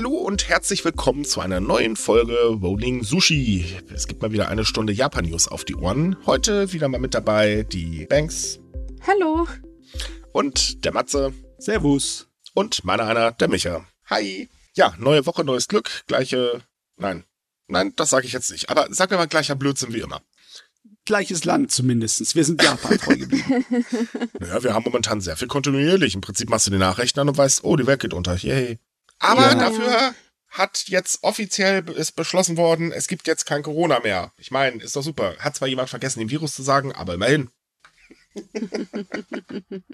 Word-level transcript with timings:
Hallo 0.00 0.16
und 0.16 0.48
herzlich 0.48 0.82
willkommen 0.82 1.26
zu 1.26 1.42
einer 1.42 1.60
neuen 1.60 1.94
Folge 1.94 2.34
Rolling 2.46 3.04
Sushi. 3.04 3.66
Es 3.94 4.06
gibt 4.06 4.22
mal 4.22 4.32
wieder 4.32 4.48
eine 4.48 4.64
Stunde 4.64 4.94
Japan-News 4.94 5.46
auf 5.46 5.66
die 5.66 5.74
Ohren. 5.74 6.16
Heute 6.24 6.72
wieder 6.72 6.88
mal 6.88 6.98
mit 6.98 7.12
dabei 7.12 7.64
die 7.64 8.06
Banks. 8.06 8.60
Hallo. 9.06 9.46
Und 10.32 10.86
der 10.86 10.94
Matze. 10.94 11.34
Servus. 11.58 12.28
Und 12.54 12.82
meiner 12.82 13.04
einer, 13.04 13.32
der 13.32 13.48
Micha. 13.48 13.84
Hi. 14.06 14.48
Ja, 14.72 14.94
neue 14.98 15.26
Woche, 15.26 15.44
neues 15.44 15.68
Glück. 15.68 15.90
Gleiche. 16.06 16.62
Nein. 16.96 17.24
Nein, 17.68 17.92
das 17.96 18.08
sage 18.08 18.26
ich 18.26 18.32
jetzt 18.32 18.50
nicht. 18.50 18.70
Aber 18.70 18.86
sag 18.88 19.10
mir 19.10 19.18
mal 19.18 19.28
gleicher 19.28 19.54
Blödsinn 19.54 19.92
wie 19.92 20.00
immer. 20.00 20.22
Gleiches 21.04 21.44
Land 21.44 21.72
zumindest. 21.72 22.34
Wir 22.34 22.44
sind 22.46 22.62
Japan 22.62 22.96
treu 22.96 23.18
geblieben. 23.18 23.66
naja, 24.40 24.62
wir 24.62 24.72
haben 24.72 24.84
momentan 24.84 25.20
sehr 25.20 25.36
viel 25.36 25.48
kontinuierlich. 25.48 26.14
Im 26.14 26.22
Prinzip 26.22 26.48
machst 26.48 26.68
du 26.68 26.70
die 26.70 26.78
Nachrichten 26.78 27.20
an 27.20 27.28
und 27.28 27.36
weißt, 27.36 27.64
oh, 27.64 27.76
die 27.76 27.86
Welt 27.86 28.00
geht 28.00 28.14
unter. 28.14 28.34
Yay. 28.36 28.78
Aber 29.20 29.42
ja, 29.42 29.54
dafür 29.54 30.14
hat 30.48 30.88
jetzt 30.88 31.22
offiziell 31.22 31.88
ist 31.90 32.16
beschlossen 32.16 32.56
worden, 32.56 32.90
es 32.90 33.06
gibt 33.06 33.28
jetzt 33.28 33.46
kein 33.46 33.62
Corona 33.62 34.00
mehr. 34.00 34.32
Ich 34.36 34.50
meine, 34.50 34.82
ist 34.82 34.96
doch 34.96 35.02
super. 35.02 35.36
Hat 35.38 35.54
zwar 35.54 35.68
jemand 35.68 35.90
vergessen, 35.90 36.18
den 36.18 36.30
Virus 36.30 36.54
zu 36.54 36.62
sagen, 36.62 36.92
aber 36.92 37.14
immerhin. 37.14 37.50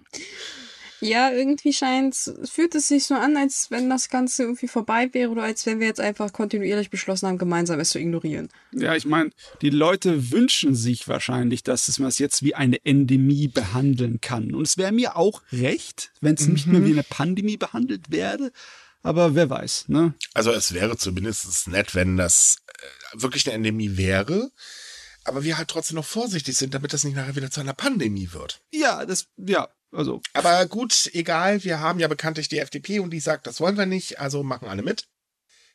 ja, 1.00 1.30
irgendwie 1.30 1.72
scheint 1.72 2.16
fühlt 2.44 2.74
es 2.74 2.88
sich 2.88 3.04
so 3.04 3.14
an, 3.14 3.36
als 3.36 3.70
wenn 3.70 3.90
das 3.90 4.08
Ganze 4.08 4.44
irgendwie 4.44 4.68
vorbei 4.68 5.08
wäre 5.12 5.30
oder 5.30 5.42
als 5.42 5.66
wenn 5.66 5.80
wir 5.80 5.86
jetzt 5.86 6.00
einfach 6.00 6.32
kontinuierlich 6.32 6.90
beschlossen 6.90 7.28
haben, 7.28 7.38
gemeinsam 7.38 7.80
es 7.80 7.90
zu 7.90 7.98
ignorieren. 7.98 8.48
Ja, 8.72 8.95
ich 8.95 9.04
meine, 9.04 9.30
die 9.60 9.70
Leute 9.70 10.30
wünschen 10.30 10.74
sich 10.74 11.06
wahrscheinlich, 11.08 11.64
dass 11.64 11.98
man 11.98 12.08
es 12.08 12.18
jetzt 12.18 12.42
wie 12.42 12.54
eine 12.54 12.84
Endemie 12.84 13.48
behandeln 13.48 14.20
kann. 14.20 14.54
Und 14.54 14.66
es 14.66 14.78
wäre 14.78 14.92
mir 14.92 15.16
auch 15.16 15.42
recht, 15.52 16.12
wenn 16.20 16.34
es 16.34 16.46
mhm. 16.46 16.52
nicht 16.54 16.66
mehr 16.66 16.84
wie 16.84 16.92
eine 16.92 17.02
Pandemie 17.02 17.56
behandelt 17.58 18.10
werde. 18.10 18.52
Aber 19.07 19.37
wer 19.37 19.49
weiß, 19.49 19.85
ne? 19.87 20.15
Also 20.35 20.51
es 20.51 20.74
wäre 20.74 20.96
zumindest 20.96 21.68
nett, 21.68 21.95
wenn 21.95 22.16
das 22.16 22.57
äh, 22.66 23.23
wirklich 23.23 23.46
eine 23.46 23.54
Endemie 23.54 23.96
wäre. 23.96 24.51
Aber 25.23 25.45
wir 25.45 25.59
halt 25.59 25.68
trotzdem 25.68 25.95
noch 25.95 26.04
vorsichtig 26.04 26.57
sind, 26.57 26.74
damit 26.74 26.93
das 26.93 27.04
nicht 27.04 27.15
nachher 27.15 27.37
wieder 27.37 27.52
zu 27.52 27.60
einer 27.60 27.73
Pandemie 27.73 28.32
wird. 28.32 28.63
Ja, 28.73 29.07
das, 29.07 29.29
ja, 29.37 29.68
also. 29.93 30.23
Aber 30.32 30.66
gut, 30.66 31.09
egal, 31.13 31.63
wir 31.63 31.79
haben 31.79 32.01
ja 32.01 32.09
bekanntlich 32.09 32.48
die 32.48 32.59
FDP 32.59 32.98
und 32.98 33.10
die 33.10 33.21
sagt, 33.21 33.46
das 33.46 33.60
wollen 33.60 33.79
wir 33.79 33.87
nicht, 33.87 34.18
also 34.18 34.43
machen 34.43 34.66
alle 34.66 34.82
mit. 34.82 35.07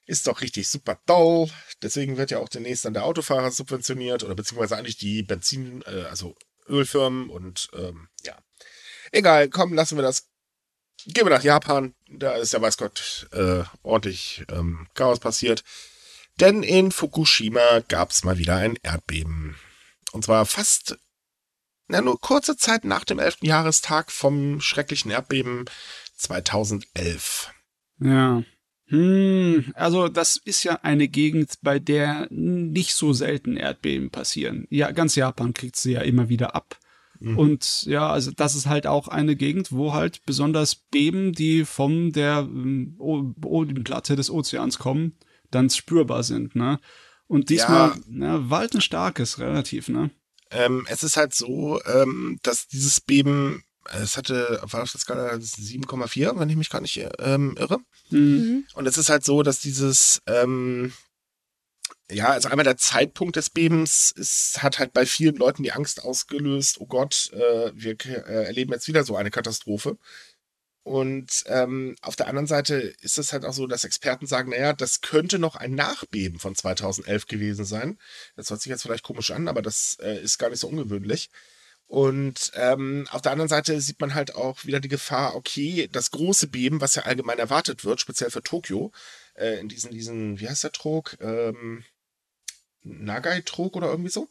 Ist 0.06 0.28
doch 0.28 0.42
richtig 0.42 0.68
super 0.68 1.00
toll. 1.06 1.50
Deswegen 1.82 2.18
wird 2.18 2.32
ja 2.32 2.40
auch 2.40 2.50
demnächst 2.50 2.84
dann 2.84 2.94
der 2.94 3.06
Autofahrer 3.06 3.52
subventioniert 3.52 4.26
oder 4.26 4.36
beziehungsweise 4.36 4.76
eigentlich 4.76 4.98
die 4.98 5.24
Benzin, 5.24 5.84
äh, 5.86 6.04
also 6.10 6.36
Ölfirmen 6.68 7.30
und 7.30 7.70
ähm, 7.78 8.10
ja. 8.26 8.38
Egal, 9.14 9.48
komm, 9.48 9.74
lassen 9.74 9.98
wir 9.98 10.04
das 10.04 10.31
Gehen 11.08 11.26
wir 11.26 11.32
nach 11.32 11.44
Japan. 11.44 11.94
Da 12.10 12.34
ist 12.34 12.54
ja, 12.54 12.62
weiß 12.62 12.78
Gott, 12.78 13.28
äh, 13.32 13.64
ordentlich 13.84 14.46
ähm, 14.52 14.88
Chaos 14.94 15.20
passiert. 15.20 15.64
Denn 16.40 16.64
in 16.64 16.92
Fukushima 16.92 17.82
gab 17.88 18.12
es 18.12 18.24
mal 18.24 18.38
wieder 18.38 18.56
ein 18.56 18.78
Erdbeben. 18.82 19.56
Und 20.12 20.26
zwar 20.26 20.46
fast, 20.46 20.98
na, 21.88 22.02
nur 22.02 22.20
kurze 22.20 22.58
Zeit 22.58 22.84
nach 22.84 23.04
dem 23.04 23.20
11. 23.20 23.38
Jahrestag 23.42 24.12
vom 24.12 24.62
schrecklichen 24.62 25.12
Erdbeben 25.12 25.66
2011. 26.16 27.54
Ja. 28.00 28.44
Hm, 28.88 29.72
also 29.76 30.10
das 30.10 30.36
ist 30.36 30.64
ja 30.64 30.80
eine 30.84 31.08
Gegend, 31.08 31.54
bei 31.62 31.80
der 31.80 32.28
nicht 32.30 32.94
so 32.94 33.14
selten 33.14 33.56
Erdbeben 33.56 34.10
passieren. 34.10 34.68
Ja, 34.70 34.92
ganz 34.92 35.16
Japan 35.16 35.54
kriegt 35.54 35.78
sie 35.78 35.94
ja 35.94 36.02
immer 36.02 36.28
wieder 36.28 36.56
ab. 36.56 36.78
Mhm. 37.22 37.38
Und 37.38 37.84
ja, 37.84 38.10
also 38.10 38.32
das 38.32 38.56
ist 38.56 38.66
halt 38.66 38.88
auch 38.88 39.08
eine 39.08 39.36
Gegend, 39.36 39.72
wo 39.72 39.94
halt 39.94 40.26
besonders 40.26 40.76
Beben, 40.76 41.34
die 41.34 41.66
von 41.66 42.12
der 42.12 42.40
ähm, 42.40 42.96
Bodenplatte 42.98 44.16
des 44.16 44.32
Ozeans 44.32 44.80
kommen, 44.80 45.18
dann 45.52 45.70
spürbar 45.70 46.24
sind, 46.24 46.56
ne? 46.56 46.80
Und 47.28 47.50
diesmal, 47.50 47.90
ja, 47.90 47.96
ne, 48.08 48.50
war 48.50 48.60
halt 48.60 48.74
ein 48.74 48.82
starkes, 48.82 49.40
relativ, 49.40 49.88
ne? 49.88 50.10
Ähm, 50.50 50.86
es 50.90 51.04
ist 51.04 51.16
halt 51.16 51.34
so, 51.34 51.80
ähm, 51.86 52.40
dass 52.42 52.68
dieses 52.68 53.00
Beben, 53.00 53.64
es 53.86 54.18
hatte, 54.18 54.60
war 54.64 54.82
das 54.82 55.06
gerade 55.06 55.36
7,4, 55.38 56.40
wenn 56.40 56.50
ich 56.50 56.58
mich 56.58 56.70
gar 56.70 56.82
nicht 56.82 57.00
ähm, 57.20 57.56
irre. 57.58 57.80
Mhm. 58.10 58.66
Und 58.74 58.88
es 58.88 58.98
ist 58.98 59.10
halt 59.10 59.24
so, 59.24 59.44
dass 59.44 59.60
dieses, 59.60 60.22
ähm, 60.26 60.92
ja, 62.14 62.30
also 62.30 62.50
einmal 62.50 62.64
der 62.64 62.78
Zeitpunkt 62.78 63.36
des 63.36 63.50
Bebens 63.50 64.12
ist, 64.12 64.62
hat 64.64 64.80
halt 64.80 64.94
bei 64.94 65.06
vielen 65.06 65.36
Leuten 65.36 65.64
die 65.64 65.72
Angst 65.72 66.04
ausgelöst, 66.04 66.80
oh 66.80 66.88
Gott, 66.88 67.32
äh, 67.34 67.72
wir 67.74 67.96
äh, 68.06 68.46
erleben 68.46 68.74
jetzt 68.74 68.88
wieder 68.88 69.04
so 69.04 69.16
eine 69.16 69.32
Katastrophe. 69.32 69.98
Und 70.84 71.44
ähm, 71.46 71.96
auf 72.02 72.16
der 72.16 72.28
anderen 72.28 72.48
Seite 72.48 72.76
ist 72.76 73.20
es 73.20 73.34
halt 73.34 73.46
auch 73.46 73.54
so, 73.54 73.68
dass 73.68 73.84
Experten 73.84 74.26
sagen, 74.26 74.50
naja, 74.50 74.74
das 74.74 75.02
könnte 75.02 75.38
noch 75.38 75.56
ein 75.56 75.76
Nachbeben 75.76 76.40
von 76.40 76.56
2011 76.56 77.28
gewesen 77.28 77.66
sein. 77.66 78.00
Das 78.36 78.50
hört 78.50 78.62
sich 78.62 78.72
jetzt 78.72 78.82
vielleicht 78.82 79.04
komisch 79.04 79.30
an, 79.32 79.48
aber 79.48 79.62
das 79.62 79.98
äh, 80.02 80.20
ist 80.22 80.40
gar 80.40 80.50
nicht 80.50 80.60
so 80.60 80.68
ungewöhnlich. 80.68 81.30
Und 81.86 82.52
ähm, 82.56 83.06
auf 83.12 83.22
der 83.22 83.34
anderen 83.34 83.50
Seite 83.50 83.80
sieht 83.82 84.00
man 84.00 84.16
halt 84.16 84.34
auch 84.34 84.66
wieder 84.66 84.80
die 84.80 84.88
Gefahr, 84.88 85.36
okay, 85.36 85.90
das 85.92 86.10
große 86.12 86.48
Beben, 86.48 86.82
was 86.82 86.96
ja 86.96 87.04
allgemein 87.04 87.38
erwartet 87.38 87.84
wird, 87.84 88.00
speziell 88.00 88.32
für 88.32 88.42
Tokio, 88.42 88.92
äh, 89.36 89.60
in 89.60 89.68
diesen, 89.68 89.92
diesen, 89.92 90.40
wie 90.40 90.48
heißt 90.48 90.64
der 90.64 90.72
Trog? 90.72 91.18
Ähm, 91.20 91.84
Nagai-Trog 92.84 93.76
oder 93.76 93.90
irgendwie 93.90 94.12
so. 94.12 94.28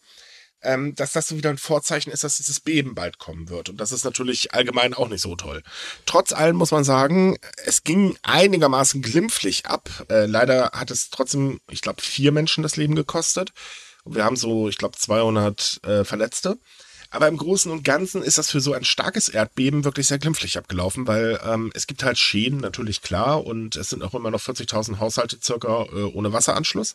Ähm, 0.63 0.95
dass 0.95 1.15
das 1.15 1.27
so 1.27 1.39
wieder 1.39 1.49
ein 1.49 1.57
Vorzeichen 1.57 2.11
ist, 2.13 2.23
dass 2.23 2.37
dieses 2.37 2.61
Beben 2.61 2.95
bald 2.95 3.19
kommen 3.19 3.49
wird. 3.49 3.71
Und 3.71 3.79
das 3.81 3.93
ist 3.93 4.05
natürlich 4.05 4.53
allgemein 4.53 4.93
auch 4.93 5.09
nicht 5.09 5.23
so 5.23 5.35
toll. 5.35 5.63
Trotz 6.05 6.33
allem 6.33 6.57
muss 6.57 6.71
man 6.71 6.85
sagen, 6.85 7.39
es 7.65 7.83
ging 7.83 8.19
einigermaßen 8.23 9.01
glimpflich 9.01 9.65
ab. 9.65 9.89
Äh, 10.11 10.27
leider 10.27 10.73
hat 10.75 10.91
es 10.91 11.09
trotzdem, 11.09 11.61
ich 11.71 11.81
glaube, 11.81 12.03
vier 12.03 12.31
Menschen 12.31 12.63
das 12.63 12.77
Leben 12.77 12.95
gekostet. 12.95 13.55
Und 14.05 14.17
wir 14.17 14.25
haben 14.25 14.37
so, 14.37 14.69
ich 14.69 14.77
glaube, 14.77 14.99
200 14.99 15.81
äh, 15.85 16.05
Verletzte. 16.05 16.59
Aber 17.11 17.27
im 17.27 17.37
Großen 17.37 17.73
und 17.73 17.83
Ganzen 17.83 18.23
ist 18.23 18.39
das 18.39 18.51
für 18.51 18.61
so 18.61 18.73
ein 18.73 18.85
starkes 18.85 19.29
Erdbeben 19.29 19.85
wirklich 19.85 20.07
sehr 20.07 20.21
glimpflich 20.21 20.57
abgelaufen, 20.57 21.09
weil 21.09 21.41
ähm, 21.45 21.73
es 21.75 21.89
gibt 21.89 22.05
halt 22.05 22.19
Schäden, 22.19 22.61
natürlich 22.61 23.03
klar, 23.03 23.45
und 23.45 23.75
es 23.75 23.91
sind 23.91 24.05
auch 24.05 24.15
immer 24.15 24.31
noch 24.31 24.41
40.000 24.41 25.01
Haushalte 25.01 25.39
circa 25.43 25.87
äh, 25.87 26.05
ohne 26.05 26.33
Wasseranschluss. 26.33 26.95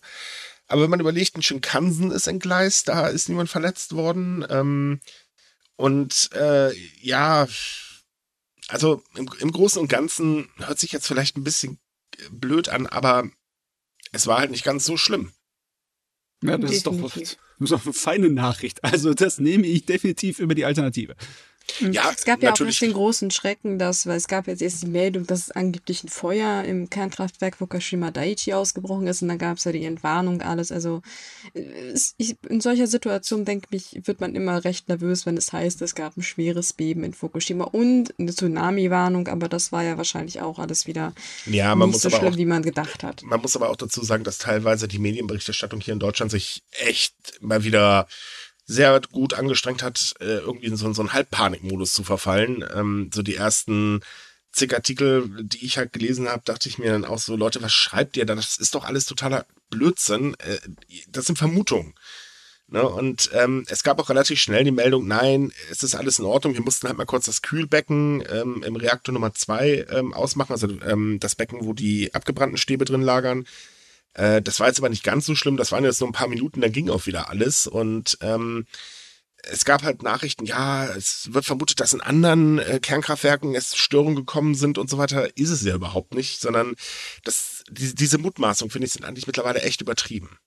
Aber 0.68 0.81
wenn 0.81 0.90
man 0.90 1.00
überlegt, 1.00 1.36
ein 1.36 1.44
Shinkansen 1.44 2.12
ist 2.12 2.28
entgleist, 2.28 2.88
da 2.88 3.08
ist 3.08 3.30
niemand 3.30 3.50
verletzt 3.50 3.94
worden. 3.96 4.46
Ähm, 4.50 5.00
und 5.76 6.30
äh, 6.34 6.74
ja, 7.02 7.48
also 8.68 9.03
im, 9.16 9.30
im 9.40 9.52
Großen 9.52 9.80
und 9.81 9.88
Ganzen 9.88 10.50
hört 10.58 10.80
sich 10.80 10.92
jetzt 10.92 11.08
vielleicht 11.08 11.38
ein 11.38 11.44
bisschen 11.44 11.80
blöd 12.31 12.70
an, 12.70 12.88
aber 12.88 13.30
es 14.12 14.28
war 14.28 14.40
halt 14.40 14.52
nicht 14.52 14.64
ganz 14.64 14.86
so 14.86 14.98
schlimm. 14.98 15.34
Ja, 16.44 16.58
das 16.58 16.72
ist 16.72 16.88
doch, 16.88 17.00
das 17.02 17.38
ist 17.59 17.72
doch 17.72 17.84
eine 17.86 17.94
feine 17.94 18.30
Nachricht. 18.30 18.84
Also 18.84 19.14
das 19.14 19.40
nehme 19.40 19.68
ich 19.68 19.86
definitiv 19.86 20.40
über 20.40 20.56
die 20.56 20.66
Alternative. 20.66 21.16
Hm. 21.80 21.92
Ja, 21.92 22.12
es 22.16 22.26
gab 22.26 22.42
ja 22.44 22.53
auch 22.53 22.56
den 22.58 22.94
großen 22.94 23.31
Schrecken, 23.31 23.80
dass, 23.80 24.06
weil 24.06 24.18
es 24.18 24.28
gab 24.28 24.48
jetzt 24.48 24.62
erst 24.62 24.84
die 24.84 24.88
Meldung, 24.88 25.26
dass 25.26 25.52
angeblich 25.52 26.03
ein 26.03 26.09
Feuer 26.09 26.64
im 26.64 26.90
Kernkraftwerk 26.90 27.58
Fukushima 27.58 28.12
Daiichi 28.12 28.53
ausgebrochen 28.53 29.08
ist 29.08 29.22
und 29.22 29.30
dann 29.30 29.38
gab 29.38 29.58
es 29.58 29.64
ja 29.64 29.72
die 29.72 29.86
Entwarnung, 29.86 30.42
alles. 30.42 30.72
Also 30.72 31.02
ich, 32.18 32.36
in 32.48 32.62
solcher 32.62 32.88
Situation, 32.88 33.46
denke 33.46 33.68
ich, 33.72 34.02
wird 34.03 34.22
man 34.22 34.36
immer 34.36 34.64
recht 34.64 34.88
nervös, 34.88 35.26
wenn 35.26 35.38
es 35.38 35.52
heißt, 35.52 35.81
es 35.81 35.96
gab 35.96 36.16
ein 36.18 36.24
schweres 36.24 36.74
Beben 36.74 37.03
in 37.03 37.14
Fukushima 37.14 37.66
und 37.66 38.14
eine 38.20 38.34
Tsunami-Warnung, 38.34 39.28
aber 39.28 39.50
das 39.50 39.72
war 39.72 39.84
ja 39.84 39.97
wahrscheinlich 39.97 40.42
auch 40.42 40.59
alles 40.59 40.88
wieder 40.88 41.14
ja, 41.46 41.76
man 41.76 41.90
nicht 41.90 41.96
muss 41.96 42.02
so 42.03 42.09
schlimm, 42.09 42.34
auch, 42.34 42.38
wie 42.38 42.46
man 42.46 42.62
gedacht 42.62 43.03
hat. 43.03 43.24
Man 43.24 43.42
muss 43.42 43.56
aber 43.56 43.70
auch 43.70 43.76
dazu 43.76 44.03
sagen, 44.03 44.24
dass 44.24 44.38
teilweise 44.38 44.88
die 44.88 45.00
Medienberichterstattung 45.00 45.82
hier 45.82 45.94
in 45.94 46.00
Deutschland 46.00 46.32
sich 46.32 46.64
echt 46.72 47.16
mal 47.42 47.64
wieder 47.64 48.08
sehr 48.66 49.00
gut 49.12 49.34
angestrengt 49.34 49.84
hat, 49.84 50.16
äh, 50.20 50.38
irgendwie 50.38 50.68
in 50.68 50.76
so, 50.76 50.92
so 50.94 51.02
einen 51.02 51.14
Halbpanikmodus 51.14 51.94
zu 51.94 52.03
verfallen. 52.03 52.66
Ähm, 52.73 53.09
so 53.14 53.22
die 53.22 53.35
ersten 53.35 54.02
zig 54.52 54.73
Artikel, 54.73 55.29
die 55.44 55.66
ich 55.66 55.78
halt 55.78 55.94
gelesen 55.94 56.28
habe, 56.28 56.41
dachte 56.46 56.70
ich 56.70 56.78
mir 56.78 56.91
dann 56.91 57.06
auch 57.06 57.20
so, 57.20 57.35
Leute, 57.35 57.62
was 57.62 57.73
schreibt 57.73 58.17
ihr 58.17 58.26
da? 58.26 58.35
Das 58.35 58.58
ist 58.58 58.73
doch 58.73 58.85
alles 58.85 59.06
totaler 59.06 59.46
Blödsinn. 59.70 60.35
Äh, 60.40 60.58
das 61.09 61.26
sind 61.26 61.38
Vermutungen. 61.38 61.94
Ne? 62.67 62.88
Und 62.88 63.29
ähm, 63.34 63.64
es 63.70 63.84
gab 63.84 64.00
auch 64.00 64.09
relativ 64.09 64.40
schnell 64.40 64.64
die 64.64 64.72
Meldung, 64.72 65.08
nein, 65.08 65.52
es 65.70 65.84
ist 65.84 65.94
alles 65.94 66.18
in 66.18 66.26
Ordnung. 66.26 66.56
Wir 66.56 66.64
mussten 66.64 66.88
halt 66.88 66.97
mal 66.97 67.06
kurz 67.06 67.26
das 67.26 67.44
Kühlbecken 67.44 68.23
ähm, 68.28 68.64
im 68.64 68.76
Reaktor 68.76 69.14
Nummer 69.14 69.34
zwei 69.35 69.85
ähm, 69.91 70.14
ausmachen, 70.14 70.53
also 70.53 70.68
ähm, 70.68 71.20
das 71.20 71.35
Becken, 71.35 71.59
wo 71.64 71.73
die 71.73 72.14
abgebrannten 72.16 72.58
Stäbe 72.58 72.85
drin 72.85 73.03
lagern. 73.03 73.46
Äh, 74.16 74.41
das 74.41 74.59
war 74.59 74.67
jetzt 74.67 74.79
aber 74.79 74.90
nicht 74.90 75.03
ganz 75.03 75.26
so 75.26 75.35
schlimm. 75.35 75.58
Das 75.58 75.72
waren 75.72 75.84
jetzt 75.84 76.00
nur 76.00 76.09
ein 76.09 76.14
paar 76.14 76.28
Minuten, 76.28 76.62
dann 76.62 76.72
ging 76.72 76.90
auch 76.90 77.06
wieder 77.06 77.29
alles. 77.29 77.67
Und 77.67 78.17
ähm, 78.22 78.66
es 79.44 79.66
gab 79.66 79.84
halt 79.84 80.02
Nachrichten, 80.02 80.46
ja, 80.46 80.85
es 80.88 81.34
wird 81.34 81.46
vermutet, 81.46 81.79
dass 81.79 81.94
in 81.94 82.02
anderen 82.02 82.59
äh, 82.59 82.79
Kernkraftwerken 82.82 83.53
es 83.53 83.76
Störungen 83.76 84.16
gekommen 84.16 84.56
sind 84.56 84.78
und 84.78 84.90
so 84.90 84.97
weiter. 84.97 85.38
Ist 85.38 85.52
es 85.52 85.64
ja 85.64 85.76
überhaupt 85.76 86.16
nicht, 86.16 86.40
sondern 86.40 86.76
das, 87.23 87.64
die, 87.70 87.94
diese 87.94 88.17
Mutmaßung, 88.17 88.70
finde 88.70 88.88
ich, 88.88 88.94
sind 88.94 89.06
eigentlich 89.06 89.28
mittlerweile 89.28 89.62
echt 89.62 89.82
übertrieben. 89.82 90.38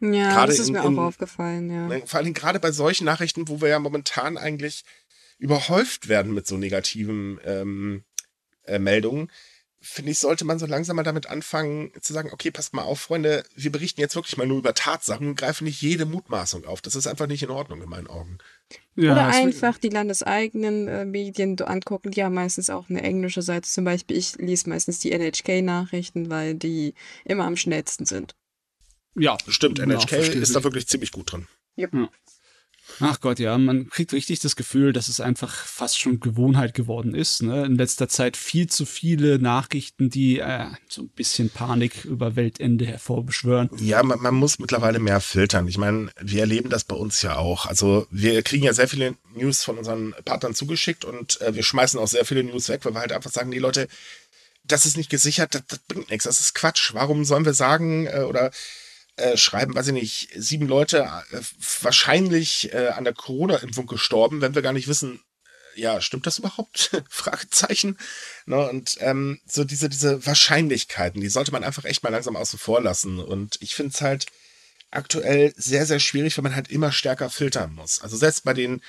Ja, 0.00 0.32
gerade 0.32 0.52
das 0.52 0.60
ist 0.60 0.68
in, 0.68 0.74
mir 0.74 0.82
auch 0.82 0.88
in, 0.88 0.98
aufgefallen, 0.98 1.70
ja. 1.70 1.86
Ne, 1.88 2.02
vor 2.06 2.20
allem 2.20 2.32
gerade 2.32 2.60
bei 2.60 2.72
solchen 2.72 3.04
Nachrichten, 3.04 3.48
wo 3.48 3.60
wir 3.60 3.68
ja 3.68 3.78
momentan 3.78 4.36
eigentlich 4.36 4.84
überhäuft 5.38 6.08
werden 6.08 6.34
mit 6.34 6.46
so 6.46 6.56
negativen 6.56 7.40
ähm, 7.44 8.04
äh, 8.64 8.78
Meldungen, 8.78 9.30
finde 9.80 10.10
ich, 10.10 10.18
sollte 10.18 10.44
man 10.44 10.58
so 10.58 10.66
langsam 10.66 10.96
mal 10.96 11.02
damit 11.04 11.28
anfangen 11.28 11.92
zu 12.00 12.12
sagen, 12.12 12.30
okay, 12.32 12.50
passt 12.50 12.74
mal 12.74 12.82
auf, 12.82 13.00
Freunde, 13.00 13.44
wir 13.54 13.70
berichten 13.70 14.00
jetzt 14.00 14.16
wirklich 14.16 14.36
mal 14.36 14.46
nur 14.46 14.58
über 14.58 14.74
Tatsachen 14.74 15.28
und 15.28 15.34
greifen 15.36 15.64
nicht 15.64 15.80
jede 15.80 16.04
Mutmaßung 16.04 16.64
auf. 16.64 16.80
Das 16.80 16.96
ist 16.96 17.06
einfach 17.06 17.26
nicht 17.26 17.42
in 17.42 17.50
Ordnung 17.50 17.82
in 17.82 17.88
meinen 17.88 18.08
Augen. 18.08 18.38
Ja, 18.96 19.12
Oder 19.12 19.26
einfach 19.28 19.78
die 19.78 19.88
landeseigenen 19.88 20.88
äh, 20.88 21.04
Medien 21.04 21.60
angucken, 21.60 22.10
die 22.10 22.24
haben 22.24 22.34
meistens 22.34 22.70
auch 22.70 22.90
eine 22.90 23.02
englische 23.02 23.42
Seite. 23.42 23.68
Zum 23.68 23.84
Beispiel, 23.84 24.16
ich 24.16 24.36
lese 24.36 24.68
meistens 24.68 24.98
die 24.98 25.12
NHK-Nachrichten, 25.12 26.28
weil 26.28 26.54
die 26.54 26.94
immer 27.24 27.44
am 27.44 27.56
schnellsten 27.56 28.04
sind. 28.04 28.34
Ja, 29.14 29.38
stimmt. 29.46 29.78
NHK 29.78 30.12
ja, 30.12 30.18
ist 30.18 30.54
da 30.54 30.64
wirklich 30.64 30.88
ziemlich 30.88 31.12
gut 31.12 31.32
drin. 31.32 31.46
Yep. 31.78 31.94
Ja. 31.94 32.10
Ach 33.00 33.20
Gott, 33.20 33.38
ja, 33.38 33.56
man 33.58 33.88
kriegt 33.88 34.12
richtig 34.12 34.40
das 34.40 34.56
Gefühl, 34.56 34.92
dass 34.92 35.08
es 35.08 35.20
einfach 35.20 35.54
fast 35.54 36.00
schon 36.00 36.20
Gewohnheit 36.20 36.74
geworden 36.74 37.14
ist. 37.14 37.42
Ne? 37.42 37.64
In 37.64 37.76
letzter 37.76 38.08
Zeit 38.08 38.36
viel 38.36 38.68
zu 38.68 38.86
viele 38.86 39.38
Nachrichten, 39.38 40.10
die 40.10 40.38
äh, 40.38 40.66
so 40.88 41.02
ein 41.02 41.08
bisschen 41.08 41.50
Panik 41.50 42.04
über 42.04 42.36
Weltende 42.36 42.86
hervorbeschwören. 42.86 43.70
Ja, 43.78 44.02
man, 44.02 44.20
man 44.20 44.34
muss 44.34 44.58
mittlerweile 44.58 44.98
mehr 44.98 45.20
filtern. 45.20 45.68
Ich 45.68 45.78
meine, 45.78 46.10
wir 46.20 46.40
erleben 46.40 46.70
das 46.70 46.84
bei 46.84 46.96
uns 46.96 47.22
ja 47.22 47.36
auch. 47.36 47.66
Also 47.66 48.06
wir 48.10 48.42
kriegen 48.42 48.64
ja 48.64 48.72
sehr 48.72 48.88
viele 48.88 49.14
News 49.34 49.64
von 49.64 49.78
unseren 49.78 50.14
Partnern 50.24 50.54
zugeschickt 50.54 51.04
und 51.04 51.40
äh, 51.40 51.54
wir 51.54 51.62
schmeißen 51.62 51.98
auch 52.00 52.08
sehr 52.08 52.24
viele 52.24 52.42
News 52.42 52.68
weg, 52.68 52.84
weil 52.84 52.94
wir 52.94 53.00
halt 53.00 53.12
einfach 53.12 53.30
sagen, 53.30 53.50
die 53.50 53.58
Leute, 53.58 53.88
das 54.64 54.86
ist 54.86 54.96
nicht 54.96 55.10
gesichert, 55.10 55.54
das, 55.54 55.62
das 55.68 55.78
bringt 55.80 56.10
nichts, 56.10 56.24
das 56.24 56.40
ist 56.40 56.54
Quatsch. 56.54 56.92
Warum 56.94 57.24
sollen 57.24 57.44
wir 57.44 57.54
sagen 57.54 58.06
äh, 58.06 58.20
oder 58.20 58.50
äh, 59.18 59.36
schreiben, 59.36 59.74
weiß 59.74 59.88
ich 59.88 59.92
nicht, 59.92 60.28
sieben 60.34 60.68
Leute 60.68 61.10
äh, 61.30 61.40
wahrscheinlich 61.82 62.72
äh, 62.72 62.88
an 62.88 63.04
der 63.04 63.14
Corona-Impfung 63.14 63.86
gestorben, 63.86 64.40
wenn 64.40 64.54
wir 64.54 64.62
gar 64.62 64.72
nicht 64.72 64.88
wissen, 64.88 65.20
äh, 65.76 65.80
ja, 65.80 66.00
stimmt 66.00 66.26
das 66.26 66.38
überhaupt? 66.38 66.90
Fragezeichen. 67.10 67.98
Ne, 68.46 68.68
und 68.68 68.96
ähm, 69.00 69.40
so 69.46 69.64
diese, 69.64 69.88
diese 69.88 70.24
Wahrscheinlichkeiten, 70.24 71.20
die 71.20 71.28
sollte 71.28 71.52
man 71.52 71.64
einfach 71.64 71.84
echt 71.84 72.02
mal 72.02 72.10
langsam 72.10 72.36
außen 72.36 72.58
vor 72.58 72.80
lassen. 72.80 73.18
Und 73.18 73.58
ich 73.60 73.74
finde 73.74 73.92
es 73.94 74.00
halt 74.00 74.26
aktuell 74.90 75.52
sehr, 75.56 75.84
sehr 75.86 76.00
schwierig, 76.00 76.36
weil 76.38 76.44
man 76.44 76.56
halt 76.56 76.70
immer 76.70 76.92
stärker 76.92 77.30
filtern 77.30 77.74
muss. 77.74 78.00
Also 78.00 78.16
selbst 78.16 78.44
bei 78.44 78.54
den 78.54 78.80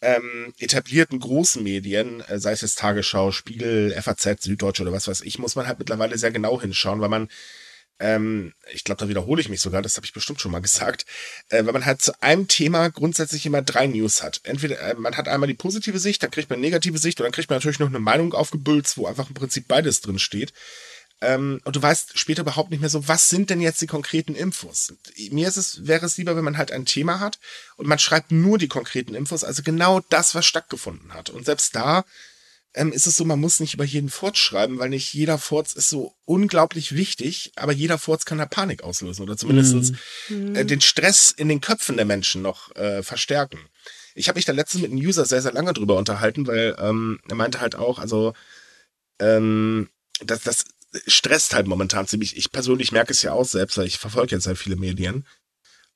ähm, 0.00 0.54
etablierten 0.58 1.18
großen 1.18 1.62
Medien, 1.62 2.20
äh, 2.22 2.38
sei 2.38 2.52
es 2.52 2.60
jetzt 2.60 2.78
Tagesschau, 2.78 3.32
Spiegel, 3.32 3.90
FAZ, 4.00 4.42
Süddeutsche 4.42 4.82
oder 4.82 4.92
was 4.92 5.08
weiß 5.08 5.22
ich, 5.22 5.38
muss 5.38 5.56
man 5.56 5.66
halt 5.66 5.78
mittlerweile 5.78 6.18
sehr 6.18 6.30
genau 6.30 6.60
hinschauen, 6.60 7.00
weil 7.00 7.08
man 7.08 7.28
ähm, 8.00 8.52
ich 8.72 8.84
glaube, 8.84 9.00
da 9.00 9.08
wiederhole 9.08 9.40
ich 9.40 9.48
mich 9.48 9.60
sogar, 9.60 9.82
das 9.82 9.96
habe 9.96 10.06
ich 10.06 10.12
bestimmt 10.12 10.40
schon 10.40 10.50
mal 10.50 10.60
gesagt, 10.60 11.06
äh, 11.48 11.64
weil 11.64 11.72
man 11.72 11.86
halt 11.86 12.02
zu 12.02 12.20
einem 12.22 12.48
Thema 12.48 12.88
grundsätzlich 12.90 13.46
immer 13.46 13.62
drei 13.62 13.86
News 13.86 14.22
hat. 14.22 14.40
Entweder 14.44 14.80
äh, 14.80 14.94
man 14.94 15.16
hat 15.16 15.28
einmal 15.28 15.46
die 15.46 15.54
positive 15.54 15.98
Sicht, 15.98 16.22
dann 16.22 16.30
kriegt 16.30 16.50
man 16.50 16.58
eine 16.58 16.66
negative 16.66 16.98
Sicht 16.98 17.20
und 17.20 17.24
dann 17.24 17.32
kriegt 17.32 17.50
man 17.50 17.58
natürlich 17.58 17.78
noch 17.78 17.88
eine 17.88 18.00
Meinung 18.00 18.34
aufgebülzt, 18.34 18.98
wo 18.98 19.06
einfach 19.06 19.28
im 19.28 19.34
Prinzip 19.34 19.68
beides 19.68 20.00
drin 20.00 20.18
steht. 20.18 20.52
Ähm, 21.20 21.60
und 21.64 21.76
du 21.76 21.82
weißt 21.82 22.18
später 22.18 22.42
überhaupt 22.42 22.70
nicht 22.70 22.80
mehr 22.80 22.90
so, 22.90 23.06
was 23.06 23.30
sind 23.30 23.48
denn 23.48 23.60
jetzt 23.60 23.80
die 23.80 23.86
konkreten 23.86 24.34
Infos? 24.34 24.92
Mir 25.30 25.46
ist 25.46 25.56
es, 25.56 25.86
wäre 25.86 26.04
es 26.04 26.16
lieber, 26.16 26.36
wenn 26.36 26.44
man 26.44 26.58
halt 26.58 26.72
ein 26.72 26.86
Thema 26.86 27.20
hat 27.20 27.38
und 27.76 27.86
man 27.86 28.00
schreibt 28.00 28.32
nur 28.32 28.58
die 28.58 28.68
konkreten 28.68 29.14
Infos, 29.14 29.44
also 29.44 29.62
genau 29.62 30.00
das, 30.10 30.34
was 30.34 30.44
stattgefunden 30.44 31.14
hat. 31.14 31.30
Und 31.30 31.46
selbst 31.46 31.76
da 31.76 32.04
ähm, 32.74 32.92
ist 32.92 33.06
es 33.06 33.16
so, 33.16 33.24
man 33.24 33.40
muss 33.40 33.60
nicht 33.60 33.74
über 33.74 33.84
jeden 33.84 34.10
Furz 34.10 34.38
schreiben, 34.38 34.78
weil 34.78 34.88
nicht 34.88 35.14
jeder 35.14 35.38
Furz 35.38 35.74
ist 35.74 35.88
so 35.88 36.16
unglaublich 36.24 36.94
wichtig, 36.94 37.52
aber 37.56 37.72
jeder 37.72 37.98
Furz 37.98 38.24
kann 38.24 38.38
da 38.38 38.46
Panik 38.46 38.82
auslösen 38.82 39.22
oder 39.22 39.36
zumindest 39.36 39.94
mhm. 40.28 40.56
äh, 40.56 40.64
den 40.64 40.80
Stress 40.80 41.30
in 41.30 41.48
den 41.48 41.60
Köpfen 41.60 41.96
der 41.96 42.06
Menschen 42.06 42.42
noch 42.42 42.74
äh, 42.74 43.02
verstärken. 43.02 43.58
Ich 44.14 44.28
habe 44.28 44.38
mich 44.38 44.44
da 44.44 44.52
letztens 44.52 44.82
mit 44.82 44.90
einem 44.90 45.00
User 45.00 45.24
sehr, 45.24 45.42
sehr 45.42 45.52
lange 45.52 45.72
drüber 45.72 45.96
unterhalten, 45.96 46.46
weil 46.46 46.76
ähm, 46.78 47.20
er 47.28 47.36
meinte 47.36 47.60
halt 47.60 47.76
auch, 47.76 47.98
also 47.98 48.32
ähm, 49.20 49.88
das, 50.20 50.42
das 50.42 50.64
stresst 51.06 51.54
halt 51.54 51.66
momentan 51.66 52.06
ziemlich. 52.06 52.36
Ich 52.36 52.52
persönlich 52.52 52.92
merke 52.92 53.12
es 53.12 53.22
ja 53.22 53.32
auch 53.32 53.44
selbst, 53.44 53.76
weil 53.76 53.86
ich 53.86 53.98
verfolge 53.98 54.34
jetzt 54.34 54.46
halt 54.46 54.58
viele 54.58 54.76
Medien. 54.76 55.26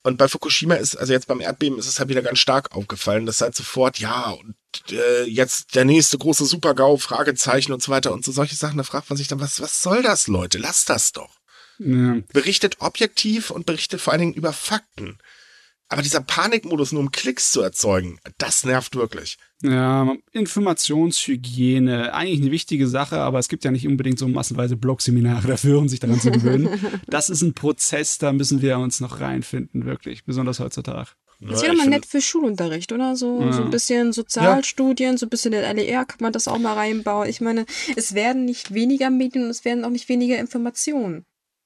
Und 0.02 0.16
bei 0.16 0.28
Fukushima 0.28 0.74
ist, 0.74 0.96
also 0.96 1.12
jetzt 1.12 1.26
beim 1.26 1.40
Erdbeben 1.40 1.78
ist 1.78 1.88
es 1.88 1.98
halt 1.98 2.08
wieder 2.08 2.22
ganz 2.22 2.38
stark 2.38 2.74
aufgefallen, 2.74 3.26
dass 3.26 3.40
halt 3.40 3.54
sofort, 3.54 3.98
ja, 3.98 4.30
und 4.30 4.54
äh, 4.90 5.24
jetzt 5.24 5.74
der 5.74 5.84
nächste 5.84 6.18
große 6.18 6.44
Super-GAU, 6.44 6.98
Fragezeichen 6.98 7.72
und 7.72 7.82
so 7.82 7.90
weiter 7.90 8.12
und 8.12 8.24
so 8.24 8.32
solche 8.32 8.56
Sachen, 8.56 8.78
da 8.78 8.84
fragt 8.84 9.10
man 9.10 9.16
sich 9.16 9.28
dann, 9.28 9.40
was, 9.40 9.60
was 9.60 9.82
soll 9.82 10.02
das, 10.02 10.28
Leute? 10.28 10.58
Lasst 10.58 10.88
das 10.90 11.12
doch. 11.12 11.38
Ja. 11.78 12.18
Berichtet 12.32 12.76
objektiv 12.80 13.50
und 13.50 13.66
berichtet 13.66 14.00
vor 14.00 14.12
allen 14.12 14.20
Dingen 14.20 14.34
über 14.34 14.52
Fakten. 14.52 15.18
Aber 15.90 16.02
dieser 16.02 16.20
Panikmodus, 16.20 16.92
nur 16.92 17.00
um 17.00 17.12
Klicks 17.12 17.50
zu 17.50 17.62
erzeugen, 17.62 18.18
das 18.36 18.64
nervt 18.64 18.94
wirklich. 18.94 19.38
Ja, 19.62 20.14
Informationshygiene, 20.32 22.12
eigentlich 22.12 22.42
eine 22.42 22.50
wichtige 22.50 22.86
Sache, 22.86 23.18
aber 23.20 23.38
es 23.38 23.48
gibt 23.48 23.64
ja 23.64 23.70
nicht 23.70 23.86
unbedingt 23.86 24.18
so 24.18 24.28
massenweise 24.28 24.76
Blogseminare 24.76 25.48
dafür, 25.48 25.78
um 25.78 25.88
sich 25.88 25.98
daran 25.98 26.20
zu 26.20 26.30
gewöhnen. 26.30 26.68
das 27.06 27.30
ist 27.30 27.40
ein 27.40 27.54
Prozess, 27.54 28.18
da 28.18 28.32
müssen 28.32 28.60
wir 28.60 28.78
uns 28.78 29.00
noch 29.00 29.20
reinfinden, 29.20 29.86
wirklich, 29.86 30.24
besonders 30.24 30.60
heutzutage. 30.60 31.08
Das 31.40 31.62
wäre 31.62 31.74
mal 31.74 31.86
nett 31.86 32.04
für 32.04 32.20
Schulunterricht, 32.20 32.90
oder? 32.90 33.14
So, 33.14 33.40
ja. 33.40 33.52
so 33.52 33.62
ein 33.62 33.70
bisschen 33.70 34.12
Sozialstudien, 34.12 35.12
ja. 35.12 35.18
so 35.18 35.26
ein 35.26 35.28
bisschen 35.28 35.52
der 35.52 35.72
LER 35.72 36.04
kann 36.04 36.18
man 36.20 36.32
das 36.32 36.48
auch 36.48 36.58
mal 36.58 36.74
reinbauen. 36.74 37.28
Ich 37.28 37.40
meine, 37.40 37.64
es 37.94 38.14
werden 38.14 38.44
nicht 38.44 38.74
weniger 38.74 39.10
Medien 39.10 39.44
und 39.44 39.50
es 39.50 39.64
werden 39.64 39.84
auch 39.84 39.90
nicht 39.90 40.08
weniger 40.08 40.38
Informationen. 40.38 41.24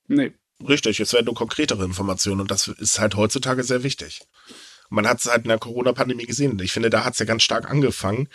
Nee. 0.09 0.33
Richtig, 0.69 1.01
es 1.01 1.13
werden 1.13 1.27
nur 1.27 1.35
konkretere 1.35 1.85
Informationen 1.85 2.43
und 2.43 2.51
das 2.51 2.69
ist 2.69 3.01
halt 3.01 3.17
heutzutage 3.17 3.65
sehr 3.65 3.83
wichtig. 3.83 4.21
Man 4.91 5.09
hat 5.09 5.19
es 5.19 5.27
halt 5.27 5.45
in 5.45 5.49
der 5.49 5.59
Corona-Pandemie 5.59 6.27
gesehen. 6.27 6.61
Ich 6.61 6.73
finde, 6.73 6.91
da 6.91 7.05
hat 7.05 7.15
es 7.15 7.19
ja 7.19 7.25
ganz 7.25 7.43
stark 7.43 7.69
angefangen, 7.71 8.29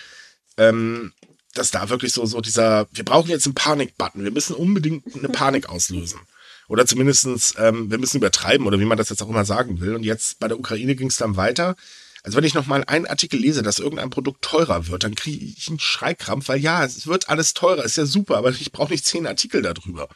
ähm, 0.58 1.14
dass 1.54 1.72
da 1.72 1.90
wirklich 1.90 2.14
so, 2.14 2.26
so 2.26 2.42
dieser, 2.42 2.88
wir 2.92 3.06
brauchen 3.06 3.30
jetzt 3.30 3.46
einen 3.46 3.56
Panik-Button, 3.56 4.24
wir 4.24 4.32
müssen 4.32 4.56
unbedingt 4.56 5.16
eine 5.16 5.30
Panik 5.30 5.70
auslösen. 5.70 6.20
Oder 6.68 6.86
zumindestens, 6.86 7.54
ähm, 7.58 7.90
wir 7.90 7.98
müssen 7.98 8.18
übertreiben 8.18 8.68
oder 8.68 8.80
wie 8.80 8.86
man 8.86 8.98
das 8.98 9.10
jetzt 9.10 9.22
auch 9.22 9.30
immer 9.30 9.46
sagen 9.46 9.80
will. 9.80 9.96
Und 9.96 10.04
jetzt 10.04 10.40
bei 10.40 10.48
der 10.48 10.60
Ukraine 10.60 10.96
ging 10.96 11.08
es 11.08 11.18
dann 11.18 11.38
weiter. 11.38 11.76
Also 12.24 12.38
wenn 12.38 12.44
ich 12.44 12.54
noch 12.54 12.66
mal 12.66 12.84
einen 12.84 13.06
Artikel 13.06 13.40
lese, 13.40 13.64
dass 13.64 13.80
irgendein 13.80 14.10
Produkt 14.10 14.42
teurer 14.42 14.88
wird, 14.88 15.04
dann 15.04 15.16
kriege 15.16 15.46
ich 15.46 15.70
einen 15.70 15.80
Schreikrampf, 15.80 16.50
weil 16.50 16.60
ja, 16.60 16.84
es 16.84 17.08
wird 17.08 17.30
alles 17.30 17.54
teurer, 17.54 17.86
ist 17.86 17.96
ja 17.96 18.06
super, 18.06 18.38
aber 18.38 18.50
ich 18.50 18.72
brauche 18.74 18.92
nicht 18.92 19.06
zehn 19.06 19.26
Artikel 19.26 19.62
darüber. 19.62 20.10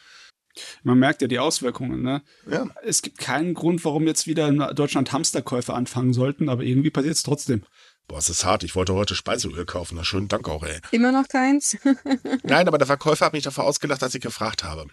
Man 0.82 0.98
merkt 0.98 1.22
ja 1.22 1.28
die 1.28 1.38
Auswirkungen. 1.38 2.02
Ne? 2.02 2.22
Ja. 2.50 2.66
Es 2.84 3.00
gibt 3.00 3.16
keinen 3.18 3.54
Grund, 3.54 3.84
warum 3.86 4.06
jetzt 4.06 4.26
wieder 4.26 4.48
in 4.48 4.58
Deutschland 4.74 5.12
Hamsterkäufe 5.12 5.72
anfangen 5.72 6.12
sollten, 6.12 6.50
aber 6.50 6.62
irgendwie 6.62 6.90
passiert 6.90 7.14
es 7.14 7.22
trotzdem. 7.22 7.64
Boah, 8.08 8.18
es 8.18 8.28
ist 8.28 8.44
hart. 8.44 8.64
Ich 8.64 8.74
wollte 8.74 8.92
heute 8.94 9.14
Speiseöl 9.14 9.64
kaufen. 9.64 9.94
Na, 9.96 10.04
schönen 10.04 10.28
Dank 10.28 10.48
auch, 10.48 10.64
ey. 10.64 10.80
Immer 10.90 11.12
noch 11.12 11.28
keins? 11.28 11.78
Nein, 12.42 12.68
aber 12.68 12.76
der 12.76 12.86
Verkäufer 12.86 13.26
hat 13.26 13.32
mich 13.32 13.44
davor 13.44 13.64
ausgelacht, 13.64 14.02
dass 14.02 14.14
ich 14.14 14.20
gefragt 14.20 14.64
habe. 14.64 14.86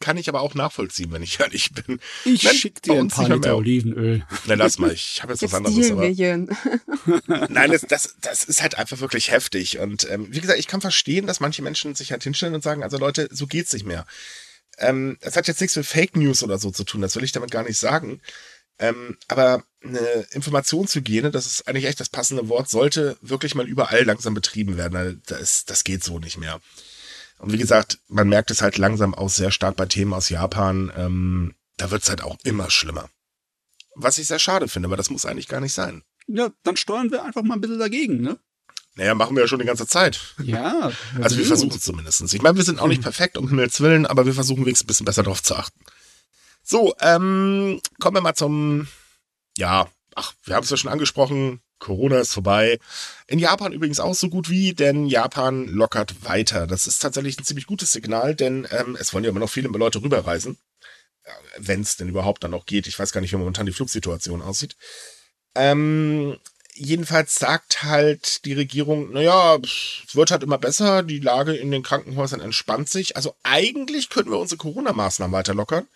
Kann 0.00 0.16
ich 0.16 0.28
aber 0.28 0.40
auch 0.40 0.54
nachvollziehen, 0.54 1.12
wenn 1.12 1.22
ich 1.22 1.40
ehrlich 1.40 1.72
bin. 1.72 2.00
Ich 2.24 2.44
Nein, 2.44 2.54
schick 2.54 2.82
dir 2.82 2.94
ein 2.94 3.08
paar 3.08 3.28
Liter 3.28 3.56
Olivenöl. 3.56 4.24
Na, 4.46 4.54
lass 4.54 4.78
mal. 4.78 4.92
Ich 4.92 5.22
habe 5.22 5.32
jetzt, 5.32 5.42
jetzt 5.42 5.52
was 5.52 5.64
anderes. 5.64 5.90
Aber 5.90 6.06
Nein, 7.48 7.72
das, 7.72 7.82
das, 7.82 8.16
das 8.20 8.44
ist 8.44 8.62
halt 8.62 8.76
einfach 8.76 9.00
wirklich 9.00 9.30
heftig. 9.30 9.78
Und 9.78 10.08
ähm, 10.10 10.28
wie 10.30 10.40
gesagt, 10.40 10.58
ich 10.58 10.68
kann 10.68 10.80
verstehen, 10.80 11.26
dass 11.26 11.40
manche 11.40 11.62
Menschen 11.62 11.94
sich 11.94 12.12
halt 12.12 12.22
hinstellen 12.22 12.54
und 12.54 12.62
sagen, 12.62 12.82
also 12.82 12.98
Leute, 12.98 13.28
so 13.30 13.46
geht's 13.46 13.72
nicht 13.72 13.86
mehr. 13.86 14.06
Ähm, 14.78 15.18
das 15.20 15.36
hat 15.36 15.48
jetzt 15.48 15.60
nichts 15.60 15.76
mit 15.76 15.86
Fake 15.86 16.16
News 16.16 16.42
oder 16.42 16.58
so 16.58 16.70
zu 16.70 16.84
tun, 16.84 17.00
das 17.00 17.16
will 17.16 17.24
ich 17.24 17.32
damit 17.32 17.50
gar 17.50 17.64
nicht 17.64 17.78
sagen. 17.78 18.20
Ähm, 18.78 19.16
aber 19.26 19.64
eine 19.82 20.26
Informationshygiene, 20.30 21.30
das 21.30 21.46
ist 21.46 21.68
eigentlich 21.68 21.86
echt 21.86 22.00
das 22.00 22.08
passende 22.08 22.48
Wort, 22.48 22.70
sollte 22.70 23.16
wirklich 23.20 23.54
mal 23.54 23.66
überall 23.66 24.04
langsam 24.04 24.34
betrieben 24.34 24.76
werden. 24.76 25.20
Das, 25.26 25.64
das 25.64 25.82
geht 25.82 26.04
so 26.04 26.18
nicht 26.18 26.38
mehr. 26.38 26.60
Und 27.38 27.52
wie 27.52 27.58
gesagt, 27.58 27.98
man 28.08 28.28
merkt 28.28 28.50
es 28.50 28.62
halt 28.62 28.78
langsam 28.78 29.14
auch 29.14 29.28
sehr 29.28 29.50
stark 29.50 29.76
bei 29.76 29.86
Themen 29.86 30.12
aus 30.12 30.28
Japan. 30.28 30.92
Ähm, 30.96 31.54
da 31.76 31.90
wird 31.90 32.02
es 32.02 32.08
halt 32.08 32.22
auch 32.22 32.36
immer 32.44 32.70
schlimmer. 32.70 33.08
Was 33.94 34.18
ich 34.18 34.26
sehr 34.26 34.38
schade 34.38 34.68
finde, 34.68 34.88
aber 34.88 34.96
das 34.96 35.10
muss 35.10 35.26
eigentlich 35.26 35.48
gar 35.48 35.60
nicht 35.60 35.72
sein. 35.72 36.02
Ja, 36.26 36.50
dann 36.62 36.76
steuern 36.76 37.10
wir 37.10 37.24
einfach 37.24 37.42
mal 37.42 37.54
ein 37.54 37.60
bisschen 37.60 37.78
dagegen, 37.78 38.20
ne? 38.20 38.38
Naja, 38.96 39.14
machen 39.14 39.36
wir 39.36 39.42
ja 39.42 39.48
schon 39.48 39.60
die 39.60 39.64
ganze 39.64 39.86
Zeit. 39.86 40.34
Ja. 40.42 40.90
Also 41.22 41.38
wir 41.38 41.46
versuchen 41.46 41.76
es 41.76 41.82
zumindest. 41.82 42.20
Ich 42.34 42.42
meine, 42.42 42.56
wir 42.56 42.64
sind 42.64 42.80
auch 42.80 42.88
nicht 42.88 43.02
perfekt, 43.02 43.38
um 43.38 43.48
Himmels 43.48 43.80
Willen, 43.80 44.06
aber 44.06 44.26
wir 44.26 44.34
versuchen 44.34 44.64
wenigstens 44.64 44.84
ein 44.84 44.88
bisschen 44.88 45.06
besser 45.06 45.22
darauf 45.22 45.42
zu 45.42 45.54
achten. 45.54 45.80
So, 46.64 46.94
ähm, 47.00 47.80
kommen 48.00 48.16
wir 48.16 48.20
mal 48.20 48.34
zum, 48.34 48.88
ja, 49.56 49.88
ach, 50.14 50.34
wir 50.44 50.56
haben 50.56 50.64
es 50.64 50.70
ja 50.70 50.76
schon 50.76 50.90
angesprochen, 50.90 51.60
Corona 51.78 52.18
ist 52.20 52.32
vorbei. 52.32 52.78
In 53.26 53.38
Japan 53.38 53.72
übrigens 53.72 54.00
auch 54.00 54.14
so 54.14 54.28
gut 54.28 54.48
wie, 54.48 54.74
denn 54.74 55.06
Japan 55.06 55.66
lockert 55.66 56.24
weiter. 56.24 56.66
Das 56.66 56.86
ist 56.86 57.00
tatsächlich 57.00 57.38
ein 57.38 57.44
ziemlich 57.44 57.66
gutes 57.66 57.92
Signal, 57.92 58.34
denn 58.34 58.66
ähm, 58.70 58.96
es 58.98 59.12
wollen 59.12 59.24
ja 59.24 59.30
immer 59.30 59.40
noch 59.40 59.50
viele 59.50 59.68
Leute 59.68 60.02
rüberreisen. 60.02 60.58
Wenn 61.58 61.82
es 61.82 61.96
denn 61.96 62.08
überhaupt 62.08 62.42
dann 62.42 62.52
noch 62.52 62.64
geht. 62.64 62.86
Ich 62.86 62.98
weiß 62.98 63.12
gar 63.12 63.20
nicht, 63.20 63.32
wie 63.32 63.36
momentan 63.36 63.66
die 63.66 63.72
Flugsituation 63.72 64.40
aussieht. 64.40 64.76
Ähm, 65.54 66.38
jedenfalls 66.74 67.34
sagt 67.34 67.82
halt 67.82 68.44
die 68.44 68.54
Regierung, 68.54 69.12
naja, 69.12 69.58
es 69.62 70.14
wird 70.14 70.30
halt 70.30 70.42
immer 70.42 70.58
besser, 70.58 71.02
die 71.02 71.18
Lage 71.18 71.54
in 71.54 71.70
den 71.70 71.82
Krankenhäusern 71.82 72.40
entspannt 72.40 72.88
sich. 72.88 73.16
Also 73.16 73.34
eigentlich 73.42 74.08
könnten 74.08 74.30
wir 74.30 74.38
unsere 74.38 74.58
Corona-Maßnahmen 74.58 75.32
weiter 75.32 75.54
lockern, 75.54 75.86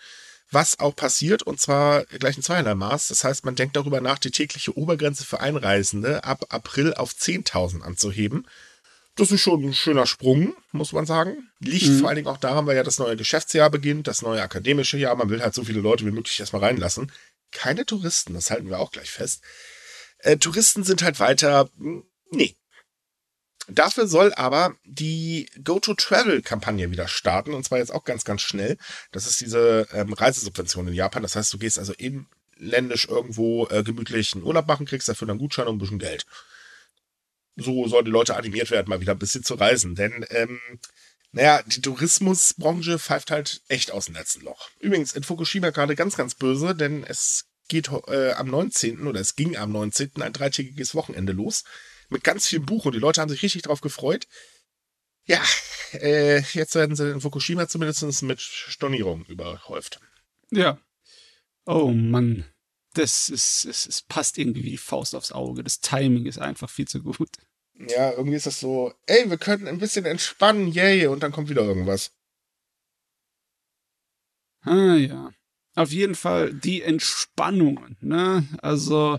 was 0.53 0.79
auch 0.79 0.95
passiert, 0.95 1.43
und 1.43 1.61
zwar 1.61 2.05
gleich 2.05 2.37
in 2.37 2.43
zweierlei 2.43 2.75
Maß. 2.75 3.09
Das 3.09 3.25
heißt, 3.25 3.45
man 3.45 3.55
denkt 3.55 3.77
darüber 3.77 4.01
nach, 4.01 4.19
die 4.19 4.31
tägliche 4.31 4.77
Obergrenze 4.77 5.25
für 5.25 5.41
Einreisende 5.41 6.25
ab 6.25 6.47
April 6.51 6.95
auf 6.95 7.13
10.000 7.13 7.83
anzuheben. 7.83 8.47
das 9.17 9.31
ist 9.31 9.43
schon 9.43 9.63
ein 9.63 9.75
schöner 9.75 10.07
Sprung, 10.07 10.55
muss 10.73 10.93
man 10.93 11.07
sagen. 11.07 11.51
Liegt 11.59 11.89
mhm. 11.89 12.01
vor 12.01 12.09
allen 12.09 12.17
Dingen 12.17 12.29
auch 12.29 12.39
daran, 12.39 12.67
weil 12.67 12.77
ja 12.77 12.83
das 12.83 12.99
neue 12.99 13.17
Geschäftsjahr 13.17 13.71
beginnt, 13.71 14.09
das 14.09 14.23
neue 14.23 14.43
akademische 14.43 14.97
Jahr. 14.97 15.17
Man 15.17 15.29
will 15.29 15.43
halt 15.43 15.55
so 15.55 15.65
viele 15.65 15.81
Leute 15.81 16.07
wie 16.07 16.13
möglich 16.13 16.41
erstmal 16.41 16.63
reinlassen. 16.63 17.13
Keine 17.51 17.85
Touristen, 17.85 18.35
das 18.35 18.51
halten 18.51 18.71
wir 18.71 18.79
auch 18.79 18.93
gleich 18.93 19.11
fest. 19.11 19.43
Äh, 20.19 20.39
Touristen 20.39 20.85
sind 20.85 21.03
halt 21.03 21.21
weiter, 21.21 21.69
hm, 21.77 22.05
nee. 22.31 22.57
Dafür 23.69 24.07
soll 24.07 24.33
aber 24.35 24.75
die 24.85 25.49
Go-to-Travel-Kampagne 25.63 26.91
wieder 26.91 27.09
starten 27.09 27.55
und 27.55 27.65
zwar 27.65 27.79
jetzt 27.79 27.93
auch 27.93 28.05
ganz, 28.05 28.25
ganz 28.25 28.43
schnell. 28.43 28.77
Das 29.13 29.27
ist 29.27 29.41
diese 29.41 29.87
ähm, 29.93 30.13
Reisesubvention 30.13 30.89
in 30.89 30.95
Japan. 30.95 31.23
Das 31.23 31.37
heißt, 31.37 31.53
du 31.53 31.59
gehst 31.59 31.79
also 31.79 31.93
inländisch 31.95 33.07
irgendwo 33.09 33.69
äh, 33.69 33.83
gemütlich 33.83 34.35
einen 34.35 34.45
Urlaub 34.45 34.67
machen, 34.67 34.87
kriegst 34.87 35.09
dafür 35.09 35.29
dann 35.29 35.39
Gutschein 35.39 35.67
und 35.67 35.77
ein 35.77 35.79
bisschen 35.79 35.99
Geld 35.99 36.27
so 37.57 37.87
sollen 37.89 38.05
die 38.05 38.11
Leute 38.11 38.37
animiert 38.37 38.71
werden, 38.71 38.89
mal 38.89 39.01
wieder 39.01 39.13
ein 39.13 39.19
bisschen 39.19 39.45
zu 39.45 39.55
reisen. 39.55 39.95
Denn, 39.95 40.25
ähm, 40.31 40.61
naja, 41.33 41.63
die 41.67 41.81
Tourismusbranche 41.81 42.99
pfeift 42.99 43.31
halt 43.31 43.63
echt 43.69 43.91
aus 43.91 44.07
dem 44.07 44.15
letzten 44.15 44.43
Loch. 44.43 44.69
Übrigens, 44.81 45.13
in 45.13 45.23
Fukushima 45.23 45.71
gerade 45.71 45.95
ganz, 45.95 46.17
ganz 46.17 46.35
böse, 46.35 46.75
denn 46.75 47.05
es 47.05 47.47
geht 47.69 47.91
äh, 48.09 48.33
am 48.33 48.49
19. 48.49 49.07
oder 49.07 49.21
es 49.21 49.37
ging 49.37 49.57
am 49.57 49.73
19. 49.73 50.21
ein 50.21 50.33
dreitägiges 50.33 50.95
Wochenende 50.95 51.33
los 51.33 51.65
mit 52.13 52.25
ganz 52.25 52.47
viel 52.47 52.61
Buch 52.61 52.85
und 52.85 52.95
die 52.95 53.01
Leute 53.01 53.21
haben 53.21 53.29
sich 53.29 53.43
richtig 53.43 53.63
drauf 53.63 53.81
gefreut. 53.81 54.27
Ja, 55.25 55.43
äh, 55.93 56.41
jetzt 56.53 56.75
werden 56.75 56.97
sie 56.97 57.11
in 57.11 57.21
Fukushima 57.21 57.69
zumindest 57.69 58.23
mit 58.23 58.41
Stornierungen 58.41 59.27
überhäuft. 59.27 60.01
Ja. 60.51 60.79
Oh 61.65 61.89
Mann 61.89 62.45
das 62.95 63.29
ist, 63.29 63.65
es, 63.65 63.87
es 63.87 64.03
passt 64.03 64.39
irgendwie 64.39 64.65
wie 64.65 64.71
die 64.71 64.79
Faust 64.79 65.15
aufs 65.15 65.33
Auge. 65.33 65.65
Das 65.65 65.81
Timing 65.81 66.27
ist 66.27 66.39
einfach 66.39 66.71
viel 66.71 66.87
zu 66.87 67.03
gut. 67.03 67.31
Ja, 67.75 68.13
irgendwie 68.13 68.37
ist 68.37 68.47
das 68.47 68.61
so, 68.61 68.95
ey, 69.07 69.29
wir 69.31 69.39
können 69.39 69.67
ein 69.67 69.79
bisschen 69.79 70.05
entspannen, 70.05 70.69
yay, 70.69 71.07
und 71.07 71.23
dann 71.23 71.33
kommt 71.33 71.49
wieder 71.49 71.63
irgendwas. 71.63 72.13
Ah 74.61 74.95
ja. 74.95 75.33
Auf 75.75 75.91
jeden 75.91 76.15
Fall 76.15 76.53
die 76.53 76.83
Entspannung, 76.83 77.97
ne? 78.01 78.47
Also, 78.61 79.19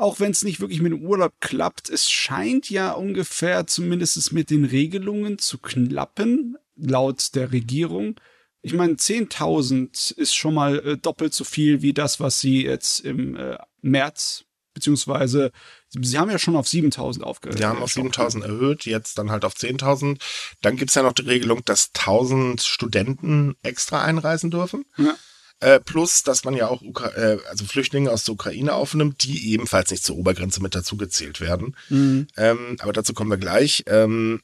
auch 0.00 0.18
wenn 0.18 0.30
es 0.30 0.42
nicht 0.42 0.60
wirklich 0.60 0.80
mit 0.80 0.92
dem 0.92 1.02
Urlaub 1.02 1.34
klappt, 1.40 1.90
es 1.90 2.10
scheint 2.10 2.70
ja 2.70 2.92
ungefähr 2.92 3.66
zumindest 3.66 4.32
mit 4.32 4.50
den 4.50 4.64
Regelungen 4.64 5.38
zu 5.38 5.58
klappen, 5.58 6.56
laut 6.76 7.34
der 7.34 7.52
Regierung. 7.52 8.18
Ich 8.62 8.72
meine, 8.72 8.94
10.000 8.94 10.16
ist 10.16 10.34
schon 10.34 10.54
mal 10.54 10.78
äh, 10.80 10.96
doppelt 10.96 11.34
so 11.34 11.44
viel 11.44 11.82
wie 11.82 11.92
das, 11.92 12.18
was 12.18 12.40
sie 12.40 12.64
jetzt 12.64 13.00
im 13.00 13.36
äh, 13.36 13.58
März, 13.82 14.44
beziehungsweise 14.72 15.52
sie 15.90 16.18
haben 16.18 16.30
ja 16.30 16.38
schon 16.38 16.56
auf 16.56 16.66
7.000 16.66 17.22
aufgehört. 17.22 17.58
Sie 17.58 17.64
haben 17.64 17.82
auf 17.82 17.92
7.000 17.92 18.42
erhöht, 18.42 18.86
jetzt 18.86 19.18
dann 19.18 19.30
halt 19.30 19.44
auf 19.44 19.54
10.000. 19.54 20.18
Dann 20.62 20.76
gibt's 20.76 20.94
ja 20.94 21.02
noch 21.02 21.12
die 21.12 21.22
Regelung, 21.22 21.62
dass 21.64 21.92
1.000 21.92 22.62
Studenten 22.62 23.56
extra 23.62 24.02
einreisen 24.02 24.50
dürfen. 24.50 24.84
Ja. 24.96 25.14
Äh, 25.60 25.78
plus, 25.80 26.22
dass 26.22 26.44
man 26.44 26.54
ja 26.54 26.68
auch 26.68 26.80
Ukra 26.80 27.10
äh, 27.14 27.38
also 27.48 27.66
Flüchtlinge 27.66 28.10
aus 28.10 28.24
der 28.24 28.34
Ukraine 28.34 28.72
aufnimmt, 28.72 29.24
die 29.24 29.52
ebenfalls 29.52 29.90
nicht 29.90 30.04
zur 30.04 30.16
Obergrenze 30.16 30.62
mit 30.62 30.74
dazugezählt 30.74 31.40
werden. 31.40 31.76
Mhm. 31.90 32.28
Ähm, 32.36 32.76
aber 32.80 32.94
dazu 32.94 33.12
kommen 33.12 33.30
wir 33.30 33.36
gleich. 33.36 33.84
Ähm, 33.86 34.40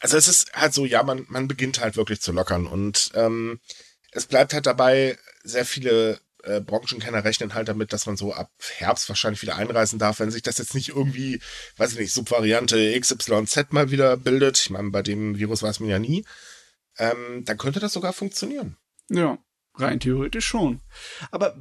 also 0.00 0.16
es 0.16 0.26
ist 0.26 0.52
halt 0.54 0.72
so, 0.72 0.86
ja, 0.86 1.02
man, 1.02 1.26
man 1.28 1.48
beginnt 1.48 1.80
halt 1.80 1.96
wirklich 1.96 2.20
zu 2.20 2.32
lockern 2.32 2.66
und 2.66 3.10
ähm, 3.14 3.60
es 4.10 4.26
bleibt 4.26 4.54
halt 4.54 4.66
dabei, 4.66 5.18
sehr 5.42 5.66
viele 5.66 6.18
äh, 6.44 6.60
Branchenkenner 6.60 7.24
rechnen 7.24 7.54
halt 7.54 7.68
damit, 7.68 7.92
dass 7.92 8.06
man 8.06 8.16
so 8.16 8.32
ab 8.32 8.50
Herbst 8.76 9.08
wahrscheinlich 9.08 9.42
wieder 9.42 9.56
einreisen 9.56 9.98
darf, 9.98 10.20
wenn 10.20 10.30
sich 10.30 10.42
das 10.42 10.58
jetzt 10.58 10.74
nicht 10.74 10.90
irgendwie, 10.90 11.40
weiß 11.76 11.92
ich 11.92 11.98
nicht, 11.98 12.12
Subvariante 12.12 12.98
XYZ 12.98 13.66
mal 13.70 13.90
wieder 13.90 14.16
bildet. 14.16 14.58
Ich 14.58 14.70
meine, 14.70 14.90
bei 14.90 15.02
dem 15.02 15.38
Virus 15.38 15.62
weiß 15.62 15.80
man 15.80 15.90
ja 15.90 15.98
nie. 15.98 16.24
Ähm, 16.98 17.44
dann 17.44 17.58
könnte 17.58 17.80
das 17.80 17.92
sogar 17.92 18.12
funktionieren. 18.12 18.76
Ja. 19.10 19.38
Rein 19.76 19.98
theoretisch 19.98 20.46
schon. 20.46 20.80
Aber 21.32 21.56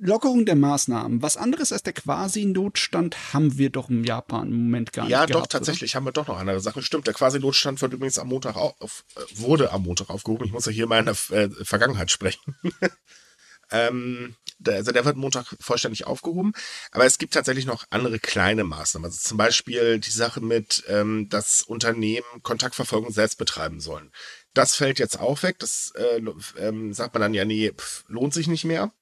Lockerung 0.00 0.46
der 0.46 0.56
Maßnahmen, 0.56 1.22
was 1.22 1.36
anderes 1.36 1.72
als 1.72 1.84
der 1.84 1.92
Quasi-Notstand 1.92 3.32
haben 3.32 3.56
wir 3.56 3.70
doch 3.70 3.88
im 3.88 4.02
Japan 4.02 4.48
im 4.48 4.64
Moment 4.64 4.92
gar 4.92 5.08
ja, 5.08 5.20
nicht. 5.20 5.30
Ja, 5.30 5.40
doch, 5.40 5.46
tatsächlich 5.46 5.92
oder? 5.92 5.96
haben 5.96 6.04
wir 6.06 6.12
doch 6.12 6.26
noch 6.26 6.38
andere 6.38 6.60
Sachen. 6.60 6.82
Stimmt, 6.82 7.06
der 7.06 7.14
Quasi-Notstand 7.14 7.80
wird 7.82 7.92
übrigens 7.92 8.18
am 8.18 8.28
Montag 8.28 8.56
auf, 8.56 9.04
äh, 9.14 9.20
wurde 9.38 9.72
am 9.72 9.82
Montag 9.82 10.10
aufgehoben. 10.10 10.44
Ich 10.46 10.52
muss 10.52 10.66
ja 10.66 10.72
hier 10.72 10.88
mal 10.88 10.98
in 10.98 11.06
der 11.06 11.16
äh, 11.30 11.50
Vergangenheit 11.64 12.10
sprechen. 12.10 12.56
ähm, 13.70 14.34
der, 14.58 14.76
also 14.76 14.92
der 14.92 15.04
wird 15.04 15.16
Montag 15.16 15.56
vollständig 15.60 16.06
aufgehoben. 16.06 16.52
Aber 16.92 17.06
es 17.06 17.18
gibt 17.18 17.34
tatsächlich 17.34 17.64
noch 17.64 17.84
andere 17.90 18.18
kleine 18.18 18.64
Maßnahmen. 18.64 19.06
Also 19.06 19.18
zum 19.20 19.38
Beispiel 19.38 19.98
die 19.98 20.10
Sache 20.10 20.40
mit, 20.40 20.84
ähm, 20.88 21.28
dass 21.28 21.62
Unternehmen 21.62 22.26
Kontaktverfolgung 22.42 23.12
selbst 23.12 23.38
betreiben 23.38 23.80
sollen. 23.80 24.12
Das 24.54 24.74
fällt 24.74 24.98
jetzt 24.98 25.20
auch 25.20 25.42
weg. 25.42 25.58
Das 25.58 25.92
äh, 25.96 26.20
ähm, 26.58 26.92
sagt 26.92 27.14
man 27.14 27.22
dann 27.22 27.34
ja, 27.34 27.44
nee, 27.44 27.72
pff, 27.72 28.04
lohnt 28.08 28.34
sich 28.34 28.48
nicht 28.48 28.64
mehr. 28.64 28.92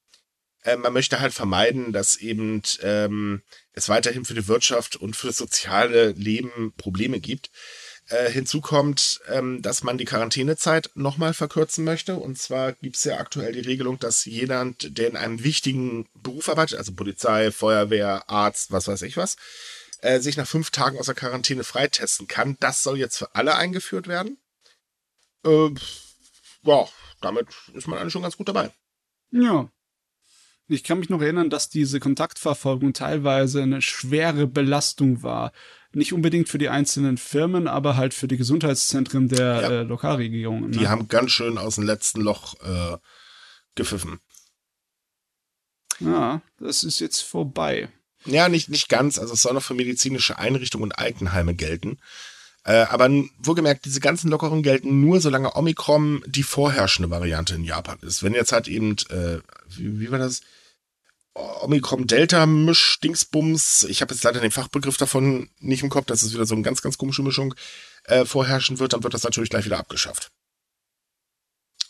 Äh, 0.63 0.77
man 0.77 0.93
möchte 0.93 1.21
halt 1.21 1.33
vermeiden, 1.33 1.93
dass 1.93 2.17
eben 2.17 2.63
ähm, 2.83 3.43
es 3.73 3.89
weiterhin 3.89 4.25
für 4.25 4.35
die 4.35 4.49
Wirtschaft 4.49 4.97
und 4.97 5.17
für 5.17 5.29
das 5.29 5.37
soziale 5.37 6.11
Leben 6.13 6.73
Probleme 6.77 7.21
gibt. 7.21 7.51
Äh, 8.11 8.31
hinzu 8.31 8.63
kommt, 8.63 9.21
ähm, 9.29 9.61
dass 9.61 9.83
man 9.83 9.99
die 9.99 10.07
Quarantänezeit 10.07 10.91
nochmal 10.95 11.35
verkürzen 11.35 11.85
möchte. 11.85 12.17
Und 12.17 12.39
zwar 12.39 12.73
gibt 12.73 12.97
es 12.97 13.05
ja 13.05 13.19
aktuell 13.19 13.53
die 13.53 13.61
Regelung, 13.61 13.99
dass 13.99 14.25
jeder, 14.25 14.73
der 14.81 15.09
in 15.09 15.17
einem 15.17 15.45
wichtigen 15.45 16.09
Beruf 16.15 16.49
arbeitet, 16.49 16.79
also 16.79 16.95
Polizei, 16.95 17.51
Feuerwehr, 17.51 18.29
Arzt, 18.31 18.73
was 18.73 18.89
weiß 18.89 19.03
ich 19.03 19.19
was, 19.19 19.37
äh, 20.01 20.21
sich 20.21 20.39
nach 20.39 20.47
fünf 20.47 20.71
Tagen 20.71 20.99
aus 20.99 21.07
der 21.07 21.15
Quarantäne 21.15 21.65
freitesten 21.65 22.27
kann. 22.29 22.57
Das 22.61 22.83
soll 22.83 22.99
jetzt 22.99 23.19
für 23.19 23.35
alle 23.35 23.57
eingeführt 23.57 24.09
werden. 24.09 24.39
Äh, 25.45 25.71
ja, 26.63 26.87
damit 27.21 27.49
ist 27.75 27.87
man 27.87 27.99
eigentlich 27.99 28.13
schon 28.13 28.23
ganz 28.23 28.37
gut 28.37 28.49
dabei. 28.49 28.71
Ja. 29.31 29.71
Ich 30.71 30.85
kann 30.85 30.99
mich 30.99 31.09
noch 31.09 31.23
erinnern, 31.23 31.49
dass 31.49 31.71
diese 31.71 31.99
Kontaktverfolgung 31.99 32.93
teilweise 32.93 33.63
eine 33.63 33.81
schwere 33.81 34.47
Belastung 34.47 35.23
war. 35.23 35.53
Nicht 35.93 36.13
unbedingt 36.13 36.51
für 36.51 36.59
die 36.59 36.69
einzelnen 36.69 37.17
Firmen, 37.17 37.67
aber 37.67 37.97
halt 37.97 38.13
für 38.13 38.29
die 38.29 38.37
Gesundheitszentren 38.37 39.29
der 39.29 39.63
ja. 39.63 39.71
äh, 39.71 39.83
Lokalregierungen. 39.85 40.71
Ne? 40.71 40.77
Die 40.77 40.89
haben 40.89 41.09
ganz 41.09 41.31
schön 41.31 41.57
aus 41.57 41.77
dem 41.77 41.85
letzten 41.85 42.21
Loch 42.21 42.55
äh, 42.61 42.99
gepfiffen. 43.75 44.21
Ja, 46.01 46.43
das 46.61 46.85
ist 46.85 47.01
jetzt 47.01 47.23
vorbei. 47.23 47.89
Ja, 48.27 48.49
nicht, 48.51 48.69
nicht 48.69 48.89
ganz. 48.91 49.19
Also 49.19 49.33
es 49.35 49.41
soll 49.41 49.55
noch 49.55 49.63
für 49.63 49.75
medizinische 49.75 50.39
Einrichtungen 50.39 50.85
und 50.85 50.99
Altenheime 50.99 51.55
gelten. 51.55 51.99
Äh, 52.69 52.85
aber 52.91 53.09
wohlgemerkt, 53.39 53.87
diese 53.87 54.01
ganzen 54.01 54.29
Lockerungen 54.29 54.63
gelten 54.63 55.01
nur, 55.01 55.23
solange 55.23 55.57
Omikron 55.57 56.23
die 56.27 56.43
vorherrschende 56.43 57.09
Variante 57.09 57.55
in 57.55 57.65
Japan 57.65 57.99
ist. 58.03 58.23
Wenn 58.23 58.35
jetzt 58.35 58.53
halt 58.53 58.69
eben, 58.69 58.95
äh, 59.09 59.39
wie, 59.71 60.01
wie 60.01 60.11
war 60.11 60.19
das? 60.19 60.43
Omikron 61.33 62.07
Delta 62.07 62.45
Misch 62.45 63.01
Dingsbums, 63.01 63.85
ich 63.85 64.03
habe 64.03 64.13
jetzt 64.13 64.23
leider 64.23 64.41
den 64.41 64.51
Fachbegriff 64.51 64.99
davon 64.99 65.49
nicht 65.61 65.83
im 65.83 65.89
Kopf, 65.89 66.05
dass 66.07 66.23
es 66.23 66.35
wieder 66.35 66.45
so 66.45 66.55
eine 66.55 66.63
ganz, 66.63 66.83
ganz 66.83 66.99
komische 66.99 67.23
Mischung 67.23 67.55
äh, 68.05 68.27
vorherrschen 68.27 68.79
wird, 68.79 68.93
dann 68.93 69.03
wird 69.03 69.15
das 69.15 69.23
natürlich 69.23 69.49
gleich 69.49 69.65
wieder 69.65 69.79
abgeschafft. 69.79 70.31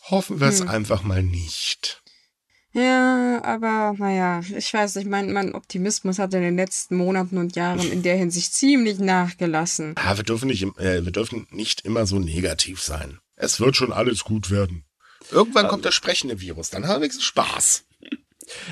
Hoffen 0.03 0.39
wir 0.39 0.47
es 0.47 0.61
hm. 0.61 0.69
einfach 0.69 1.03
mal 1.03 1.23
nicht. 1.23 1.98
Ja, 2.71 3.41
aber 3.43 3.95
naja, 3.97 4.41
ich 4.55 4.73
weiß 4.73 4.95
nicht, 4.95 5.07
mein, 5.07 5.33
mein 5.33 5.55
Optimismus 5.55 6.19
hat 6.19 6.33
in 6.35 6.41
den 6.41 6.55
letzten 6.55 6.97
Monaten 6.97 7.37
und 7.37 7.55
Jahren 7.55 7.79
in 7.91 8.03
der 8.03 8.15
Hinsicht 8.15 8.53
ziemlich 8.53 8.99
nachgelassen. 8.99 9.95
Ja, 9.97 10.17
wir 10.17 10.23
dürfen 10.23 10.47
nicht, 10.47 10.63
äh, 10.77 11.03
wir 11.03 11.11
dürfen 11.11 11.47
nicht 11.49 11.81
immer 11.81 12.05
so 12.05 12.19
negativ 12.19 12.81
sein. 12.81 13.19
Es 13.35 13.59
wird 13.59 13.75
schon 13.75 13.91
alles 13.91 14.23
gut 14.23 14.51
werden. 14.51 14.83
Irgendwann 15.31 15.67
kommt 15.67 15.85
der 15.85 15.91
sprechende 15.91 16.41
Virus, 16.41 16.69
dann 16.69 16.87
haben 16.87 17.01
wir 17.01 17.11
Spaß. 17.11 17.85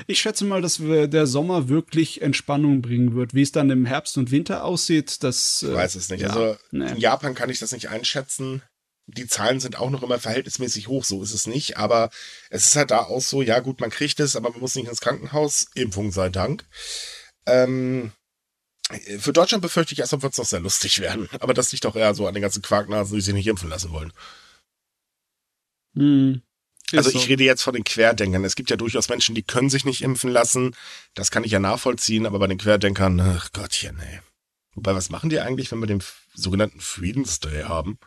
Ich 0.06 0.20
schätze 0.20 0.44
mal, 0.44 0.60
dass 0.60 0.80
der 0.80 1.26
Sommer 1.26 1.68
wirklich 1.68 2.20
Entspannung 2.20 2.82
bringen 2.82 3.14
wird. 3.14 3.34
Wie 3.34 3.42
es 3.42 3.52
dann 3.52 3.70
im 3.70 3.86
Herbst 3.86 4.18
und 4.18 4.32
Winter 4.32 4.64
aussieht, 4.64 5.22
das. 5.22 5.62
Ich 5.62 5.72
weiß 5.72 5.94
es 5.94 6.08
nicht. 6.08 6.22
Ja, 6.22 6.30
also 6.30 6.56
nee. 6.72 6.90
in 6.90 6.96
Japan 6.96 7.36
kann 7.36 7.48
ich 7.48 7.60
das 7.60 7.70
nicht 7.70 7.88
einschätzen 7.88 8.62
die 9.08 9.26
Zahlen 9.26 9.58
sind 9.58 9.78
auch 9.78 9.90
noch 9.90 10.02
immer 10.02 10.18
verhältnismäßig 10.18 10.88
hoch, 10.88 11.04
so 11.04 11.22
ist 11.22 11.32
es 11.32 11.46
nicht. 11.46 11.78
Aber 11.78 12.10
es 12.50 12.66
ist 12.66 12.76
halt 12.76 12.90
da 12.90 13.00
auch 13.00 13.22
so, 13.22 13.42
ja 13.42 13.60
gut, 13.60 13.80
man 13.80 13.90
kriegt 13.90 14.20
es, 14.20 14.36
aber 14.36 14.50
man 14.50 14.60
muss 14.60 14.74
nicht 14.74 14.88
ins 14.88 15.00
Krankenhaus. 15.00 15.66
Impfung 15.74 16.12
sei 16.12 16.28
Dank. 16.28 16.64
Ähm, 17.46 18.12
für 19.18 19.32
Deutschland 19.32 19.62
befürchte 19.62 19.94
ich, 19.94 19.98
erstmal 19.98 20.22
wird 20.22 20.32
es 20.32 20.38
noch 20.38 20.46
sehr 20.46 20.60
lustig 20.60 21.00
werden. 21.00 21.28
Aber 21.40 21.52
das 21.52 21.72
liegt 21.72 21.84
doch 21.84 21.94
eher 21.94 22.14
so 22.14 22.26
an 22.26 22.34
den 22.34 22.42
ganzen 22.42 22.62
Quarknasen, 22.62 23.14
die 23.14 23.20
sich 23.20 23.34
nicht 23.34 23.46
impfen 23.46 23.68
lassen 23.68 23.90
wollen. 23.90 24.12
Hm. 25.94 26.42
Also 26.92 27.10
ich 27.10 27.22
so. 27.22 27.28
rede 27.28 27.44
jetzt 27.44 27.62
von 27.62 27.74
den 27.74 27.84
Querdenkern. 27.84 28.44
Es 28.44 28.56
gibt 28.56 28.70
ja 28.70 28.76
durchaus 28.76 29.10
Menschen, 29.10 29.34
die 29.34 29.42
können 29.42 29.68
sich 29.68 29.84
nicht 29.84 30.00
impfen 30.00 30.30
lassen. 30.30 30.74
Das 31.12 31.30
kann 31.30 31.44
ich 31.44 31.50
ja 31.50 31.60
nachvollziehen, 31.60 32.24
aber 32.24 32.38
bei 32.38 32.46
den 32.46 32.56
Querdenkern, 32.56 33.20
ach 33.20 33.52
Gottchen, 33.52 33.98
ey. 33.98 34.20
Wobei, 34.74 34.94
was 34.94 35.10
machen 35.10 35.28
die 35.28 35.40
eigentlich, 35.40 35.70
wenn 35.70 35.80
wir 35.80 35.86
den 35.86 36.02
sogenannten 36.34 36.80
Friedensday 36.80 37.64
haben? 37.64 37.98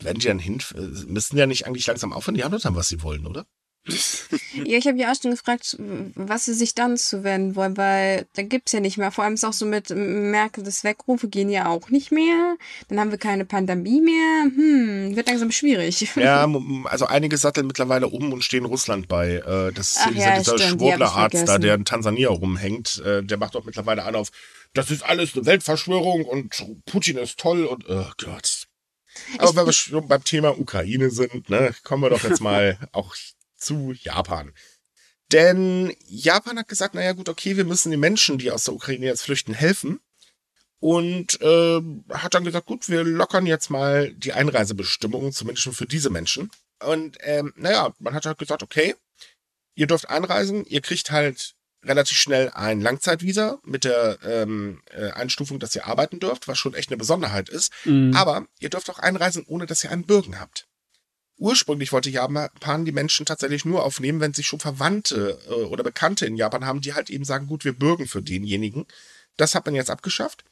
Werden 0.00 0.18
die 0.18 0.26
dann 0.26 0.38
hin, 0.38 0.62
müssen 1.06 1.36
ja 1.36 1.46
nicht 1.46 1.66
eigentlich 1.66 1.86
langsam 1.86 2.12
aufhören? 2.12 2.34
Die 2.34 2.44
haben 2.44 2.52
doch 2.52 2.60
dann, 2.60 2.76
was 2.76 2.88
sie 2.88 3.02
wollen, 3.02 3.26
oder? 3.26 3.46
ja, 4.64 4.78
ich 4.78 4.86
habe 4.86 4.98
ja 4.98 5.12
auch 5.12 5.16
schon 5.20 5.32
gefragt, 5.32 5.76
was 5.78 6.46
sie 6.46 6.54
sich 6.54 6.74
dann 6.74 6.96
zuwenden 6.96 7.54
wollen, 7.54 7.76
weil 7.76 8.26
da 8.34 8.42
gibt 8.42 8.68
es 8.68 8.72
ja 8.72 8.80
nicht 8.80 8.96
mehr. 8.96 9.10
Vor 9.10 9.24
allem 9.24 9.34
ist 9.34 9.44
auch 9.44 9.52
so 9.52 9.66
mit 9.66 9.90
Merkel, 9.90 10.64
das 10.64 10.84
Wegrufe 10.84 11.28
gehen 11.28 11.50
ja 11.50 11.68
auch 11.68 11.90
nicht 11.90 12.10
mehr. 12.10 12.56
Dann 12.88 12.98
haben 12.98 13.10
wir 13.10 13.18
keine 13.18 13.44
Pandemie 13.44 14.00
mehr. 14.00 14.44
Hm, 14.44 15.16
wird 15.16 15.28
langsam 15.28 15.52
schwierig. 15.52 16.00
Ja, 16.16 16.48
also 16.84 17.06
einige 17.06 17.36
satteln 17.36 17.66
mittlerweile 17.66 18.08
um 18.08 18.32
und 18.32 18.42
stehen 18.42 18.64
Russland 18.64 19.06
bei. 19.06 19.34
Äh, 19.34 19.72
das 19.72 19.90
ist 19.90 20.00
Ach, 20.02 20.08
dieser, 20.08 20.20
ja, 20.20 20.38
dieser 20.38 20.58
Schwurblerarzt 20.58 21.46
da, 21.46 21.58
der 21.58 21.74
in 21.74 21.84
Tansania 21.84 22.30
rumhängt. 22.30 23.02
Äh, 23.04 23.22
der 23.22 23.36
macht 23.36 23.54
auch 23.54 23.64
mittlerweile 23.64 24.04
an 24.04 24.14
auf, 24.14 24.30
das 24.72 24.90
ist 24.90 25.02
alles 25.04 25.34
eine 25.34 25.44
Weltverschwörung 25.44 26.24
und 26.24 26.64
Putin 26.86 27.18
ist 27.18 27.38
toll 27.38 27.66
und 27.66 27.84
oh 27.88 28.10
Gott. 28.16 28.66
Aber 29.38 29.50
ich, 29.50 29.56
wenn 29.56 29.66
wir 29.66 29.72
schon 29.72 30.08
beim 30.08 30.24
Thema 30.24 30.58
Ukraine 30.58 31.10
sind, 31.10 31.50
ne, 31.50 31.74
kommen 31.82 32.02
wir 32.02 32.10
doch 32.10 32.24
jetzt 32.24 32.40
mal 32.40 32.78
auch 32.92 33.14
zu 33.56 33.92
Japan. 33.92 34.52
Denn 35.32 35.94
Japan 36.06 36.58
hat 36.58 36.68
gesagt, 36.68 36.94
naja 36.94 37.12
gut, 37.12 37.28
okay, 37.28 37.56
wir 37.56 37.64
müssen 37.64 37.90
den 37.90 38.00
Menschen, 38.00 38.38
die 38.38 38.50
aus 38.50 38.64
der 38.64 38.74
Ukraine 38.74 39.06
jetzt 39.06 39.22
flüchten, 39.22 39.54
helfen. 39.54 40.00
Und 40.80 41.40
äh, 41.40 41.80
hat 42.12 42.34
dann 42.34 42.44
gesagt, 42.44 42.66
gut, 42.66 42.90
wir 42.90 43.04
lockern 43.04 43.46
jetzt 43.46 43.70
mal 43.70 44.12
die 44.12 44.34
Einreisebestimmungen, 44.34 45.32
zumindest 45.32 45.74
für 45.74 45.86
diese 45.86 46.10
Menschen. 46.10 46.50
Und 46.82 47.16
ähm, 47.20 47.54
naja, 47.56 47.94
man 47.98 48.12
hat 48.12 48.26
halt 48.26 48.38
gesagt, 48.38 48.62
okay, 48.62 48.94
ihr 49.74 49.86
dürft 49.86 50.10
einreisen, 50.10 50.66
ihr 50.66 50.82
kriegt 50.82 51.10
halt 51.10 51.53
relativ 51.84 52.16
schnell 52.16 52.50
ein 52.50 52.80
Langzeitvisa 52.80 53.58
mit 53.64 53.84
der 53.84 54.18
ähm, 54.24 54.82
äh, 54.90 55.10
Einstufung, 55.10 55.58
dass 55.58 55.74
ihr 55.74 55.86
arbeiten 55.86 56.20
dürft, 56.20 56.48
was 56.48 56.58
schon 56.58 56.74
echt 56.74 56.90
eine 56.90 56.96
Besonderheit 56.96 57.48
ist. 57.48 57.72
Mhm. 57.84 58.14
Aber 58.14 58.46
ihr 58.60 58.70
dürft 58.70 58.90
auch 58.90 58.98
einreisen, 58.98 59.44
ohne 59.46 59.66
dass 59.66 59.84
ihr 59.84 59.90
einen 59.90 60.06
Bürgen 60.06 60.40
habt. 60.40 60.66
Ursprünglich 61.36 61.92
wollte 61.92 62.10
Japan 62.10 62.84
die 62.84 62.92
Menschen 62.92 63.26
tatsächlich 63.26 63.64
nur 63.64 63.84
aufnehmen, 63.84 64.20
wenn 64.20 64.34
sie 64.34 64.44
schon 64.44 64.60
Verwandte 64.60 65.38
äh, 65.48 65.52
oder 65.52 65.82
Bekannte 65.82 66.26
in 66.26 66.36
Japan 66.36 66.64
haben, 66.64 66.80
die 66.80 66.94
halt 66.94 67.10
eben 67.10 67.24
sagen, 67.24 67.46
gut, 67.46 67.64
wir 67.64 67.72
bürgen 67.72 68.06
für 68.06 68.22
denjenigen. 68.22 68.86
Das 69.36 69.54
hat 69.54 69.66
man 69.66 69.74
jetzt 69.74 69.90
abgeschafft. 69.90 70.44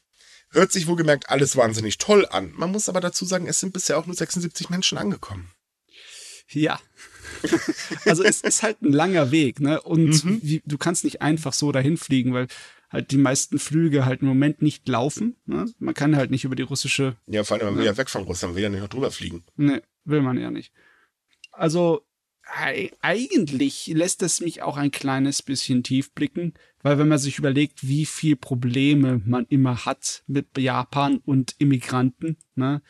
Hört 0.51 0.71
sich 0.71 0.87
wohlgemerkt 0.87 1.29
alles 1.29 1.55
wahnsinnig 1.55 1.97
toll 1.97 2.27
an. 2.29 2.51
Man 2.55 2.71
muss 2.71 2.89
aber 2.89 3.01
dazu 3.01 3.25
sagen, 3.25 3.47
es 3.47 3.59
sind 3.59 3.73
bisher 3.73 3.97
auch 3.97 4.05
nur 4.05 4.15
76 4.15 4.69
Menschen 4.69 4.97
angekommen. 4.97 5.51
Ja. 6.49 6.79
also 8.05 8.23
es 8.23 8.41
ist 8.41 8.63
halt 8.63 8.81
ein 8.81 8.91
langer 8.91 9.31
Weg, 9.31 9.59
ne? 9.59 9.81
Und 9.81 10.23
mhm. 10.23 10.39
wie, 10.41 10.61
du 10.65 10.77
kannst 10.77 11.03
nicht 11.03 11.21
einfach 11.21 11.53
so 11.53 11.71
dahin 11.71 11.97
fliegen, 11.97 12.33
weil 12.33 12.47
halt 12.89 13.11
die 13.11 13.17
meisten 13.17 13.59
Flüge 13.59 14.05
halt 14.05 14.21
im 14.21 14.27
Moment 14.27 14.61
nicht 14.61 14.87
laufen. 14.87 15.35
Ne? 15.45 15.65
Man 15.79 15.95
kann 15.95 16.15
halt 16.15 16.29
nicht 16.29 16.45
über 16.45 16.55
die 16.55 16.63
russische. 16.63 17.15
Ja, 17.27 17.43
vor 17.43 17.57
allem, 17.57 17.65
man 17.65 17.77
will 17.77 17.85
ja 17.85 17.97
weg 17.97 18.09
von 18.09 18.23
Russland, 18.23 18.51
man 18.51 18.55
will 18.57 18.63
ja 18.63 18.69
nicht 18.69 18.81
noch 18.81 18.87
drüber 18.87 19.11
fliegen. 19.11 19.43
Nee, 19.57 19.81
will 20.05 20.21
man 20.21 20.37
ja 20.37 20.51
nicht. 20.51 20.71
Also 21.51 22.05
eigentlich 23.01 23.87
lässt 23.87 24.21
es 24.21 24.41
mich 24.41 24.61
auch 24.61 24.75
ein 24.75 24.91
kleines 24.91 25.41
bisschen 25.41 25.81
tief 25.81 26.11
blicken, 26.11 26.53
weil 26.81 26.97
wenn 26.97 27.07
man 27.07 27.17
sich 27.17 27.37
überlegt, 27.37 27.87
wie 27.87 28.05
viel 28.05 28.35
Probleme 28.35 29.21
man 29.25 29.45
immer 29.47 29.85
hat 29.85 30.23
mit 30.27 30.57
Japan 30.57 31.21
und 31.25 31.55
Immigranten, 31.59 32.37
ne, 32.55 32.81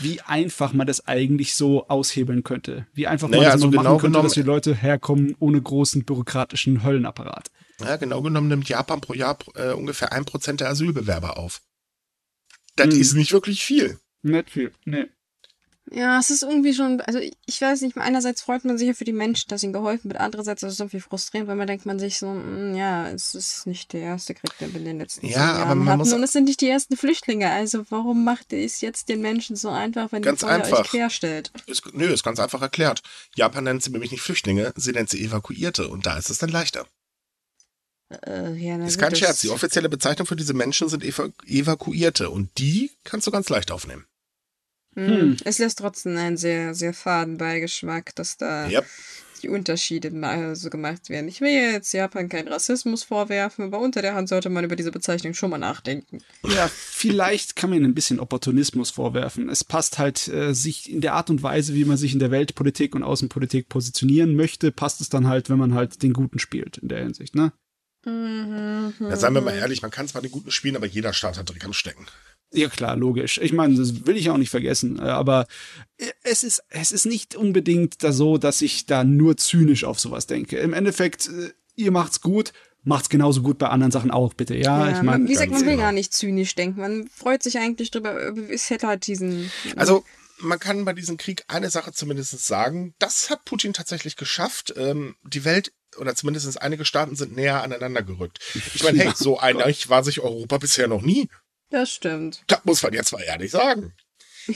wie 0.00 0.20
einfach 0.20 0.72
man 0.72 0.86
das 0.86 1.06
eigentlich 1.06 1.54
so 1.54 1.88
aushebeln 1.88 2.42
könnte, 2.42 2.86
wie 2.94 3.06
einfach 3.06 3.28
naja, 3.28 3.42
man 3.42 3.44
das 3.46 3.52
also 3.54 3.64
so 3.66 3.70
genau 3.70 3.82
machen 3.82 3.98
könnte, 4.00 4.22
dass 4.22 4.32
die 4.32 4.42
Leute 4.42 4.74
herkommen 4.74 5.36
ohne 5.38 5.60
großen 5.60 6.04
bürokratischen 6.04 6.82
Höllenapparat. 6.82 7.50
Ja, 7.80 7.96
genau 7.96 8.22
genommen 8.22 8.48
nimmt 8.48 8.68
Japan 8.68 9.00
pro 9.00 9.14
Jahr 9.14 9.38
äh, 9.54 9.72
ungefähr 9.72 10.12
ein 10.12 10.24
Prozent 10.24 10.60
der 10.60 10.68
Asylbewerber 10.68 11.36
auf. 11.36 11.62
Das 12.76 12.94
hm. 12.94 13.00
ist 13.00 13.14
nicht 13.14 13.32
wirklich 13.32 13.64
viel. 13.64 13.98
Nicht 14.22 14.50
viel, 14.50 14.72
nee. 14.84 15.06
Ja, 15.90 16.18
es 16.18 16.30
ist 16.30 16.42
irgendwie 16.42 16.74
schon, 16.74 17.00
also 17.00 17.18
ich 17.18 17.60
weiß 17.60 17.80
nicht, 17.82 17.96
einerseits 17.98 18.40
freut 18.40 18.64
man 18.64 18.78
sich 18.78 18.86
ja 18.86 18.94
für 18.94 19.04
die 19.04 19.12
Menschen, 19.12 19.48
dass 19.48 19.62
ihnen 19.62 19.72
geholfen 19.72 20.10
wird, 20.10 20.20
andererseits 20.20 20.62
ist 20.62 20.74
es 20.74 20.80
irgendwie 20.80 21.00
frustrierend, 21.00 21.48
weil 21.48 21.56
man 21.56 21.66
denkt 21.66 21.86
man 21.86 21.98
sich 21.98 22.18
so, 22.18 22.28
mm, 22.32 22.76
ja, 22.76 23.08
es 23.10 23.34
ist 23.34 23.66
nicht 23.66 23.92
der 23.92 24.00
erste 24.00 24.32
Krieg, 24.34 24.56
den 24.58 24.72
wir 24.72 24.80
in 24.80 24.86
den 24.86 24.98
letzten 25.00 25.26
ja, 25.26 25.38
Jahren 25.38 25.62
aber 25.62 25.74
man 25.74 25.88
hatten 25.88 25.98
muss 25.98 26.12
und 26.12 26.22
es 26.22 26.32
sind 26.32 26.44
nicht 26.44 26.60
die 26.60 26.68
ersten 26.68 26.96
Flüchtlinge, 26.96 27.50
also 27.50 27.84
warum 27.90 28.24
macht 28.24 28.52
es 28.52 28.80
jetzt 28.80 29.08
den 29.08 29.20
Menschen 29.20 29.56
so 29.56 29.70
einfach, 29.70 30.12
wenn 30.12 30.22
ganz 30.22 30.40
die 30.40 30.46
einfach. 30.46 30.80
euch 30.80 30.90
querstellt? 30.90 31.50
Ist, 31.66 31.82
nö, 31.92 32.06
ist 32.06 32.22
ganz 32.22 32.38
einfach 32.38 32.62
erklärt. 32.62 33.02
Japan 33.34 33.64
nennt 33.64 33.82
sie 33.82 33.90
nämlich 33.90 34.12
nicht 34.12 34.22
Flüchtlinge, 34.22 34.72
sie 34.76 34.92
nennt 34.92 35.10
sie 35.10 35.22
Evakuierte 35.22 35.88
und 35.88 36.06
da 36.06 36.16
ist 36.16 36.30
es 36.30 36.38
dann 36.38 36.50
leichter. 36.50 36.86
Äh, 38.26 38.54
ja, 38.54 38.82
ist 38.84 38.98
kein 38.98 39.16
Scherz, 39.16 39.40
die 39.40 39.50
offizielle 39.50 39.88
Bezeichnung 39.88 40.26
für 40.26 40.36
diese 40.36 40.54
Menschen 40.54 40.88
sind 40.88 41.02
Evakuierte 41.04 42.30
und 42.30 42.56
die 42.58 42.92
kannst 43.04 43.26
du 43.26 43.30
ganz 43.30 43.48
leicht 43.48 43.70
aufnehmen. 43.70 44.06
Hm. 44.94 45.08
hm. 45.08 45.36
Es 45.44 45.58
lässt 45.58 45.78
trotzdem 45.78 46.16
einen 46.16 46.36
sehr, 46.36 46.74
sehr 46.74 46.94
faden 46.94 47.38
Beigeschmack, 47.38 48.14
dass 48.14 48.36
da 48.36 48.68
yep. 48.68 48.84
die 49.42 49.48
Unterschiede 49.48 50.10
mal 50.10 50.54
so 50.54 50.70
gemacht 50.70 51.08
werden. 51.08 51.28
Ich 51.28 51.40
will 51.40 51.50
jetzt 51.50 51.92
Japan 51.92 52.28
keinen 52.28 52.48
Rassismus 52.48 53.02
vorwerfen, 53.02 53.64
aber 53.64 53.78
unter 53.80 54.02
der 54.02 54.14
Hand 54.14 54.28
sollte 54.28 54.50
man 54.50 54.64
über 54.64 54.76
diese 54.76 54.90
Bezeichnung 54.90 55.34
schon 55.34 55.50
mal 55.50 55.58
nachdenken. 55.58 56.18
Ja, 56.46 56.68
vielleicht 56.68 57.56
kann 57.56 57.70
man 57.70 57.84
ein 57.84 57.94
bisschen 57.94 58.20
Opportunismus 58.20 58.90
vorwerfen. 58.90 59.48
Es 59.48 59.64
passt 59.64 59.98
halt 59.98 60.28
äh, 60.28 60.54
sich 60.54 60.90
in 60.90 61.00
der 61.00 61.14
Art 61.14 61.30
und 61.30 61.42
Weise, 61.42 61.74
wie 61.74 61.84
man 61.84 61.96
sich 61.96 62.12
in 62.12 62.18
der 62.18 62.30
Weltpolitik 62.30 62.94
und 62.94 63.02
Außenpolitik 63.02 63.68
positionieren 63.68 64.36
möchte, 64.36 64.72
passt 64.72 65.00
es 65.00 65.08
dann 65.08 65.26
halt, 65.26 65.48
wenn 65.48 65.58
man 65.58 65.74
halt 65.74 66.02
den 66.02 66.12
Guten 66.12 66.38
spielt 66.38 66.78
in 66.78 66.88
der 66.88 67.02
Hinsicht, 67.02 67.34
ne? 67.34 67.52
Mhm. 68.04 68.94
Ja, 68.98 69.16
seien 69.16 69.34
wir 69.34 69.40
mal 69.40 69.54
ehrlich, 69.54 69.80
man 69.80 69.90
kann 69.90 70.08
zwar 70.08 70.22
den 70.22 70.32
Guten 70.32 70.50
spielen, 70.50 70.76
aber 70.76 70.86
jeder 70.86 71.12
Staat 71.12 71.38
hat 71.38 71.48
Dreck 71.48 71.64
am 71.64 71.72
Stecken. 71.72 72.06
Ja 72.52 72.68
klar, 72.68 72.96
logisch. 72.96 73.38
Ich 73.42 73.52
meine, 73.52 73.76
das 73.76 74.06
will 74.06 74.16
ich 74.16 74.30
auch 74.30 74.36
nicht 74.36 74.50
vergessen. 74.50 74.98
Äh, 74.98 75.02
aber 75.02 75.46
es 76.22 76.42
ist, 76.42 76.62
es 76.68 76.92
ist 76.92 77.06
nicht 77.06 77.34
unbedingt 77.34 78.02
da 78.02 78.12
so, 78.12 78.38
dass 78.38 78.62
ich 78.62 78.86
da 78.86 79.04
nur 79.04 79.36
zynisch 79.36 79.84
auf 79.84 79.98
sowas 79.98 80.26
denke. 80.26 80.58
Im 80.58 80.72
Endeffekt, 80.72 81.28
äh, 81.28 81.52
ihr 81.76 81.90
macht's 81.90 82.20
gut, 82.20 82.52
macht's 82.84 83.08
genauso 83.08 83.42
gut 83.42 83.58
bei 83.58 83.68
anderen 83.68 83.90
Sachen 83.90 84.10
auch, 84.10 84.34
bitte. 84.34 84.54
Ja, 84.54 84.88
ja 84.88 84.96
ich 84.96 85.02
meine. 85.02 85.24
Wie 85.28 85.32
gesagt, 85.32 85.50
man 85.50 85.62
will 85.62 85.70
genau. 85.72 85.82
gar 85.82 85.92
nicht 85.92 86.12
zynisch 86.12 86.54
denken. 86.54 86.80
Man 86.80 87.08
freut 87.08 87.42
sich 87.42 87.58
eigentlich 87.58 87.90
drüber, 87.90 88.14
es 88.50 88.70
hätte 88.70 88.86
halt 88.86 89.06
diesen. 89.06 89.50
Also, 89.76 90.04
man 90.38 90.58
kann 90.58 90.84
bei 90.84 90.92
diesem 90.92 91.16
Krieg 91.16 91.44
eine 91.48 91.70
Sache 91.70 91.92
zumindest 91.92 92.38
sagen. 92.44 92.94
Das 92.98 93.30
hat 93.30 93.44
Putin 93.44 93.72
tatsächlich 93.72 94.16
geschafft. 94.16 94.74
Ähm, 94.76 95.16
die 95.22 95.44
Welt 95.44 95.72
oder 95.98 96.14
zumindest 96.14 96.60
einige 96.60 96.84
Staaten 96.84 97.16
sind 97.16 97.36
näher 97.36 97.62
aneinander 97.62 98.02
gerückt. 98.02 98.40
Ich 98.74 98.82
meine, 98.82 98.98
hey, 99.04 99.12
so 99.14 99.38
einig 99.38 99.88
war 99.88 100.02
sich 100.04 100.20
Europa 100.20 100.58
bisher 100.58 100.88
noch 100.88 101.02
nie. 101.02 101.28
Das 101.72 101.90
stimmt. 101.90 102.44
Das 102.46 102.64
muss 102.64 102.82
man 102.82 102.92
jetzt 102.92 103.12
mal 103.12 103.22
ehrlich 103.22 103.50
sagen. 103.50 103.94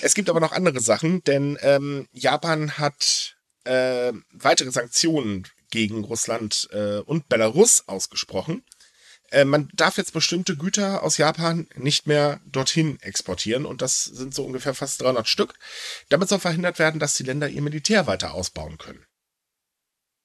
Es 0.03 0.15
gibt 0.15 0.29
aber 0.29 0.39
noch 0.39 0.53
andere 0.53 0.81
Sachen, 0.81 1.25
denn 1.25 1.59
ähm, 1.63 2.07
Japan 2.13 2.77
hat 2.77 3.37
äh, 3.65 4.13
weitere 4.33 4.71
Sanktionen 4.71 5.47
gegen 5.71 6.05
Russland 6.05 6.69
äh, 6.73 6.99
und 6.99 7.29
Belarus 7.29 7.85
ausgesprochen. 7.89 8.65
Äh, 9.31 9.47
man 9.47 9.71
darf 9.75 9.97
jetzt 9.97 10.13
bestimmte 10.13 10.57
Güter 10.57 11.03
aus 11.03 11.17
Japan 11.17 11.67
nicht 11.75 12.07
mehr 12.07 12.41
dorthin 12.45 13.01
exportieren 13.01 13.65
und 13.65 13.81
das 13.81 14.05
sind 14.05 14.35
so 14.35 14.45
ungefähr 14.45 14.75
fast 14.75 15.01
300 15.01 15.27
Stück. 15.27 15.55
Damit 16.11 16.29
soll 16.29 16.39
verhindert 16.39 16.79
werden, 16.79 17.01
dass 17.01 17.17
die 17.17 17.25
Länder 17.25 17.49
ihr 17.49 17.63
Militär 17.63 18.07
weiter 18.07 18.35
ausbauen 18.35 18.77
können. 18.77 19.05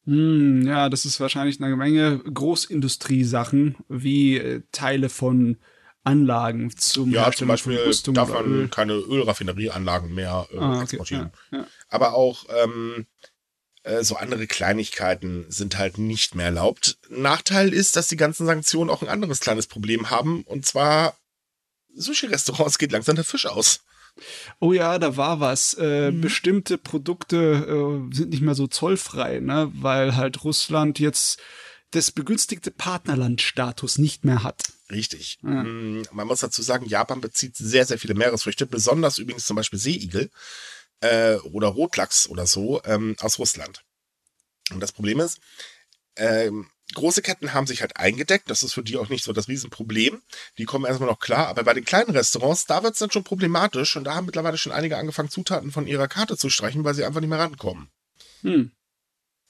Hm, 0.06 0.67
ja, 0.67 0.89
das 0.89 1.06
ist 1.06 1.21
wahrscheinlich 1.21 1.62
eine 1.62 1.75
Menge 1.77 2.19
Großindustriesachen 2.19 3.77
wie 3.88 4.38
äh, 4.38 4.62
Teile 4.73 5.08
von 5.08 5.58
Anlagen 6.03 6.75
zum 6.75 7.11
Ja, 7.11 7.31
zum 7.31 7.47
Beispiel 7.47 7.79
darf 8.13 8.29
man 8.29 8.45
Öl. 8.45 8.67
keine 8.69 8.93
Ölraffinerieanlagen 8.93 10.13
mehr 10.13 10.47
äh, 10.51 10.57
ah, 10.57 10.73
okay. 10.73 10.83
exportieren. 10.83 11.31
Ja, 11.51 11.59
ja. 11.59 11.67
Aber 11.89 12.13
auch 12.15 12.45
ähm, 12.63 13.05
äh, 13.83 14.03
so 14.03 14.15
andere 14.15 14.47
Kleinigkeiten 14.47 15.45
sind 15.49 15.77
halt 15.77 15.97
nicht 15.97 16.35
mehr 16.35 16.47
erlaubt. 16.47 16.97
Nachteil 17.09 17.73
ist, 17.73 17.95
dass 17.95 18.07
die 18.07 18.17
ganzen 18.17 18.45
Sanktionen 18.45 18.89
auch 18.89 19.01
ein 19.01 19.09
anderes 19.09 19.39
kleines 19.39 19.67
Problem 19.67 20.09
haben. 20.09 20.43
Und 20.43 20.65
zwar 20.65 21.15
Sushi-Restaurants 21.95 22.77
geht 22.77 22.91
langsam 22.91 23.15
der 23.15 23.25
Fisch 23.25 23.45
aus. 23.45 23.81
Oh 24.59 24.73
ja, 24.73 24.99
da 24.99 25.17
war 25.17 25.39
was. 25.39 25.73
Äh, 25.75 26.11
mhm. 26.11 26.21
Bestimmte 26.21 26.77
Produkte 26.77 27.37
äh, 27.37 28.15
sind 28.15 28.29
nicht 28.29 28.41
mehr 28.41 28.55
so 28.55 28.67
zollfrei, 28.67 29.39
ne? 29.39 29.71
weil 29.75 30.15
halt 30.15 30.43
Russland 30.43 30.99
jetzt 30.99 31.39
das 31.91 32.11
begünstigte 32.11 32.71
Partnerlandstatus 32.71 33.97
nicht 33.97 34.25
mehr 34.25 34.43
hat. 34.43 34.63
Richtig. 34.91 35.39
Mm, 35.41 36.01
man 36.12 36.27
muss 36.27 36.41
dazu 36.41 36.62
sagen, 36.62 36.86
Japan 36.86 37.21
bezieht 37.21 37.56
sehr, 37.56 37.86
sehr 37.86 37.97
viele 37.97 38.13
Meeresfrüchte, 38.13 38.65
besonders 38.65 39.17
übrigens 39.17 39.45
zum 39.45 39.56
Beispiel 39.56 39.80
Seeigel 39.80 40.30
äh, 40.99 41.36
oder 41.38 41.69
Rotlachs 41.69 42.27
oder 42.27 42.45
so 42.45 42.82
ähm, 42.84 43.15
aus 43.19 43.39
Russland. 43.39 43.84
Und 44.71 44.82
das 44.82 44.91
Problem 44.91 45.19
ist, 45.19 45.39
ähm, 46.17 46.69
große 46.93 47.21
Ketten 47.21 47.54
haben 47.54 47.67
sich 47.67 47.82
halt 47.82 47.95
eingedeckt. 47.97 48.49
Das 48.49 48.63
ist 48.63 48.73
für 48.73 48.84
die 48.84 48.97
auch 48.97 49.10
nicht 49.10 49.23
so 49.23 49.32
das 49.32 49.47
Riesenproblem. 49.47 50.21
Die 50.58 50.65
kommen 50.65 50.86
erstmal 50.86 51.10
noch 51.10 51.19
klar. 51.19 51.47
Aber 51.47 51.63
bei 51.63 51.73
den 51.73 51.86
kleinen 51.86 52.12
Restaurants, 52.12 52.65
da 52.65 52.84
wird 52.84 52.93
es 52.93 52.99
dann 52.99 53.12
schon 53.12 53.23
problematisch. 53.23 53.95
Und 53.95 54.04
da 54.04 54.15
haben 54.15 54.25
mittlerweile 54.25 54.58
schon 54.58 54.73
einige 54.73 54.97
angefangen, 54.97 55.30
Zutaten 55.30 55.71
von 55.71 55.88
ihrer 55.88 56.08
Karte 56.08 56.38
zu 56.38 56.49
streichen, 56.49 56.84
weil 56.84 56.95
sie 56.95 57.06
einfach 57.06 57.21
nicht 57.21 57.30
mehr 57.30 57.39
rankommen. 57.39 57.89
Hm. 58.41 58.71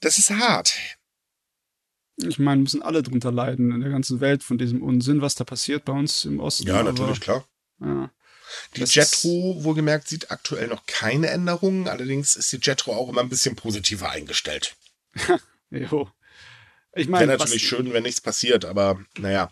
Das 0.00 0.18
ist 0.18 0.30
hart. 0.30 0.74
Ich 2.22 2.38
meine, 2.38 2.62
müssen 2.62 2.82
alle 2.82 3.02
drunter 3.02 3.32
leiden 3.32 3.72
in 3.72 3.80
der 3.80 3.90
ganzen 3.90 4.20
Welt 4.20 4.42
von 4.42 4.58
diesem 4.58 4.82
Unsinn, 4.82 5.22
was 5.22 5.34
da 5.34 5.44
passiert 5.44 5.84
bei 5.84 5.92
uns 5.92 6.24
im 6.24 6.40
Osten. 6.40 6.66
Ja, 6.66 6.82
natürlich, 6.82 7.20
klar. 7.20 7.44
Ja. 7.80 8.10
Die 8.76 8.84
Jetro, 8.84 9.64
wohlgemerkt, 9.64 10.08
sieht 10.08 10.30
aktuell 10.30 10.68
noch 10.68 10.84
keine 10.86 11.28
Änderungen. 11.28 11.88
Allerdings 11.88 12.36
ist 12.36 12.52
die 12.52 12.60
Jetro 12.62 12.94
auch 12.94 13.08
immer 13.08 13.22
ein 13.22 13.28
bisschen 13.28 13.56
positiver 13.56 14.10
eingestellt. 14.10 14.76
jo. 15.70 16.08
Ich 16.94 17.08
meine, 17.08 17.28
wäre 17.28 17.38
natürlich 17.38 17.66
schön, 17.66 17.92
wenn 17.92 18.02
nichts 18.02 18.20
passiert, 18.20 18.64
aber 18.64 19.00
naja. 19.16 19.50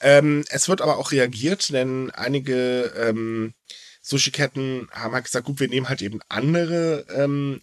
Ähm, 0.00 0.44
es 0.48 0.68
wird 0.68 0.80
aber 0.80 0.96
auch 0.96 1.12
reagiert, 1.12 1.70
denn 1.72 2.10
einige 2.10 2.92
ähm, 2.96 3.52
Sushi-Ketten 4.00 4.88
haben 4.90 5.12
halt 5.12 5.24
gesagt, 5.26 5.44
gut, 5.46 5.60
wir 5.60 5.68
nehmen 5.68 5.90
halt 5.90 6.00
eben 6.00 6.20
andere 6.28 7.04
ähm, 7.14 7.60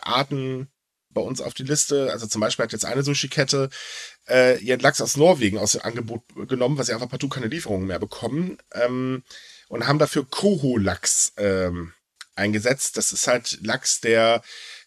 Arten 0.00 0.68
bei 1.10 1.20
uns 1.20 1.40
auf 1.40 1.54
die 1.54 1.64
Liste. 1.64 2.10
Also 2.12 2.26
zum 2.26 2.40
Beispiel 2.40 2.64
hat 2.64 2.72
jetzt 2.72 2.84
eine 2.84 3.02
Sushi-Kette 3.02 3.70
äh, 4.28 4.58
ihren 4.58 4.80
Lachs 4.80 5.00
aus 5.00 5.16
Norwegen 5.16 5.58
aus 5.58 5.72
dem 5.72 5.82
Angebot 5.82 6.22
genommen, 6.48 6.76
weil 6.76 6.84
sie 6.84 6.92
einfach 6.92 7.08
partout 7.08 7.28
keine 7.28 7.48
Lieferungen 7.48 7.86
mehr 7.86 7.98
bekommen. 7.98 8.58
Ähm, 8.72 9.22
und 9.68 9.86
haben 9.86 9.98
dafür 9.98 10.26
Koho-Lachs 10.28 11.34
ähm, 11.36 11.92
eingesetzt. 12.34 12.96
Das 12.96 13.12
ist 13.12 13.26
halt 13.26 13.58
Lachs, 13.62 14.00
der 14.00 14.42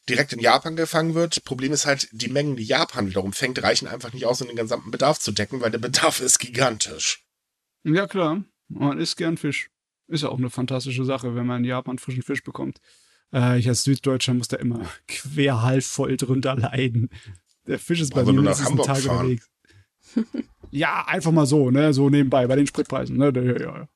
direkt 0.10 0.34
in 0.34 0.39
Japan 0.39 0.75
gefangen 0.75 1.13
wird. 1.13 1.43
Problem 1.43 1.71
ist 1.73 1.86
halt, 1.86 2.07
die 2.12 2.29
Mengen, 2.29 2.55
die 2.55 2.63
Japan 2.63 3.07
wiederum 3.07 3.34
fängt, 3.34 3.62
reichen 3.62 3.88
einfach 3.88 4.13
nicht 4.13 4.25
aus, 4.25 4.41
um 4.41 4.47
den 4.47 4.57
gesamten 4.57 4.91
Bedarf 4.91 5.19
zu 5.19 5.31
decken, 5.31 5.62
weil 5.62 5.71
der 5.71 5.77
Bedarf 5.77 6.19
ist 6.19 6.39
gigantisch. 6.39 7.23
Ja, 7.84 8.07
klar. 8.07 8.43
Man 8.67 8.99
isst 8.99 9.17
gern 9.17 9.38
Fisch. 9.38 9.69
Ist 10.07 10.23
ja 10.23 10.29
auch 10.29 10.38
eine 10.38 10.49
fantastische 10.49 11.05
Sache, 11.05 11.36
wenn 11.36 11.45
man 11.45 11.63
in 11.63 11.69
Japan 11.69 11.97
frischen 11.97 12.23
Fisch 12.23 12.43
bekommt. 12.43 12.79
Äh, 13.34 13.60
ich 13.60 13.67
als 13.67 13.84
Süddeutscher 13.84 14.34
muss 14.34 14.48
da 14.48 14.58
immer 14.58 14.82
querhalbvoll 15.08 16.17
drunter 16.17 16.56
leiden. 16.56 17.10
Der 17.67 17.80
Fisch 17.80 18.02
ist 18.02 18.13
bei 18.13 18.24
mir 18.24 18.34
mindestens 18.34 18.67
Tag 18.86 19.04
unterwegs. 19.04 19.50
Ja, 20.72 21.06
einfach 21.06 21.32
mal 21.32 21.46
so, 21.46 21.70
ne, 21.70 21.94
so 21.94 22.10
nebenbei, 22.10 22.48
bei 22.48 22.56
den 22.56 22.65
Spritpreisen, 22.65 23.17
ne, 23.17 23.32
ja, 23.36 23.60
ja. 23.60 23.88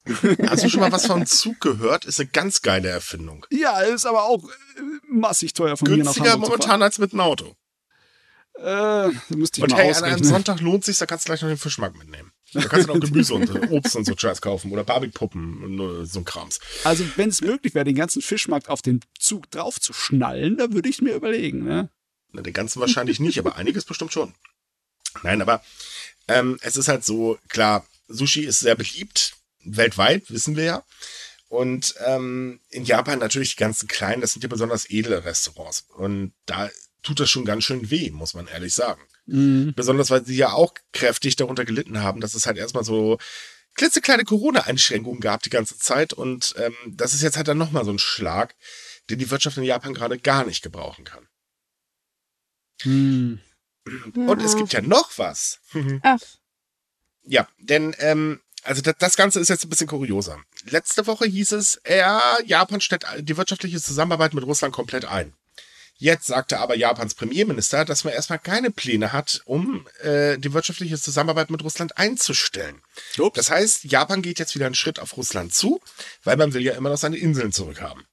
Hast 0.50 0.64
du 0.64 0.70
schon 0.70 0.82
mal 0.82 0.92
was 0.92 1.06
vom 1.06 1.26
Zug 1.26 1.62
gehört? 1.62 2.04
Ist 2.04 2.20
eine 2.20 2.28
ganz 2.28 2.62
geile 2.62 2.90
Erfindung. 2.90 3.46
Ja, 3.50 3.80
ist 3.80 4.06
aber 4.06 4.24
auch 4.24 4.44
äh, 4.44 4.82
massig 5.10 5.54
teuer 5.54 5.78
von 5.78 5.88
Günstiger 5.88 6.24
mir 6.24 6.26
nach 6.26 6.34
Hamburg 6.34 6.50
momentan 6.50 6.82
als 6.82 7.00
mit 7.00 7.14
einem 7.14 7.22
Auto. 7.22 7.56
Äh, 8.58 9.08
müsste 9.30 9.60
ich 9.60 9.64
und 9.64 9.72
mal 9.72 9.84
hey, 9.84 9.94
an 9.94 10.04
einem 10.04 10.24
Sonntag 10.24 10.60
lohnt 10.60 10.84
sich, 10.84 10.98
da 10.98 11.06
kannst 11.06 11.26
du 11.26 11.30
gleich 11.30 11.42
noch 11.42 11.50
den 11.50 11.58
Fischmarkt 11.58 11.98
mitnehmen. 11.98 12.32
Da 12.56 12.68
kannst 12.68 12.88
du 12.88 12.94
noch 12.94 13.00
Gemüse 13.06 13.34
und 13.34 13.72
Obst 13.72 13.96
und 13.96 14.06
so 14.06 14.16
Scheiß 14.18 14.42
kaufen 14.42 14.72
oder 14.72 14.84
Barbiepuppen 14.84 15.64
und 15.64 16.06
so 16.06 16.20
ein 16.20 16.26
Krams. 16.26 16.60
Also, 16.84 17.06
wenn 17.16 17.30
es 17.30 17.42
möglich 17.42 17.76
wäre, 17.76 17.86
den 17.86 17.96
ganzen 17.96 18.22
Fischmarkt 18.22 18.70
auf 18.70 18.82
den 18.82 19.02
Zug 19.20 19.50
draufzuschnallen, 19.52 20.58
da 20.58 20.72
würde 20.72 20.90
ich 20.90 21.02
mir 21.02 21.16
überlegen, 21.16 21.64
ne? 21.64 21.90
Na, 22.32 22.42
den 22.42 22.54
ganzen 22.54 22.80
wahrscheinlich 22.80 23.20
nicht, 23.20 23.40
aber 23.40 23.56
einiges 23.56 23.86
bestimmt 23.86 24.14
schon. 24.14 24.34
Nein, 25.24 25.42
aber 25.42 25.64
ähm, 26.28 26.58
es 26.62 26.76
ist 26.76 26.88
halt 26.88 27.06
so, 27.06 27.38
klar, 27.50 27.86
Sushi 28.08 28.42
ist 28.42 28.60
sehr 28.60 28.76
beliebt, 28.76 29.36
weltweit, 29.64 30.30
wissen 30.30 30.56
wir 30.56 30.64
ja. 30.64 30.84
Und 31.48 31.96
ähm, 32.06 32.60
in 32.70 32.86
Japan 32.86 33.20
natürlich 33.20 33.56
die 33.56 33.60
ganzen 33.62 33.88
kleinen, 33.88 34.22
das 34.22 34.34
sind 34.34 34.44
ja 34.44 34.50
besonders 34.50 34.90
edle 34.90 35.24
Restaurants. 35.24 35.86
Und 35.96 36.34
da 36.46 36.70
tut 37.04 37.20
das 37.20 37.30
schon 37.30 37.46
ganz 37.46 37.64
schön 37.64 37.90
weh, 37.90 38.10
muss 38.12 38.34
man 38.34 38.48
ehrlich 38.48 38.74
sagen. 38.74 39.02
Mhm. 39.26 39.74
Besonders, 39.76 40.10
weil 40.10 40.26
sie 40.26 40.36
ja 40.36 40.52
auch 40.52 40.74
kräftig 40.94 41.36
darunter 41.36 41.66
gelitten 41.66 42.02
haben, 42.02 42.22
dass 42.22 42.34
es 42.34 42.46
halt 42.46 42.58
erstmal 42.58 42.84
so 42.84 43.18
klitzekleine 43.76 44.24
Corona-Einschränkungen 44.24 45.20
gab 45.20 45.44
die 45.44 45.50
ganze 45.50 45.78
Zeit. 45.78 46.14
Und 46.14 46.54
ähm, 46.58 46.76
das 46.88 47.14
ist 47.14 47.22
jetzt 47.22 47.38
halt 47.38 47.48
dann 47.48 47.58
nochmal 47.58 47.86
so 47.86 47.92
ein 47.92 48.00
Schlag, 48.00 48.56
den 49.10 49.20
die 49.20 49.30
Wirtschaft 49.32 49.58
in 49.58 49.64
Japan 49.64 49.94
gerade 49.94 50.18
gar 50.18 50.46
nicht 50.46 50.62
gebrauchen 50.62 51.06
kann. 51.06 51.28
Mhm. 52.84 53.40
Und 54.16 54.42
es 54.42 54.56
gibt 54.56 54.74
ja 54.74 54.82
noch 54.82 55.18
was. 55.18 55.60
Ach. 56.02 56.20
Ja, 57.24 57.48
denn 57.60 57.96
ähm, 58.00 58.42
also 58.64 58.82
das, 58.82 58.96
das 58.98 59.16
Ganze 59.16 59.40
ist 59.40 59.50
jetzt 59.50 59.64
ein 59.64 59.70
bisschen 59.70 59.88
kurioser. 59.88 60.40
Letzte 60.66 61.06
Woche 61.08 61.26
hieß 61.26 61.52
es, 61.54 61.80
ja, 61.88 62.22
Japan 62.46 62.82
stellt 62.82 63.06
die 63.20 63.38
wirtschaftliche 63.38 63.82
Zusammenarbeit 63.82 64.34
mit 64.34 64.44
Russland 64.44 64.74
komplett 64.74 65.06
ein. 65.06 65.34
Jetzt 65.98 66.28
sagte 66.28 66.60
aber 66.60 66.76
Japans 66.76 67.14
Premierminister, 67.14 67.86
dass 67.86 68.04
man 68.04 68.14
erstmal 68.14 68.40
keine 68.40 68.70
Pläne 68.70 69.14
hat, 69.14 69.42
um 69.46 69.88
äh, 70.02 70.38
die 70.38 70.52
wirtschaftliche 70.52 71.00
Zusammenarbeit 71.00 71.50
mit 71.50 71.64
Russland 71.64 71.98
einzustellen. 71.98 72.82
Ups. 73.18 73.36
Das 73.36 73.50
heißt, 73.50 73.86
Japan 73.86 74.22
geht 74.22 74.40
jetzt 74.40 74.56
wieder 74.56 74.66
einen 74.66 74.76
Schritt 74.76 75.00
auf 75.00 75.16
Russland 75.16 75.54
zu, 75.54 75.80
weil 76.24 76.36
man 76.36 76.54
will 76.54 76.64
ja 76.64 76.74
immer 76.74 76.90
noch 76.90 76.98
seine 76.98 77.18
Inseln 77.18 77.54
zurückhaben. 77.54 78.04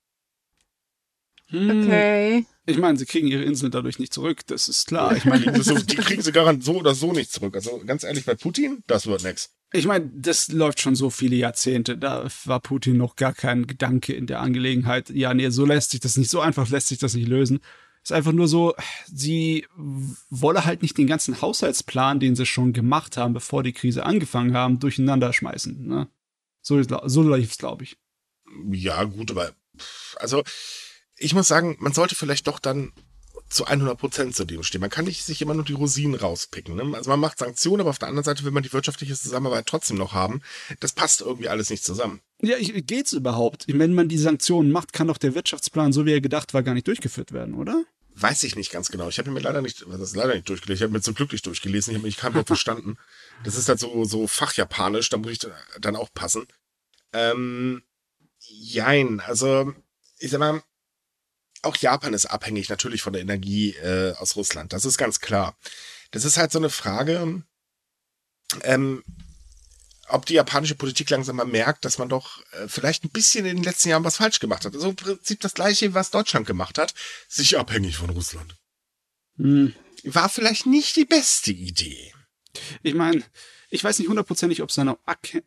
Hm. 1.48 1.82
Okay. 1.82 2.46
Ich 2.66 2.78
meine, 2.78 2.96
sie 2.96 3.06
kriegen 3.06 3.26
ihre 3.26 3.42
Inseln 3.42 3.72
dadurch 3.72 3.98
nicht 3.98 4.14
zurück, 4.14 4.46
das 4.46 4.68
ist 4.68 4.86
klar. 4.86 5.16
Ich 5.16 5.24
meine, 5.24 5.50
die 5.50 5.96
kriegen 5.96 6.22
sie 6.22 6.32
garantiert 6.32 6.64
so 6.64 6.76
oder 6.76 6.94
so 6.94 7.12
nicht 7.12 7.32
zurück. 7.32 7.56
Also 7.56 7.82
ganz 7.84 8.04
ehrlich, 8.04 8.24
bei 8.24 8.36
Putin, 8.36 8.84
das 8.86 9.06
wird 9.06 9.24
nix. 9.24 9.50
Ich 9.72 9.86
meine, 9.86 10.10
das 10.14 10.48
läuft 10.48 10.80
schon 10.80 10.94
so 10.94 11.08
viele 11.08 11.36
Jahrzehnte. 11.36 11.96
Da 11.96 12.28
war 12.44 12.60
Putin 12.60 12.98
noch 12.98 13.16
gar 13.16 13.32
kein 13.32 13.66
Gedanke 13.66 14.12
in 14.12 14.26
der 14.26 14.40
Angelegenheit. 14.40 15.10
Ja, 15.10 15.32
nee, 15.32 15.48
so 15.48 15.64
lässt 15.64 15.92
sich 15.92 16.00
das 16.00 16.16
nicht, 16.16 16.30
so 16.30 16.40
einfach 16.40 16.68
lässt 16.68 16.88
sich 16.88 16.98
das 16.98 17.14
nicht 17.14 17.28
lösen. 17.28 17.60
Ist 18.02 18.12
einfach 18.12 18.32
nur 18.32 18.48
so, 18.48 18.74
sie 19.06 19.66
wolle 20.28 20.64
halt 20.64 20.82
nicht 20.82 20.98
den 20.98 21.06
ganzen 21.06 21.40
Haushaltsplan, 21.40 22.20
den 22.20 22.34
sie 22.34 22.46
schon 22.46 22.72
gemacht 22.72 23.16
haben, 23.16 23.32
bevor 23.32 23.62
die 23.62 23.72
Krise 23.72 24.04
angefangen 24.04 24.54
haben, 24.54 24.80
durcheinander 24.80 25.32
schmeißen. 25.32 25.86
Ne? 25.86 26.08
So, 26.60 26.82
so 26.82 27.34
lief 27.34 27.52
es, 27.52 27.58
glaube 27.58 27.84
ich. 27.84 27.96
Ja, 28.72 29.04
gut, 29.04 29.30
aber 29.30 29.52
also 30.16 30.42
ich 31.16 31.34
muss 31.34 31.48
sagen, 31.48 31.76
man 31.78 31.92
sollte 31.92 32.14
vielleicht 32.14 32.46
doch 32.46 32.58
dann 32.58 32.92
zu 33.52 33.66
100 33.66 33.98
Prozent 33.98 34.34
zu 34.34 34.44
dem 34.44 34.62
stehen. 34.62 34.80
Man 34.80 34.90
kann 34.90 35.04
nicht 35.04 35.24
sich 35.24 35.42
immer 35.42 35.54
nur 35.54 35.64
die 35.64 35.74
Rosinen 35.74 36.14
rauspicken. 36.14 36.74
Ne? 36.74 36.96
Also 36.96 37.10
man 37.10 37.20
macht 37.20 37.38
Sanktionen, 37.38 37.80
aber 37.82 37.90
auf 37.90 37.98
der 37.98 38.08
anderen 38.08 38.24
Seite 38.24 38.44
will 38.44 38.50
man 38.50 38.62
die 38.62 38.72
wirtschaftliche 38.72 39.14
Zusammenarbeit 39.14 39.66
trotzdem 39.66 39.98
noch 39.98 40.12
haben. 40.12 40.42
Das 40.80 40.92
passt 40.92 41.20
irgendwie 41.20 41.48
alles 41.48 41.70
nicht 41.70 41.84
zusammen. 41.84 42.20
Ja, 42.40 42.56
ich, 42.56 42.72
geht's 42.86 43.12
überhaupt? 43.12 43.66
Wenn 43.68 43.94
man 43.94 44.08
die 44.08 44.18
Sanktionen 44.18 44.72
macht, 44.72 44.92
kann 44.92 45.08
doch 45.08 45.18
der 45.18 45.34
Wirtschaftsplan, 45.34 45.92
so 45.92 46.06
wie 46.06 46.12
er 46.12 46.20
gedacht 46.20 46.54
war, 46.54 46.62
gar 46.62 46.74
nicht 46.74 46.88
durchgeführt 46.88 47.32
werden, 47.32 47.54
oder? 47.54 47.84
Weiß 48.14 48.42
ich 48.42 48.56
nicht 48.56 48.70
ganz 48.70 48.90
genau. 48.90 49.08
Ich 49.08 49.18
habe 49.18 49.30
mir 49.30 49.40
leider 49.40 49.62
nicht, 49.62 49.86
das 49.88 50.00
ist 50.00 50.16
leider 50.16 50.34
nicht 50.34 50.48
durchgelesen. 50.48 50.76
Ich 50.76 50.82
habe 50.82 50.92
mir 50.92 51.00
zum 51.00 51.14
Glück 51.14 51.32
nicht 51.32 51.46
durchgelesen. 51.46 51.92
Ich 51.92 51.96
habe 51.96 52.06
mich 52.06 52.16
kein 52.16 52.34
Wort 52.34 52.46
verstanden. 52.46 52.98
Das 53.44 53.56
ist 53.56 53.68
halt 53.68 53.78
so, 53.78 54.04
so 54.04 54.26
Fachjapanisch. 54.26 55.08
Da 55.08 55.16
muss 55.16 55.32
ich 55.32 55.38
dann 55.80 55.96
auch 55.96 56.10
passen. 56.12 56.46
Ähm, 57.12 57.82
jein. 58.38 59.20
Also, 59.20 59.72
ich 60.18 60.30
sag 60.30 60.40
mal, 60.40 60.62
auch 61.62 61.76
Japan 61.76 62.14
ist 62.14 62.26
abhängig 62.26 62.68
natürlich 62.68 63.02
von 63.02 63.12
der 63.12 63.22
Energie 63.22 63.70
äh, 63.76 64.12
aus 64.16 64.36
Russland. 64.36 64.72
Das 64.72 64.84
ist 64.84 64.98
ganz 64.98 65.20
klar. 65.20 65.56
Das 66.10 66.24
ist 66.24 66.36
halt 66.36 66.52
so 66.52 66.58
eine 66.58 66.70
Frage, 66.70 67.42
ähm, 68.62 69.02
ob 70.08 70.26
die 70.26 70.34
japanische 70.34 70.74
Politik 70.74 71.08
langsam 71.10 71.36
mal 71.36 71.46
merkt, 71.46 71.84
dass 71.84 71.98
man 71.98 72.08
doch 72.08 72.42
äh, 72.52 72.68
vielleicht 72.68 73.04
ein 73.04 73.10
bisschen 73.10 73.46
in 73.46 73.56
den 73.56 73.64
letzten 73.64 73.88
Jahren 73.88 74.04
was 74.04 74.16
falsch 74.16 74.40
gemacht 74.40 74.64
hat. 74.64 74.74
Also 74.74 74.90
im 74.90 74.96
Prinzip 74.96 75.40
das 75.40 75.54
gleiche, 75.54 75.94
was 75.94 76.10
Deutschland 76.10 76.46
gemacht 76.46 76.78
hat, 76.78 76.94
sich 77.28 77.58
abhängig 77.58 77.96
von 77.96 78.10
Russland. 78.10 78.56
Hm. 79.36 79.74
War 80.04 80.28
vielleicht 80.28 80.66
nicht 80.66 80.96
die 80.96 81.04
beste 81.04 81.52
Idee. 81.52 82.12
Ich 82.82 82.94
meine, 82.94 83.22
ich 83.72 83.82
weiß 83.82 83.98
nicht 83.98 84.08
hundertprozentig, 84.08 84.60
ob 84.62 84.68
es 84.68 84.74
da 84.74 84.82
um 84.82 84.96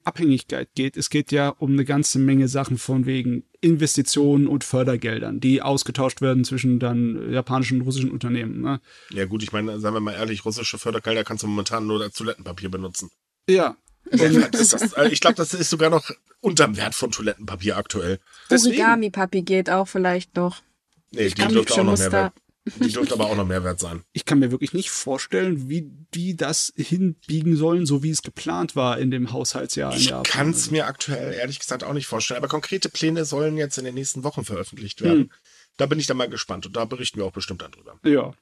Abhängigkeit 0.04 0.70
geht. 0.74 0.98
Es 0.98 1.12
geht 1.12 1.32
ja 1.32 1.50
um 1.50 1.74
eine 1.74 1.86
ganze 1.86 2.18
Menge 2.18 2.48
Sachen 2.48 2.80
von 2.80 3.06
wegen 3.06 3.44
Investitionen 3.62 4.48
und 4.48 4.64
Fördergeldern, 4.64 5.40
die 5.40 5.62
ausgetauscht 5.62 6.22
werden 6.22 6.44
zwischen 6.44 6.80
dann 6.80 7.32
japanischen 7.32 7.80
und 7.80 7.86
russischen 7.86 8.10
Unternehmen. 8.10 8.62
Ne? 8.62 8.82
Ja 9.12 9.26
gut, 9.26 9.44
ich 9.44 9.52
meine, 9.52 9.80
sagen 9.80 9.96
wir 9.96 10.00
mal 10.00 10.16
ehrlich, 10.16 10.44
russische 10.44 10.80
Fördergelder 10.80 11.24
kannst 11.24 11.44
du 11.44 11.48
momentan 11.48 11.86
nur 11.86 12.02
als 12.02 12.16
Toilettenpapier 12.16 12.70
benutzen. 12.70 13.12
Ja. 13.48 13.78
das, 14.10 14.74
äh, 14.94 15.10
ich 15.10 15.22
glaube, 15.22 15.36
das 15.36 15.54
ist 15.54 15.70
sogar 15.70 15.92
noch 15.92 16.10
unterm 16.42 16.78
Wert 16.78 16.96
von 16.96 17.12
Toilettenpapier 17.12 17.78
aktuell. 17.78 18.20
Origami-Papi 18.50 19.44
geht 19.44 19.70
auch 19.70 19.88
vielleicht 19.88 20.36
noch. 20.36 20.64
Nee, 21.12 21.30
die 21.30 21.48
dürfte 21.48 21.74
auch 21.74 21.84
noch 21.84 21.98
mehr 21.98 22.12
wert. 22.12 22.34
Die 22.65 22.91
dürfte 22.91 23.13
aber 23.13 23.28
auch 23.28 23.36
noch 23.36 23.45
Mehrwert 23.45 23.80
sein. 23.80 24.04
Ich 24.12 24.25
kann 24.25 24.39
mir 24.39 24.49
wirklich 24.49 24.73
nicht 24.73 24.89
vorstellen, 24.89 25.69
wie 25.69 25.88
die 26.15 26.36
das 26.36 26.73
hinbiegen 26.75 27.56
sollen, 27.56 27.86
so 27.86 28.01
wie 28.01 28.10
es 28.10 28.23
geplant 28.23 28.75
war 28.75 28.97
in 28.97 29.12
dem 29.12 29.32
Haushaltsjahr. 29.32 29.95
Ich 29.95 30.12
kann 30.23 30.49
es 30.49 30.71
mir 30.71 30.88
aktuell 30.88 31.34
ehrlich 31.34 31.60
gesagt 31.60 31.84
auch 31.84 31.93
nicht 31.93 32.08
vorstellen. 32.08 32.39
Aber 32.39 32.47
konkrete 32.47 32.89
Pläne 32.89 33.25
sollen 33.25 33.58
jetzt 33.58 33.78
in 33.78 33.86
den 33.86 33.93
nächsten 33.93 34.23
Wochen 34.23 34.43
veröffentlicht 34.43 35.01
werden. 35.01 35.23
Hm. 35.23 35.32
Da 35.78 35.86
bin 35.86 35.99
ich 35.99 36.08
dann 36.08 36.17
mal 36.17 36.30
gespannt 36.30 36.65
und 36.65 36.75
da 36.75 36.86
berichten 36.86 37.19
wir 37.19 37.25
auch 37.25 37.34
bestimmt 37.34 37.62
dann 37.62 37.71
drüber. 37.71 37.99
Ja. 38.04 38.34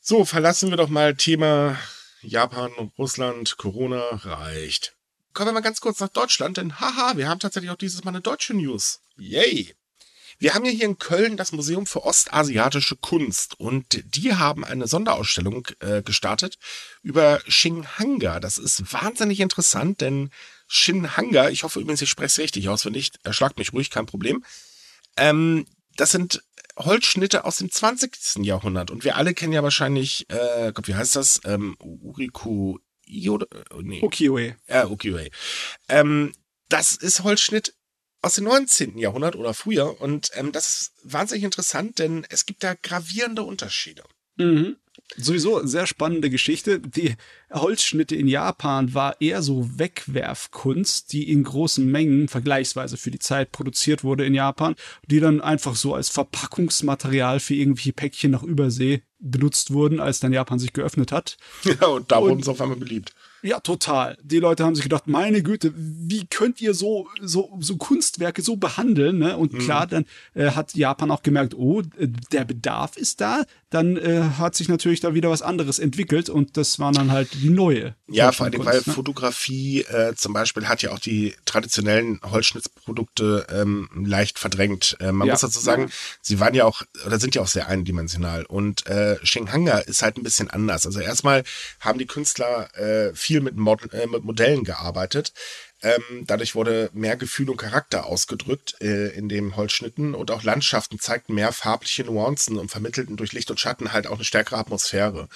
So, 0.00 0.24
verlassen 0.24 0.70
wir 0.70 0.78
doch 0.78 0.88
mal 0.88 1.14
Thema 1.14 1.78
Japan 2.22 2.72
und 2.72 2.96
Russland. 2.96 3.58
Corona 3.58 4.02
reicht. 4.12 4.96
Kommen 5.34 5.48
wir 5.48 5.52
mal 5.52 5.60
ganz 5.60 5.80
kurz 5.80 6.00
nach 6.00 6.08
Deutschland, 6.08 6.56
denn 6.56 6.80
haha, 6.80 7.16
wir 7.16 7.28
haben 7.28 7.40
tatsächlich 7.40 7.70
auch 7.70 7.76
dieses 7.76 8.04
Mal 8.04 8.10
eine 8.10 8.20
deutsche 8.20 8.54
News. 8.54 9.00
Yay! 9.16 9.74
Wir 10.42 10.54
haben 10.54 10.64
ja 10.64 10.72
hier 10.72 10.86
in 10.86 10.98
Köln 10.98 11.36
das 11.36 11.52
Museum 11.52 11.86
für 11.86 12.02
ostasiatische 12.02 12.96
Kunst 12.96 13.60
und 13.60 14.02
die 14.16 14.34
haben 14.34 14.64
eine 14.64 14.88
Sonderausstellung 14.88 15.68
äh, 15.78 16.02
gestartet 16.02 16.58
über 17.00 17.38
Xinhanga. 17.46 18.40
Das 18.40 18.58
ist 18.58 18.92
wahnsinnig 18.92 19.38
interessant, 19.38 20.00
denn 20.00 20.30
Xinhanga, 20.66 21.48
ich 21.48 21.62
hoffe 21.62 21.78
übrigens, 21.78 22.02
ich 22.02 22.10
spreche 22.10 22.26
es 22.26 22.38
richtig 22.40 22.68
aus, 22.68 22.84
wenn 22.84 22.92
nicht, 22.92 23.20
erschlagt 23.22 23.56
mich 23.56 23.72
ruhig, 23.72 23.90
kein 23.90 24.06
Problem. 24.06 24.44
Ähm, 25.16 25.64
das 25.94 26.10
sind 26.10 26.42
Holzschnitte 26.76 27.44
aus 27.44 27.58
dem 27.58 27.70
20. 27.70 28.44
Jahrhundert 28.44 28.90
und 28.90 29.04
wir 29.04 29.14
alle 29.14 29.34
kennen 29.34 29.52
ja 29.52 29.62
wahrscheinlich, 29.62 30.28
äh, 30.28 30.72
Gott, 30.72 30.88
wie 30.88 30.96
heißt 30.96 31.14
das? 31.14 31.40
Ähm, 31.44 31.76
Uriku 31.78 32.80
oder, 33.28 33.46
nee. 33.80 34.02
Ukiyo-e. 34.02 34.56
Ja, 34.68 34.88
Ukiyo-e. 34.88 35.30
Ähm, 35.88 36.32
das 36.68 36.96
ist 36.96 37.22
Holzschnitt 37.22 37.74
aus 38.22 38.36
dem 38.36 38.44
19. 38.44 38.96
Jahrhundert 38.98 39.36
oder 39.36 39.52
früher. 39.52 40.00
Und 40.00 40.30
ähm, 40.34 40.52
das 40.52 40.68
ist 40.68 40.92
wahnsinnig 41.02 41.44
interessant, 41.44 41.98
denn 41.98 42.24
es 42.30 42.46
gibt 42.46 42.64
da 42.64 42.74
gravierende 42.74 43.42
Unterschiede. 43.42 44.04
Mhm. 44.36 44.76
Sowieso 45.16 45.64
sehr 45.66 45.86
spannende 45.86 46.30
Geschichte. 46.30 46.80
Die 46.80 47.16
Holzschnitte 47.52 48.16
in 48.16 48.28
Japan 48.28 48.94
war 48.94 49.20
eher 49.20 49.42
so 49.42 49.78
Wegwerfkunst, 49.78 51.12
die 51.12 51.30
in 51.30 51.44
großen 51.44 51.84
Mengen 51.84 52.28
vergleichsweise 52.28 52.96
für 52.96 53.10
die 53.10 53.18
Zeit 53.18 53.52
produziert 53.52 54.04
wurde 54.04 54.24
in 54.24 54.34
Japan, 54.34 54.74
die 55.06 55.20
dann 55.20 55.42
einfach 55.42 55.76
so 55.76 55.94
als 55.94 56.08
Verpackungsmaterial 56.08 57.40
für 57.40 57.54
irgendwelche 57.54 57.92
Päckchen 57.92 58.30
nach 58.30 58.42
Übersee 58.42 59.02
benutzt 59.18 59.72
wurden, 59.72 60.00
als 60.00 60.20
dann 60.20 60.32
Japan 60.32 60.58
sich 60.58 60.72
geöffnet 60.72 61.12
hat. 61.12 61.36
Ja, 61.64 61.88
und 61.88 62.10
da 62.10 62.20
wurden 62.20 62.42
sie 62.42 62.50
auf 62.50 62.60
einmal 62.60 62.78
beliebt. 62.78 63.12
Ja, 63.42 63.58
total. 63.58 64.16
Die 64.22 64.38
Leute 64.38 64.64
haben 64.64 64.76
sich 64.76 64.84
gedacht, 64.84 65.08
meine 65.08 65.42
Güte, 65.42 65.72
wie 65.76 66.26
könnt 66.26 66.60
ihr 66.60 66.74
so, 66.74 67.08
so, 67.20 67.50
so 67.60 67.76
Kunstwerke 67.76 68.40
so 68.40 68.56
behandeln? 68.56 69.18
Ne? 69.18 69.36
Und 69.36 69.52
mhm. 69.52 69.58
klar, 69.58 69.86
dann 69.88 70.04
äh, 70.34 70.50
hat 70.50 70.74
Japan 70.74 71.10
auch 71.10 71.22
gemerkt, 71.22 71.54
oh, 71.54 71.80
äh, 71.80 72.08
der 72.30 72.44
Bedarf 72.44 72.96
ist 72.96 73.20
da. 73.20 73.42
Dann 73.72 73.96
äh, 73.96 74.22
hat 74.38 74.54
sich 74.54 74.68
natürlich 74.68 75.00
da 75.00 75.14
wieder 75.14 75.30
was 75.30 75.42
anderes 75.42 75.80
entwickelt 75.80 76.28
und 76.28 76.56
das 76.56 76.78
war 76.78 76.92
dann 76.92 77.10
halt 77.10 77.34
die 77.34 77.50
neue. 77.50 77.96
Ja, 78.06 78.30
vor 78.30 78.46
allem, 78.46 78.64
weil 78.64 78.82
ne? 78.86 78.92
Fotografie 78.92 79.80
äh, 79.82 80.14
zum 80.14 80.32
Beispiel 80.32 80.68
hat 80.68 80.82
ja 80.82 80.92
auch 80.92 81.00
die 81.00 81.34
traditionellen 81.44 82.20
Holzschnittsprodukte 82.22 83.46
ähm, 83.50 83.88
leicht 84.04 84.38
verdrängt. 84.38 84.96
Äh, 85.00 85.10
man 85.10 85.26
ja. 85.26 85.34
muss 85.34 85.40
dazu 85.40 85.58
sagen, 85.58 85.84
ja. 85.84 85.88
sie 86.20 86.38
waren 86.38 86.54
ja 86.54 86.64
auch, 86.64 86.82
oder 87.06 87.18
sind 87.18 87.34
ja 87.34 87.42
auch 87.42 87.48
sehr 87.48 87.66
eindimensional. 87.66 88.44
Und 88.44 88.86
äh, 88.86 89.18
Shenghanga 89.24 89.78
ist 89.78 90.02
halt 90.02 90.16
ein 90.16 90.22
bisschen 90.22 90.48
anders. 90.48 90.86
Also 90.86 91.00
erstmal 91.00 91.42
haben 91.80 91.98
die 91.98 92.06
Künstler 92.06 92.68
äh, 92.76 93.12
viel 93.14 93.32
viel 93.32 93.40
mit, 93.40 93.56
Mod 93.56 93.92
äh, 93.94 94.06
mit 94.06 94.24
Modellen 94.24 94.64
gearbeitet. 94.64 95.32
Ähm, 95.82 96.24
dadurch 96.26 96.54
wurde 96.54 96.90
mehr 96.92 97.16
Gefühl 97.16 97.50
und 97.50 97.56
Charakter 97.56 98.06
ausgedrückt 98.06 98.76
äh, 98.80 99.08
in 99.08 99.28
den 99.28 99.56
Holzschnitten 99.56 100.14
und 100.14 100.30
auch 100.30 100.44
Landschaften 100.44 101.00
zeigten 101.00 101.34
mehr 101.34 101.52
farbliche 101.52 102.04
Nuancen 102.04 102.56
und 102.56 102.70
vermittelten 102.70 103.16
durch 103.16 103.32
Licht 103.32 103.50
und 103.50 103.58
Schatten 103.58 103.92
halt 103.92 104.06
auch 104.06 104.14
eine 104.14 104.24
stärkere 104.24 104.58
Atmosphäre. 104.58 105.28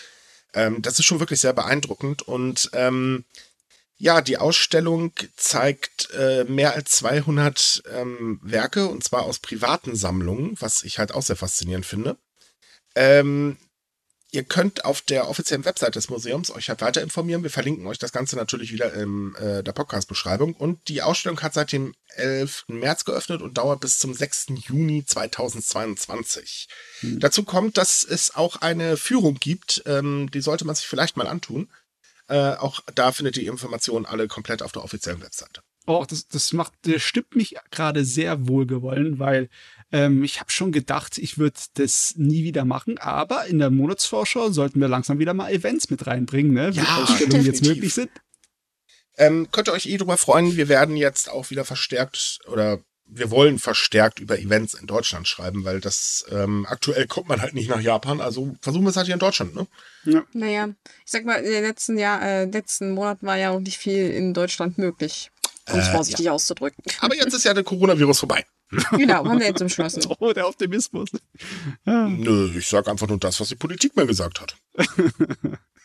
Ähm, 0.54 0.82
das 0.82 0.98
ist 1.00 1.04
schon 1.04 1.18
wirklich 1.18 1.40
sehr 1.40 1.52
beeindruckend 1.52 2.22
und 2.22 2.70
ähm, 2.74 3.24
ja, 3.98 4.20
die 4.20 4.38
Ausstellung 4.38 5.12
zeigt 5.36 6.10
äh, 6.12 6.44
mehr 6.44 6.74
als 6.74 6.90
200 6.92 7.82
ähm, 7.92 8.38
Werke 8.42 8.86
und 8.86 9.02
zwar 9.02 9.22
aus 9.22 9.38
privaten 9.38 9.96
Sammlungen, 9.96 10.54
was 10.60 10.84
ich 10.84 10.98
halt 10.98 11.12
auch 11.12 11.22
sehr 11.22 11.36
faszinierend 11.36 11.86
finde. 11.86 12.16
Ähm, 12.94 13.56
Ihr 14.32 14.42
könnt 14.42 14.84
auf 14.84 15.02
der 15.02 15.28
offiziellen 15.28 15.64
Website 15.64 15.94
des 15.94 16.10
Museums 16.10 16.50
euch 16.50 16.68
halt 16.68 16.80
weiter 16.80 17.00
informieren. 17.00 17.44
Wir 17.44 17.50
verlinken 17.50 17.86
euch 17.86 17.98
das 17.98 18.12
Ganze 18.12 18.36
natürlich 18.36 18.72
wieder 18.72 18.92
in 18.92 19.34
äh, 19.36 19.62
der 19.62 19.72
Podcast-Beschreibung. 19.72 20.54
Und 20.54 20.88
die 20.88 21.02
Ausstellung 21.02 21.40
hat 21.42 21.54
seit 21.54 21.70
dem 21.70 21.94
11. 22.16 22.64
März 22.68 23.04
geöffnet 23.04 23.40
und 23.40 23.56
dauert 23.56 23.80
bis 23.80 23.98
zum 24.00 24.14
6. 24.14 24.46
Juni 24.66 25.04
2022. 25.04 26.68
Mhm. 27.02 27.20
Dazu 27.20 27.44
kommt, 27.44 27.78
dass 27.78 28.02
es 28.02 28.34
auch 28.34 28.56
eine 28.56 28.96
Führung 28.96 29.36
gibt. 29.36 29.82
Ähm, 29.86 30.28
die 30.32 30.40
sollte 30.40 30.64
man 30.64 30.74
sich 30.74 30.86
vielleicht 30.86 31.16
mal 31.16 31.28
antun. 31.28 31.70
Äh, 32.28 32.54
auch 32.54 32.80
da 32.94 33.12
findet 33.12 33.36
ihr 33.36 33.44
die 33.44 33.48
Informationen 33.48 34.06
alle 34.06 34.26
komplett 34.26 34.62
auf 34.62 34.72
der 34.72 34.82
offiziellen 34.82 35.22
Webseite. 35.22 35.62
Oh, 35.86 36.04
das, 36.08 36.26
das 36.26 36.52
macht, 36.52 36.72
das 36.82 37.00
stimmt 37.02 37.36
mich 37.36 37.54
gerade 37.70 38.04
sehr 38.04 38.48
wohlgewollen, 38.48 39.20
weil 39.20 39.48
ähm, 39.92 40.24
ich 40.24 40.40
habe 40.40 40.50
schon 40.50 40.72
gedacht, 40.72 41.18
ich 41.18 41.38
würde 41.38 41.58
das 41.74 42.14
nie 42.16 42.44
wieder 42.44 42.64
machen, 42.64 42.98
aber 42.98 43.46
in 43.46 43.58
der 43.58 43.70
Monatsvorschau 43.70 44.50
sollten 44.50 44.80
wir 44.80 44.88
langsam 44.88 45.18
wieder 45.18 45.34
mal 45.34 45.50
Events 45.50 45.90
mit 45.90 46.06
reinbringen, 46.06 46.52
ne? 46.52 46.74
Wie 46.74 46.80
ja, 46.80 47.02
Ausstellungen 47.02 47.44
jetzt 47.44 47.64
möglich 47.64 47.94
sind. 47.94 48.10
Ähm, 49.16 49.48
könnt 49.50 49.68
ihr 49.68 49.72
euch 49.72 49.86
eh 49.86 49.96
drüber 49.96 50.16
freuen. 50.16 50.56
Wir 50.56 50.68
werden 50.68 50.96
jetzt 50.96 51.30
auch 51.30 51.50
wieder 51.50 51.64
verstärkt 51.64 52.40
oder 52.48 52.80
wir 53.08 53.30
wollen 53.30 53.58
verstärkt 53.58 54.18
über 54.18 54.38
Events 54.38 54.74
in 54.74 54.86
Deutschland 54.86 55.28
schreiben, 55.28 55.64
weil 55.64 55.80
das 55.80 56.26
ähm, 56.30 56.66
aktuell 56.68 57.06
kommt 57.06 57.28
man 57.28 57.40
halt 57.40 57.54
nicht 57.54 57.68
nach 57.68 57.80
Japan. 57.80 58.20
Also 58.20 58.56
versuchen 58.60 58.84
wir 58.84 58.90
es 58.90 58.96
halt 58.96 59.06
hier 59.06 59.14
in 59.14 59.20
Deutschland, 59.20 59.54
ne? 59.54 59.66
Ja. 60.04 60.24
Naja, 60.32 60.68
ich 61.04 61.12
sag 61.12 61.24
mal, 61.24 61.36
in 61.36 61.50
den 61.50 61.62
letzten 61.62 61.98
Jahr, 61.98 62.20
äh, 62.22 62.44
letzten 62.46 62.90
Monat 62.92 63.22
war 63.22 63.36
ja 63.36 63.50
auch 63.50 63.60
nicht 63.60 63.78
viel 63.78 64.10
in 64.10 64.34
Deutschland 64.34 64.76
möglich, 64.78 65.30
um 65.70 65.78
es 65.78 65.88
äh, 65.88 65.92
vorsichtig 65.92 66.26
ja. 66.26 66.32
auszudrücken. 66.32 66.82
Aber 67.00 67.14
jetzt 67.14 67.32
ist 67.32 67.44
ja 67.44 67.54
der 67.54 67.64
Coronavirus 67.64 68.18
vorbei. 68.18 68.44
Genau, 68.90 69.24
haben 69.24 69.38
wir 69.38 69.46
jetzt 69.46 69.60
entschlossen. 69.60 70.02
Oh, 70.18 70.32
der 70.32 70.48
Optimismus. 70.48 71.10
Ja. 71.84 72.08
Nö, 72.08 72.50
ich 72.56 72.66
sage 72.66 72.90
einfach 72.90 73.08
nur 73.08 73.18
das, 73.18 73.40
was 73.40 73.48
die 73.48 73.54
Politik 73.56 73.96
mir 73.96 74.06
gesagt 74.06 74.40
hat. 74.40 74.56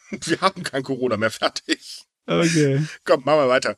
wir 0.09 0.41
haben 0.41 0.63
kein 0.63 0.83
Corona 0.83 1.17
mehr 1.17 1.31
fertig. 1.31 2.05
Okay. 2.25 2.85
Komm, 3.03 3.23
machen 3.23 3.39
wir 3.39 3.49
weiter. 3.49 3.75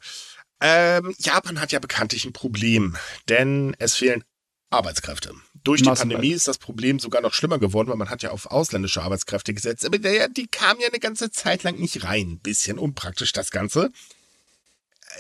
Ähm, 0.62 1.14
Japan 1.20 1.60
hat 1.60 1.72
ja 1.72 1.80
bekanntlich 1.80 2.26
ein 2.26 2.34
Problem, 2.34 2.96
denn 3.28 3.76
es 3.80 3.96
fehlen 3.96 4.24
Arbeitskräfte. 4.70 5.34
Durch 5.64 5.82
die 5.82 5.90
Pandemie 5.90 6.32
ist 6.32 6.48
das 6.48 6.58
Problem 6.58 7.00
sogar 7.00 7.22
noch 7.22 7.34
schlimmer 7.34 7.60
geworden, 7.60 7.90
weil 7.90 7.98
man 7.98 8.10
hat 8.10 8.24
ja 8.24 8.32
auf 8.32 8.48
ausländische 8.48 9.02
Arbeitskräfte 9.02 9.54
gesetzt. 9.54 9.86
Aber 9.86 9.98
der, 9.98 10.30
die 10.30 10.48
kamen 10.48 10.82
ja 10.82 10.88
eine 10.88 11.00
ganze 11.00 11.32
Zeit 11.32 11.64
lang 11.64 11.80
nicht 11.80 12.04
rein. 12.04 12.40
Bisschen 12.40 12.78
unpraktisch 12.78 13.32
das 13.32 13.52
Ganze 13.52 13.92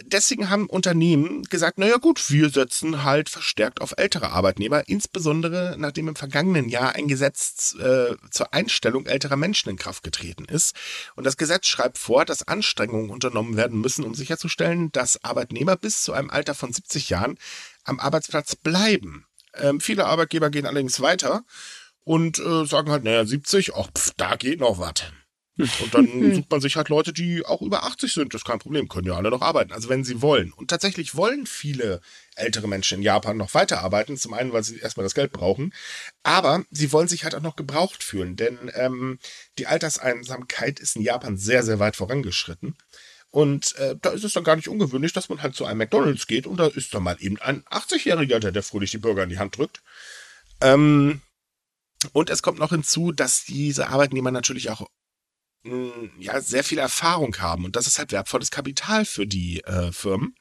deswegen 0.03 0.49
haben 0.49 0.67
Unternehmen 0.67 1.43
gesagt, 1.43 1.77
naja 1.77 1.97
gut, 1.97 2.29
wir 2.29 2.49
setzen 2.49 3.03
halt 3.03 3.29
verstärkt 3.29 3.81
auf 3.81 3.93
ältere 3.97 4.31
Arbeitnehmer, 4.31 4.87
insbesondere 4.87 5.75
nachdem 5.77 6.07
im 6.07 6.15
vergangenen 6.15 6.69
Jahr 6.69 6.95
ein 6.95 7.07
Gesetz 7.07 7.75
äh, 7.79 8.15
zur 8.31 8.53
Einstellung 8.53 9.05
älterer 9.05 9.35
Menschen 9.35 9.69
in 9.69 9.77
Kraft 9.77 10.03
getreten 10.03 10.45
ist. 10.45 10.75
Und 11.15 11.25
das 11.25 11.37
Gesetz 11.37 11.67
schreibt 11.67 11.97
vor, 11.97 12.25
dass 12.25 12.47
Anstrengungen 12.47 13.09
unternommen 13.09 13.57
werden 13.57 13.79
müssen, 13.79 14.03
um 14.03 14.15
sicherzustellen, 14.15 14.91
dass 14.91 15.23
Arbeitnehmer 15.23 15.75
bis 15.75 16.03
zu 16.03 16.13
einem 16.13 16.29
Alter 16.29 16.55
von 16.55 16.73
70 16.73 17.09
Jahren 17.09 17.37
am 17.83 17.99
Arbeitsplatz 17.99 18.55
bleiben. 18.55 19.25
Ähm, 19.55 19.79
viele 19.79 20.05
Arbeitgeber 20.05 20.49
gehen 20.49 20.65
allerdings 20.65 20.99
weiter 20.99 21.43
und 22.03 22.39
äh, 22.39 22.65
sagen 22.65 22.91
halt, 22.91 23.03
naja, 23.03 23.25
70, 23.25 23.75
ach, 23.75 23.89
pf, 23.95 24.11
da 24.17 24.35
geht 24.35 24.59
noch 24.59 24.79
was. 24.79 25.03
Und 25.57 25.93
dann 25.93 26.07
hm. 26.11 26.35
sucht 26.35 26.51
man 26.51 26.61
sich 26.61 26.75
halt 26.75 26.89
Leute, 26.89 27.13
die 27.13 27.45
auch 27.45 27.61
über 27.61 27.83
80 27.83 28.13
sind. 28.13 28.33
Das 28.33 28.41
ist 28.41 28.45
kein 28.45 28.59
Problem, 28.59 28.87
können 28.87 29.07
ja 29.07 29.15
alle 29.15 29.29
noch 29.29 29.41
arbeiten. 29.41 29.71
Also 29.71 29.89
wenn 29.89 30.03
sie 30.03 30.21
wollen. 30.21 30.51
Und 30.53 30.69
tatsächlich 30.69 31.15
wollen 31.15 31.45
viele 31.45 32.01
ältere 32.35 32.67
Menschen 32.67 32.97
in 32.97 33.03
Japan 33.03 33.37
noch 33.37 33.53
weiterarbeiten. 33.53 34.17
Zum 34.17 34.33
einen, 34.33 34.53
weil 34.53 34.63
sie 34.63 34.79
erstmal 34.79 35.03
das 35.03 35.15
Geld 35.15 35.31
brauchen. 35.31 35.73
Aber 36.23 36.65
sie 36.71 36.91
wollen 36.91 37.07
sich 37.07 37.23
halt 37.23 37.35
auch 37.35 37.41
noch 37.41 37.55
gebraucht 37.55 38.03
fühlen. 38.03 38.35
Denn 38.35 38.71
ähm, 38.73 39.19
die 39.57 39.67
Alterseinsamkeit 39.67 40.79
ist 40.79 40.95
in 40.95 41.03
Japan 41.03 41.37
sehr, 41.37 41.63
sehr 41.63 41.79
weit 41.79 41.95
vorangeschritten. 41.95 42.75
Und 43.29 43.75
äh, 43.77 43.95
da 43.99 44.11
ist 44.11 44.23
es 44.23 44.33
dann 44.33 44.43
gar 44.43 44.55
nicht 44.55 44.67
ungewöhnlich, 44.67 45.11
dass 45.11 45.27
man 45.27 45.41
halt 45.41 45.55
zu 45.55 45.65
einem 45.65 45.79
McDonalds 45.79 46.27
geht 46.27 46.45
und 46.45 46.57
da 46.57 46.67
ist 46.67 46.93
dann 46.93 47.01
mal 47.01 47.17
eben 47.19 47.41
ein 47.41 47.63
80-Jähriger, 47.63 48.37
der, 48.37 48.51
der 48.51 48.61
fröhlich 48.61 48.91
die 48.91 48.99
Bürger 48.99 49.23
in 49.23 49.29
die 49.29 49.39
Hand 49.39 49.57
drückt. 49.57 49.81
Ähm, 50.61 51.19
und 52.11 52.29
es 52.29 52.43
kommt 52.43 52.59
noch 52.59 52.69
hinzu, 52.69 53.11
dass 53.11 53.43
diese 53.43 53.87
Arbeitnehmer 53.87 54.29
natürlich 54.29 54.69
auch 54.69 54.87
ja, 56.19 56.41
sehr 56.41 56.63
viel 56.63 56.77
Erfahrung 56.77 57.37
haben. 57.39 57.65
Und 57.65 57.75
das 57.75 57.87
ist 57.87 57.99
halt 57.99 58.11
wertvolles 58.11 58.51
Kapital 58.51 59.05
für 59.05 59.25
die 59.25 59.63
äh, 59.63 59.91
Firmen. 59.91 60.35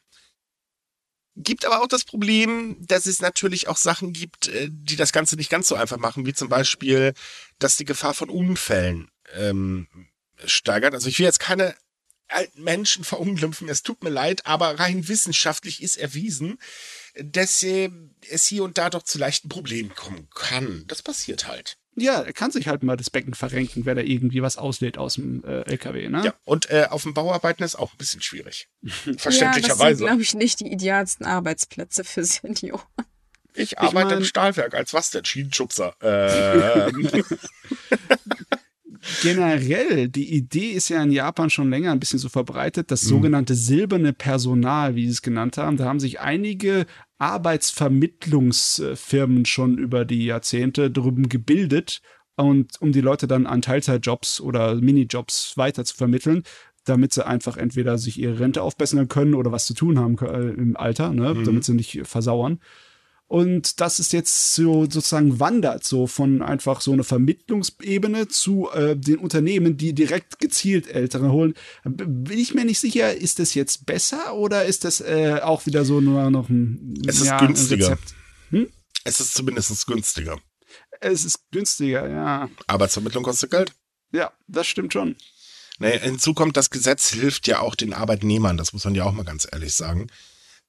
Gibt 1.35 1.65
aber 1.65 1.81
auch 1.81 1.87
das 1.87 2.05
Problem, 2.05 2.77
dass 2.81 3.07
es 3.07 3.23
natürlich 3.23 3.69
auch 3.69 3.79
Sachen 3.79 4.13
gibt, 4.13 4.49
äh, 4.49 4.69
die 4.71 4.97
das 4.97 5.13
Ganze 5.13 5.37
nicht 5.37 5.49
ganz 5.49 5.69
so 5.69 5.75
einfach 5.75 5.97
machen, 5.97 6.27
wie 6.27 6.35
zum 6.35 6.49
Beispiel, 6.49 7.15
dass 7.59 7.77
die 7.77 7.85
Gefahr 7.85 8.15
von 8.15 8.29
Unfällen 8.29 9.11
ähm, 9.35 9.87
steigert. 10.45 10.93
Also 10.93 11.09
ich 11.09 11.19
will 11.19 11.27
jetzt 11.27 11.41
keine 11.41 11.75
alten 12.29 12.63
Menschen 12.63 13.05
verunglimpfen, 13.05 13.69
es 13.69 13.83
tut 13.83 14.03
mir 14.03 14.11
leid, 14.11 14.47
aber 14.47 14.79
rein 14.79 15.09
wissenschaftlich 15.09 15.83
ist 15.83 15.97
erwiesen, 15.97 16.59
dass 17.15 17.63
äh, 17.63 17.91
es 18.29 18.47
hier 18.47 18.65
und 18.65 18.79
da 18.79 18.91
doch 18.91 19.03
zu 19.03 19.19
leichten 19.19 19.49
Problemen 19.49 19.95
kommen 19.95 20.29
kann. 20.35 20.85
Das 20.87 21.03
passiert 21.03 21.47
halt. 21.47 21.79
Ja, 21.95 22.23
er 22.23 22.33
kann 22.33 22.51
sich 22.51 22.69
halt 22.69 22.83
mal 22.83 22.97
das 22.97 23.11
Becken 23.11 23.35
verrenken, 23.35 23.85
wenn 23.85 23.99
er 23.99 24.05
irgendwie 24.05 24.41
was 24.41 24.57
auslädt 24.57 24.97
aus 24.97 25.15
dem 25.15 25.45
äh, 25.45 25.61
LKW, 25.63 26.09
ne? 26.09 26.23
Ja, 26.25 26.35
und 26.45 26.71
äh, 26.71 26.87
auf 26.89 27.03
dem 27.03 27.13
Bauarbeiten 27.13 27.63
ist 27.63 27.75
auch 27.75 27.93
ein 27.93 27.99
bisschen 27.99 28.23
schwierig. 28.23 28.69
Verständlicherweise. 29.19 29.83
Ja, 29.85 29.91
das 29.91 29.99
sind, 29.99 30.07
glaube 30.07 30.23
ich, 30.23 30.35
nicht 30.35 30.61
die 30.61 30.73
idealsten 30.73 31.27
Arbeitsplätze 31.27 32.05
für 32.05 32.25
Senioren. 32.25 32.83
Ich 33.55 33.79
arbeite 33.79 33.99
ich 33.99 34.05
mein, 34.05 34.19
im 34.19 34.25
Stahlwerk 34.25 34.75
als 34.75 34.95
was 34.95 35.11
denn? 35.11 35.27
Schienenschubser. 35.27 35.95
Ähm. 36.01 37.11
generell, 39.23 40.09
die 40.09 40.33
Idee 40.35 40.71
ist 40.71 40.89
ja 40.89 41.03
in 41.03 41.11
Japan 41.11 41.51
schon 41.51 41.71
länger 41.71 41.93
ein 41.93 42.01
bisschen 42.01 42.19
so 42.19 42.29
verbreitet, 42.29 42.91
das 42.91 43.05
mhm. 43.05 43.09
sogenannte 43.09 43.55
silberne 43.55 44.13
Personal, 44.13 44.95
wie 44.95 45.07
sie 45.07 45.13
es 45.13 45.23
genannt 45.23 45.59
haben. 45.59 45.77
Da 45.77 45.85
haben 45.85 46.01
sich 46.01 46.21
einige 46.21 46.87
Arbeitsvermittlungsfirmen 47.23 49.47
schon 49.47 49.79
über 49.79 50.05
die 50.05 50.25
Jahrzehnte 50.25 50.91
drüben 50.91 51.29
gebildet 51.29 52.03
und 52.35 52.73
um 52.81 52.91
die 52.91 53.01
Leute 53.01 53.29
dann 53.29 53.47
an 53.47 53.63
Teilzeitjobs 53.63 54.41
oder 54.41 54.75
Minijobs 54.75 55.57
weiter 55.57 55.85
zu 55.85 55.95
vermitteln, 55.95 56.43
damit 56.85 57.13
sie 57.13 57.25
einfach 57.25 57.57
entweder 57.57 57.97
sich 57.97 58.19
ihre 58.19 58.41
Rente 58.41 58.63
aufbessern 58.63 59.07
können 59.07 59.35
oder 59.35 59.53
was 59.53 59.67
zu 59.67 59.75
tun 59.75 60.01
haben 60.01 60.19
äh, 60.19 60.51
im 60.51 60.77
Alter, 60.77 61.13
ne, 61.13 61.35
mhm. 61.35 61.45
damit 61.45 61.63
sie 61.63 61.75
nicht 61.75 62.01
versauern. 62.05 62.59
Und 63.33 63.81
das 63.81 63.99
ist 63.99 64.13
jetzt 64.13 64.55
so 64.55 64.83
sozusagen 64.83 65.41
wandert 65.41 65.85
so 65.85 66.07
von 66.07 66.43
einfach 66.43 66.83
so 66.83 66.93
einer 66.93 67.03
Vermittlungsebene 67.03 68.29
zu 68.29 68.69
äh, 68.75 68.95
den 68.95 69.17
Unternehmen, 69.17 69.79
die 69.79 69.95
direkt 69.95 70.39
gezielt 70.39 70.87
Ältere 70.87 71.33
holen. 71.33 71.55
Bin 71.83 72.39
ich 72.39 72.53
mir 72.53 72.67
nicht 72.67 72.79
sicher, 72.79 73.17
ist 73.17 73.39
das 73.39 73.55
jetzt 73.55 73.87
besser 73.87 74.35
oder 74.35 74.67
ist 74.67 74.85
das 74.85 75.01
äh, 75.01 75.41
auch 75.43 75.65
wieder 75.65 75.87
so 75.87 76.03
nur 76.03 76.31
noch 76.31 76.51
ein, 76.51 77.03
es 77.09 77.23
ist 77.23 77.29
ja, 77.29 77.39
günstiger. 77.39 77.97
Hm? 78.51 78.69
Es 79.05 79.19
ist 79.19 79.33
zumindest 79.33 79.87
günstiger. 79.87 80.39
Es 81.01 81.25
ist 81.25 81.51
günstiger, 81.53 82.11
ja. 82.11 82.51
Arbeitsvermittlung 82.67 83.25
kostet 83.25 83.51
Geld. 83.51 83.73
Ja, 84.13 84.31
das 84.47 84.67
stimmt 84.67 84.93
schon. 84.93 85.17
Nee, 85.79 85.99
hinzu 85.99 86.35
kommt, 86.35 86.59
das 86.59 86.69
Gesetz 86.69 87.09
hilft 87.09 87.49
ja 87.49 87.61
auch 87.61 87.77
den 87.77 87.95
Arbeitnehmern, 87.95 88.59
das 88.59 88.75
muss 88.75 88.85
man 88.85 88.95
ja 88.95 89.05
auch 89.05 89.13
mal 89.13 89.25
ganz 89.25 89.49
ehrlich 89.51 89.73
sagen. 89.73 90.09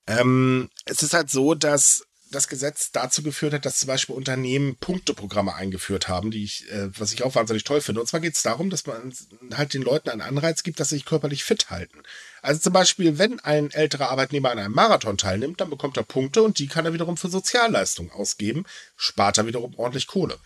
Ähm, 0.07 0.69
es 0.85 1.03
ist 1.03 1.13
halt 1.13 1.29
so, 1.29 1.55
dass 1.55 2.05
das 2.33 2.47
Gesetz 2.47 2.91
dazu 2.91 3.23
geführt 3.23 3.53
hat, 3.53 3.65
dass 3.65 3.79
zum 3.79 3.87
Beispiel 3.87 4.15
Unternehmen 4.15 4.75
Punkteprogramme 4.75 5.55
eingeführt 5.55 6.07
haben, 6.07 6.31
die 6.31 6.43
ich, 6.43 6.69
äh, 6.71 6.89
was 6.99 7.13
ich 7.13 7.23
auch 7.23 7.35
wahnsinnig 7.35 7.63
toll 7.63 7.81
finde. 7.81 8.01
Und 8.01 8.07
zwar 8.07 8.19
geht 8.19 8.35
es 8.35 8.41
darum, 8.41 8.69
dass 8.69 8.85
man 8.85 9.13
halt 9.55 9.73
den 9.73 9.81
Leuten 9.81 10.09
einen 10.09 10.21
Anreiz 10.21 10.63
gibt, 10.63 10.79
dass 10.79 10.89
sie 10.89 10.95
sich 10.95 11.05
körperlich 11.05 11.43
fit 11.43 11.69
halten. 11.69 12.03
Also 12.41 12.59
zum 12.59 12.73
Beispiel, 12.73 13.17
wenn 13.17 13.39
ein 13.39 13.71
älterer 13.71 14.09
Arbeitnehmer 14.09 14.51
an 14.51 14.59
einem 14.59 14.73
Marathon 14.73 15.17
teilnimmt, 15.17 15.61
dann 15.61 15.69
bekommt 15.69 15.97
er 15.97 16.03
Punkte 16.03 16.43
und 16.43 16.59
die 16.59 16.67
kann 16.67 16.85
er 16.85 16.93
wiederum 16.93 17.17
für 17.17 17.29
Sozialleistungen 17.29 18.11
ausgeben, 18.11 18.65
spart 18.97 19.37
er 19.37 19.47
wiederum 19.47 19.75
ordentlich 19.75 20.07
Kohle. 20.07 20.37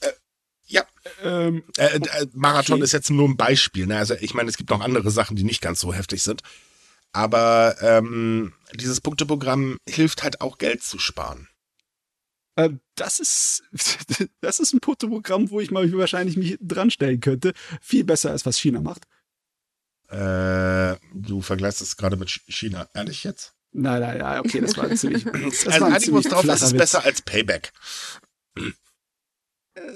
Äh, 0.00 0.12
ja. 0.66 0.84
Ähm, 1.22 1.64
äh, 1.76 1.96
äh, 1.96 2.26
Marathon 2.32 2.76
okay. 2.76 2.84
ist 2.84 2.92
jetzt 2.92 3.10
nur 3.10 3.28
ein 3.28 3.36
Beispiel. 3.36 3.86
Ne? 3.86 3.98
Also 3.98 4.14
ich 4.20 4.34
meine, 4.34 4.48
es 4.48 4.56
gibt 4.56 4.70
noch 4.70 4.80
andere 4.80 5.10
Sachen, 5.10 5.36
die 5.36 5.44
nicht 5.44 5.60
ganz 5.60 5.80
so 5.80 5.92
heftig 5.92 6.22
sind. 6.22 6.42
Aber 7.12 7.76
ähm, 7.80 8.52
dieses 8.74 9.00
Punkteprogramm 9.00 9.78
hilft 9.88 10.22
halt 10.22 10.40
auch 10.40 10.58
Geld 10.58 10.82
zu 10.82 10.98
sparen. 10.98 11.48
Äh, 12.56 12.70
das 12.94 13.18
ist, 13.18 13.62
das 14.40 14.60
ist 14.60 14.72
ein 14.72 14.80
Punkteprogramm, 14.80 15.50
wo 15.50 15.60
ich 15.60 15.70
mal 15.70 15.90
wahrscheinlich 15.92 16.36
mich 16.36 16.58
dran 16.60 16.90
stellen 16.90 17.20
könnte. 17.20 17.52
Viel 17.80 18.04
besser 18.04 18.30
als 18.30 18.46
was 18.46 18.58
China 18.58 18.80
macht. 18.80 19.06
Äh, 20.08 20.96
du 21.14 21.40
vergleichst 21.40 21.80
es 21.80 21.96
gerade 21.96 22.16
mit 22.16 22.30
China. 22.30 22.88
Ehrlich 22.94 23.24
jetzt? 23.24 23.54
Nein, 23.72 24.00
nein, 24.00 24.18
ja, 24.18 24.40
okay, 24.40 24.60
das 24.60 24.76
war 24.76 24.90
ziemlich. 24.94 25.24
Das 25.32 25.66
also, 25.66 25.80
war 25.80 25.94
ein 25.94 26.22
drauf, 26.22 26.44
es 26.44 26.62
ist 26.62 26.76
besser 26.76 27.04
als 27.04 27.22
Payback. 27.22 27.72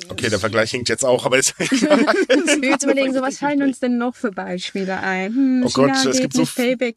Okay, 0.08 0.30
der 0.30 0.38
Vergleich 0.38 0.70
hinkt 0.70 0.88
jetzt 0.88 1.04
auch, 1.04 1.26
aber 1.26 1.36
jetzt. 1.36 1.54
ich 1.58 1.70
jetzt 1.70 2.84
überlegen, 2.84 3.12
so 3.12 3.20
was 3.20 3.38
fallen 3.38 3.62
uns 3.62 3.80
denn 3.80 3.98
noch 3.98 4.14
für 4.14 4.30
Beispiele 4.30 5.00
ein? 5.00 5.34
Hm, 5.34 5.62
oh 5.64 5.68
China 5.68 5.94
Gott, 5.94 6.06
es 6.06 6.20
gibt 6.20 6.34
so 6.34 6.44
Payback. 6.44 6.96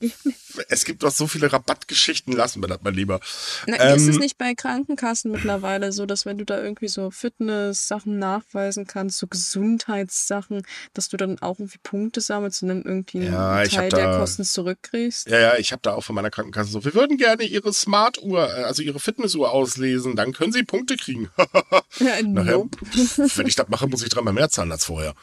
Es 0.69 0.85
gibt 0.85 1.01
doch 1.03 1.11
so 1.11 1.27
viele 1.27 1.51
Rabattgeschichten, 1.51 2.33
lassen 2.33 2.61
wir 2.61 2.67
das 2.67 2.81
mal 2.81 2.93
lieber. 2.93 3.19
Na, 3.65 3.79
ähm, 3.79 3.97
ist 3.97 4.07
es 4.07 4.19
nicht 4.19 4.37
bei 4.37 4.53
Krankenkassen 4.53 5.31
mittlerweile 5.31 5.91
so, 5.91 6.05
dass 6.05 6.25
wenn 6.25 6.37
du 6.37 6.45
da 6.45 6.61
irgendwie 6.61 6.87
so 6.87 7.09
Fitness-Sachen 7.09 8.19
nachweisen 8.19 8.85
kannst, 8.85 9.17
so 9.17 9.27
Gesundheitssachen, 9.27 10.61
dass 10.93 11.09
du 11.09 11.17
dann 11.17 11.39
auch 11.39 11.59
irgendwie 11.59 11.79
Punkte 11.81 12.21
sammelst 12.21 12.61
und 12.61 12.69
dann 12.69 12.83
irgendwie 12.83 13.25
ja, 13.25 13.53
einen 13.53 13.69
Teil 13.69 13.89
da, 13.89 13.97
der 13.97 14.17
Kosten 14.19 14.43
zurückkriegst? 14.43 15.29
Ja, 15.29 15.39
ja, 15.39 15.57
ich 15.57 15.71
habe 15.71 15.81
da 15.81 15.93
auch 15.93 16.03
von 16.03 16.15
meiner 16.15 16.29
Krankenkasse 16.29 16.69
so, 16.69 16.85
wir 16.85 16.93
würden 16.93 17.17
gerne 17.17 17.43
ihre 17.43 17.73
Smart-Uhr, 17.73 18.49
äh, 18.49 18.63
also 18.63 18.83
ihre 18.83 18.99
Fitness-Uhr 18.99 19.51
auslesen, 19.51 20.15
dann 20.15 20.33
können 20.33 20.51
sie 20.51 20.63
Punkte 20.63 20.95
kriegen. 20.95 21.29
ja, 21.99 22.21
Nachher, 22.23 22.51
nope. 22.53 22.66
Wenn 23.35 23.47
ich 23.47 23.55
das 23.55 23.69
mache, 23.69 23.87
muss 23.87 24.03
ich 24.03 24.09
dreimal 24.09 24.33
mehr 24.33 24.49
zahlen 24.49 24.71
als 24.71 24.85
vorher. 24.85 25.13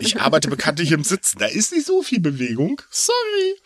Ich 0.00 0.20
arbeite 0.20 0.48
bekanntlich 0.48 0.90
im 0.92 1.04
Sitzen. 1.04 1.38
Da 1.38 1.46
ist 1.46 1.72
nicht 1.72 1.86
so 1.86 2.02
viel 2.02 2.20
Bewegung. 2.20 2.82
Sorry. 2.90 3.56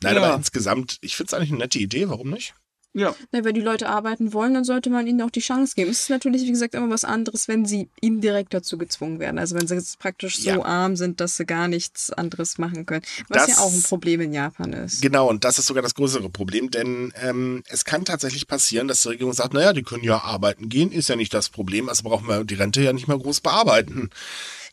Nein, 0.00 0.16
ja. 0.16 0.22
aber 0.22 0.34
insgesamt, 0.34 0.98
ich 1.02 1.16
finde 1.16 1.28
es 1.28 1.34
eigentlich 1.34 1.50
eine 1.50 1.58
nette 1.58 1.78
Idee. 1.78 2.08
Warum 2.08 2.30
nicht? 2.30 2.54
Ja. 2.92 3.14
Na, 3.30 3.44
wenn 3.44 3.54
die 3.54 3.60
Leute 3.60 3.88
arbeiten 3.88 4.32
wollen, 4.32 4.54
dann 4.54 4.64
sollte 4.64 4.90
man 4.90 5.06
ihnen 5.06 5.22
auch 5.22 5.30
die 5.30 5.40
Chance 5.40 5.74
geben. 5.76 5.90
Es 5.90 6.00
ist 6.00 6.10
natürlich, 6.10 6.42
wie 6.42 6.50
gesagt, 6.50 6.74
immer 6.74 6.90
was 6.90 7.04
anderes, 7.04 7.46
wenn 7.46 7.64
sie 7.64 7.88
indirekt 8.00 8.52
dazu 8.52 8.78
gezwungen 8.78 9.20
werden. 9.20 9.38
Also 9.38 9.54
wenn 9.54 9.68
sie 9.68 9.74
jetzt 9.74 10.00
praktisch 10.00 10.38
so 10.40 10.50
ja. 10.50 10.64
arm 10.64 10.96
sind, 10.96 11.20
dass 11.20 11.36
sie 11.36 11.46
gar 11.46 11.68
nichts 11.68 12.10
anderes 12.12 12.58
machen 12.58 12.86
können. 12.86 13.02
Was 13.28 13.46
das, 13.46 13.56
ja 13.56 13.62
auch 13.62 13.72
ein 13.72 13.82
Problem 13.82 14.20
in 14.20 14.32
Japan 14.32 14.72
ist. 14.72 15.02
Genau, 15.02 15.28
und 15.28 15.44
das 15.44 15.58
ist 15.58 15.66
sogar 15.66 15.82
das 15.82 15.94
größere 15.94 16.30
Problem, 16.30 16.70
denn 16.70 17.12
ähm, 17.22 17.62
es 17.68 17.84
kann 17.84 18.04
tatsächlich 18.04 18.48
passieren, 18.48 18.88
dass 18.88 19.02
die 19.02 19.08
Regierung 19.08 19.32
sagt, 19.34 19.54
naja, 19.54 19.72
die 19.72 19.82
können 19.82 20.04
ja 20.04 20.18
arbeiten 20.18 20.68
gehen, 20.68 20.90
ist 20.90 21.08
ja 21.08 21.16
nicht 21.16 21.32
das 21.32 21.48
Problem, 21.48 21.88
also 21.88 22.02
brauchen 22.02 22.26
wir 22.26 22.44
die 22.44 22.54
Rente 22.54 22.82
ja 22.82 22.92
nicht 22.92 23.06
mehr 23.06 23.18
groß 23.18 23.40
bearbeiten. 23.40 24.10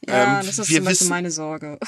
Ja, 0.06 0.40
ähm, 0.40 0.46
das 0.46 0.60
ist 0.60 0.70
wir 0.70 0.86
wissen, 0.86 1.10
meine 1.10 1.32
Sorge. 1.32 1.80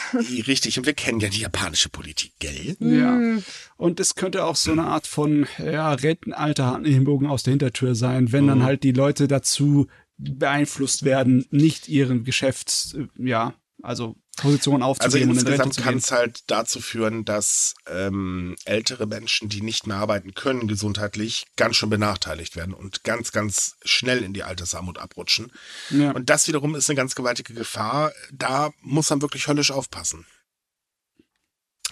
Richtig, 0.47 0.77
und 0.77 0.85
wir 0.85 0.93
kennen 0.93 1.19
ja 1.19 1.29
die 1.29 1.41
japanische 1.41 1.89
Politik, 1.89 2.33
gell? 2.39 2.75
Ja. 2.79 3.13
Hm. 3.13 3.43
Und 3.77 3.99
es 3.99 4.15
könnte 4.15 4.45
auch 4.45 4.55
so 4.55 4.71
eine 4.71 4.85
Art 4.85 5.07
von 5.07 5.47
ja, 5.57 5.93
Rentenalter 5.93 6.79
Bogen 7.01 7.27
aus 7.27 7.43
der 7.43 7.51
Hintertür 7.51 7.95
sein, 7.95 8.31
wenn 8.31 8.45
mhm. 8.45 8.49
dann 8.49 8.63
halt 8.63 8.83
die 8.83 8.91
Leute 8.91 9.27
dazu 9.27 9.87
beeinflusst 10.17 11.03
werden, 11.03 11.45
nicht 11.49 11.87
ihren 11.87 12.23
Geschäfts, 12.23 12.97
ja, 13.17 13.53
also 13.81 14.15
Position 14.41 14.83
aufzugeben. 14.83 15.29
Also 15.29 15.39
insgesamt 15.39 15.77
kann 15.77 15.97
es 15.97 16.11
halt 16.11 16.43
dazu 16.47 16.81
führen, 16.81 17.25
dass 17.25 17.75
ähm, 17.87 18.55
ältere 18.65 19.05
Menschen, 19.05 19.49
die 19.49 19.61
nicht 19.61 19.87
mehr 19.87 19.97
arbeiten 19.97 20.33
können, 20.33 20.67
gesundheitlich 20.67 21.47
ganz 21.55 21.75
schön 21.75 21.89
benachteiligt 21.89 22.55
werden 22.55 22.73
und 22.73 23.03
ganz, 23.03 23.31
ganz 23.31 23.75
schnell 23.83 24.23
in 24.23 24.33
die 24.33 24.43
Altersarmut 24.43 24.97
abrutschen. 24.97 25.51
Ja. 25.89 26.11
Und 26.11 26.29
das 26.29 26.47
wiederum 26.47 26.75
ist 26.75 26.89
eine 26.89 26.97
ganz 26.97 27.15
gewaltige 27.15 27.53
Gefahr. 27.53 28.11
Da 28.31 28.71
muss 28.81 29.09
man 29.09 29.21
wirklich 29.21 29.47
höllisch 29.47 29.71
aufpassen 29.71 30.25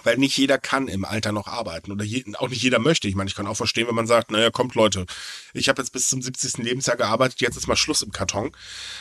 weil 0.03 0.17
nicht 0.17 0.37
jeder 0.37 0.57
kann 0.57 0.87
im 0.87 1.05
Alter 1.05 1.31
noch 1.31 1.47
arbeiten 1.47 1.91
oder 1.91 2.03
je, 2.03 2.23
auch 2.35 2.49
nicht 2.49 2.61
jeder 2.61 2.79
möchte. 2.79 3.07
Ich 3.07 3.15
meine, 3.15 3.29
ich 3.29 3.35
kann 3.35 3.47
auch 3.47 3.55
verstehen, 3.55 3.87
wenn 3.87 3.95
man 3.95 4.07
sagt, 4.07 4.31
naja, 4.31 4.49
kommt 4.49 4.75
Leute, 4.75 5.05
ich 5.53 5.69
habe 5.69 5.81
jetzt 5.81 5.91
bis 5.91 6.09
zum 6.09 6.21
70. 6.21 6.57
Lebensjahr 6.57 6.97
gearbeitet, 6.97 7.41
jetzt 7.41 7.57
ist 7.57 7.67
mal 7.67 7.75
Schluss 7.75 8.01
im 8.01 8.11
Karton. 8.11 8.51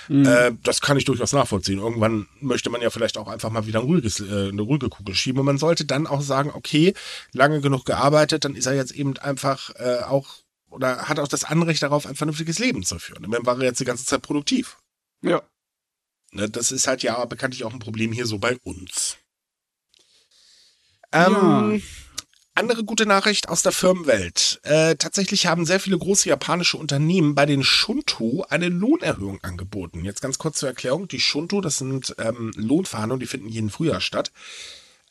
Mhm. 0.09 0.27
Äh, 0.27 0.53
das 0.63 0.81
kann 0.81 0.97
ich 0.97 1.05
durchaus 1.05 1.33
nachvollziehen. 1.33 1.79
Irgendwann 1.79 2.27
möchte 2.41 2.71
man 2.71 2.81
ja 2.81 2.91
vielleicht 2.91 3.19
auch 3.19 3.29
einfach 3.29 3.51
mal 3.51 3.67
wieder 3.67 3.81
ein 3.81 3.87
ruhiges, 3.87 4.21
äh, 4.21 4.49
eine 4.49 4.63
ruhige 4.63 4.89
Kugel 4.89 5.15
schieben 5.15 5.41
und 5.41 5.47
man 5.47 5.59
sollte 5.59 5.85
dann 5.85 6.07
auch 6.07 6.23
sagen, 6.23 6.51
okay, 6.53 6.95
lange 7.33 7.61
genug 7.61 7.85
gearbeitet, 7.85 8.45
dann 8.45 8.55
ist 8.55 8.67
er 8.67 8.75
jetzt 8.75 8.93
eben 8.93 9.17
einfach 9.19 9.71
äh, 9.77 10.03
auch 10.05 10.47
oder 10.69 11.09
hat 11.09 11.19
auch 11.19 11.29
das 11.29 11.45
Anrecht 11.45 11.83
darauf, 11.83 12.07
ein 12.07 12.17
vernünftiges 12.17 12.59
Leben 12.59 12.83
zu 12.83 12.99
führen. 12.99 13.31
dann 13.31 13.47
war 13.47 13.59
er 13.59 13.65
jetzt 13.65 13.81
die 13.81 13.85
ganze 13.85 14.05
Zeit 14.05 14.23
produktiv. 14.23 14.79
Ja. 15.23 15.43
Ne, 16.33 16.51
das 16.51 16.73
ist 16.73 16.87
halt 16.87 17.03
ja 17.03 17.25
bekanntlich 17.25 17.65
auch 17.65 17.73
ein 17.73 17.79
Problem 17.79 18.13
hier 18.13 18.27
so 18.27 18.39
bei 18.39 18.59
uns. 18.63 19.19
Ähm, 21.17 21.77
ja. 21.77 21.81
Andere 22.55 22.85
gute 22.85 23.05
Nachricht 23.05 23.51
aus 23.51 23.63
der 23.63 23.73
Firmenwelt. 23.73 24.61
Äh, 24.63 24.97
tatsächlich 24.97 25.47
haben 25.47 25.67
sehr 25.67 25.79
viele 25.79 25.99
große 25.99 26.29
japanische 26.29 26.79
Unternehmen 26.79 27.35
bei 27.35 27.45
den 27.45 27.63
Shunto 27.63 28.47
eine 28.49 28.69
Lohnerhöhung 28.69 29.41
angeboten. 29.43 30.05
Jetzt 30.05 30.23
ganz 30.23 30.39
kurz 30.39 30.59
zur 30.59 30.71
Erklärung. 30.71 31.07
Die 31.07 31.21
Shunto, 31.21 31.61
das 31.61 31.79
sind 31.79 32.15
ähm, 32.19 32.53
Lohnverhandlungen, 32.57 33.21
die 33.21 33.27
finden 33.27 33.49
jeden 33.49 33.69
Frühjahr 33.69 34.01
statt. 34.01 34.33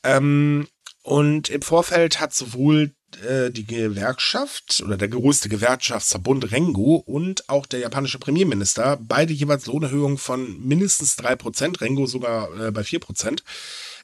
Ähm, 0.04 0.68
und 1.04 1.50
im 1.50 1.62
Vorfeld 1.62 2.20
hat 2.20 2.34
sowohl 2.34 2.96
äh, 3.24 3.52
die 3.52 3.66
Gewerkschaft 3.66 4.82
oder 4.84 4.98
der 4.98 5.08
größte 5.08 5.48
Gewerkschaftsverbund 5.48 6.52
Rengo 6.52 6.96
und 6.96 7.48
auch 7.48 7.68
der 7.68 7.80
japanische 7.80 8.18
Premierminister 8.18 8.98
beide 9.00 9.34
jeweils 9.34 9.68
Lohnerhöhungen 9.68 10.18
von 10.18 10.60
mindestens 10.66 11.16
drei 11.16 11.36
Prozent, 11.36 11.80
Rengo 11.80 12.08
sogar 12.08 12.50
äh, 12.60 12.72
bei 12.72 12.84
vier 12.84 13.00
Prozent 13.00 13.44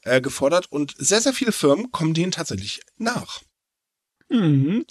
äh, 0.03 0.21
gefordert 0.21 0.71
und 0.71 0.93
sehr, 0.97 1.21
sehr 1.21 1.33
viele 1.33 1.51
Firmen 1.51 1.91
kommen 1.91 2.13
denen 2.13 2.31
tatsächlich 2.31 2.81
nach. 2.97 3.41
Mhm. 4.29 4.85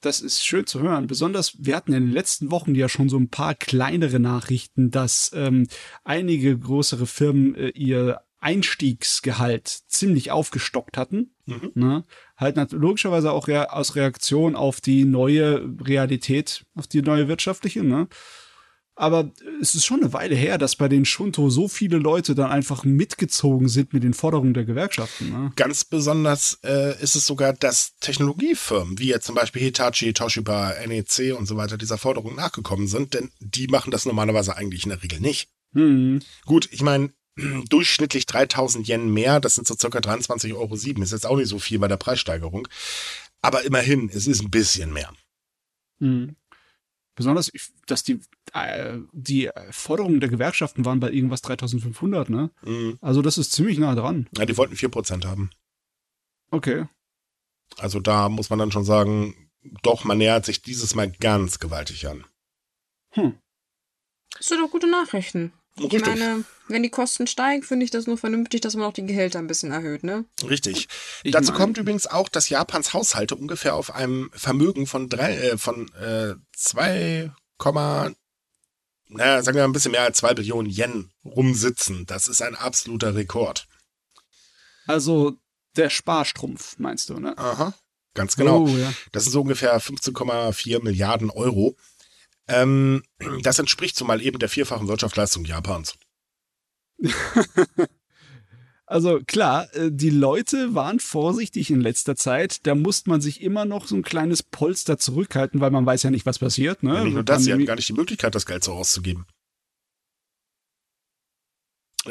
Das 0.00 0.20
ist 0.20 0.44
schön 0.44 0.66
zu 0.66 0.80
hören. 0.80 1.06
Besonders, 1.06 1.54
wir 1.58 1.74
hatten 1.74 1.92
in 1.92 2.04
den 2.04 2.12
letzten 2.12 2.50
Wochen 2.50 2.74
ja 2.74 2.88
schon 2.88 3.08
so 3.08 3.18
ein 3.18 3.30
paar 3.30 3.54
kleinere 3.54 4.20
Nachrichten, 4.20 4.90
dass 4.90 5.30
ähm, 5.34 5.66
einige 6.04 6.58
größere 6.58 7.06
Firmen 7.06 7.54
äh, 7.54 7.68
ihr 7.70 8.20
Einstiegsgehalt 8.38 9.66
ziemlich 9.88 10.30
aufgestockt 10.30 10.96
hatten. 10.96 11.34
Mhm. 11.46 11.72
Ne? 11.74 12.04
Halt 12.36 12.56
logischerweise 12.72 13.32
auch 13.32 13.48
rea 13.48 13.70
aus 13.70 13.96
Reaktion 13.96 14.54
auf 14.54 14.80
die 14.80 15.04
neue 15.04 15.68
Realität, 15.80 16.64
auf 16.74 16.86
die 16.86 17.02
neue 17.02 17.28
wirtschaftliche. 17.28 17.82
Ne? 17.82 18.08
Aber 18.98 19.30
es 19.60 19.74
ist 19.74 19.84
schon 19.84 20.00
eine 20.00 20.14
Weile 20.14 20.34
her, 20.34 20.56
dass 20.56 20.74
bei 20.74 20.88
den 20.88 21.04
Shunto 21.04 21.50
so 21.50 21.68
viele 21.68 21.98
Leute 21.98 22.34
dann 22.34 22.50
einfach 22.50 22.82
mitgezogen 22.84 23.68
sind 23.68 23.92
mit 23.92 24.02
den 24.02 24.14
Forderungen 24.14 24.54
der 24.54 24.64
Gewerkschaften. 24.64 25.30
Ne? 25.30 25.52
Ganz 25.54 25.84
besonders 25.84 26.58
äh, 26.64 27.00
ist 27.02 27.14
es 27.14 27.26
sogar, 27.26 27.52
dass 27.52 27.98
Technologiefirmen, 28.00 28.98
wie 28.98 29.08
jetzt 29.08 29.26
zum 29.26 29.34
Beispiel 29.34 29.60
Hitachi, 29.60 30.14
Toshiba, 30.14 30.72
NEC 30.86 31.36
und 31.38 31.44
so 31.46 31.58
weiter, 31.58 31.76
dieser 31.76 31.98
Forderung 31.98 32.36
nachgekommen 32.36 32.86
sind, 32.86 33.12
denn 33.12 33.30
die 33.38 33.66
machen 33.66 33.90
das 33.90 34.06
normalerweise 34.06 34.56
eigentlich 34.56 34.84
in 34.84 34.90
der 34.90 35.02
Regel 35.02 35.20
nicht. 35.20 35.50
Hm. 35.74 36.20
Gut, 36.46 36.68
ich 36.72 36.80
meine, 36.80 37.12
durchschnittlich 37.68 38.24
3000 38.24 38.88
Yen 38.88 39.12
mehr, 39.12 39.40
das 39.40 39.56
sind 39.56 39.66
so 39.66 39.74
circa 39.78 39.98
23,07 39.98 40.54
Euro. 40.54 40.74
Ist 40.74 40.86
jetzt 40.86 41.26
auch 41.26 41.36
nicht 41.36 41.48
so 41.48 41.58
viel 41.58 41.78
bei 41.78 41.88
der 41.88 41.98
Preissteigerung. 41.98 42.66
Aber 43.42 43.62
immerhin, 43.62 44.08
es 44.08 44.26
ist 44.26 44.42
ein 44.42 44.50
bisschen 44.50 44.90
mehr. 44.94 45.12
Hm. 46.00 46.34
Besonders, 47.16 47.50
dass 47.86 48.04
die, 48.04 48.20
äh, 48.52 48.98
die 49.12 49.50
Forderungen 49.70 50.20
der 50.20 50.28
Gewerkschaften 50.28 50.84
waren 50.84 51.00
bei 51.00 51.10
irgendwas 51.10 51.40
3500, 51.42 52.28
ne? 52.28 52.50
Mhm. 52.62 52.98
Also 53.00 53.22
das 53.22 53.38
ist 53.38 53.52
ziemlich 53.52 53.78
nah 53.78 53.94
dran. 53.94 54.28
Ja, 54.36 54.44
die 54.44 54.56
wollten 54.56 54.76
4% 54.76 55.24
haben. 55.24 55.50
Okay. 56.50 56.86
Also 57.78 58.00
da 58.00 58.28
muss 58.28 58.50
man 58.50 58.58
dann 58.58 58.70
schon 58.70 58.84
sagen, 58.84 59.34
doch, 59.82 60.04
man 60.04 60.18
nähert 60.18 60.44
sich 60.44 60.62
dieses 60.62 60.94
Mal 60.94 61.10
ganz 61.10 61.58
gewaltig 61.58 62.06
an. 62.06 62.24
Hm. 63.12 63.38
Das 64.36 64.46
sind 64.46 64.60
doch 64.60 64.70
gute 64.70 64.88
Nachrichten. 64.88 65.52
Richtig. 65.78 66.00
Ich 66.00 66.06
meine, 66.06 66.44
wenn 66.68 66.82
die 66.82 66.90
Kosten 66.90 67.26
steigen, 67.26 67.62
finde 67.62 67.84
ich 67.84 67.90
das 67.90 68.06
nur 68.06 68.16
vernünftig, 68.16 68.62
dass 68.62 68.74
man 68.76 68.86
auch 68.86 68.92
die 68.92 69.06
Gehälter 69.06 69.38
ein 69.38 69.46
bisschen 69.46 69.72
erhöht, 69.72 70.04
ne? 70.04 70.24
Richtig. 70.48 70.88
Ich 71.22 71.32
Dazu 71.32 71.52
mein, 71.52 71.60
kommt 71.60 71.78
übrigens 71.78 72.06
auch, 72.06 72.28
dass 72.28 72.48
Japans 72.48 72.94
Haushalte 72.94 73.36
ungefähr 73.36 73.74
auf 73.74 73.94
einem 73.94 74.30
Vermögen 74.32 74.86
von 74.86 75.08
drei, 75.08 75.36
äh, 75.36 75.58
von 75.58 75.88
äh, 75.94 76.34
2,9 76.56 78.14
naja, 79.08 79.42
sagen 79.42 79.56
wir 79.56 79.62
mal 79.62 79.68
ein 79.68 79.72
bisschen 79.72 79.92
mehr 79.92 80.02
als 80.02 80.18
zwei 80.18 80.34
Billionen 80.34 80.70
Yen 80.70 81.12
rumsitzen. 81.24 82.06
Das 82.06 82.28
ist 82.28 82.42
ein 82.42 82.56
absoluter 82.56 83.14
Rekord. 83.14 83.68
Also 84.86 85.36
der 85.76 85.90
Sparstrumpf, 85.90 86.78
meinst 86.78 87.10
du, 87.10 87.18
ne? 87.20 87.36
Aha, 87.38 87.74
ganz 88.14 88.36
genau. 88.36 88.64
Oh, 88.64 88.68
ja. 88.68 88.92
Das 89.12 89.24
sind 89.24 89.32
so 89.32 89.42
ungefähr 89.42 89.80
15,4 89.80 90.82
Milliarden 90.82 91.30
Euro. 91.30 91.76
Ähm, 92.48 93.02
das 93.42 93.58
entspricht 93.58 93.96
zumal 93.96 94.22
eben 94.22 94.38
der 94.38 94.48
vierfachen 94.48 94.88
Wirtschaftsleistung 94.88 95.44
Japans. 95.44 95.96
Also 98.86 99.18
klar, 99.26 99.74
äh, 99.74 99.90
die 99.90 100.10
Leute 100.10 100.74
waren 100.74 101.00
vorsichtig 101.00 101.70
in 101.70 101.80
letzter 101.80 102.14
Zeit. 102.14 102.66
Da 102.68 102.76
musste 102.76 103.10
man 103.10 103.20
sich 103.20 103.42
immer 103.42 103.64
noch 103.64 103.88
so 103.88 103.96
ein 103.96 104.02
kleines 104.02 104.44
Polster 104.44 104.96
zurückhalten, 104.96 105.60
weil 105.60 105.72
man 105.72 105.84
weiß 105.84 106.04
ja 106.04 106.10
nicht, 106.10 106.24
was 106.24 106.38
passiert. 106.38 106.84
Ne? 106.84 106.94
Ja, 106.94 107.04
nicht 107.04 107.14
nur 107.14 107.24
das, 107.24 107.42
sie 107.42 107.52
hatten 107.52 107.66
gar 107.66 107.74
nicht 107.74 107.88
die 107.88 107.94
Möglichkeit, 107.94 108.36
das 108.36 108.46
Geld 108.46 108.62
so 108.62 108.72
auszugeben. 108.72 109.26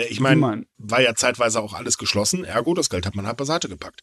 Ich 0.10 0.20
meine, 0.20 0.42
mein? 0.42 0.66
war 0.78 1.02
ja 1.02 1.16
zeitweise 1.16 1.62
auch 1.62 1.74
alles 1.74 1.98
geschlossen. 1.98 2.44
Ergo, 2.44 2.74
das 2.74 2.90
Geld 2.90 3.06
hat 3.06 3.16
man 3.16 3.26
halt 3.26 3.38
beiseite 3.38 3.70
gepackt. 3.70 4.02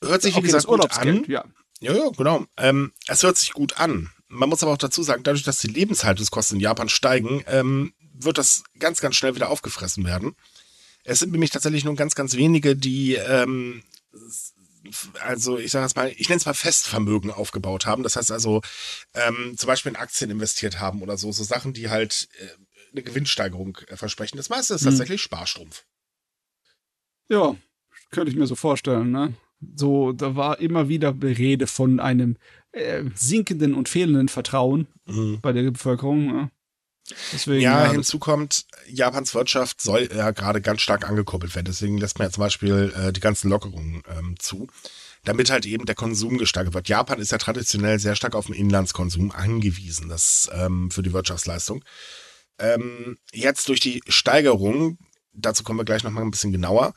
Hört 0.00 0.22
sich, 0.22 0.32
wie 0.34 0.38
okay, 0.38 0.46
gesagt, 0.46 0.66
gut 0.66 0.90
an. 0.96 1.24
Ja. 1.28 1.44
ja, 1.80 1.94
ja, 1.94 2.08
genau. 2.16 2.46
Ähm, 2.56 2.92
es 3.06 3.22
hört 3.22 3.36
sich 3.36 3.52
gut 3.52 3.78
an. 3.78 4.10
Man 4.28 4.48
muss 4.48 4.62
aber 4.62 4.72
auch 4.72 4.78
dazu 4.78 5.02
sagen, 5.02 5.22
dadurch, 5.22 5.44
dass 5.44 5.58
die 5.58 5.68
Lebenshaltungskosten 5.68 6.56
in 6.56 6.60
Japan 6.60 6.88
steigen, 6.88 7.44
ähm, 7.46 7.94
wird 8.12 8.38
das 8.38 8.64
ganz, 8.78 9.00
ganz 9.00 9.16
schnell 9.16 9.34
wieder 9.34 9.50
aufgefressen 9.50 10.04
werden. 10.04 10.34
Es 11.04 11.18
sind 11.18 11.32
nämlich 11.32 11.50
tatsächlich 11.50 11.84
nur 11.84 11.94
ganz, 11.94 12.14
ganz 12.14 12.34
wenige, 12.34 12.76
die 12.76 13.14
ähm, 13.14 13.82
also 15.20 15.58
ich 15.58 15.70
sage 15.70 15.86
es 15.86 15.94
mal, 15.94 16.12
ich 16.16 16.28
nenne 16.28 16.38
es 16.38 16.46
mal 16.46 16.54
Festvermögen 16.54 17.30
aufgebaut 17.30 17.86
haben. 17.86 18.02
Das 18.02 18.16
heißt 18.16 18.30
also 18.30 18.60
ähm, 19.14 19.54
zum 19.56 19.66
Beispiel 19.66 19.92
in 19.92 19.96
Aktien 19.96 20.30
investiert 20.30 20.80
haben 20.80 21.02
oder 21.02 21.16
so, 21.16 21.32
so 21.32 21.44
Sachen, 21.44 21.72
die 21.72 21.90
halt 21.90 22.28
äh, 22.38 22.48
eine 22.92 23.02
Gewinnsteigerung 23.02 23.78
äh, 23.88 23.96
versprechen. 23.96 24.36
Das 24.36 24.48
meiste 24.48 24.74
ist 24.74 24.82
hm. 24.82 24.90
tatsächlich 24.90 25.22
Sparstrumpf. 25.22 25.84
Ja, 27.28 27.56
könnte 28.10 28.30
ich 28.30 28.36
mir 28.36 28.46
so 28.46 28.54
vorstellen. 28.54 29.10
Ne? 29.10 29.34
So, 29.76 30.12
da 30.12 30.36
war 30.36 30.60
immer 30.60 30.88
wieder 30.88 31.14
Rede 31.22 31.66
von 31.66 32.00
einem 32.00 32.36
äh, 32.74 33.04
sinkenden 33.14 33.74
und 33.74 33.88
fehlenden 33.88 34.28
Vertrauen 34.28 34.86
mhm. 35.06 35.40
bei 35.40 35.52
der 35.52 35.70
Bevölkerung. 35.70 36.50
Deswegen, 37.32 37.60
ja, 37.60 37.84
ja, 37.84 37.92
hinzu 37.92 38.18
kommt, 38.18 38.64
Japans 38.88 39.34
Wirtschaft 39.34 39.82
soll 39.82 40.08
ja 40.14 40.30
gerade 40.30 40.62
ganz 40.62 40.80
stark 40.80 41.06
angekuppelt 41.08 41.54
werden. 41.54 41.66
Deswegen 41.66 41.98
lässt 41.98 42.18
man 42.18 42.28
ja 42.28 42.32
zum 42.32 42.40
Beispiel 42.40 42.94
äh, 42.96 43.12
die 43.12 43.20
ganzen 43.20 43.50
Lockerungen 43.50 44.02
ähm, 44.08 44.36
zu, 44.38 44.68
damit 45.24 45.50
halt 45.50 45.66
eben 45.66 45.84
der 45.84 45.94
Konsum 45.94 46.38
gesteigert 46.38 46.72
wird. 46.72 46.88
Japan 46.88 47.18
ist 47.18 47.32
ja 47.32 47.38
traditionell 47.38 47.98
sehr 47.98 48.16
stark 48.16 48.34
auf 48.34 48.46
den 48.46 48.54
Inlandskonsum 48.54 49.32
angewiesen, 49.32 50.08
das 50.08 50.50
ähm, 50.54 50.90
für 50.90 51.02
die 51.02 51.12
Wirtschaftsleistung. 51.12 51.84
Ähm, 52.58 53.18
jetzt 53.32 53.68
durch 53.68 53.80
die 53.80 54.00
Steigerung, 54.08 54.96
dazu 55.34 55.62
kommen 55.62 55.78
wir 55.78 55.84
gleich 55.84 56.04
nochmal 56.04 56.24
ein 56.24 56.30
bisschen 56.30 56.52
genauer, 56.52 56.94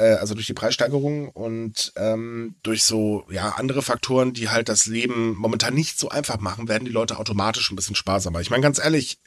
äh, 0.00 0.14
also 0.14 0.34
durch 0.34 0.46
die 0.46 0.54
Preissteigerung 0.54 1.28
und 1.28 1.92
ähm, 1.96 2.56
durch 2.62 2.84
so 2.84 3.24
ja 3.30 3.50
andere 3.50 3.82
Faktoren, 3.82 4.32
die 4.32 4.48
halt 4.48 4.68
das 4.68 4.86
Leben 4.86 5.36
momentan 5.36 5.74
nicht 5.74 5.98
so 5.98 6.08
einfach 6.08 6.40
machen, 6.40 6.68
werden 6.68 6.86
die 6.86 6.90
Leute 6.90 7.18
automatisch 7.18 7.70
ein 7.70 7.76
bisschen 7.76 7.96
sparsamer. 7.96 8.40
Ich 8.40 8.50
meine 8.50 8.62
ganz 8.62 8.78
ehrlich, 8.78 9.18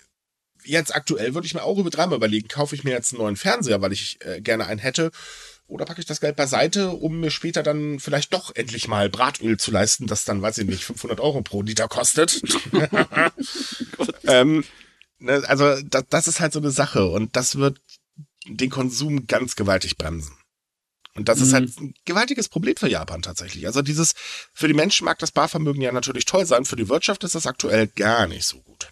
jetzt 0.65 0.95
aktuell 0.95 1.33
würde 1.33 1.45
ich 1.45 1.53
mir 1.53 1.63
auch 1.63 1.77
über 1.77 1.89
dreimal 1.89 2.17
überlegen, 2.17 2.47
kaufe 2.47 2.75
ich 2.75 2.83
mir 2.83 2.91
jetzt 2.91 3.13
einen 3.13 3.21
neuen 3.21 3.35
Fernseher, 3.35 3.81
weil 3.81 3.93
ich 3.93 4.17
äh, 4.25 4.41
gerne 4.41 4.65
einen 4.65 4.79
hätte, 4.79 5.11
oder 5.67 5.85
packe 5.85 6.01
ich 6.01 6.05
das 6.05 6.19
Geld 6.19 6.35
beiseite, 6.35 6.89
um 6.89 7.19
mir 7.19 7.31
später 7.31 7.63
dann 7.63 7.99
vielleicht 7.99 8.33
doch 8.33 8.53
endlich 8.55 8.87
mal 8.87 9.09
Bratöl 9.09 9.57
zu 9.57 9.71
leisten, 9.71 10.07
das 10.07 10.25
dann, 10.25 10.41
weiß 10.41 10.57
ich 10.57 10.67
nicht, 10.67 10.83
500 10.83 11.19
Euro 11.19 11.41
pro 11.41 11.61
Liter 11.61 11.87
kostet. 11.87 12.41
ähm, 14.27 14.63
ne, 15.19 15.43
also 15.47 15.81
das, 15.81 16.03
das 16.09 16.27
ist 16.27 16.39
halt 16.39 16.53
so 16.53 16.59
eine 16.59 16.71
Sache 16.71 17.05
und 17.05 17.35
das 17.35 17.55
wird 17.55 17.79
den 18.45 18.69
Konsum 18.69 19.25
ganz 19.27 19.55
gewaltig 19.55 19.97
bremsen. 19.97 20.35
Und 21.15 21.29
das 21.29 21.39
mhm. 21.39 21.43
ist 21.45 21.53
halt 21.53 21.79
ein 21.79 21.93
gewaltiges 22.05 22.49
Problem 22.49 22.75
für 22.75 22.89
Japan 22.89 23.21
tatsächlich. 23.21 23.67
Also 23.67 23.81
dieses, 23.81 24.13
für 24.53 24.67
die 24.67 24.73
Menschen 24.73 25.05
mag 25.05 25.19
das 25.19 25.31
Barvermögen 25.31 25.81
ja 25.81 25.91
natürlich 25.91 26.25
toll 26.25 26.45
sein, 26.45 26.65
für 26.65 26.75
die 26.75 26.89
Wirtschaft 26.89 27.23
ist 27.23 27.35
das 27.35 27.47
aktuell 27.47 27.87
gar 27.87 28.27
nicht 28.27 28.45
so 28.45 28.61
gut. 28.61 28.89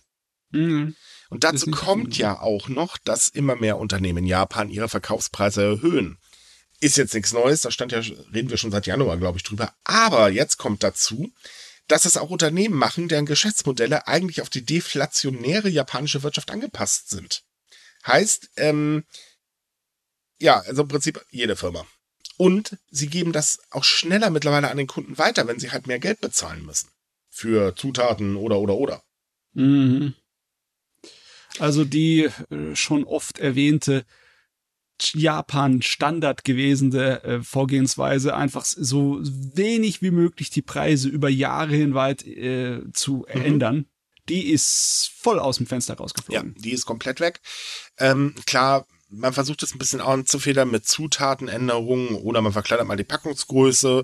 Mhm. 0.51 0.95
Und 1.29 1.45
dazu 1.45 1.71
kommt 1.71 2.17
ja 2.17 2.39
auch 2.39 2.67
noch, 2.67 2.97
dass 2.97 3.29
immer 3.29 3.55
mehr 3.55 3.77
Unternehmen 3.77 4.19
in 4.19 4.25
Japan 4.25 4.69
ihre 4.69 4.89
Verkaufspreise 4.89 5.63
erhöhen. 5.63 6.17
Ist 6.81 6.97
jetzt 6.97 7.13
nichts 7.13 7.31
Neues, 7.31 7.61
da 7.61 7.71
stand 7.71 7.93
ja, 7.93 7.99
reden 7.99 8.49
wir 8.49 8.57
schon 8.57 8.71
seit 8.71 8.85
Januar, 8.85 9.17
glaube 9.17 9.37
ich, 9.37 9.43
drüber. 9.43 9.73
Aber 9.83 10.29
jetzt 10.29 10.57
kommt 10.57 10.83
dazu, 10.83 11.31
dass 11.87 12.05
es 12.05 12.17
auch 12.17 12.29
Unternehmen 12.29 12.75
machen, 12.75 13.07
deren 13.07 13.25
Geschäftsmodelle 13.25 14.07
eigentlich 14.07 14.41
auf 14.41 14.49
die 14.49 14.65
deflationäre 14.65 15.69
japanische 15.69 16.23
Wirtschaft 16.23 16.51
angepasst 16.51 17.09
sind. 17.09 17.43
Heißt, 18.05 18.49
ähm, 18.57 19.05
ja, 20.39 20.59
also 20.59 20.81
im 20.81 20.87
Prinzip 20.87 21.23
jede 21.29 21.55
Firma. 21.55 21.85
Und 22.41 22.79
sie 22.89 23.05
geben 23.05 23.33
das 23.33 23.59
auch 23.69 23.83
schneller 23.83 24.31
mittlerweile 24.31 24.71
an 24.71 24.77
den 24.77 24.87
Kunden 24.87 25.19
weiter, 25.19 25.45
wenn 25.45 25.59
sie 25.59 25.69
halt 25.69 25.85
mehr 25.85 25.99
Geld 25.99 26.21
bezahlen 26.21 26.65
müssen. 26.65 26.89
Für 27.29 27.75
Zutaten 27.75 28.35
oder 28.35 28.57
oder 28.57 28.73
oder. 28.73 29.03
Mhm. 29.53 30.15
Also 31.59 31.85
die 31.85 32.31
äh, 32.49 32.75
schon 32.75 33.03
oft 33.03 33.37
erwähnte 33.37 34.05
Japan 34.99 35.83
Standard 35.83 36.43
gewesene 36.43 37.23
äh, 37.23 37.43
Vorgehensweise, 37.43 38.35
einfach 38.35 38.65
so 38.65 39.19
wenig 39.21 40.01
wie 40.01 40.09
möglich 40.09 40.49
die 40.49 40.63
Preise 40.63 41.09
über 41.09 41.29
Jahre 41.29 41.75
hinweit 41.75 42.25
äh, 42.25 42.81
zu 42.91 43.27
mhm. 43.31 43.41
ändern. 43.41 43.85
Die 44.29 44.49
ist 44.49 45.11
voll 45.15 45.37
aus 45.37 45.57
dem 45.57 45.67
Fenster 45.67 45.93
rausgeflogen. 45.93 46.55
Ja, 46.55 46.61
die 46.63 46.71
ist 46.71 46.87
komplett 46.87 47.19
weg. 47.19 47.39
Ähm, 47.99 48.33
klar, 48.47 48.87
man 49.11 49.33
versucht 49.33 49.61
es 49.63 49.75
ein 49.75 49.79
bisschen 49.79 50.01
anzufedern 50.01 50.71
mit 50.71 50.87
Zutatenänderungen 50.87 52.15
oder 52.15 52.41
man 52.41 52.53
verkleinert 52.53 52.87
mal 52.87 52.95
die 52.95 53.03
Packungsgröße. 53.03 54.03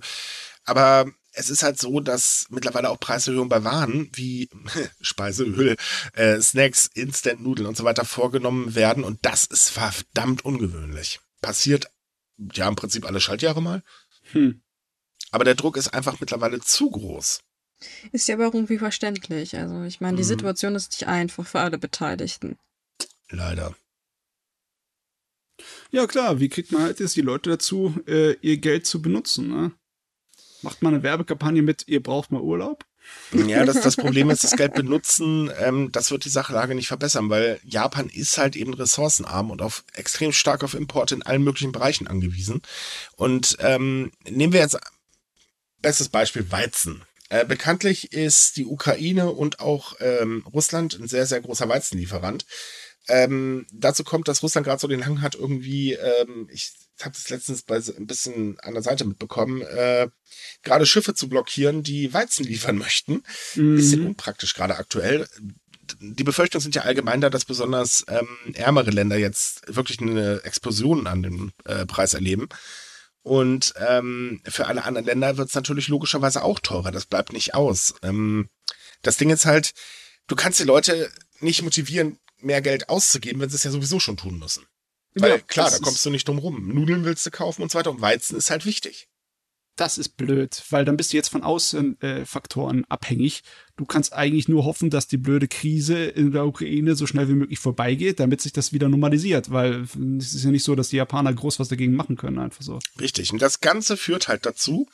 Aber 0.65 1.05
es 1.31 1.49
ist 1.49 1.63
halt 1.63 1.79
so, 1.79 1.99
dass 1.99 2.47
mittlerweile 2.49 2.89
auch 2.89 2.99
Preiserhöhungen 2.99 3.49
bei 3.49 3.63
Waren 3.63 4.09
wie 4.13 4.49
Speiseöl, 5.01 5.77
äh, 6.13 6.41
Snacks, 6.41 6.89
Instant-Nudeln 6.93 7.67
und 7.67 7.77
so 7.77 7.83
weiter 7.83 8.05
vorgenommen 8.05 8.75
werden 8.75 9.03
und 9.03 9.19
das 9.21 9.45
ist 9.45 9.69
verdammt 9.69 10.43
ungewöhnlich. 10.43 11.19
Passiert 11.41 11.89
ja 12.53 12.67
im 12.67 12.75
Prinzip 12.75 13.05
alle 13.05 13.21
Schaltjahre 13.21 13.61
mal. 13.61 13.83
Hm. 14.31 14.61
Aber 15.31 15.43
der 15.43 15.55
Druck 15.55 15.77
ist 15.77 15.93
einfach 15.93 16.19
mittlerweile 16.19 16.59
zu 16.59 16.89
groß. 16.89 17.41
Ist 18.11 18.27
ja 18.27 18.35
aber 18.35 18.47
auch 18.47 18.53
irgendwie 18.53 18.79
verständlich. 18.79 19.55
Also 19.55 19.83
ich 19.83 20.01
meine, 20.01 20.17
die 20.17 20.23
mhm. 20.23 20.27
Situation 20.27 20.75
ist 20.75 20.91
nicht 20.91 21.07
einfach 21.07 21.45
für 21.45 21.59
alle 21.59 21.77
Beteiligten. 21.77 22.57
Leider. 23.29 23.75
Ja 25.91 26.07
klar, 26.07 26.39
wie 26.39 26.49
kriegt 26.49 26.71
man 26.71 26.83
halt 26.83 26.99
jetzt 26.99 27.15
die 27.15 27.21
Leute 27.21 27.49
dazu, 27.49 27.95
äh, 28.07 28.33
ihr 28.41 28.57
Geld 28.57 28.85
zu 28.85 29.01
benutzen? 29.01 29.47
Ne? 29.49 29.71
Macht 30.61 30.81
man 30.81 30.93
eine 30.93 31.03
Werbekampagne 31.03 31.61
mit, 31.61 31.87
ihr 31.87 32.01
braucht 32.01 32.31
mal 32.31 32.41
Urlaub? 32.41 32.85
Ja, 33.31 33.65
das, 33.65 33.81
das 33.81 33.95
Problem 33.95 34.29
ist, 34.29 34.43
das 34.43 34.57
Geld 34.57 34.73
benutzen, 34.73 35.49
ähm, 35.59 35.91
das 35.91 36.11
wird 36.11 36.25
die 36.25 36.29
Sachlage 36.29 36.75
nicht 36.75 36.87
verbessern, 36.87 37.29
weil 37.29 37.59
Japan 37.63 38.09
ist 38.09 38.37
halt 38.37 38.55
eben 38.55 38.73
ressourcenarm 38.73 39.49
und 39.49 39.61
auf 39.61 39.85
extrem 39.93 40.33
stark 40.33 40.63
auf 40.63 40.73
Importe 40.73 41.15
in 41.15 41.23
allen 41.23 41.43
möglichen 41.43 41.71
Bereichen 41.71 42.07
angewiesen. 42.07 42.61
Und 43.15 43.57
ähm, 43.59 44.11
nehmen 44.29 44.53
wir 44.53 44.59
jetzt 44.59 44.77
bestes 45.81 46.09
Beispiel 46.09 46.51
Weizen. 46.51 47.03
Äh, 47.29 47.45
bekanntlich 47.45 48.13
ist 48.13 48.55
die 48.57 48.65
Ukraine 48.65 49.31
und 49.31 49.59
auch 49.59 49.95
ähm, 49.99 50.45
Russland 50.53 50.97
ein 50.99 51.07
sehr, 51.07 51.25
sehr 51.25 51.41
großer 51.41 51.67
Weizenlieferant. 51.67 52.45
Ähm, 53.09 53.65
dazu 53.71 54.03
kommt, 54.03 54.27
dass 54.27 54.43
Russland 54.43 54.65
gerade 54.65 54.79
so 54.79 54.87
den 54.87 55.05
Hang 55.05 55.21
hat, 55.21 55.35
irgendwie, 55.35 55.93
ähm, 55.93 56.49
ich 56.51 56.73
habe 57.01 57.13
das 57.15 57.29
letztens 57.29 57.61
bei 57.61 57.77
ein 57.77 58.07
bisschen 58.07 58.59
an 58.59 58.73
der 58.73 58.83
Seite 58.83 59.05
mitbekommen, 59.05 59.61
äh, 59.61 60.07
gerade 60.63 60.85
Schiffe 60.85 61.13
zu 61.13 61.29
blockieren, 61.29 61.83
die 61.83 62.13
Weizen 62.13 62.45
liefern 62.45 62.77
möchten. 62.77 63.23
Mhm. 63.55 63.75
Bisschen 63.75 64.07
unpraktisch 64.07 64.53
gerade 64.53 64.77
aktuell. 64.77 65.27
Die 66.01 66.23
Befürchtungen 66.23 66.61
sind 66.61 66.75
ja 66.75 66.81
allgemein 66.81 67.21
da, 67.21 67.29
dass 67.29 67.45
besonders 67.45 68.03
ähm, 68.09 68.27
ärmere 68.55 68.91
Länder 68.91 69.17
jetzt 69.17 69.73
wirklich 69.73 70.01
eine 70.01 70.41
Explosion 70.43 71.07
an 71.07 71.23
dem 71.23 71.51
äh, 71.65 71.85
Preis 71.85 72.13
erleben. 72.13 72.49
Und 73.23 73.73
ähm, 73.77 74.41
für 74.47 74.67
alle 74.67 74.83
anderen 74.83 75.05
Länder 75.05 75.37
wird 75.37 75.49
es 75.49 75.55
natürlich 75.55 75.87
logischerweise 75.87 76.43
auch 76.43 76.59
teurer. 76.59 76.91
Das 76.91 77.05
bleibt 77.05 77.33
nicht 77.33 77.53
aus. 77.53 77.93
Ähm, 78.01 78.49
das 79.01 79.17
Ding 79.17 79.29
ist 79.29 79.45
halt, 79.45 79.73
du 80.27 80.35
kannst 80.35 80.59
die 80.59 80.65
Leute 80.65 81.11
nicht 81.39 81.61
motivieren, 81.61 82.19
mehr 82.47 82.61
Geld 82.61 82.89
auszugeben, 82.89 83.39
wenn 83.39 83.49
sie 83.49 83.55
es 83.55 83.63
ja 83.63 83.71
sowieso 83.71 83.99
schon 83.99 84.17
tun 84.17 84.39
müssen. 84.39 84.65
Weil 85.13 85.31
ja, 85.31 85.37
klar, 85.39 85.69
da 85.69 85.77
kommst 85.79 86.05
du 86.05 86.09
nicht 86.09 86.27
drum 86.27 86.39
rum. 86.39 86.69
Nudeln 86.73 87.05
willst 87.05 87.25
du 87.25 87.31
kaufen 87.31 87.61
und 87.61 87.71
so 87.71 87.77
weiter 87.77 87.91
und 87.91 88.01
Weizen 88.01 88.37
ist 88.37 88.49
halt 88.49 88.65
wichtig. 88.65 89.07
Das 89.75 89.99
ist 89.99 90.17
blöd, 90.17 90.63
weil 90.71 90.85
dann 90.85 90.97
bist 90.97 91.13
du 91.13 91.17
jetzt 91.17 91.29
von 91.29 91.43
Außenfaktoren 91.43 92.81
äh, 92.81 92.85
abhängig. 92.89 93.43
Du 93.75 93.85
kannst 93.85 94.11
eigentlich 94.11 94.47
nur 94.47 94.65
hoffen, 94.65 94.89
dass 94.89 95.07
die 95.07 95.17
blöde 95.17 95.47
Krise 95.47 96.03
in 96.03 96.31
der 96.31 96.47
Ukraine 96.47 96.95
so 96.95 97.05
schnell 97.05 97.29
wie 97.29 97.35
möglich 97.35 97.59
vorbeigeht, 97.59 98.19
damit 98.19 98.41
sich 98.41 98.53
das 98.53 98.73
wieder 98.73 98.89
normalisiert, 98.89 99.51
weil 99.51 99.85
es 100.17 100.33
ist 100.33 100.43
ja 100.43 100.49
nicht 100.49 100.63
so, 100.63 100.73
dass 100.73 100.89
die 100.89 100.95
Japaner 100.95 101.31
groß 101.31 101.59
was 101.59 101.67
dagegen 101.67 101.93
machen 101.93 102.17
können, 102.17 102.39
einfach 102.39 102.63
so. 102.63 102.79
Richtig. 102.99 103.31
Und 103.31 103.39
das 103.39 103.59
Ganze 103.59 103.97
führt 103.97 104.27
halt 104.27 104.47
dazu, 104.47 104.87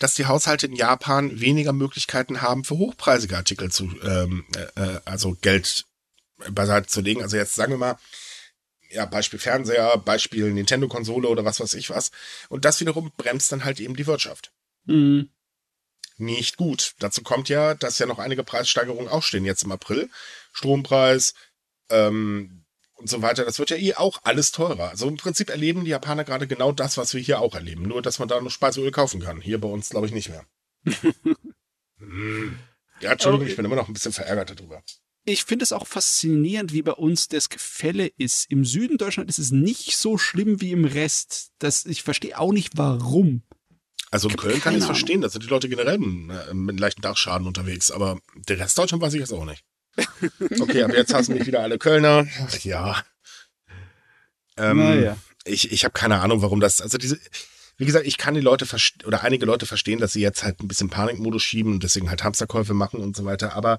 dass 0.00 0.16
die 0.16 0.26
Haushalte 0.26 0.66
in 0.66 0.74
Japan 0.74 1.38
weniger 1.38 1.72
Möglichkeiten 1.72 2.42
haben, 2.42 2.64
für 2.64 2.78
hochpreisige 2.78 3.36
Artikel 3.36 3.70
zu, 3.70 3.92
ähm, 4.02 4.44
äh, 4.56 4.96
äh 4.96 5.00
also 5.04 5.36
Geld 5.40 5.86
beiseite 6.50 6.86
zu 6.86 7.00
legen. 7.00 7.22
Also 7.22 7.36
jetzt 7.36 7.54
sagen 7.54 7.72
wir 7.72 7.78
mal, 7.78 7.98
ja, 8.90 9.04
Beispiel 9.04 9.38
Fernseher, 9.38 9.98
Beispiel 9.98 10.52
Nintendo-Konsole 10.52 11.28
oder 11.28 11.44
was 11.44 11.60
weiß 11.60 11.74
ich 11.74 11.90
was. 11.90 12.10
Und 12.48 12.64
das 12.64 12.80
wiederum 12.80 13.12
bremst 13.16 13.50
dann 13.52 13.64
halt 13.64 13.80
eben 13.80 13.96
die 13.96 14.06
Wirtschaft. 14.06 14.52
Mhm. 14.84 15.30
Nicht 16.18 16.56
gut. 16.56 16.94
Dazu 16.98 17.22
kommt 17.22 17.48
ja, 17.48 17.74
dass 17.74 17.98
ja 17.98 18.06
noch 18.06 18.18
einige 18.18 18.44
Preissteigerungen 18.44 19.08
auch 19.08 19.22
stehen 19.22 19.44
jetzt 19.44 19.64
im 19.64 19.72
April. 19.72 20.08
Strompreis, 20.52 21.34
ähm, 21.90 22.64
und 22.96 23.08
so 23.08 23.22
weiter. 23.22 23.44
Das 23.44 23.58
wird 23.58 23.70
ja 23.70 23.76
eh 23.76 23.94
auch 23.94 24.20
alles 24.24 24.52
teurer. 24.52 24.90
Also 24.90 25.08
im 25.08 25.16
Prinzip 25.16 25.50
erleben 25.50 25.84
die 25.84 25.90
Japaner 25.90 26.24
gerade 26.24 26.46
genau 26.46 26.72
das, 26.72 26.96
was 26.96 27.14
wir 27.14 27.20
hier 27.20 27.40
auch 27.40 27.54
erleben. 27.54 27.82
Nur, 27.82 28.02
dass 28.02 28.18
man 28.18 28.28
da 28.28 28.40
noch 28.40 28.50
Speiseöl 28.50 28.90
kaufen 28.90 29.20
kann. 29.20 29.40
Hier 29.40 29.60
bei 29.60 29.68
uns 29.68 29.90
glaube 29.90 30.06
ich 30.06 30.12
nicht 30.12 30.30
mehr. 30.30 30.44
hm. 31.98 32.58
Ja, 33.00 33.12
Entschuldigung, 33.12 33.46
ich 33.46 33.56
bin 33.56 33.64
immer 33.64 33.76
noch 33.76 33.88
ein 33.88 33.92
bisschen 33.92 34.12
verärgert 34.12 34.58
darüber. 34.58 34.82
Ich 35.28 35.44
finde 35.44 35.64
es 35.64 35.72
auch 35.72 35.88
faszinierend, 35.88 36.72
wie 36.72 36.82
bei 36.82 36.92
uns 36.92 37.26
das 37.26 37.48
Gefälle 37.48 38.06
ist. 38.16 38.48
Im 38.48 38.64
Süden 38.64 38.96
Deutschland 38.96 39.28
ist 39.28 39.38
es 39.38 39.50
nicht 39.50 39.96
so 39.96 40.18
schlimm 40.18 40.60
wie 40.60 40.70
im 40.70 40.84
Rest. 40.84 41.50
Das, 41.58 41.84
ich 41.84 42.04
verstehe 42.04 42.38
auch 42.38 42.52
nicht, 42.52 42.78
warum. 42.78 43.42
Also 44.12 44.28
in 44.28 44.36
Köln 44.36 44.60
kann 44.60 44.74
ich 44.74 44.80
es 44.80 44.86
verstehen, 44.86 45.22
da 45.22 45.28
sind 45.28 45.42
die 45.42 45.48
Leute 45.48 45.68
generell 45.68 45.98
mit, 45.98 46.54
mit 46.54 46.78
leichten 46.78 47.02
Dachschaden 47.02 47.44
unterwegs, 47.44 47.90
aber 47.90 48.20
der 48.36 48.60
Rest 48.60 48.78
Deutschland 48.78 49.02
weiß 49.02 49.14
ich 49.14 49.20
jetzt 49.20 49.32
auch 49.32 49.44
nicht. 49.44 49.64
Okay, 50.60 50.82
aber 50.84 50.96
jetzt 50.96 51.12
hassen 51.12 51.34
mich 51.34 51.46
wieder 51.46 51.60
alle 51.60 51.78
Kölner. 51.78 52.26
Ach 52.46 52.58
ja. 52.60 53.02
Ähm, 54.56 54.78
naja. 54.78 55.16
Ich, 55.44 55.72
ich 55.72 55.84
habe 55.84 55.92
keine 55.92 56.20
Ahnung, 56.20 56.40
warum 56.40 56.60
das, 56.60 56.80
also 56.80 56.98
diese, 56.98 57.18
wie 57.78 57.84
gesagt, 57.84 58.06
ich 58.06 58.16
kann 58.16 58.34
die 58.34 58.40
Leute 58.40 58.66
oder 59.04 59.22
einige 59.22 59.44
Leute 59.44 59.66
verstehen, 59.66 59.98
dass 59.98 60.12
sie 60.12 60.20
jetzt 60.20 60.44
halt 60.44 60.60
ein 60.60 60.68
bisschen 60.68 60.88
Panikmodus 60.88 61.42
schieben 61.42 61.74
und 61.74 61.82
deswegen 61.82 62.10
halt 62.10 62.22
Hamsterkäufe 62.22 62.74
machen 62.74 63.00
und 63.00 63.16
so 63.16 63.24
weiter, 63.24 63.54
aber 63.54 63.78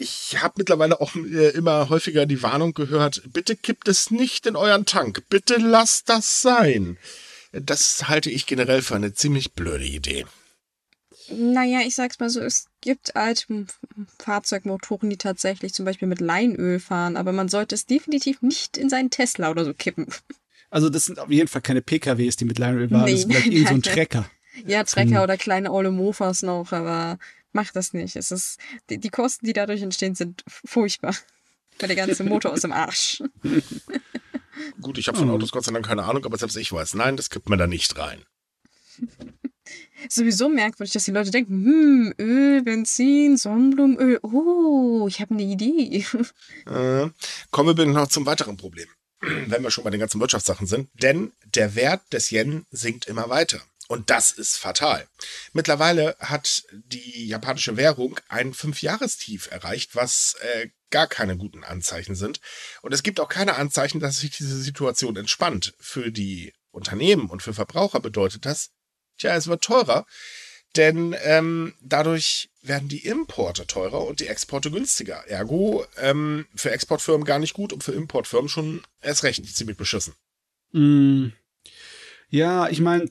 ich 0.00 0.38
habe 0.40 0.54
mittlerweile 0.56 1.00
auch 1.00 1.14
äh, 1.14 1.50
immer 1.50 1.90
häufiger 1.90 2.24
die 2.24 2.42
Warnung 2.42 2.72
gehört, 2.72 3.22
bitte 3.32 3.54
kippt 3.54 3.86
es 3.86 4.10
nicht 4.10 4.46
in 4.46 4.56
euren 4.56 4.86
Tank, 4.86 5.24
bitte 5.28 5.56
lasst 5.56 6.08
das 6.08 6.40
sein. 6.40 6.96
Das 7.52 8.08
halte 8.08 8.30
ich 8.30 8.46
generell 8.46 8.80
für 8.80 8.94
eine 8.96 9.12
ziemlich 9.12 9.52
blöde 9.52 9.84
Idee. 9.84 10.24
Naja, 11.28 11.80
ich 11.84 11.94
sag's 11.94 12.18
mal 12.18 12.30
so, 12.30 12.40
es 12.40 12.66
gibt 12.80 13.14
alte 13.14 13.66
Fahrzeugmotoren, 14.18 15.10
die 15.10 15.16
tatsächlich 15.16 15.74
zum 15.74 15.84
Beispiel 15.84 16.08
mit 16.08 16.20
Leinöl 16.20 16.80
fahren, 16.80 17.16
aber 17.16 17.32
man 17.32 17.48
sollte 17.48 17.74
es 17.74 17.86
definitiv 17.86 18.40
nicht 18.42 18.78
in 18.78 18.88
seinen 18.88 19.10
Tesla 19.10 19.50
oder 19.50 19.64
so 19.64 19.74
kippen. 19.74 20.06
Also 20.70 20.88
das 20.88 21.04
sind 21.04 21.18
auf 21.18 21.30
jeden 21.30 21.48
Fall 21.48 21.62
keine 21.62 21.82
PKWs, 21.82 22.36
die 22.36 22.46
mit 22.46 22.58
Leinöl 22.58 22.88
fahren, 22.88 23.04
nee, 23.04 23.12
das 23.12 23.20
ist 23.20 23.30
vielleicht 23.30 23.52
irgend 23.52 23.68
so 23.68 23.74
ein 23.74 23.82
Trecker. 23.82 24.30
Ja, 24.66 24.82
Trecker 24.84 25.22
oder 25.22 25.36
kleine 25.36 25.72
Olle 25.72 25.90
Mofas 25.90 26.42
noch, 26.42 26.72
aber 26.72 27.18
mach 27.52 27.72
das 27.72 27.92
nicht. 27.92 28.16
Es 28.16 28.30
ist, 28.30 28.58
die, 28.88 28.98
die 28.98 29.08
Kosten, 29.08 29.46
die 29.46 29.52
dadurch 29.52 29.82
entstehen, 29.82 30.14
sind 30.14 30.44
furchtbar. 30.46 31.14
Weil 31.78 31.88
der 31.88 31.96
ganze 32.06 32.24
Motor 32.24 32.52
aus 32.52 32.60
dem 32.60 32.72
Arsch. 32.72 33.22
Gut, 34.80 34.98
ich 34.98 35.08
habe 35.08 35.18
von 35.18 35.30
Autos 35.30 35.52
Gott 35.52 35.64
sei 35.64 35.72
Dank 35.72 35.86
keine 35.86 36.04
Ahnung, 36.04 36.24
aber 36.24 36.36
selbst 36.36 36.56
ich 36.56 36.72
weiß, 36.72 36.94
nein, 36.94 37.16
das 37.16 37.30
kippt 37.30 37.48
man 37.48 37.58
da 37.58 37.66
nicht 37.66 37.96
rein 37.96 38.24
sowieso 40.08 40.48
merkwürdig, 40.48 40.92
dass 40.92 41.04
die 41.04 41.10
Leute 41.10 41.30
denken, 41.30 41.64
hm, 41.64 42.14
Öl, 42.18 42.62
Benzin, 42.62 43.36
Sonnenblumenöl, 43.36 44.18
oh, 44.22 45.06
ich 45.08 45.20
habe 45.20 45.34
eine 45.34 45.42
Idee. 45.42 46.04
Äh, 46.66 47.10
kommen 47.50 47.76
wir 47.76 47.86
noch 47.86 48.08
zum 48.08 48.26
weiteren 48.26 48.56
Problem, 48.56 48.88
wenn 49.20 49.62
wir 49.62 49.70
schon 49.70 49.84
bei 49.84 49.90
den 49.90 50.00
ganzen 50.00 50.20
Wirtschaftssachen 50.20 50.66
sind. 50.66 50.88
Denn 50.94 51.32
der 51.54 51.74
Wert 51.74 52.02
des 52.12 52.30
Yen 52.30 52.66
sinkt 52.70 53.06
immer 53.06 53.28
weiter. 53.28 53.60
Und 53.90 54.08
das 54.08 54.30
ist 54.30 54.56
fatal. 54.56 55.08
Mittlerweile 55.52 56.14
hat 56.20 56.62
die 56.70 57.26
japanische 57.26 57.76
Währung 57.76 58.20
ein 58.28 58.54
Fünfjahrestief 58.54 59.50
erreicht, 59.50 59.96
was 59.96 60.36
äh, 60.42 60.68
gar 60.90 61.08
keine 61.08 61.36
guten 61.36 61.64
Anzeichen 61.64 62.14
sind. 62.14 62.40
Und 62.82 62.94
es 62.94 63.02
gibt 63.02 63.18
auch 63.18 63.28
keine 63.28 63.56
Anzeichen, 63.56 63.98
dass 63.98 64.20
sich 64.20 64.30
diese 64.30 64.62
Situation 64.62 65.16
entspannt. 65.16 65.74
Für 65.80 66.12
die 66.12 66.52
Unternehmen 66.70 67.28
und 67.28 67.42
für 67.42 67.52
Verbraucher 67.52 67.98
bedeutet 67.98 68.46
das, 68.46 68.70
Tja, 69.18 69.34
es 69.34 69.48
wird 69.48 69.64
teurer, 69.64 70.06
denn 70.76 71.16
ähm, 71.24 71.74
dadurch 71.80 72.48
werden 72.62 72.88
die 72.88 73.04
Importe 73.04 73.66
teurer 73.66 74.06
und 74.06 74.20
die 74.20 74.28
Exporte 74.28 74.70
günstiger. 74.70 75.26
Ergo 75.26 75.84
ähm, 75.96 76.46
für 76.54 76.70
Exportfirmen 76.70 77.24
gar 77.24 77.40
nicht 77.40 77.54
gut 77.54 77.72
und 77.72 77.82
für 77.82 77.90
Importfirmen 77.90 78.48
schon 78.48 78.84
erst 79.02 79.24
recht 79.24 79.44
ziemlich 79.52 79.76
beschissen. 79.76 80.14
Mm. 80.70 81.30
Ja, 82.28 82.68
ich 82.68 82.78
meine, 82.78 83.10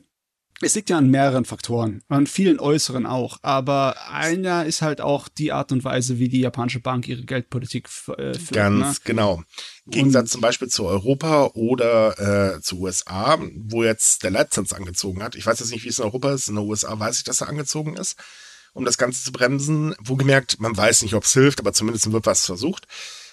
es 0.61 0.75
liegt 0.75 0.89
ja 0.89 0.97
an 0.97 1.09
mehreren 1.09 1.45
Faktoren, 1.45 2.01
an 2.09 2.27
vielen 2.27 2.59
äußeren 2.59 3.05
auch, 3.05 3.39
aber 3.41 3.95
einer 4.09 4.65
ist 4.65 4.81
halt 4.81 4.99
auch 4.99 5.29
die 5.29 5.51
Art 5.51 5.71
und 5.71 5.83
Weise, 5.83 6.19
wie 6.19 6.27
die 6.27 6.41
japanische 6.41 6.81
Bank 6.81 7.07
ihre 7.07 7.23
Geldpolitik 7.23 7.87
äh, 8.17 8.33
führt. 8.33 8.51
Ganz 8.51 8.99
ne? 8.99 9.01
genau. 9.05 9.43
Im 9.85 9.91
Gegensatz 9.91 10.23
und, 10.23 10.29
zum 10.31 10.41
Beispiel 10.41 10.67
zu 10.67 10.85
Europa 10.85 11.51
oder 11.53 12.55
äh, 12.57 12.61
zu 12.61 12.79
USA, 12.79 13.39
wo 13.55 13.83
jetzt 13.83 14.23
der 14.23 14.31
Leitzins 14.31 14.73
angezogen 14.73 15.23
hat. 15.23 15.35
Ich 15.35 15.45
weiß 15.45 15.59
jetzt 15.59 15.71
nicht, 15.71 15.85
wie 15.85 15.89
es 15.89 15.99
in 15.99 16.05
Europa 16.05 16.33
ist. 16.33 16.49
In 16.49 16.55
den 16.55 16.67
USA 16.67 16.99
weiß 16.99 17.17
ich, 17.17 17.23
dass 17.23 17.41
er 17.41 17.47
angezogen 17.47 17.95
ist, 17.95 18.17
um 18.73 18.83
das 18.85 18.97
Ganze 18.97 19.23
zu 19.23 19.31
bremsen. 19.31 19.95
Wo 19.99 20.15
gemerkt, 20.15 20.59
man 20.59 20.75
weiß 20.75 21.03
nicht, 21.03 21.13
ob 21.13 21.23
es 21.23 21.33
hilft, 21.33 21.59
aber 21.59 21.73
zumindest 21.73 22.11
wird 22.11 22.25
was 22.25 22.45
versucht. 22.45 22.85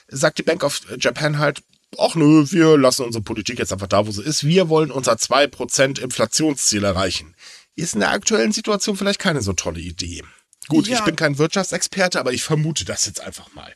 Sagt 0.09 0.39
die 0.39 0.45
Bank 0.45 0.63
of 0.63 0.81
Japan 0.99 1.39
halt, 1.39 1.63
ach 1.99 2.15
nö, 2.15 2.45
wir 2.51 2.79
lassen 2.79 3.05
unsere 3.05 3.23
Politik 3.23 3.59
jetzt 3.59 3.73
einfach 3.73 3.87
da, 3.87 4.07
wo 4.07 4.11
sie 4.11 4.23
ist. 4.23 4.45
Wir 4.45 4.69
wollen 4.69 4.91
unser 4.91 5.15
2% 5.15 6.01
Inflationsziel 6.01 6.85
erreichen. 6.85 7.35
Ist 7.75 7.95
in 7.95 8.01
der 8.01 8.11
aktuellen 8.11 8.53
Situation 8.53 8.97
vielleicht 8.97 9.19
keine 9.19 9.43
so 9.43 9.53
tolle 9.53 9.81
Idee. 9.81 10.23
Gut, 10.69 10.89
ja. 10.89 10.99
ich 10.99 11.05
bin 11.05 11.17
kein 11.17 11.39
Wirtschaftsexperte, 11.39 12.19
aber 12.19 12.33
ich 12.33 12.43
vermute 12.43 12.85
das 12.85 13.07
jetzt 13.07 13.21
einfach 13.21 13.55
mal. 13.55 13.73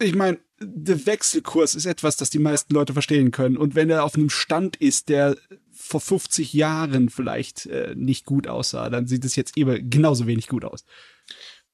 Ich 0.00 0.14
meine, 0.14 0.38
der 0.60 1.06
Wechselkurs 1.06 1.74
ist 1.74 1.86
etwas, 1.86 2.16
das 2.16 2.30
die 2.30 2.38
meisten 2.38 2.74
Leute 2.74 2.92
verstehen 2.92 3.30
können. 3.30 3.56
Und 3.56 3.74
wenn 3.74 3.90
er 3.90 4.04
auf 4.04 4.14
einem 4.14 4.30
Stand 4.30 4.76
ist, 4.76 5.08
der 5.08 5.36
vor 5.72 6.00
50 6.00 6.52
Jahren 6.52 7.10
vielleicht 7.10 7.66
äh, 7.66 7.94
nicht 7.96 8.24
gut 8.24 8.46
aussah, 8.46 8.90
dann 8.90 9.06
sieht 9.06 9.24
es 9.24 9.36
jetzt 9.36 9.56
eben 9.56 9.88
genauso 9.90 10.26
wenig 10.26 10.48
gut 10.48 10.64
aus. 10.64 10.84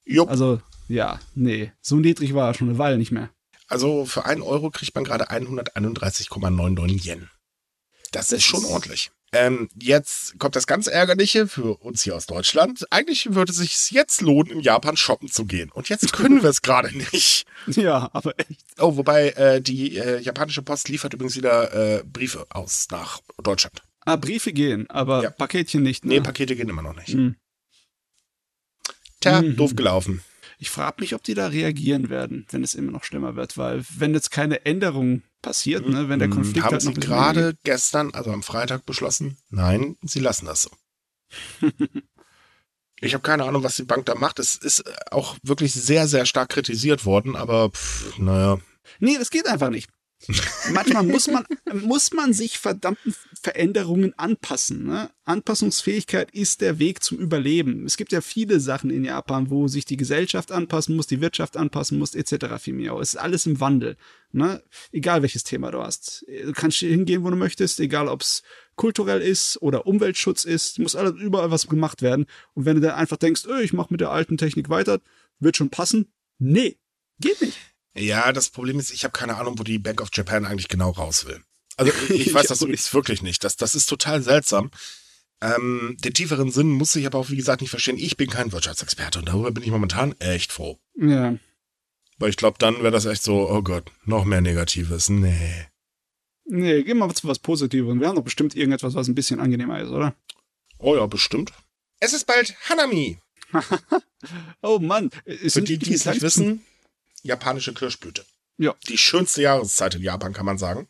Jupp. 0.04 0.28
Also, 0.28 0.60
ja, 0.88 1.20
nee, 1.34 1.72
so 1.80 1.96
niedrig 1.96 2.34
war 2.34 2.48
er 2.48 2.54
schon 2.54 2.68
eine 2.68 2.78
Weile 2.78 2.98
nicht 2.98 3.12
mehr. 3.12 3.30
Also 3.70 4.04
für 4.04 4.26
einen 4.26 4.42
Euro 4.42 4.70
kriegt 4.70 4.94
man 4.94 5.04
gerade 5.04 5.30
131,99 5.30 7.06
Yen. 7.06 7.30
Das, 8.10 8.32
ist 8.32 8.42
schon 8.42 8.64
ordentlich. 8.64 9.12
Ähm, 9.32 9.68
jetzt 9.80 10.36
kommt 10.40 10.56
das 10.56 10.66
ganz 10.66 10.88
Ärgerliche 10.88 11.46
für 11.46 11.76
uns 11.76 12.02
hier 12.02 12.16
aus 12.16 12.26
Deutschland. 12.26 12.84
Eigentlich 12.90 13.32
würde 13.32 13.52
es 13.52 13.58
sich 13.58 13.92
jetzt 13.92 14.22
lohnen, 14.22 14.50
in 14.50 14.60
Japan 14.60 14.96
shoppen 14.96 15.30
zu 15.30 15.44
gehen. 15.44 15.70
Und 15.70 15.88
jetzt 15.88 16.12
können 16.12 16.42
wir 16.42 16.50
es 16.50 16.62
gerade 16.62 16.90
nicht. 16.96 17.46
Ja, 17.68 18.10
aber 18.12 18.34
echt. 18.40 18.64
Oh, 18.78 18.96
wobei 18.96 19.30
äh, 19.30 19.60
die 19.60 19.96
äh, 19.96 20.20
japanische 20.20 20.62
Post 20.62 20.88
liefert 20.88 21.14
übrigens 21.14 21.36
wieder 21.36 21.72
äh, 21.72 22.02
Briefe 22.02 22.46
aus 22.50 22.88
nach 22.90 23.20
Deutschland. 23.40 23.84
Ah, 24.00 24.16
Briefe 24.16 24.52
gehen, 24.52 24.90
aber 24.90 25.22
ja. 25.22 25.30
Paketchen 25.30 25.84
nicht. 25.84 26.04
Ne? 26.04 26.14
Nee, 26.14 26.20
Pakete 26.20 26.56
gehen 26.56 26.68
immer 26.68 26.82
noch 26.82 26.96
nicht. 26.96 27.10
Hm. 27.10 27.36
Tja, 29.20 29.42
mhm. 29.42 29.54
doof 29.54 29.76
gelaufen. 29.76 30.24
Ich 30.60 30.68
frage 30.68 30.96
mich, 31.00 31.14
ob 31.14 31.22
die 31.22 31.32
da 31.32 31.46
reagieren 31.46 32.10
werden, 32.10 32.46
wenn 32.50 32.62
es 32.62 32.74
immer 32.74 32.92
noch 32.92 33.04
schlimmer 33.04 33.34
wird, 33.34 33.56
weil 33.56 33.82
wenn 33.96 34.12
jetzt 34.12 34.30
keine 34.30 34.66
Änderung 34.66 35.22
passiert, 35.40 35.88
ne, 35.88 36.10
wenn 36.10 36.18
der 36.18 36.28
hm, 36.28 36.34
Konflikt 36.34 36.66
Haben 36.66 36.72
halt 36.72 36.84
noch 36.84 36.94
sie 36.94 37.00
gerade 37.00 37.56
gestern, 37.64 38.12
also 38.12 38.30
am 38.30 38.42
Freitag 38.42 38.84
beschlossen, 38.84 39.38
nein, 39.48 39.96
sie 40.02 40.20
lassen 40.20 40.44
das 40.44 40.60
so. 40.60 40.70
ich 43.00 43.14
habe 43.14 43.22
keine 43.22 43.44
Ahnung, 43.44 43.62
was 43.62 43.76
die 43.76 43.84
Bank 43.84 44.04
da 44.04 44.14
macht. 44.14 44.38
Es 44.38 44.54
ist 44.54 44.84
auch 45.10 45.38
wirklich 45.42 45.72
sehr, 45.72 46.06
sehr 46.06 46.26
stark 46.26 46.50
kritisiert 46.50 47.06
worden, 47.06 47.36
aber 47.36 47.70
pff, 47.70 48.18
naja. 48.18 48.58
Nee, 48.98 49.16
das 49.18 49.30
geht 49.30 49.46
einfach 49.46 49.70
nicht. 49.70 49.88
Manchmal 50.72 51.02
muss 51.04 51.28
man, 51.28 51.44
muss 51.72 52.12
man 52.12 52.32
sich 52.32 52.58
verdammten 52.58 53.14
Veränderungen 53.40 54.12
anpassen. 54.18 54.84
Ne? 54.84 55.10
Anpassungsfähigkeit 55.24 56.30
ist 56.32 56.60
der 56.60 56.78
Weg 56.78 57.02
zum 57.02 57.18
Überleben. 57.18 57.86
Es 57.86 57.96
gibt 57.96 58.12
ja 58.12 58.20
viele 58.20 58.60
Sachen 58.60 58.90
in 58.90 59.04
Japan, 59.04 59.48
wo 59.48 59.66
sich 59.66 59.86
die 59.86 59.96
Gesellschaft 59.96 60.52
anpassen 60.52 60.94
muss, 60.94 61.06
die 61.06 61.22
Wirtschaft 61.22 61.56
anpassen 61.56 61.98
muss, 61.98 62.14
etc. 62.14 62.46
Es 63.00 63.14
ist 63.14 63.16
alles 63.16 63.46
im 63.46 63.60
Wandel. 63.60 63.96
Ne? 64.32 64.62
Egal 64.92 65.22
welches 65.22 65.44
Thema 65.44 65.70
du 65.70 65.82
hast. 65.82 66.26
Du 66.28 66.52
kannst 66.52 66.78
hingehen, 66.78 67.24
wo 67.24 67.30
du 67.30 67.36
möchtest, 67.36 67.80
egal 67.80 68.08
ob 68.08 68.20
es 68.20 68.42
kulturell 68.76 69.22
ist 69.22 69.60
oder 69.62 69.86
Umweltschutz 69.86 70.44
ist, 70.44 70.78
muss 70.78 70.96
alles 70.96 71.14
überall 71.18 71.50
was 71.50 71.66
gemacht 71.66 72.02
werden. 72.02 72.26
Und 72.54 72.66
wenn 72.66 72.76
du 72.76 72.82
dann 72.82 72.94
einfach 72.94 73.16
denkst, 73.16 73.42
oh, 73.48 73.58
ich 73.58 73.72
mache 73.72 73.92
mit 73.92 74.00
der 74.00 74.10
alten 74.10 74.36
Technik 74.36 74.68
weiter, 74.68 75.00
wird 75.38 75.56
schon 75.56 75.70
passen. 75.70 76.12
Nee, 76.38 76.78
geht 77.20 77.40
nicht. 77.40 77.58
Ja, 77.94 78.32
das 78.32 78.50
Problem 78.50 78.78
ist, 78.78 78.92
ich 78.92 79.04
habe 79.04 79.12
keine 79.12 79.36
Ahnung, 79.36 79.58
wo 79.58 79.62
die 79.62 79.78
Bank 79.78 80.00
of 80.00 80.10
Japan 80.12 80.44
eigentlich 80.44 80.68
genau 80.68 80.90
raus 80.90 81.26
will. 81.26 81.42
Also 81.76 81.92
ich 82.14 82.32
weiß 82.32 82.46
das 82.46 82.60
wirklich 82.92 83.22
nicht. 83.22 83.44
Das, 83.44 83.56
das 83.56 83.74
ist 83.74 83.86
total 83.86 84.22
seltsam. 84.22 84.70
Ähm, 85.42 85.96
den 86.00 86.12
tieferen 86.12 86.50
Sinn 86.50 86.70
muss 86.70 86.94
ich 86.96 87.06
aber 87.06 87.18
auch, 87.18 87.30
wie 87.30 87.36
gesagt, 87.36 87.62
nicht 87.62 87.70
verstehen. 87.70 87.98
Ich 87.98 88.16
bin 88.16 88.28
kein 88.28 88.52
Wirtschaftsexperte 88.52 89.20
und 89.20 89.28
darüber 89.28 89.50
bin 89.50 89.62
ich 89.62 89.70
momentan 89.70 90.12
echt 90.20 90.52
froh. 90.52 90.78
Ja. 90.96 91.36
Weil 92.18 92.30
ich 92.30 92.36
glaube, 92.36 92.58
dann 92.58 92.82
wäre 92.82 92.90
das 92.90 93.06
echt 93.06 93.22
so, 93.22 93.48
oh 93.48 93.62
Gott, 93.62 93.90
noch 94.04 94.26
mehr 94.26 94.42
Negatives. 94.42 95.08
Nee. 95.08 95.66
Nee, 96.44 96.82
gehen 96.82 96.98
wir 96.98 97.06
mal 97.06 97.14
zu 97.14 97.26
was 97.26 97.38
Positives. 97.38 97.98
Wir 97.98 98.08
haben 98.08 98.16
doch 98.16 98.24
bestimmt 98.24 98.54
irgendetwas, 98.54 98.94
was 98.94 99.08
ein 99.08 99.14
bisschen 99.14 99.40
angenehmer 99.40 99.80
ist, 99.80 99.88
oder? 99.88 100.14
Oh 100.78 100.94
ja, 100.96 101.06
bestimmt. 101.06 101.52
Es 102.00 102.12
ist 102.12 102.26
bald 102.26 102.54
Hanami. 102.68 103.18
oh 104.62 104.78
Mann. 104.78 105.10
Für 105.24 105.62
die, 105.62 105.78
die 105.78 105.94
es 105.94 106.04
nicht 106.04 106.20
wissen, 106.20 106.62
japanische 107.22 107.74
Kirschblüte. 107.74 108.24
Ja. 108.58 108.74
Die 108.88 108.98
schönste 108.98 109.42
Jahreszeit 109.42 109.94
in 109.94 110.02
Japan, 110.02 110.32
kann 110.32 110.46
man 110.46 110.58
sagen. 110.58 110.88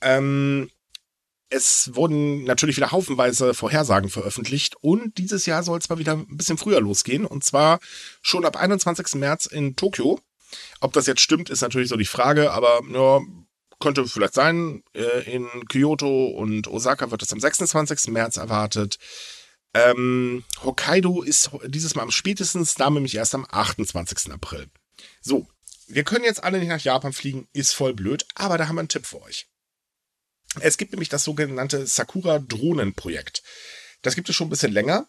Ähm, 0.00 0.70
es 1.50 1.90
wurden 1.94 2.44
natürlich 2.44 2.76
wieder 2.76 2.92
haufenweise 2.92 3.54
Vorhersagen 3.54 4.08
veröffentlicht 4.08 4.76
und 4.80 5.18
dieses 5.18 5.46
Jahr 5.46 5.62
soll 5.62 5.78
es 5.78 5.88
mal 5.88 5.98
wieder 5.98 6.12
ein 6.12 6.36
bisschen 6.36 6.58
früher 6.58 6.80
losgehen 6.80 7.26
und 7.26 7.44
zwar 7.44 7.80
schon 8.22 8.44
ab 8.44 8.56
21. 8.56 9.16
März 9.16 9.46
in 9.46 9.74
Tokio. 9.76 10.20
Ob 10.80 10.92
das 10.92 11.06
jetzt 11.06 11.20
stimmt, 11.20 11.50
ist 11.50 11.60
natürlich 11.60 11.88
so 11.88 11.96
die 11.96 12.04
Frage, 12.04 12.52
aber 12.52 12.80
ja, 12.92 13.20
könnte 13.80 14.06
vielleicht 14.06 14.34
sein. 14.34 14.82
Äh, 14.94 15.32
in 15.32 15.48
Kyoto 15.68 16.26
und 16.28 16.68
Osaka 16.68 17.10
wird 17.10 17.22
es 17.22 17.32
am 17.32 17.40
26. 17.40 18.12
März 18.12 18.36
erwartet. 18.36 18.98
Ähm, 19.74 20.44
Hokkaido 20.62 21.22
ist 21.22 21.50
dieses 21.66 21.94
Mal 21.94 22.02
am 22.02 22.10
spätestens, 22.10 22.74
da 22.74 22.90
nämlich 22.90 23.16
erst 23.16 23.34
am 23.34 23.46
28. 23.48 24.32
April. 24.32 24.68
So, 25.20 25.48
wir 25.86 26.04
können 26.04 26.24
jetzt 26.24 26.42
alle 26.42 26.58
nicht 26.58 26.68
nach 26.68 26.80
Japan 26.80 27.12
fliegen, 27.12 27.48
ist 27.52 27.74
voll 27.74 27.94
blöd, 27.94 28.26
aber 28.34 28.58
da 28.58 28.68
haben 28.68 28.76
wir 28.76 28.80
einen 28.80 28.88
Tipp 28.88 29.06
für 29.06 29.22
euch. 29.22 29.46
Es 30.60 30.76
gibt 30.76 30.92
nämlich 30.92 31.08
das 31.08 31.24
sogenannte 31.24 31.86
Sakura 31.86 32.38
Drohnenprojekt. 32.38 33.42
Das 34.02 34.14
gibt 34.14 34.28
es 34.28 34.36
schon 34.36 34.48
ein 34.48 34.50
bisschen 34.50 34.72
länger. 34.72 35.06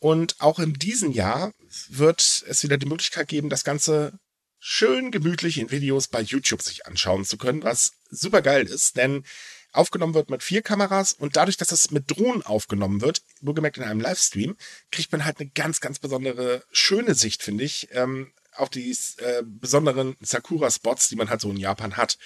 Und 0.00 0.40
auch 0.40 0.60
in 0.60 0.74
diesem 0.74 1.10
Jahr 1.10 1.52
wird 1.88 2.44
es 2.46 2.62
wieder 2.62 2.78
die 2.78 2.86
Möglichkeit 2.86 3.28
geben, 3.28 3.48
das 3.48 3.64
Ganze 3.64 4.18
schön 4.60 5.10
gemütlich 5.10 5.58
in 5.58 5.70
Videos 5.70 6.08
bei 6.08 6.20
YouTube 6.20 6.62
sich 6.62 6.86
anschauen 6.86 7.24
zu 7.24 7.36
können, 7.36 7.62
was 7.62 7.92
super 8.10 8.42
geil 8.42 8.66
ist, 8.66 8.96
denn 8.96 9.24
aufgenommen 9.72 10.14
wird 10.14 10.30
mit 10.30 10.42
vier 10.42 10.62
Kameras 10.62 11.12
und 11.12 11.36
dadurch, 11.36 11.56
dass 11.56 11.68
das 11.68 11.90
mit 11.90 12.10
Drohnen 12.10 12.42
aufgenommen 12.42 13.00
wird, 13.00 13.22
wohlgemerkt 13.40 13.76
in 13.76 13.84
einem 13.84 14.00
Livestream, 14.00 14.56
kriegt 14.90 15.12
man 15.12 15.24
halt 15.24 15.40
eine 15.40 15.50
ganz, 15.50 15.80
ganz 15.80 15.98
besondere, 15.98 16.64
schöne 16.72 17.14
Sicht, 17.14 17.42
finde 17.42 17.64
ich, 17.64 17.88
ähm, 17.92 18.32
auf 18.58 18.70
die 18.70 18.96
äh, 19.18 19.42
besonderen 19.44 20.16
Sakura-Spots, 20.20 21.08
die 21.08 21.16
man 21.16 21.30
halt 21.30 21.40
so 21.40 21.50
in 21.50 21.56
Japan 21.56 21.96
hat. 21.96 22.18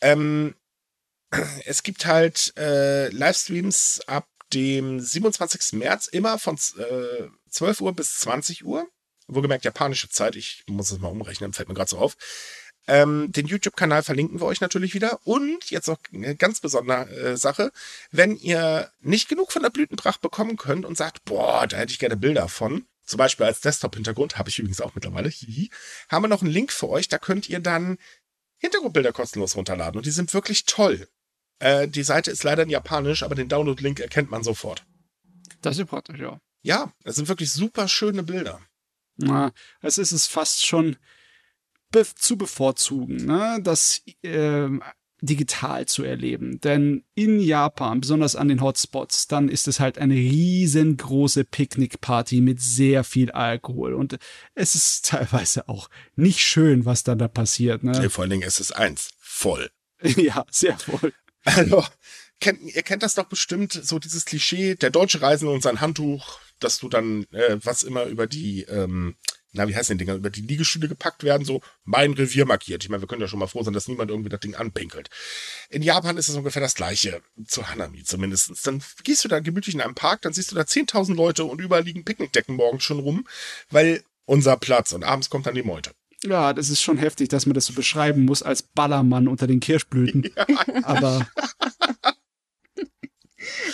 Ähm, 0.00 0.54
es 1.64 1.82
gibt 1.82 2.06
halt 2.06 2.52
äh, 2.56 3.08
Livestreams 3.08 4.00
ab 4.06 4.26
dem 4.52 5.00
27. 5.00 5.74
März 5.74 6.06
immer 6.06 6.38
von 6.38 6.56
äh, 6.78 7.28
12 7.50 7.80
Uhr 7.80 7.92
bis 7.92 8.18
20 8.20 8.64
Uhr. 8.64 8.88
Wohlgemerkt 9.26 9.64
japanische 9.64 10.08
Zeit, 10.08 10.36
ich 10.36 10.64
muss 10.68 10.90
es 10.90 11.00
mal 11.00 11.08
umrechnen, 11.08 11.52
fällt 11.52 11.68
mir 11.68 11.74
gerade 11.74 11.90
so 11.90 11.98
auf. 11.98 12.16
Ähm, 12.86 13.30
den 13.30 13.46
YouTube-Kanal 13.46 14.02
verlinken 14.02 14.40
wir 14.40 14.46
euch 14.46 14.62
natürlich 14.62 14.94
wieder. 14.94 15.20
Und 15.24 15.70
jetzt 15.70 15.88
noch 15.88 15.98
eine 16.12 16.34
ganz 16.34 16.60
besondere 16.60 17.10
äh, 17.10 17.36
Sache. 17.36 17.70
Wenn 18.10 18.36
ihr 18.36 18.90
nicht 19.00 19.28
genug 19.28 19.52
von 19.52 19.62
der 19.62 19.70
Blütenpracht 19.70 20.22
bekommen 20.22 20.56
könnt 20.56 20.86
und 20.86 20.96
sagt, 20.96 21.26
boah, 21.26 21.66
da 21.66 21.76
hätte 21.76 21.92
ich 21.92 21.98
gerne 21.98 22.16
Bilder 22.16 22.48
von, 22.48 22.86
zum 23.08 23.18
Beispiel 23.18 23.46
als 23.46 23.60
Desktop-Hintergrund, 23.60 24.38
habe 24.38 24.50
ich 24.50 24.58
übrigens 24.58 24.80
auch 24.80 24.94
mittlerweile, 24.94 25.28
hihi, 25.28 25.70
haben 26.08 26.24
wir 26.24 26.28
noch 26.28 26.42
einen 26.42 26.50
Link 26.50 26.72
für 26.72 26.88
euch. 26.88 27.08
Da 27.08 27.18
könnt 27.18 27.48
ihr 27.48 27.60
dann 27.60 27.98
Hintergrundbilder 28.58 29.12
kostenlos 29.12 29.56
runterladen. 29.56 29.98
Und 29.98 30.06
die 30.06 30.10
sind 30.10 30.34
wirklich 30.34 30.66
toll. 30.66 31.08
Äh, 31.58 31.88
die 31.88 32.02
Seite 32.02 32.30
ist 32.30 32.44
leider 32.44 32.64
in 32.64 32.70
Japanisch, 32.70 33.22
aber 33.22 33.34
den 33.34 33.48
Download-Link 33.48 34.00
erkennt 34.00 34.30
man 34.30 34.42
sofort. 34.42 34.84
Das 35.62 35.78
ist 35.78 35.86
praktisch, 35.86 36.20
ja. 36.20 36.38
Ja, 36.62 36.92
das 37.02 37.16
sind 37.16 37.28
wirklich 37.28 37.50
super 37.50 37.88
schöne 37.88 38.22
Bilder. 38.22 38.60
Na, 39.16 39.52
es 39.80 39.98
ist 39.98 40.12
es 40.12 40.26
fast 40.26 40.64
schon 40.64 40.96
be 41.90 42.06
zu 42.14 42.36
bevorzugen, 42.36 43.24
ne? 43.24 43.58
das 43.62 44.02
äh, 44.22 44.68
digital 45.20 45.86
zu 45.86 46.04
erleben. 46.04 46.60
Denn 46.60 47.04
in 47.14 47.40
Japan, 47.40 48.00
besonders 48.00 48.36
an 48.36 48.48
den 48.48 48.60
Hotspots, 48.60 49.26
dann 49.26 49.48
ist 49.48 49.68
es 49.68 49.80
halt 49.80 49.98
eine 49.98 50.14
riesengroße 50.14 51.44
Picknickparty 51.44 52.40
mit 52.40 52.60
sehr 52.60 53.04
viel 53.04 53.30
Alkohol. 53.32 53.94
Und 53.94 54.18
es 54.54 54.74
ist 54.74 55.04
teilweise 55.06 55.68
auch 55.68 55.88
nicht 56.16 56.40
schön, 56.40 56.84
was 56.84 57.02
dann 57.02 57.18
da 57.18 57.28
passiert. 57.28 57.82
Ne? 57.82 57.92
Ja, 58.00 58.08
vor 58.08 58.22
allen 58.22 58.30
Dingen 58.30 58.42
ist 58.42 58.60
es 58.60 58.72
eins, 58.72 59.10
voll. 59.18 59.70
ja, 60.02 60.44
sehr 60.50 60.78
voll. 60.78 61.12
Also, 61.44 61.84
kennt, 62.40 62.60
ihr 62.62 62.82
kennt 62.82 63.02
das 63.02 63.14
doch 63.14 63.24
bestimmt, 63.24 63.72
so 63.72 63.98
dieses 63.98 64.24
Klischee, 64.24 64.74
der 64.74 64.90
deutsche 64.90 65.22
Reisende 65.22 65.52
und 65.52 65.62
sein 65.62 65.80
Handtuch, 65.80 66.38
dass 66.60 66.78
du 66.78 66.88
dann, 66.88 67.24
äh, 67.32 67.56
was 67.62 67.82
immer 67.82 68.04
über 68.04 68.26
die, 68.26 68.62
ähm, 68.64 69.16
na, 69.58 69.68
wie 69.68 69.76
heißen 69.76 69.98
die 69.98 70.04
Dinger, 70.04 70.16
über 70.16 70.30
die 70.30 70.40
Liegestühle 70.40 70.88
gepackt 70.88 71.24
werden, 71.24 71.44
so 71.44 71.60
mein 71.84 72.12
Revier 72.12 72.46
markiert. 72.46 72.82
Ich 72.82 72.88
meine, 72.88 73.02
wir 73.02 73.08
können 73.08 73.20
ja 73.20 73.28
schon 73.28 73.40
mal 73.40 73.46
froh 73.46 73.62
sein, 73.62 73.74
dass 73.74 73.88
niemand 73.88 74.10
irgendwie 74.10 74.30
das 74.30 74.40
Ding 74.40 74.54
anpinkelt. 74.54 75.10
In 75.68 75.82
Japan 75.82 76.16
ist 76.16 76.28
es 76.28 76.36
ungefähr 76.36 76.62
das 76.62 76.74
gleiche, 76.74 77.20
zu 77.46 77.68
Hanami 77.68 78.04
zumindest. 78.04 78.66
Dann 78.66 78.82
gehst 79.04 79.24
du 79.24 79.28
da 79.28 79.40
gemütlich 79.40 79.74
in 79.74 79.80
einem 79.80 79.94
Park, 79.94 80.22
dann 80.22 80.32
siehst 80.32 80.50
du 80.50 80.54
da 80.54 80.62
10.000 80.62 81.14
Leute 81.14 81.44
und 81.44 81.60
überall 81.60 81.82
liegen 81.82 82.04
Picknickdecken 82.04 82.56
morgens 82.56 82.84
schon 82.84 83.00
rum, 83.00 83.26
weil 83.70 84.02
unser 84.24 84.56
Platz 84.56 84.92
und 84.92 85.04
abends 85.04 85.28
kommt 85.28 85.46
dann 85.46 85.54
die 85.54 85.62
Meute. 85.62 85.90
Ja, 86.24 86.52
das 86.52 86.68
ist 86.68 86.82
schon 86.82 86.98
heftig, 86.98 87.28
dass 87.28 87.46
man 87.46 87.54
das 87.54 87.66
so 87.66 87.72
beschreiben 87.72 88.24
muss 88.24 88.42
als 88.42 88.62
Ballermann 88.62 89.28
unter 89.28 89.46
den 89.46 89.60
Kirschblüten. 89.60 90.30
Ja. 90.36 90.46
Aber. 90.84 91.26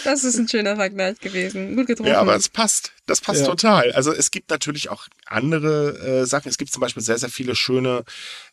Das 0.05 0.25
ist 0.25 0.37
ein 0.37 0.49
schöner 0.49 0.77
Vergleich 0.77 1.19
gewesen. 1.21 1.77
Gut 1.77 1.87
getroffen. 1.87 2.11
Ja, 2.11 2.21
aber 2.21 2.37
es 2.37 2.49
passt. 2.49 2.93
Das 3.07 3.21
passt 3.21 3.41
ja. 3.41 3.47
total. 3.47 3.93
Also 3.93 4.13
es 4.13 4.31
gibt 4.31 4.51
natürlich 4.51 4.89
auch 4.89 5.09
andere 5.27 6.23
äh, 6.23 6.27
Sachen. 6.27 6.49
Es 6.49 6.59
gibt 6.59 6.73
zum 6.73 6.81
Beispiel 6.81 7.03
sehr, 7.03 7.19
sehr 7.19 7.29
viele 7.29 7.55
schöne 7.55 8.05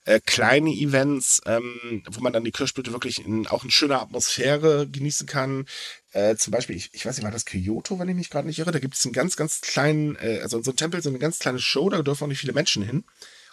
äh, 0.06 0.20
kleine 0.20 0.72
Events, 0.72 1.42
ähm, 1.46 2.04
wo 2.10 2.22
man 2.22 2.34
dann 2.34 2.44
die 2.44 2.52
Kirschblüte 2.52 2.92
wirklich 2.92 3.26
in 3.26 3.48
auch 3.48 3.64
in 3.64 3.72
schöner 3.72 4.02
Atmosphäre 4.02 4.88
genießen 4.88 5.28
kann. 5.28 5.66
Äh, 6.12 6.36
zum 6.36 6.52
Beispiel, 6.52 6.76
ich, 6.76 6.90
ich 6.94 7.06
weiß 7.06 7.18
nicht, 7.18 7.24
war 7.24 7.32
das 7.32 7.46
Kyoto, 7.46 8.00
wenn 8.00 8.10
ich 8.10 8.16
mich 8.16 8.30
gerade 8.30 8.48
nicht 8.48 8.60
irre? 8.60 8.72
Da 8.72 8.80
gibt 8.80 8.96
es 8.96 9.06
einen 9.06 9.14
ganz, 9.14 9.36
ganz 9.36 9.62
kleinen, 9.62 10.16
äh, 10.18 10.40
also 10.42 10.58
in 10.58 10.64
so 10.64 10.72
einem 10.72 10.78
Tempel 10.78 11.02
so 11.02 11.10
eine 11.10 11.20
ganz 11.20 11.40
kleine 11.40 11.60
Show, 11.60 11.90
da 11.90 12.02
dürfen 12.02 12.26
auch 12.26 12.28
nicht 12.28 12.40
viele 12.40 12.54
Menschen 12.54 12.84
hin. 12.84 13.04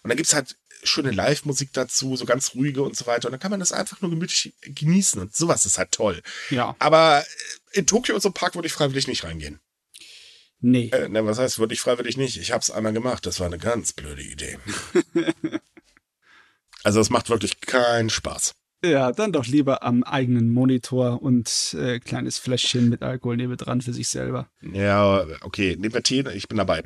Und 0.09 0.13
dann 0.13 0.17
gibt's 0.17 0.33
halt 0.33 0.57
schöne 0.85 1.11
Live-Musik 1.11 1.75
dazu, 1.75 2.17
so 2.17 2.25
ganz 2.25 2.55
ruhige 2.55 2.83
und 2.83 2.97
so 2.97 3.07
weiter. 3.07 3.29
Und 3.29 3.33
dann 3.33 3.41
kann 3.41 3.51
man 3.51 3.61
das 3.61 3.73
einfach 3.73 4.01
nur 4.01 4.11
gemütlich 4.11 4.55
genießen. 4.63 5.21
Und 5.21 5.37
sowas 5.37 5.67
ist 5.67 5.77
halt 5.77 5.93
toll. 5.93 6.23
Ja. 6.49 6.75
Aber 6.79 7.27
in 7.73 7.87
Tokio 7.87 8.15
und 8.15 8.23
so 8.23 8.31
Park 8.31 8.55
würde 8.55 8.67
ich 8.67 8.73
freiwillig 8.73 9.07
nicht 9.07 9.25
reingehen. 9.25 9.61
Nee. 10.61 10.89
Äh, 10.89 11.11
ne, 11.11 11.27
was 11.27 11.39
heißt, 11.39 11.59
würde 11.59 11.75
ich 11.75 11.83
freiwillig 11.83 12.17
nicht? 12.17 12.39
Ich 12.39 12.53
hab's 12.53 12.71
einmal 12.71 12.95
gemacht. 12.95 13.27
Das 13.27 13.39
war 13.39 13.49
eine 13.49 13.59
ganz 13.59 13.93
blöde 13.93 14.23
Idee. 14.23 14.59
also 16.85 17.01
es 17.01 17.11
macht 17.11 17.29
wirklich 17.29 17.61
keinen 17.61 18.09
Spaß. 18.09 18.55
Ja, 18.83 19.13
dann 19.13 19.33
doch 19.33 19.45
lieber 19.45 19.83
am 19.83 20.05
eigenen 20.05 20.51
Monitor 20.51 21.21
und 21.21 21.77
äh, 21.79 21.99
kleines 21.99 22.39
Fläschchen 22.39 22.89
mit 22.89 23.03
Alkohol 23.03 23.37
nebendran 23.37 23.83
für 23.83 23.93
sich 23.93 24.09
selber. 24.09 24.49
Ja, 24.63 25.27
okay. 25.43 25.77
Nehmen 25.79 25.93
wir 25.93 26.03
Tee, 26.03 26.25
ich 26.33 26.49
bin 26.49 26.57
dabei. 26.57 26.83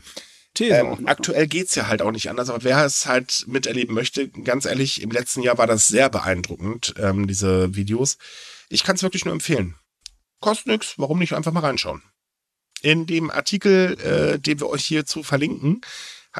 Ähm, 0.61 1.07
aktuell 1.07 1.47
geht's 1.47 1.75
ja 1.75 1.87
halt 1.87 2.03
auch 2.03 2.11
nicht 2.11 2.29
anders, 2.29 2.51
aber 2.51 2.63
wer 2.63 2.85
es 2.85 3.07
halt 3.07 3.45
miterleben 3.47 3.95
möchte, 3.95 4.29
ganz 4.29 4.67
ehrlich, 4.67 5.01
im 5.01 5.11
letzten 5.11 5.43
Jahr 5.43 5.57
war 5.59 5.67
das 5.67 5.89
sehr 5.89 6.11
beeindruckend, 6.11 6.95
ähm, 6.99 7.27
diese 7.27 7.75
Videos. 7.75 8.19
Ich 8.69 8.85
kann 8.85 8.97
es 8.97 9.03
wirklich 9.03 9.25
nur 9.25 9.33
empfehlen. 9.33 9.77
Kostet 10.41 10.67
nix, 10.67 10.95
warum 10.99 11.19
nicht 11.19 11.33
einfach 11.33 11.53
mal 11.53 11.61
reinschauen? 11.61 12.03
In 12.83 13.07
dem 13.07 13.31
Artikel, 13.31 13.99
äh, 14.01 14.39
den 14.39 14.61
wir 14.61 14.69
euch 14.69 14.85
hierzu 14.85 15.23
verlinken, 15.23 15.81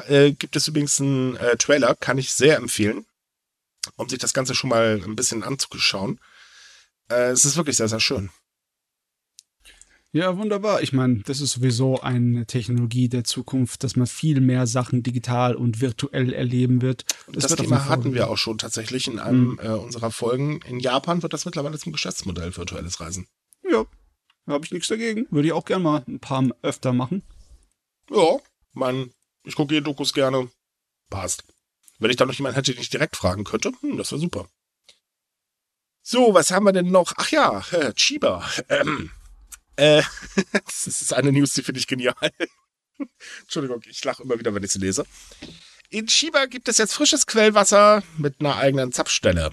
äh, 0.07 0.31
gibt 0.31 0.55
es 0.55 0.67
übrigens 0.67 0.99
einen 0.99 1.35
äh, 1.37 1.57
Trailer, 1.57 1.95
kann 1.95 2.17
ich 2.17 2.33
sehr 2.33 2.57
empfehlen, 2.57 3.05
um 3.95 4.09
sich 4.09 4.19
das 4.19 4.33
Ganze 4.33 4.53
schon 4.53 4.69
mal 4.69 5.01
ein 5.03 5.15
bisschen 5.15 5.43
anzuschauen. 5.43 6.19
Äh, 7.09 7.31
es 7.31 7.45
ist 7.45 7.55
wirklich 7.55 7.77
sehr, 7.77 7.87
sehr 7.87 7.99
schön. 7.99 8.29
Ja, 10.15 10.37
wunderbar. 10.37 10.83
Ich 10.83 10.93
meine, 10.93 11.21
das 11.23 11.41
ist 11.41 11.53
sowieso 11.53 11.99
eine 11.99 12.45
Technologie 12.45 13.09
der 13.09 13.23
Zukunft, 13.23 13.83
dass 13.83 13.95
man 13.95 14.05
viel 14.05 14.41
mehr 14.41 14.67
Sachen 14.67 15.01
digital 15.01 15.55
und 15.55 15.81
virtuell 15.81 16.31
erleben 16.33 16.83
wird. 16.83 17.03
Das, 17.31 17.47
das 17.47 17.55
Thema 17.55 17.85
hatten 17.89 18.13
wir 18.13 18.29
auch 18.29 18.37
schon 18.37 18.59
tatsächlich 18.59 19.07
in 19.07 19.17
einem 19.17 19.53
mhm. 19.53 19.59
äh, 19.59 19.69
unserer 19.69 20.11
Folgen. 20.11 20.61
In 20.67 20.79
Japan 20.79 21.23
wird 21.23 21.33
das 21.33 21.45
mittlerweile 21.45 21.79
zum 21.79 21.93
Geschäftsmodell 21.93 22.55
virtuelles 22.55 22.99
Reisen. 22.99 23.27
Ja, 23.67 23.85
habe 24.45 24.63
ich 24.63 24.71
nichts 24.71 24.87
dagegen. 24.87 25.25
Würde 25.31 25.47
ich 25.47 25.53
auch 25.53 25.65
gerne 25.65 25.83
mal 25.83 26.03
ein 26.07 26.19
paar 26.19 26.47
öfter 26.61 26.93
machen. 26.93 27.23
Ja, 28.11 28.37
man, 28.73 29.09
ich 29.43 29.55
gucke 29.55 29.73
die 29.73 29.81
Dokus 29.81 30.13
gerne. 30.13 30.47
Passt. 31.09 31.43
Wenn 31.97 32.11
ich 32.11 32.17
da 32.17 32.27
noch 32.27 32.35
jemanden 32.35 32.55
hätte, 32.55 32.73
den 32.73 32.81
ich 32.81 32.91
direkt 32.91 33.15
fragen 33.15 33.45
könnte, 33.45 33.71
hm, 33.81 33.97
das 33.97 34.11
wäre 34.11 34.21
super. 34.21 34.47
So, 36.03 36.35
was 36.35 36.51
haben 36.51 36.65
wir 36.65 36.73
denn 36.73 36.91
noch? 36.91 37.13
Ach 37.17 37.31
ja, 37.31 37.63
äh, 37.71 37.93
Chiba. 37.93 38.47
Ähm, 38.69 39.09
äh, 39.75 40.01
das 40.65 40.87
ist 40.87 41.13
eine 41.13 41.31
News, 41.31 41.53
die 41.53 41.63
finde 41.63 41.79
ich 41.79 41.87
genial. 41.87 42.15
Entschuldigung, 43.41 43.81
ich 43.87 44.03
lache 44.03 44.23
immer 44.23 44.39
wieder, 44.39 44.53
wenn 44.53 44.63
ich 44.63 44.71
sie 44.71 44.79
lese. 44.79 45.05
In 45.89 46.07
Shiba 46.07 46.45
gibt 46.45 46.69
es 46.69 46.77
jetzt 46.77 46.93
frisches 46.93 47.27
Quellwasser 47.27 48.03
mit 48.17 48.39
einer 48.39 48.57
eigenen 48.57 48.91
Zapfstelle. 48.91 49.51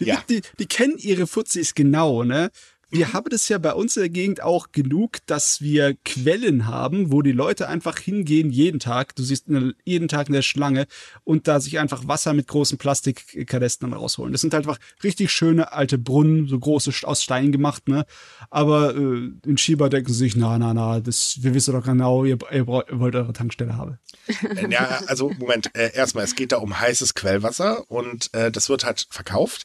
Die, 0.00 0.04
ja. 0.04 0.22
die, 0.28 0.42
die 0.58 0.66
kennen 0.66 0.98
ihre 0.98 1.26
Fuzis 1.26 1.74
genau, 1.74 2.24
ne? 2.24 2.50
Wir 2.92 3.14
haben 3.14 3.30
das 3.30 3.48
ja 3.48 3.56
bei 3.56 3.72
uns 3.72 3.96
in 3.96 4.02
der 4.02 4.10
Gegend 4.10 4.42
auch 4.42 4.70
genug, 4.70 5.18
dass 5.26 5.62
wir 5.62 5.96
Quellen 6.04 6.66
haben, 6.66 7.10
wo 7.10 7.22
die 7.22 7.32
Leute 7.32 7.66
einfach 7.68 7.98
hingehen 7.98 8.50
jeden 8.50 8.80
Tag. 8.80 9.16
Du 9.16 9.22
siehst 9.22 9.48
eine, 9.48 9.74
jeden 9.84 10.08
Tag 10.08 10.28
eine 10.28 10.42
Schlange 10.42 10.86
und 11.24 11.48
da 11.48 11.58
sich 11.58 11.78
einfach 11.78 12.06
Wasser 12.06 12.34
mit 12.34 12.48
großen 12.48 12.76
Plastikkanistern 12.76 13.94
rausholen. 13.94 14.32
Das 14.32 14.42
sind 14.42 14.52
halt 14.52 14.66
einfach 14.66 14.78
richtig 15.02 15.32
schöne 15.32 15.72
alte 15.72 15.96
Brunnen, 15.96 16.48
so 16.48 16.58
große 16.58 16.92
aus 17.04 17.22
Stein 17.22 17.50
gemacht, 17.50 17.88
ne? 17.88 18.04
Aber 18.50 18.94
äh, 18.94 19.30
in 19.46 19.56
Shiba 19.56 19.88
denken 19.88 20.12
sie 20.12 20.18
sich, 20.18 20.36
na, 20.36 20.58
na, 20.58 20.74
na, 20.74 21.00
das, 21.00 21.38
wir 21.40 21.54
wissen 21.54 21.72
doch 21.72 21.84
genau, 21.84 22.26
ihr, 22.26 22.36
ihr 22.50 22.66
wollt 22.66 22.90
eure 22.92 23.32
Tankstelle 23.32 23.76
haben. 23.76 23.98
Äh, 24.28 24.70
ja, 24.70 25.00
also 25.06 25.30
Moment, 25.38 25.74
äh, 25.74 25.94
erstmal, 25.94 26.24
es 26.24 26.34
geht 26.34 26.52
da 26.52 26.58
um 26.58 26.78
heißes 26.78 27.14
Quellwasser 27.14 27.90
und 27.90 28.28
äh, 28.34 28.52
das 28.52 28.68
wird 28.68 28.84
halt 28.84 29.06
verkauft. 29.08 29.64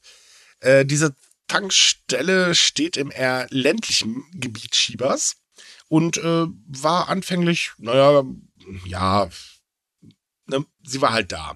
Äh, 0.59 0.85
diese 0.85 1.13
Tankstelle 1.47 2.55
steht 2.55 2.97
im 2.97 3.11
eher 3.11 3.47
ländlichen 3.49 4.25
Gebiet 4.33 4.75
Schiebers 4.75 5.37
und 5.87 6.17
äh, 6.17 6.45
war 6.67 7.09
anfänglich, 7.09 7.71
naja, 7.77 8.23
ja, 8.85 9.29
sie 10.87 11.01
war 11.01 11.13
halt 11.13 11.31
da 11.31 11.55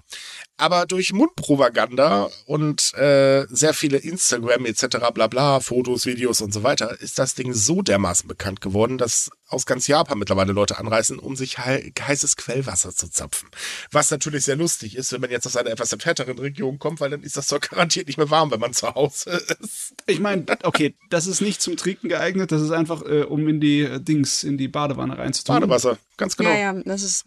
aber 0.62 0.86
durch 0.86 1.12
Mundpropaganda 1.12 2.30
und 2.46 2.94
äh, 2.94 3.46
sehr 3.50 3.74
viele 3.74 3.98
Instagram 3.98 4.64
etc. 4.64 4.98
bla 5.12 5.26
bla, 5.26 5.58
Fotos, 5.58 6.06
Videos 6.06 6.40
und 6.40 6.54
so 6.54 6.62
weiter, 6.62 7.00
ist 7.00 7.18
das 7.18 7.34
Ding 7.34 7.52
so 7.52 7.82
dermaßen 7.82 8.28
bekannt 8.28 8.60
geworden, 8.60 8.96
dass 8.96 9.28
aus 9.48 9.66
ganz 9.66 9.88
Japan 9.88 10.20
mittlerweile 10.20 10.52
Leute 10.52 10.78
anreisen, 10.78 11.18
um 11.18 11.34
sich 11.34 11.58
he 11.58 11.92
heißes 12.00 12.36
Quellwasser 12.36 12.94
zu 12.94 13.10
zapfen. 13.10 13.48
Was 13.90 14.12
natürlich 14.12 14.44
sehr 14.44 14.54
lustig 14.54 14.96
ist, 14.96 15.12
wenn 15.12 15.20
man 15.20 15.32
jetzt 15.32 15.46
aus 15.46 15.56
einer 15.56 15.70
etwas 15.70 15.92
entfernteren 15.92 16.38
Region 16.38 16.78
kommt, 16.78 17.00
weil 17.00 17.10
dann 17.10 17.24
ist 17.24 17.36
das 17.36 17.48
doch 17.48 17.60
garantiert 17.60 18.06
nicht 18.06 18.18
mehr 18.18 18.30
warm, 18.30 18.52
wenn 18.52 18.60
man 18.60 18.72
zu 18.72 18.94
Hause 18.94 19.30
ist. 19.60 19.94
Ich 20.06 20.20
meine, 20.20 20.46
okay, 20.62 20.94
das 21.10 21.26
ist 21.26 21.40
nicht 21.40 21.60
zum 21.60 21.76
Trinken 21.76 22.08
geeignet, 22.08 22.52
das 22.52 22.62
ist 22.62 22.70
einfach, 22.70 23.02
äh, 23.02 23.22
um 23.22 23.48
in 23.48 23.60
die 23.60 23.80
äh, 23.80 24.00
Dings, 24.00 24.44
in 24.44 24.58
die 24.58 24.68
Badewanne 24.68 25.18
reinzutun. 25.18 25.56
Badewasser, 25.56 25.98
ganz 26.16 26.36
genau. 26.36 26.50
Ja, 26.50 26.72
ja, 26.72 26.82
das 26.84 27.02
ist 27.02 27.26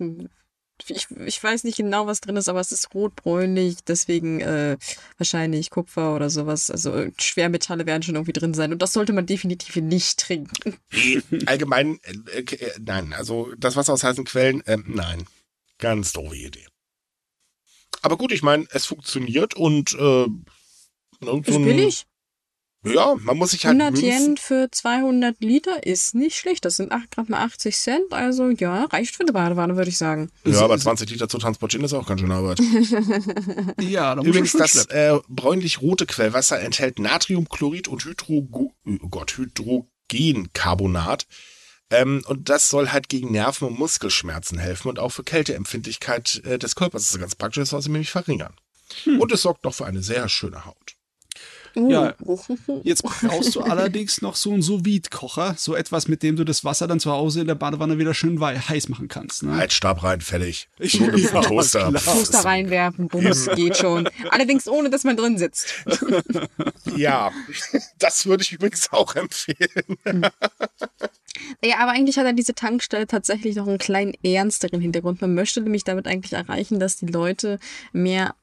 ich, 0.88 1.08
ich 1.26 1.42
weiß 1.44 1.64
nicht 1.64 1.78
genau, 1.78 2.06
was 2.08 2.22
drin 2.22 2.36
ist, 2.36 2.50
aber 2.50 2.60
es 2.60 2.72
ist 2.72 2.94
rotbräunlich, 2.94 3.78
deswegen 3.88 4.42
äh, 4.42 4.78
wahrscheinlich 5.18 5.70
Kupfer 5.70 6.16
oder 6.16 6.30
sowas. 6.30 6.70
Also 6.70 7.08
Schwermetalle 7.18 7.86
werden 7.86 8.04
schon 8.04 8.16
irgendwie 8.16 8.34
drin 8.34 8.54
sein. 8.54 8.72
Und 8.74 8.82
das 8.82 8.94
sollte 8.94 9.14
man 9.14 9.26
definitiv 9.26 9.76
nicht 9.78 10.20
trinken. 10.20 10.78
Allgemein, 11.46 12.00
äh, 12.04 12.40
äh, 12.40 12.72
nein. 12.80 13.14
Also 13.14 13.54
das 13.58 13.76
Wasser 13.76 13.94
aus 13.94 14.04
heißen 14.04 14.26
Quellen, 14.26 14.66
äh, 14.66 14.78
nein. 14.86 15.26
Ganz 15.78 16.14
doofe 16.14 16.36
Idee. 16.36 16.68
Aber 18.02 18.18
gut, 18.18 18.32
ich 18.32 18.44
meine, 18.44 18.68
es 18.72 18.86
funktioniert 18.86 19.56
und 19.56 19.94
äh, 19.94 20.28
so 21.22 21.38
ist 21.40 21.46
billig. 21.46 22.06
Ja, 22.86 23.16
man 23.20 23.38
muss 23.38 23.52
sich 23.52 23.66
halt 23.66 23.80
100 23.80 24.02
Yen 24.02 24.38
für 24.38 24.70
200 24.72 25.42
Liter 25.42 25.86
ist 25.86 26.16
nicht 26.16 26.36
schlecht. 26.36 26.66
Das 26.66 26.78
sind 26.78 26.90
gerade 26.90 27.32
mal 27.32 27.44
80 27.44 27.76
Cent. 27.76 28.14
Also 28.14 28.50
ja, 28.50 28.86
reicht 28.86 29.16
für 29.16 29.24
eine 29.24 29.34
Badewanne, 29.34 29.76
würde 29.76 29.90
ich 29.90 29.98
sagen. 29.98 30.30
Ja, 30.46 30.62
aber 30.62 30.78
20 30.78 31.10
Liter 31.10 31.28
zu 31.28 31.38
transportieren 31.38 31.84
ist 31.86 31.94
auch 31.94 32.08
ganz 32.08 32.22
schön 32.22 32.32
Arbeit. 32.32 32.60
ja, 33.82 34.16
da 34.16 34.22
Übrigens, 34.22 34.54
das 34.54 34.86
äh, 34.88 35.18
bräunlich-rote 35.28 36.06
Quellwasser 36.06 36.60
enthält 36.60 37.00
Natriumchlorid 37.00 37.88
und 37.88 38.06
Hydro 38.06 38.48
oh 38.54 39.08
Gott, 39.10 39.38
Hydrogencarbonat. 39.38 41.26
Ähm, 41.92 42.24
und 42.28 42.50
das 42.50 42.70
soll 42.70 42.90
halt 42.90 43.10
gegen 43.10 43.32
Nerven- 43.32 43.68
und 43.68 43.80
Muskelschmerzen 43.80 44.58
helfen 44.58 44.90
und 44.90 45.00
auch 45.00 45.10
für 45.10 45.24
Kälteempfindlichkeit 45.24 46.42
äh, 46.46 46.58
des 46.58 46.76
Körpers. 46.76 47.04
Das 47.04 47.12
ist 47.12 47.20
ganz 47.20 47.36
praktisch, 47.36 47.62
das 47.62 47.70
soll 47.70 47.82
sie 47.82 47.92
nämlich 47.92 48.10
verringern. 48.10 48.54
Hm. 49.04 49.20
Und 49.20 49.32
es 49.32 49.42
sorgt 49.42 49.64
noch 49.64 49.74
für 49.74 49.86
eine 49.86 50.02
sehr 50.02 50.28
schöne 50.30 50.66
Haut. 50.66 50.96
Ja, 51.76 52.14
jetzt 52.84 53.04
brauchst 53.04 53.56
du 53.56 53.62
allerdings 53.62 54.22
noch 54.22 54.36
so 54.36 54.52
einen 54.52 54.62
sous 54.62 54.82
kocher 55.12 55.56
so 55.58 55.76
etwas, 55.76 56.08
mit 56.08 56.24
dem 56.24 56.36
du 56.36 56.44
das 56.44 56.64
Wasser 56.64 56.88
dann 56.88 57.00
zu 57.00 57.12
Hause 57.12 57.42
in 57.42 57.48
der 57.48 57.56
Badewanne 57.56 57.98
wieder 57.98 58.14
schön 58.14 58.40
heiß 58.40 58.90
machen 58.90 59.08
kannst. 59.08 59.44
Ne? 59.44 59.56
Heizstab 59.56 60.04
rein, 60.04 60.22
fertig. 60.22 60.70
Ich 60.80 60.94
so 60.94 61.04
ja, 61.10 61.42
Toaster. 61.42 61.92
Toaster 61.94 62.46
reinwerfen, 62.46 63.08
bums, 63.08 63.50
geht 63.56 63.78
schon. 63.78 64.10
Allerdings 64.30 64.68
ohne, 64.68 64.90
dass 64.90 65.04
man 65.04 65.18
drin 65.18 65.38
sitzt. 65.38 65.68
ja, 66.96 67.32
das 68.00 68.26
würde 68.26 68.44
ich 68.44 68.54
übrigens 68.54 68.92
auch 68.92 69.16
empfehlen. 69.16 69.98
Ja, 71.64 71.80
aber 71.80 71.92
eigentlich 71.92 72.18
hat 72.18 72.26
er 72.26 72.34
diese 72.34 72.56
Tankstelle 72.56 73.08
tatsächlich 73.08 73.56
noch 73.56 73.68
einen 73.68 73.78
kleinen 73.78 74.14
ernsteren 74.24 74.80
Hintergrund. 74.82 75.22
Man 75.22 75.34
möchte 75.34 75.62
nämlich 75.62 75.84
damit 75.84 76.08
eigentlich 76.08 76.34
erreichen, 76.34 76.80
dass 76.80 76.98
die 76.98 77.08
Leute 77.08 77.60
mehr 77.92 78.36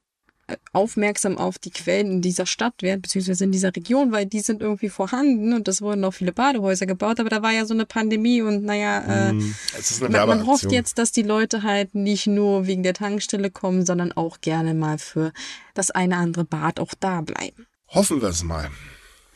aufmerksam 0.72 1.38
auf 1.38 1.58
die 1.58 1.70
Quellen 1.70 2.10
in 2.10 2.22
dieser 2.22 2.46
Stadt 2.46 2.82
werden, 2.82 3.02
beziehungsweise 3.02 3.44
in 3.44 3.52
dieser 3.52 3.74
Region, 3.74 4.12
weil 4.12 4.26
die 4.26 4.40
sind 4.40 4.62
irgendwie 4.62 4.88
vorhanden 4.88 5.52
und 5.52 5.68
es 5.68 5.82
wurden 5.82 6.04
auch 6.04 6.12
viele 6.12 6.32
Badehäuser 6.32 6.86
gebaut, 6.86 7.20
aber 7.20 7.28
da 7.28 7.42
war 7.42 7.52
ja 7.52 7.64
so 7.64 7.74
eine 7.74 7.86
Pandemie 7.86 8.42
und 8.42 8.64
naja, 8.64 9.28
äh, 9.28 9.32
mm, 9.32 9.54
man, 10.00 10.28
man 10.28 10.46
hofft 10.46 10.70
jetzt, 10.72 10.98
dass 10.98 11.12
die 11.12 11.22
Leute 11.22 11.62
halt 11.62 11.94
nicht 11.94 12.26
nur 12.26 12.66
wegen 12.66 12.82
der 12.82 12.94
Tankstelle 12.94 13.50
kommen, 13.50 13.84
sondern 13.84 14.12
auch 14.12 14.40
gerne 14.40 14.74
mal 14.74 14.98
für 14.98 15.32
das 15.74 15.90
eine 15.90 16.16
andere 16.16 16.44
Bad 16.44 16.80
auch 16.80 16.94
da 16.98 17.20
bleiben. 17.20 17.66
Hoffen 17.88 18.20
wir 18.20 18.28
es 18.28 18.42
mal. 18.42 18.70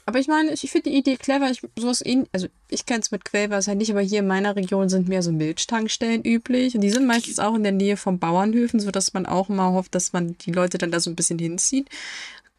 Aber 0.08 0.20
ich 0.20 0.28
meine, 0.28 0.52
ich 0.52 0.70
finde 0.70 0.90
die 0.90 0.96
Idee 0.96 1.16
clever. 1.16 1.50
Ich, 1.50 1.62
sowas 1.76 2.00
in, 2.00 2.28
also 2.32 2.46
ich 2.68 2.86
kenne 2.86 3.00
es 3.00 3.10
mit 3.10 3.24
Quellwasser 3.24 3.74
nicht, 3.74 3.90
aber 3.90 4.00
hier 4.00 4.20
in 4.20 4.28
meiner 4.28 4.54
Region 4.54 4.88
sind 4.88 5.08
mehr 5.08 5.20
so 5.20 5.32
Milchtankstellen 5.32 6.22
üblich. 6.24 6.76
Und 6.76 6.82
die 6.82 6.90
sind 6.90 7.06
meistens 7.06 7.40
auch 7.40 7.56
in 7.56 7.64
der 7.64 7.72
Nähe 7.72 7.96
von 7.96 8.20
Bauernhöfen, 8.20 8.78
sodass 8.78 9.14
man 9.14 9.26
auch 9.26 9.48
mal 9.48 9.72
hofft, 9.72 9.96
dass 9.96 10.12
man 10.12 10.38
die 10.38 10.52
Leute 10.52 10.78
dann 10.78 10.92
da 10.92 11.00
so 11.00 11.10
ein 11.10 11.16
bisschen 11.16 11.40
hinzieht. 11.40 11.88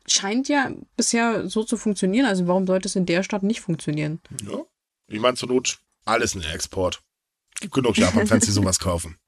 Scheint 0.05 0.49
ja 0.49 0.71
bisher 0.97 1.47
so 1.47 1.63
zu 1.63 1.77
funktionieren. 1.77 2.25
Also 2.25 2.47
warum 2.47 2.67
sollte 2.67 2.89
es 2.89 2.97
in 2.97 3.05
der 3.05 3.23
Stadt 3.23 3.43
nicht 3.43 3.61
funktionieren? 3.61 4.19
Ja. 4.45 4.63
Ich 5.07 5.21
meine, 5.21 5.37
zur 5.37 5.47
Not 5.47 5.79
alles 6.03 6.35
ein 6.35 6.43
Export. 6.43 7.01
Gibt 7.61 7.73
genug 7.73 7.97
Japan-Fans, 7.97 8.45
die 8.45 8.51
sowas 8.51 8.79
kaufen. 8.79 9.17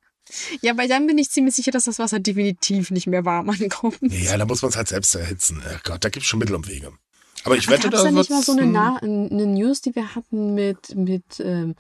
Ja, 0.62 0.78
weil 0.78 0.88
dann 0.88 1.08
bin 1.08 1.18
ich 1.18 1.32
ziemlich 1.32 1.56
sicher, 1.56 1.72
dass 1.72 1.86
das 1.86 1.98
Wasser 1.98 2.20
definitiv 2.20 2.92
nicht 2.92 3.08
mehr 3.08 3.26
warm 3.26 3.50
ankommt. 3.50 3.98
Ja, 4.02 4.38
da 4.38 4.46
muss 4.46 4.62
man 4.62 4.70
es 4.70 4.78
halt 4.78 4.88
selbst 4.88 5.16
erhitzen. 5.16 5.64
Ach 5.68 5.82
Gott, 5.82 6.06
da 6.06 6.10
gibt 6.10 6.24
es 6.24 6.30
schon 6.30 6.38
Mittel 6.38 6.56
und 6.56 6.68
Wege. 6.68 6.94
Aber 7.46 7.56
ich 7.56 7.70
wette, 7.70 7.90
da 7.90 8.12
nicht 8.12 8.30
mal 8.30 8.42
so 8.42 8.52
eine, 8.52 8.66
Na 8.66 8.98
eine 8.98 9.46
News, 9.48 9.82
die 9.82 9.96
wir 9.96 10.16
hatten 10.16 10.54
mit, 10.54 10.96
mit 10.96 11.40
ähm, 11.40 11.76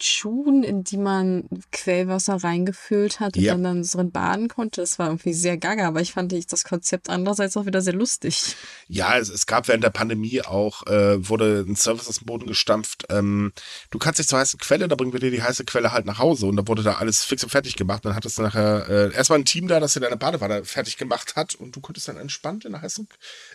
Schuhen, 0.00 0.64
in 0.64 0.82
die 0.82 0.96
man 0.96 1.48
Quellwasser 1.70 2.42
reingefüllt 2.42 3.20
hat 3.20 3.36
und 3.36 3.42
ja. 3.42 3.52
dann, 3.52 3.62
dann 3.62 3.82
drin 3.82 4.10
baden 4.10 4.48
konnte. 4.48 4.80
Das 4.80 4.98
war 4.98 5.06
irgendwie 5.06 5.32
sehr 5.32 5.56
gaga, 5.56 5.86
aber 5.86 6.00
ich 6.00 6.12
fand 6.12 6.34
das 6.52 6.64
Konzept 6.64 7.08
andererseits 7.08 7.56
auch 7.56 7.66
wieder 7.66 7.80
sehr 7.80 7.92
lustig. 7.92 8.56
Ja, 8.88 9.16
es, 9.16 9.28
es 9.28 9.46
gab 9.46 9.68
während 9.68 9.84
der 9.84 9.90
Pandemie 9.90 10.42
auch, 10.42 10.84
äh, 10.88 11.28
wurde 11.28 11.64
ein 11.66 11.76
Service 11.76 12.08
aus 12.08 12.18
dem 12.18 12.26
Boden 12.26 12.46
gestampft. 12.46 13.06
Ähm, 13.08 13.52
du 13.90 13.98
kannst 13.98 14.18
dich 14.18 14.26
zur 14.26 14.40
heißen 14.40 14.58
Quelle, 14.58 14.88
da 14.88 14.96
bringen 14.96 15.12
wir 15.12 15.20
dir 15.20 15.30
die 15.30 15.42
heiße 15.42 15.64
Quelle 15.64 15.92
halt 15.92 16.06
nach 16.06 16.18
Hause 16.18 16.46
und 16.46 16.56
da 16.56 16.66
wurde 16.66 16.82
da 16.82 16.94
alles 16.94 17.22
fix 17.22 17.44
und 17.44 17.50
fertig 17.50 17.76
gemacht. 17.76 18.04
Dann 18.04 18.16
hattest 18.16 18.38
du 18.38 18.42
nachher 18.42 18.88
äh, 18.88 19.14
erstmal 19.14 19.38
ein 19.38 19.44
Team 19.44 19.68
da, 19.68 19.78
das 19.78 19.94
dir 19.94 20.00
deine 20.00 20.16
Badewanne 20.16 20.64
fertig 20.64 20.96
gemacht 20.96 21.36
hat 21.36 21.54
und 21.54 21.76
du 21.76 21.80
konntest 21.80 22.08
dann 22.08 22.16
entspannt 22.16 22.64
in 22.64 22.72
der 22.72 22.82
heißen 22.82 23.08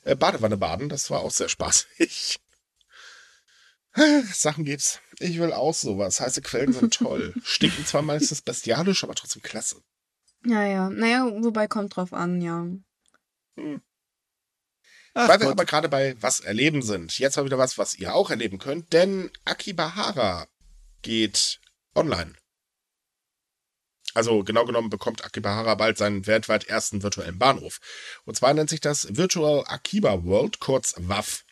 äh, 0.06 0.16
Badewanne 0.16 0.56
baden. 0.56 0.88
Das 0.88 1.10
war 1.12 1.20
auch 1.20 1.32
sehr 1.32 1.50
spaßig. 1.50 2.40
Sachen 4.34 4.66
gibt's. 4.66 5.00
Ich 5.20 5.40
will 5.40 5.52
auch 5.54 5.74
sowas. 5.74 6.22
Heiße 6.22 6.42
Quellen 6.42 6.74
sind 6.74 6.94
toll. 6.94 7.34
Stinken 7.44 7.86
zwar 7.86 8.02
meistens 8.02 8.42
bestialisch, 8.42 9.04
aber 9.04 9.16
trotzdem 9.16 9.42
klasse. 9.42 9.82
Ja, 10.46 10.66
ja. 10.66 10.90
Naja, 10.90 11.30
wobei 11.44 11.68
kommt 11.68 11.96
drauf 11.96 12.14
an, 12.14 12.42
ja. 12.42 12.66
Hm. 13.58 13.82
Ach, 15.14 15.28
Weil 15.28 15.38
Gott. 15.38 15.48
wir 15.48 15.52
aber 15.52 15.66
gerade 15.66 15.90
bei 15.90 16.16
was 16.22 16.40
erleben 16.40 16.82
sind. 16.82 17.18
Jetzt 17.20 17.36
mal 17.36 17.46
wieder 17.46 17.58
was, 17.58 17.78
was 17.78 17.96
ihr 17.96 18.14
auch 18.14 18.30
erleben 18.30 18.58
könnt, 18.60 18.94
denn 18.94 19.30
Akibahara 19.44 20.48
geht 21.02 21.60
online. 21.96 22.34
Also 24.14 24.44
genau 24.44 24.66
genommen 24.66 24.90
bekommt 24.90 25.24
Akibahara 25.24 25.76
bald 25.76 25.98
seinen 25.98 26.26
weltweit 26.26 26.66
ersten 26.66 27.04
virtuellen 27.04 27.38
Bahnhof. 27.38 27.80
Und 28.26 28.36
zwar 28.36 28.54
nennt 28.54 28.70
sich 28.70 28.82
das 28.82 29.16
Virtual 29.16 29.64
Akiba 29.68 30.24
World, 30.24 30.60
kurz 30.60 30.96
WAF. 30.98 31.44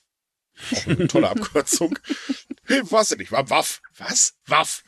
Auch 0.74 0.88
eine 0.88 1.08
tolle 1.08 1.30
Abkürzung. 1.30 1.97
Was 2.89 3.10
denn 3.10 3.20
nicht? 3.20 3.32
Waff. 3.32 3.82
Was? 3.97 4.34
Waff. 4.45 4.84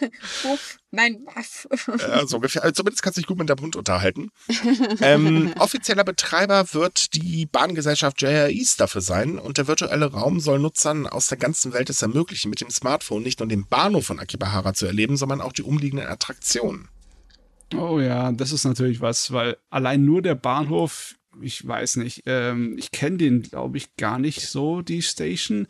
Uff. 0.44 0.78
Nein, 0.92 1.24
Waff. 1.26 1.66
äh, 1.88 2.26
so 2.26 2.36
ungefähr. 2.36 2.62
Also 2.62 2.74
zumindest 2.74 3.02
kannst 3.02 3.16
du 3.16 3.20
dich 3.20 3.26
gut 3.26 3.38
mit 3.38 3.48
deinem 3.48 3.60
Hund 3.60 3.76
unterhalten. 3.76 4.30
ähm, 5.00 5.52
offizieller 5.58 6.04
Betreiber 6.04 6.72
wird 6.72 7.14
die 7.14 7.46
Bahngesellschaft 7.46 8.20
JR 8.22 8.48
East 8.48 8.80
dafür 8.80 9.00
sein 9.00 9.38
und 9.38 9.58
der 9.58 9.66
virtuelle 9.66 10.12
Raum 10.12 10.40
soll 10.40 10.58
Nutzern 10.58 11.06
aus 11.06 11.28
der 11.28 11.38
ganzen 11.38 11.72
Welt 11.72 11.90
es 11.90 12.02
ermöglichen, 12.02 12.50
mit 12.50 12.60
dem 12.60 12.70
Smartphone 12.70 13.22
nicht 13.22 13.40
nur 13.40 13.48
den 13.48 13.66
Bahnhof 13.66 14.06
von 14.06 14.20
Akibahara 14.20 14.74
zu 14.74 14.86
erleben, 14.86 15.16
sondern 15.16 15.40
auch 15.40 15.52
die 15.52 15.62
umliegenden 15.62 16.08
Attraktionen. 16.08 16.88
Oh 17.74 18.00
ja, 18.00 18.32
das 18.32 18.52
ist 18.52 18.64
natürlich 18.64 19.00
was, 19.00 19.32
weil 19.32 19.56
allein 19.70 20.04
nur 20.04 20.22
der 20.22 20.34
Bahnhof 20.34 21.14
ich 21.42 21.66
weiß 21.66 21.96
nicht, 21.96 22.22
ähm, 22.26 22.76
ich 22.78 22.90
kenne 22.90 23.18
den, 23.18 23.42
glaube 23.42 23.78
ich, 23.78 23.96
gar 23.96 24.18
nicht 24.18 24.40
so, 24.40 24.82
die 24.82 25.02
Station. 25.02 25.66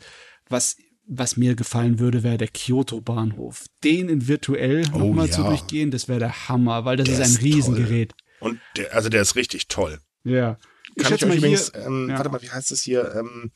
Was, 0.49 0.77
was 1.05 1.37
mir 1.37 1.55
gefallen 1.55 1.99
würde, 1.99 2.23
wäre 2.23 2.37
der 2.37 2.47
Kyoto-Bahnhof. 2.47 3.65
Den 3.83 4.09
in 4.09 4.27
virtuell 4.27 4.85
oh, 4.93 4.97
nochmal 4.97 5.27
ja. 5.27 5.33
zu 5.33 5.43
durchgehen, 5.43 5.91
das 5.91 6.07
wäre 6.07 6.19
der 6.19 6.49
Hammer, 6.49 6.85
weil 6.85 6.97
das 6.97 7.05
der 7.05 7.19
ist 7.19 7.21
ein 7.21 7.31
ist 7.31 7.41
Riesengerät. 7.41 8.13
Und 8.39 8.59
der, 8.75 8.93
also 8.93 9.09
der 9.09 9.21
ist 9.21 9.35
richtig 9.35 9.67
toll. 9.67 9.99
Ja. 10.23 10.57
Kann 10.97 11.13
ich, 11.13 11.21
ich 11.21 11.25
euch 11.25 11.37
übrigens, 11.37 11.71
hier, 11.71 11.85
ähm, 11.85 12.09
ja. 12.09 12.17
warte 12.17 12.29
mal, 12.29 12.41
wie 12.41 12.49
heißt 12.49 12.71
das 12.71 12.81
hier? 12.81 13.13
Ähm, 13.15 13.51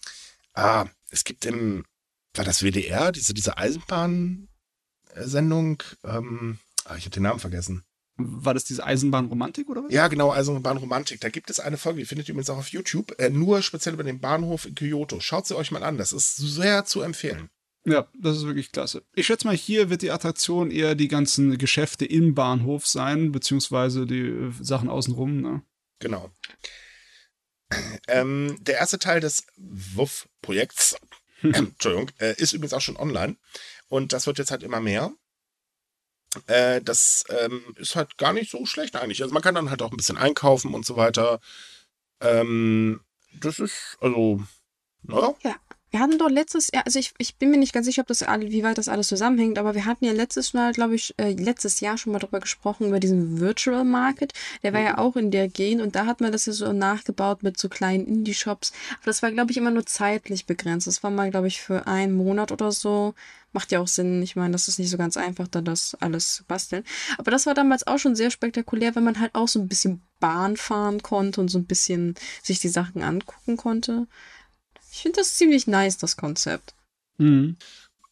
ah, 0.53 0.85
es 1.09 1.23
gibt 1.23 1.45
im 1.45 1.83
war 2.37 2.45
das 2.45 2.63
WDR, 2.63 3.11
diese, 3.11 3.33
diese 3.33 3.57
Eisenbahn-Sendung? 3.57 5.83
Ähm, 6.03 6.59
ah, 6.83 6.95
ich 6.97 7.05
habe 7.05 7.13
den 7.13 7.23
Namen 7.23 7.39
vergessen. 7.39 7.84
War 8.17 8.53
das 8.53 8.63
diese 8.63 8.85
Eisenbahnromantik 8.85 9.69
oder 9.69 9.83
was? 9.83 9.91
Ja, 9.91 10.07
genau, 10.07 10.31
Eisenbahnromantik. 10.31 11.19
Da 11.19 11.29
gibt 11.29 11.49
es 11.49 11.59
eine 11.59 11.77
Folge, 11.77 11.99
die 11.99 12.05
findet 12.05 12.27
ihr 12.27 12.33
übrigens 12.33 12.49
auch 12.49 12.57
auf 12.57 12.69
YouTube, 12.69 13.19
äh, 13.19 13.29
nur 13.29 13.61
speziell 13.61 13.93
über 13.93 14.05
den 14.05 14.21
Bahnhof 14.21 14.65
in 14.65 14.75
Kyoto. 14.75 15.19
Schaut 15.19 15.47
sie 15.47 15.57
euch 15.57 15.71
mal 15.71 15.83
an, 15.83 15.97
das 15.97 16.13
ist 16.13 16.37
sehr 16.37 16.85
zu 16.85 17.01
empfehlen. 17.01 17.49
Ja, 17.85 18.07
das 18.19 18.37
ist 18.37 18.45
wirklich 18.45 18.71
klasse. 18.71 19.03
Ich 19.13 19.27
schätze 19.27 19.45
mal, 19.45 19.55
hier 19.55 19.89
wird 19.89 20.01
die 20.01 20.11
Attraktion 20.11 20.71
eher 20.71 20.95
die 20.95 21.07
ganzen 21.07 21.57
Geschäfte 21.57 22.05
im 22.05 22.33
Bahnhof 22.33 22.87
sein, 22.87 23.31
beziehungsweise 23.31 24.05
die 24.05 24.21
äh, 24.21 24.51
Sachen 24.59 24.89
außenrum, 24.89 25.41
ne? 25.41 25.61
Genau. 25.99 26.31
Ähm, 28.07 28.57
der 28.61 28.77
erste 28.77 28.97
Teil 28.97 29.19
des 29.19 29.45
WUF-Projekts, 29.57 30.95
äh, 31.43 31.47
Entschuldigung, 31.53 32.11
äh, 32.19 32.33
ist 32.37 32.53
übrigens 32.53 32.73
auch 32.73 32.81
schon 32.81 32.97
online. 32.97 33.35
Und 33.87 34.13
das 34.13 34.25
wird 34.25 34.39
jetzt 34.39 34.51
halt 34.51 34.63
immer 34.63 34.79
mehr. 34.79 35.11
Äh, 36.47 36.81
das 36.81 37.23
ähm, 37.29 37.61
ist 37.77 37.95
halt 37.95 38.17
gar 38.17 38.33
nicht 38.33 38.51
so 38.51 38.65
schlecht 38.65 38.95
eigentlich. 38.95 39.21
Also 39.21 39.33
man 39.33 39.43
kann 39.43 39.55
dann 39.55 39.69
halt 39.69 39.81
auch 39.81 39.91
ein 39.91 39.97
bisschen 39.97 40.17
einkaufen 40.17 40.73
und 40.73 40.85
so 40.85 40.95
weiter. 40.95 41.39
Ähm, 42.21 43.01
das 43.39 43.59
ist, 43.59 43.97
also, 44.01 44.41
naja. 45.03 45.33
Ja. 45.43 45.55
Wir 45.95 46.01
hatten 46.01 46.17
doch 46.17 46.29
letztes 46.29 46.71
Jahr, 46.73 46.85
also 46.85 46.99
ich, 46.99 47.13
ich 47.19 47.37
bin 47.37 47.51
mir 47.51 47.57
nicht 47.57 47.71
ganz 47.71 47.85
sicher, 47.85 48.01
ob 48.01 48.07
das 48.07 48.21
alle, 48.21 48.51
wie 48.51 48.63
weit 48.63 48.77
das 48.77 48.89
alles 48.89 49.07
zusammenhängt, 49.07 49.57
aber 49.57 49.75
wir 49.75 49.85
hatten 49.85 50.03
ja 50.03 50.11
letztes 50.11 50.53
Mal, 50.53 50.73
glaube 50.73 50.93
ich, 50.93 51.13
äh, 51.15 51.31
letztes 51.31 51.79
Jahr 51.79 51.97
schon 51.97 52.11
mal 52.11 52.19
darüber 52.19 52.41
gesprochen, 52.41 52.87
über 52.87 52.99
diesen 52.99 53.39
Virtual 53.39 53.85
Market. 53.85 54.33
Der 54.61 54.73
war 54.73 54.81
ja 54.81 54.91
mhm. 54.91 54.97
auch 54.97 55.15
in 55.15 55.31
der 55.31 55.47
Gegend 55.47 55.81
und 55.81 55.95
da 55.95 56.05
hat 56.05 56.19
man 56.19 56.33
das 56.33 56.47
ja 56.47 56.51
so 56.51 56.73
nachgebaut 56.73 57.43
mit 57.43 57.57
so 57.57 57.69
kleinen 57.69 58.07
Indie-Shops. 58.07 58.73
Aber 58.95 59.05
das 59.05 59.23
war, 59.23 59.31
glaube 59.31 59.51
ich, 59.51 59.57
immer 59.57 59.71
nur 59.71 59.85
zeitlich 59.85 60.45
begrenzt. 60.45 60.85
Das 60.85 61.01
war 61.01 61.11
mal, 61.11 61.31
glaube 61.31 61.47
ich, 61.47 61.61
für 61.61 61.87
einen 61.87 62.13
Monat 62.13 62.51
oder 62.51 62.73
so. 62.73 63.13
Macht 63.53 63.71
ja 63.71 63.79
auch 63.79 63.87
Sinn. 63.87 64.21
Ich 64.21 64.35
meine, 64.35 64.51
das 64.51 64.67
ist 64.67 64.79
nicht 64.79 64.89
so 64.89 64.97
ganz 64.97 65.15
einfach, 65.15 65.47
da 65.47 65.61
das 65.61 65.95
alles 66.01 66.33
zu 66.33 66.43
basteln. 66.43 66.83
Aber 67.17 67.31
das 67.31 67.45
war 67.45 67.53
damals 67.53 67.87
auch 67.87 67.99
schon 67.99 68.17
sehr 68.17 68.31
spektakulär, 68.31 68.93
weil 68.95 69.03
man 69.03 69.21
halt 69.21 69.33
auch 69.33 69.47
so 69.47 69.59
ein 69.59 69.69
bisschen 69.69 70.01
Bahn 70.19 70.57
fahren 70.57 71.01
konnte 71.01 71.39
und 71.39 71.47
so 71.47 71.57
ein 71.57 71.65
bisschen 71.65 72.15
sich 72.43 72.59
die 72.59 72.67
Sachen 72.67 73.01
angucken 73.01 73.55
konnte. 73.55 74.07
Ich 74.95 75.01
finde 75.01 75.19
das 75.19 75.35
ziemlich 75.35 75.67
nice, 75.67 75.97
das 75.97 76.15
Konzept. 76.15 76.73
Mhm. 77.17 77.57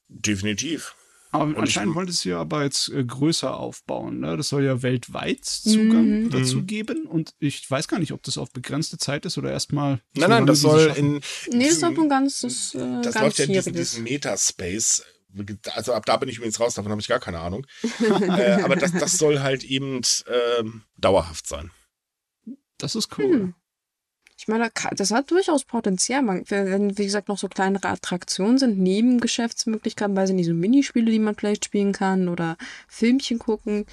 Definitiv. 0.09 0.95
Aber 1.31 1.45
und 1.45 1.57
anscheinend 1.57 1.95
wollte 1.95 2.11
es 2.11 2.25
ja 2.25 2.41
aber 2.41 2.63
jetzt 2.63 2.89
äh, 2.89 3.05
größer 3.05 3.55
aufbauen. 3.57 4.19
Ne? 4.19 4.35
Das 4.35 4.49
soll 4.49 4.65
ja 4.65 4.81
weltweit 4.81 5.45
Zugang 5.45 6.23
mhm. 6.23 6.29
dazu 6.29 6.57
mhm. 6.57 6.67
geben. 6.67 7.05
Und 7.05 7.35
ich 7.39 7.71
weiß 7.71 7.87
gar 7.87 7.99
nicht, 7.99 8.11
ob 8.11 8.21
das 8.23 8.37
auf 8.37 8.51
begrenzte 8.51 8.97
Zeit 8.97 9.25
ist 9.25 9.37
oder 9.37 9.49
erstmal. 9.49 10.01
Nein, 10.13 10.29
nein, 10.29 10.45
das 10.45 10.59
soll 10.59 10.93
in. 10.97 11.21
Nee, 11.51 11.69
das 11.69 11.79
soll 11.79 11.97
ein 11.97 12.09
ganzes. 12.09 12.75
Äh, 12.75 13.01
das 13.01 13.15
läuft 13.15 13.39
ja 13.39 13.45
in 13.45 13.53
diesem, 13.53 13.73
diesem 13.73 14.03
Metaspace. 14.03 15.05
Also 15.71 15.93
ab 15.93 16.05
da 16.05 16.17
bin 16.17 16.27
ich 16.27 16.35
übrigens 16.35 16.59
raus, 16.59 16.75
davon 16.75 16.91
habe 16.91 17.01
ich 17.01 17.07
gar 17.07 17.21
keine 17.21 17.39
Ahnung. 17.39 17.65
äh, 18.01 18.61
aber 18.61 18.75
das, 18.75 18.91
das 18.91 19.17
soll 19.17 19.39
halt 19.39 19.63
eben 19.63 20.01
äh, 20.25 20.63
dauerhaft 20.97 21.47
sein. 21.47 21.71
Das 22.77 22.95
ist 22.95 23.17
cool. 23.17 23.33
Hm. 23.33 23.53
Ich 24.43 24.49
meine, 24.49 24.69
das 24.97 25.11
hat 25.11 25.31
durchaus 25.31 25.63
Potenzial. 25.63 26.21
Man, 26.21 26.43
wenn, 26.49 26.97
wie 26.97 27.05
gesagt, 27.05 27.29
noch 27.29 27.37
so 27.37 27.47
kleinere 27.47 27.87
Attraktionen 27.87 28.57
sind, 28.57 28.77
neben 28.77 29.21
Geschäftsmöglichkeiten, 29.21 30.17
weiß 30.17 30.31
ich 30.31 30.35
nicht, 30.35 30.47
so 30.47 30.53
Minispiele, 30.53 31.09
die 31.09 31.19
man 31.19 31.35
vielleicht 31.35 31.63
spielen 31.63 31.93
kann 31.93 32.27
oder 32.27 32.57
Filmchen 32.89 33.39
gucken. 33.39 33.85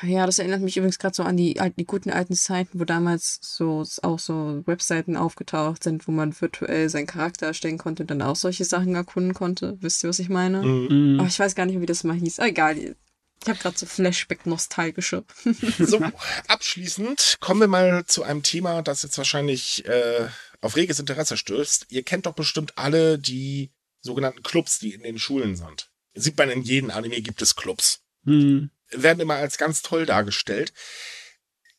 Ja, 0.00 0.24
das 0.24 0.38
erinnert 0.38 0.62
mich 0.62 0.78
übrigens 0.78 0.98
gerade 0.98 1.14
so 1.14 1.22
an 1.22 1.36
die, 1.36 1.60
die 1.76 1.84
guten 1.84 2.08
alten 2.08 2.32
Zeiten, 2.32 2.80
wo 2.80 2.86
damals 2.86 3.40
so 3.42 3.84
auch 4.00 4.18
so 4.18 4.62
Webseiten 4.64 5.18
aufgetaucht 5.18 5.84
sind, 5.84 6.08
wo 6.08 6.12
man 6.12 6.40
virtuell 6.40 6.88
seinen 6.88 7.06
Charakter 7.06 7.48
erstellen 7.48 7.76
konnte 7.76 8.04
und 8.04 8.10
dann 8.10 8.22
auch 8.22 8.36
solche 8.36 8.64
Sachen 8.64 8.94
erkunden 8.94 9.34
konnte. 9.34 9.76
Wisst 9.82 10.02
ihr, 10.02 10.08
was 10.08 10.18
ich 10.18 10.30
meine? 10.30 10.62
Mhm. 10.62 11.20
Aber 11.20 11.28
ich 11.28 11.38
weiß 11.38 11.54
gar 11.54 11.66
nicht, 11.66 11.78
wie 11.78 11.84
das 11.84 12.04
mal 12.04 12.16
hieß. 12.16 12.38
egal, 12.38 12.96
ich 13.42 13.48
habe 13.48 13.58
gerade 13.58 13.78
so 13.78 13.86
Flashback-nostalgische. 13.86 15.24
so, 15.78 16.00
abschließend 16.48 17.36
kommen 17.40 17.60
wir 17.60 17.68
mal 17.68 18.04
zu 18.06 18.22
einem 18.22 18.42
Thema, 18.42 18.82
das 18.82 19.02
jetzt 19.02 19.18
wahrscheinlich 19.18 19.84
äh, 19.86 20.28
auf 20.60 20.76
reges 20.76 20.98
Interesse 20.98 21.36
stößt. 21.36 21.86
Ihr 21.88 22.02
kennt 22.02 22.26
doch 22.26 22.34
bestimmt 22.34 22.76
alle 22.76 23.18
die 23.18 23.70
sogenannten 24.00 24.42
Clubs, 24.42 24.78
die 24.78 24.92
in 24.92 25.02
den 25.02 25.18
Schulen 25.18 25.56
sind. 25.56 25.90
Sieht 26.14 26.36
man 26.36 26.50
in 26.50 26.62
jedem 26.62 26.90
Anime 26.90 27.20
gibt 27.20 27.42
es 27.42 27.56
Clubs. 27.56 28.00
Hm. 28.24 28.70
Werden 28.90 29.20
immer 29.20 29.36
als 29.36 29.58
ganz 29.58 29.82
toll 29.82 30.06
dargestellt. 30.06 30.72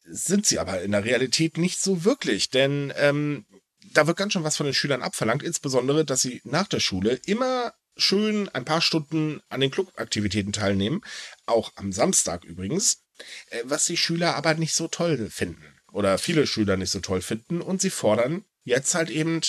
Sind 0.03 0.45
sie 0.45 0.59
aber 0.59 0.81
in 0.81 0.91
der 0.91 1.03
Realität 1.03 1.57
nicht 1.57 1.81
so 1.81 2.03
wirklich, 2.05 2.49
denn 2.49 2.93
ähm, 2.95 3.45
da 3.93 4.07
wird 4.07 4.17
ganz 4.17 4.33
schön 4.33 4.43
was 4.43 4.57
von 4.57 4.65
den 4.65 4.73
Schülern 4.73 5.01
abverlangt, 5.01 5.43
insbesondere, 5.43 6.05
dass 6.05 6.21
sie 6.21 6.41
nach 6.43 6.67
der 6.67 6.79
Schule 6.79 7.19
immer 7.25 7.73
schön 7.97 8.49
ein 8.49 8.65
paar 8.65 8.81
Stunden 8.81 9.41
an 9.49 9.59
den 9.59 9.71
Clubaktivitäten 9.71 10.53
teilnehmen, 10.53 11.01
auch 11.49 11.71
am 11.75 11.91
Samstag 11.91 12.43
übrigens, 12.45 13.03
äh, 13.49 13.61
was 13.65 13.85
die 13.85 13.97
Schüler 13.97 14.35
aber 14.35 14.53
nicht 14.55 14.73
so 14.73 14.87
toll 14.87 15.29
finden 15.29 15.63
oder 15.91 16.17
viele 16.17 16.47
Schüler 16.47 16.77
nicht 16.77 16.91
so 16.91 16.99
toll 16.99 17.21
finden 17.21 17.61
und 17.61 17.81
sie 17.81 17.89
fordern 17.89 18.43
jetzt 18.63 18.95
halt 18.95 19.09
eben, 19.09 19.41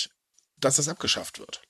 dass 0.57 0.75
das 0.75 0.87
abgeschafft 0.87 1.39
wird. 1.39 1.61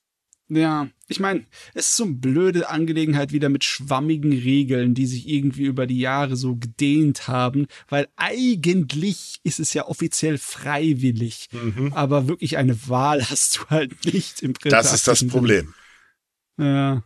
Ja, 0.53 0.89
ich 1.07 1.21
meine, 1.21 1.45
es 1.73 1.87
ist 1.87 1.95
so 1.95 2.03
eine 2.03 2.15
blöde 2.15 2.67
Angelegenheit 2.67 3.31
wieder 3.31 3.47
mit 3.47 3.63
schwammigen 3.63 4.33
Regeln, 4.33 4.93
die 4.93 5.05
sich 5.05 5.29
irgendwie 5.29 5.63
über 5.63 5.87
die 5.87 5.99
Jahre 5.99 6.35
so 6.35 6.57
gedehnt 6.57 7.29
haben, 7.29 7.67
weil 7.87 8.09
eigentlich 8.17 9.39
ist 9.43 9.61
es 9.61 9.73
ja 9.73 9.87
offiziell 9.87 10.37
freiwillig, 10.37 11.47
mhm. 11.53 11.93
aber 11.93 12.27
wirklich 12.27 12.57
eine 12.57 12.89
Wahl 12.89 13.23
hast 13.29 13.57
du 13.57 13.65
halt 13.69 14.03
nicht 14.03 14.41
im 14.41 14.51
Prinzip. 14.51 14.71
Das 14.71 14.93
ist 14.93 15.07
das 15.07 15.25
Problem. 15.25 15.73
Ja. 16.57 17.03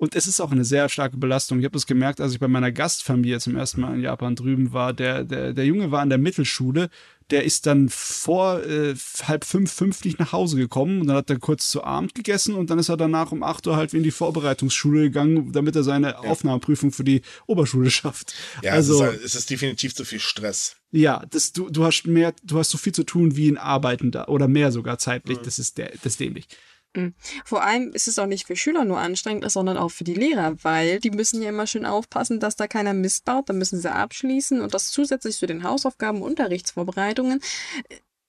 Und 0.00 0.16
es 0.16 0.26
ist 0.26 0.40
auch 0.40 0.50
eine 0.50 0.64
sehr 0.64 0.88
starke 0.88 1.18
Belastung. 1.18 1.58
Ich 1.58 1.66
habe 1.66 1.74
das 1.74 1.86
gemerkt, 1.86 2.22
als 2.22 2.32
ich 2.32 2.40
bei 2.40 2.48
meiner 2.48 2.72
Gastfamilie 2.72 3.38
zum 3.38 3.54
ersten 3.54 3.82
Mal 3.82 3.96
in 3.96 4.00
Japan 4.00 4.34
drüben 4.34 4.72
war. 4.72 4.94
Der, 4.94 5.24
der, 5.24 5.52
der 5.52 5.66
Junge 5.66 5.90
war 5.90 6.00
an 6.00 6.08
der 6.08 6.16
Mittelschule. 6.16 6.88
Der 7.28 7.44
ist 7.44 7.66
dann 7.66 7.90
vor 7.90 8.64
äh, 8.64 8.94
halb 9.24 9.44
fünf, 9.44 9.70
fünflich 9.70 10.18
nach 10.18 10.32
Hause 10.32 10.56
gekommen 10.56 11.02
und 11.02 11.08
dann 11.08 11.16
hat 11.16 11.28
er 11.28 11.38
kurz 11.38 11.68
zu 11.68 11.84
Abend 11.84 12.14
gegessen 12.14 12.54
und 12.54 12.70
dann 12.70 12.78
ist 12.78 12.88
er 12.88 12.96
danach 12.96 13.30
um 13.30 13.42
acht 13.42 13.66
Uhr 13.66 13.76
halt 13.76 13.92
in 13.92 14.02
die 14.02 14.10
Vorbereitungsschule 14.10 15.02
gegangen, 15.02 15.52
damit 15.52 15.76
er 15.76 15.82
seine 15.82 16.08
ja. 16.08 16.18
Aufnahmeprüfung 16.20 16.92
für 16.92 17.04
die 17.04 17.20
Oberschule 17.46 17.90
schafft. 17.90 18.32
Ja, 18.62 18.72
also 18.72 19.04
es 19.04 19.16
ist, 19.16 19.24
es 19.26 19.34
ist 19.34 19.50
definitiv 19.50 19.94
zu 19.94 20.06
viel 20.06 20.18
Stress. 20.18 20.76
Ja, 20.92 21.22
das, 21.28 21.52
du, 21.52 21.68
du 21.68 21.84
hast 21.84 22.06
mehr, 22.06 22.32
du 22.42 22.58
hast 22.58 22.70
so 22.70 22.78
viel 22.78 22.94
zu 22.94 23.04
tun 23.04 23.36
wie 23.36 23.50
ein 23.50 23.58
Arbeitender 23.58 24.30
oder 24.30 24.48
mehr 24.48 24.72
sogar 24.72 24.96
zeitlich. 24.96 25.38
Mhm. 25.38 25.42
Das 25.42 25.58
ist 25.58 25.76
der, 25.76 25.90
das 25.90 26.06
ist 26.06 26.20
dämlich. 26.20 26.48
Mhm. 26.94 27.14
Vor 27.44 27.62
allem 27.62 27.92
ist 27.92 28.08
es 28.08 28.18
auch 28.18 28.26
nicht 28.26 28.46
für 28.46 28.56
Schüler 28.56 28.84
nur 28.84 28.98
anstrengend, 28.98 29.50
sondern 29.50 29.76
auch 29.76 29.90
für 29.90 30.04
die 30.04 30.14
Lehrer, 30.14 30.56
weil 30.62 30.98
die 31.00 31.10
müssen 31.10 31.42
ja 31.42 31.50
immer 31.50 31.66
schön 31.66 31.86
aufpassen, 31.86 32.40
dass 32.40 32.56
da 32.56 32.66
keiner 32.66 32.94
Mist 32.94 33.24
baut. 33.24 33.48
Dann 33.48 33.58
müssen 33.58 33.80
sie 33.80 33.92
abschließen 33.92 34.60
und 34.60 34.74
das 34.74 34.90
zusätzlich 34.90 35.36
zu 35.36 35.46
den 35.46 35.62
Hausaufgaben, 35.62 36.22
Unterrichtsvorbereitungen. 36.22 37.40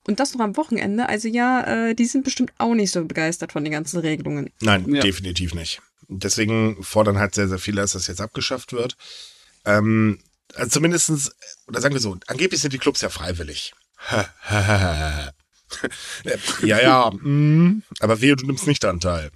Und 0.08 0.20
das 0.20 0.34
noch 0.34 0.42
am 0.42 0.58
Wochenende. 0.58 1.10
Also 1.10 1.28
ja, 1.28 1.90
äh, 1.90 1.96
die 1.96 2.06
sind 2.06 2.24
bestimmt 2.24 2.54
auch 2.58 2.74
nicht 2.74 2.92
so 2.92 3.04
begeistert 3.06 3.52
von 3.52 3.64
den 3.64 3.74
ganzen 3.74 4.00
Regelungen. 4.00 4.52
Nein, 4.62 4.92
ja. 4.94 5.02
definitiv 5.02 5.54
nicht. 5.54 5.82
Deswegen 6.08 6.84
fordern 6.84 7.20
halt 7.20 7.36
sehr, 7.36 7.48
sehr 7.48 7.60
viele, 7.60 7.82
dass 7.82 7.94
das 7.94 8.08
jetzt 8.08 8.22
abgeschafft 8.22 8.74
wird. 8.74 8.98
Ähm, 9.66 10.20
also 10.56 10.70
zumindestens, 10.70 11.32
oder 11.68 11.82
sagen 11.82 11.96
wir 11.96 12.02
so, 12.02 12.18
angeblich 12.28 12.62
sind 12.62 12.74
die 12.74 12.80
Clubs 12.80 13.02
ja 13.02 13.10
freiwillig. 13.10 13.74
ja, 16.64 16.82
ja, 16.82 17.12
mm, 17.12 17.84
aber 18.00 18.22
wehe, 18.22 18.36
du 18.36 18.46
nimmst 18.46 18.68
nicht 18.68 18.86
Anteil. 18.86 19.32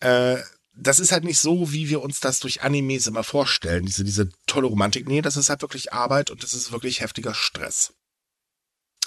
Äh, 0.00 0.38
das 0.74 1.00
ist 1.00 1.12
halt 1.12 1.24
nicht 1.24 1.38
so, 1.38 1.72
wie 1.72 1.88
wir 1.88 2.02
uns 2.02 2.20
das 2.20 2.40
durch 2.40 2.62
Animes 2.62 3.06
immer 3.06 3.24
vorstellen, 3.24 3.86
diese, 3.86 4.04
diese 4.04 4.28
tolle 4.46 4.66
Romantik. 4.66 5.08
Nee, 5.08 5.22
das 5.22 5.36
ist 5.36 5.48
halt 5.48 5.62
wirklich 5.62 5.92
Arbeit 5.92 6.30
und 6.30 6.42
das 6.42 6.52
ist 6.52 6.70
wirklich 6.70 7.00
heftiger 7.00 7.34
Stress. 7.34 7.94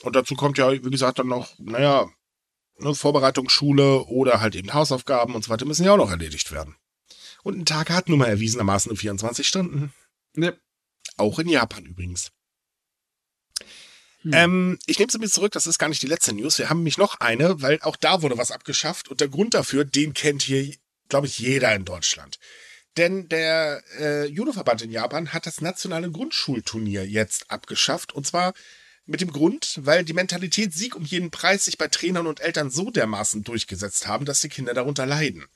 Und 0.01 0.15
dazu 0.15 0.35
kommt 0.35 0.57
ja, 0.57 0.71
wie 0.71 0.89
gesagt, 0.89 1.19
dann 1.19 1.27
noch, 1.27 1.49
naja, 1.59 2.09
eine 2.79 2.95
Vorbereitung, 2.95 3.49
Schule 3.49 4.05
oder 4.05 4.39
halt 4.41 4.55
eben 4.55 4.73
Hausaufgaben 4.73 5.35
und 5.35 5.43
so 5.43 5.49
weiter 5.49 5.65
müssen 5.65 5.85
ja 5.85 5.93
auch 5.93 5.97
noch 5.97 6.11
erledigt 6.11 6.51
werden. 6.51 6.75
Und 7.43 7.57
ein 7.57 7.65
Tag 7.65 7.89
hat 7.89 8.09
nun 8.09 8.19
mal 8.19 8.27
erwiesenermaßen 8.27 8.89
nur 8.89 8.97
24 8.97 9.47
Stunden. 9.47 9.93
Ne. 10.35 10.57
Auch 11.17 11.39
in 11.39 11.49
Japan 11.49 11.85
übrigens. 11.85 12.31
Hm. 14.23 14.33
Ähm, 14.33 14.79
ich 14.85 14.99
nehme 14.99 15.09
es 15.09 15.15
ein 15.15 15.27
zurück, 15.29 15.51
das 15.53 15.67
ist 15.67 15.79
gar 15.79 15.89
nicht 15.89 16.01
die 16.01 16.07
letzte 16.07 16.33
News. 16.33 16.57
Wir 16.57 16.69
haben 16.69 16.79
nämlich 16.79 16.97
noch 16.97 17.19
eine, 17.19 17.61
weil 17.61 17.79
auch 17.81 17.95
da 17.95 18.21
wurde 18.21 18.37
was 18.37 18.51
abgeschafft 18.51 19.09
und 19.09 19.21
der 19.21 19.29
Grund 19.29 19.53
dafür, 19.53 19.85
den 19.85 20.13
kennt 20.13 20.41
hier, 20.41 20.73
glaube 21.07 21.27
ich, 21.27 21.39
jeder 21.39 21.73
in 21.73 21.85
Deutschland. 21.85 22.37
Denn 22.97 23.29
der 23.29 23.81
äh, 23.99 24.25
Judo-Verband 24.25 24.81
in 24.81 24.91
Japan 24.91 25.31
hat 25.31 25.45
das 25.45 25.61
nationale 25.61 26.11
Grundschulturnier 26.11 27.07
jetzt 27.07 27.49
abgeschafft 27.49 28.13
und 28.13 28.27
zwar 28.27 28.53
mit 29.05 29.21
dem 29.21 29.31
Grund, 29.31 29.79
weil 29.81 30.03
die 30.03 30.13
Mentalität 30.13 30.73
Sieg 30.73 30.95
um 30.95 31.03
jeden 31.03 31.31
Preis 31.31 31.65
sich 31.65 31.77
bei 31.77 31.87
Trainern 31.87 32.27
und 32.27 32.41
Eltern 32.41 32.69
so 32.69 32.91
dermaßen 32.91 33.43
durchgesetzt 33.43 34.07
haben, 34.07 34.25
dass 34.25 34.41
die 34.41 34.49
Kinder 34.49 34.73
darunter 34.73 35.05
leiden. 35.05 35.47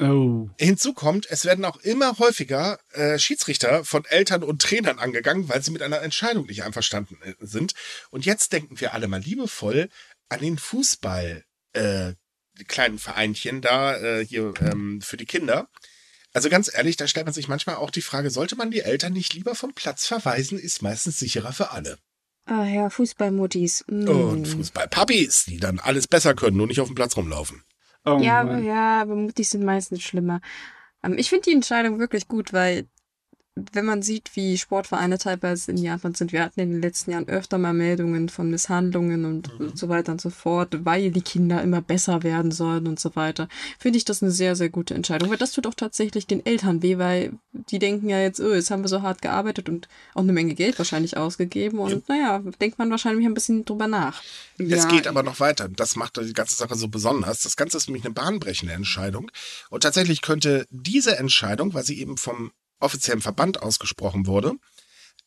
Oh. 0.00 0.48
Hinzu 0.58 0.92
kommt, 0.94 1.26
es 1.28 1.44
werden 1.44 1.64
auch 1.64 1.78
immer 1.78 2.18
häufiger 2.18 2.78
äh, 2.92 3.18
Schiedsrichter 3.18 3.84
von 3.84 4.04
Eltern 4.04 4.44
und 4.44 4.62
Trainern 4.62 4.98
angegangen, 4.98 5.48
weil 5.48 5.62
sie 5.62 5.72
mit 5.72 5.82
einer 5.82 6.02
Entscheidung 6.02 6.46
nicht 6.46 6.62
einverstanden 6.62 7.18
äh, 7.22 7.34
sind. 7.40 7.74
Und 8.10 8.24
jetzt 8.24 8.52
denken 8.52 8.80
wir 8.80 8.94
alle 8.94 9.08
mal 9.08 9.20
liebevoll 9.20 9.88
an 10.28 10.40
den 10.40 10.58
Fußball. 10.58 11.44
Äh, 11.72 12.12
kleinen 12.66 12.98
Vereinchen 12.98 13.60
da 13.60 13.96
äh, 13.96 14.24
hier 14.24 14.52
ähm, 14.60 15.00
für 15.00 15.16
die 15.16 15.26
Kinder. 15.26 15.68
Also 16.32 16.48
ganz 16.48 16.72
ehrlich, 16.72 16.96
da 16.96 17.06
stellt 17.06 17.26
man 17.26 17.34
sich 17.34 17.48
manchmal 17.48 17.76
auch 17.76 17.90
die 17.90 18.02
Frage, 18.02 18.30
sollte 18.30 18.56
man 18.56 18.70
die 18.70 18.80
Eltern 18.80 19.12
nicht 19.12 19.34
lieber 19.34 19.54
vom 19.54 19.74
Platz 19.74 20.06
verweisen, 20.06 20.58
ist 20.58 20.82
meistens 20.82 21.18
sicherer 21.18 21.52
für 21.52 21.70
alle. 21.70 21.98
Ah 22.46 22.64
ja, 22.64 22.90
Fußballmuttis. 22.90 23.84
Mm. 23.88 24.08
Und 24.08 24.48
Fußballpuppies, 24.48 25.44
die 25.46 25.58
dann 25.58 25.78
alles 25.78 26.06
besser 26.06 26.34
können, 26.34 26.56
nur 26.56 26.66
nicht 26.66 26.80
auf 26.80 26.88
dem 26.88 26.94
Platz 26.94 27.16
rumlaufen. 27.16 27.62
Oh, 28.08 28.18
ja, 28.20 28.40
aber, 28.40 28.58
ja, 28.58 29.02
aber 29.02 29.14
Muttis 29.14 29.50
sind 29.50 29.64
meistens 29.64 30.02
schlimmer. 30.02 30.40
Ähm, 31.02 31.16
ich 31.18 31.28
finde 31.28 31.44
die 31.44 31.52
Entscheidung 31.52 31.98
wirklich 31.98 32.28
gut, 32.28 32.52
weil 32.52 32.88
wenn 33.72 33.84
man 33.84 34.02
sieht, 34.02 34.30
wie 34.34 34.58
Sportvereine 34.58 35.18
teilweise 35.18 35.70
in 35.70 35.78
Japan 35.78 36.14
sind, 36.14 36.32
wir 36.32 36.42
hatten 36.42 36.60
in 36.60 36.72
den 36.72 36.82
letzten 36.82 37.12
Jahren 37.12 37.28
öfter 37.28 37.58
mal 37.58 37.72
Meldungen 37.72 38.28
von 38.28 38.50
Misshandlungen 38.50 39.24
und 39.24 39.58
mhm. 39.58 39.72
so 39.74 39.88
weiter 39.88 40.12
und 40.12 40.20
so 40.20 40.30
fort, 40.30 40.84
weil 40.84 41.10
die 41.10 41.22
Kinder 41.22 41.62
immer 41.62 41.80
besser 41.80 42.22
werden 42.22 42.50
sollen 42.50 42.86
und 42.86 43.00
so 43.00 43.14
weiter, 43.16 43.48
finde 43.78 43.98
ich 43.98 44.04
das 44.04 44.22
eine 44.22 44.32
sehr, 44.32 44.56
sehr 44.56 44.68
gute 44.68 44.94
Entscheidung. 44.94 45.30
Weil 45.30 45.36
das 45.36 45.52
tut 45.52 45.66
auch 45.66 45.74
tatsächlich 45.74 46.26
den 46.26 46.44
Eltern 46.44 46.82
weh, 46.82 46.98
weil 46.98 47.32
die 47.52 47.78
denken 47.78 48.08
ja 48.08 48.20
jetzt, 48.20 48.40
oh, 48.40 48.54
jetzt 48.54 48.70
haben 48.70 48.82
wir 48.82 48.88
so 48.88 49.02
hart 49.02 49.22
gearbeitet 49.22 49.68
und 49.68 49.88
auch 50.14 50.22
eine 50.22 50.32
Menge 50.32 50.54
Geld 50.54 50.78
wahrscheinlich 50.78 51.16
ausgegeben 51.16 51.78
und 51.78 51.90
ja. 51.90 52.14
naja, 52.14 52.42
denkt 52.60 52.78
man 52.78 52.90
wahrscheinlich 52.90 53.26
ein 53.26 53.34
bisschen 53.34 53.64
drüber 53.64 53.86
nach. 53.86 54.22
Es 54.58 54.84
ja. 54.84 54.88
geht 54.88 55.06
aber 55.06 55.22
noch 55.22 55.40
weiter. 55.40 55.68
Das 55.68 55.96
macht 55.96 56.16
die 56.16 56.32
ganze 56.32 56.56
Sache 56.56 56.74
so 56.74 56.88
besonders. 56.88 57.42
Das 57.42 57.56
Ganze 57.56 57.76
ist 57.76 57.88
nämlich 57.88 58.04
eine 58.04 58.14
bahnbrechende 58.14 58.74
Entscheidung. 58.74 59.30
Und 59.70 59.82
tatsächlich 59.82 60.22
könnte 60.22 60.66
diese 60.70 61.16
Entscheidung, 61.18 61.74
weil 61.74 61.84
sie 61.84 61.98
eben 62.00 62.16
vom 62.16 62.52
offiziellen 62.80 63.20
Verband 63.20 63.62
ausgesprochen 63.62 64.26
wurde, 64.26 64.54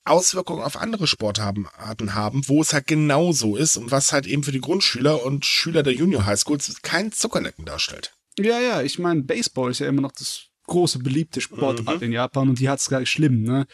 Auswirkungen 0.03 0.63
auf 0.63 0.77
andere 0.77 1.05
Sportarten 1.07 1.67
haben, 2.15 2.47
wo 2.47 2.61
es 2.61 2.73
halt 2.73 2.87
genauso 2.87 3.55
ist 3.55 3.77
und 3.77 3.91
was 3.91 4.11
halt 4.11 4.25
eben 4.25 4.43
für 4.43 4.51
die 4.51 4.61
Grundschüler 4.61 5.23
und 5.23 5.45
Schüler 5.45 5.83
der 5.83 5.93
Junior 5.93 6.25
High 6.25 6.39
Schools 6.39 6.81
kein 6.81 7.11
Zuckerlecken 7.11 7.65
darstellt. 7.65 8.13
Ja, 8.39 8.59
ja, 8.59 8.81
ich 8.81 8.97
meine, 8.97 9.21
Baseball 9.23 9.69
ist 9.69 9.79
ja 9.79 9.87
immer 9.87 10.01
noch 10.01 10.13
das 10.13 10.47
große, 10.65 10.99
beliebte 10.99 11.41
Sportart 11.41 11.99
mhm. 11.99 12.07
in 12.07 12.11
Japan 12.13 12.49
und 12.49 12.59
die 12.59 12.69
hat 12.69 12.79
es 12.79 12.87
gleich 12.87 13.09
schlimm, 13.09 13.43
ne? 13.43 13.67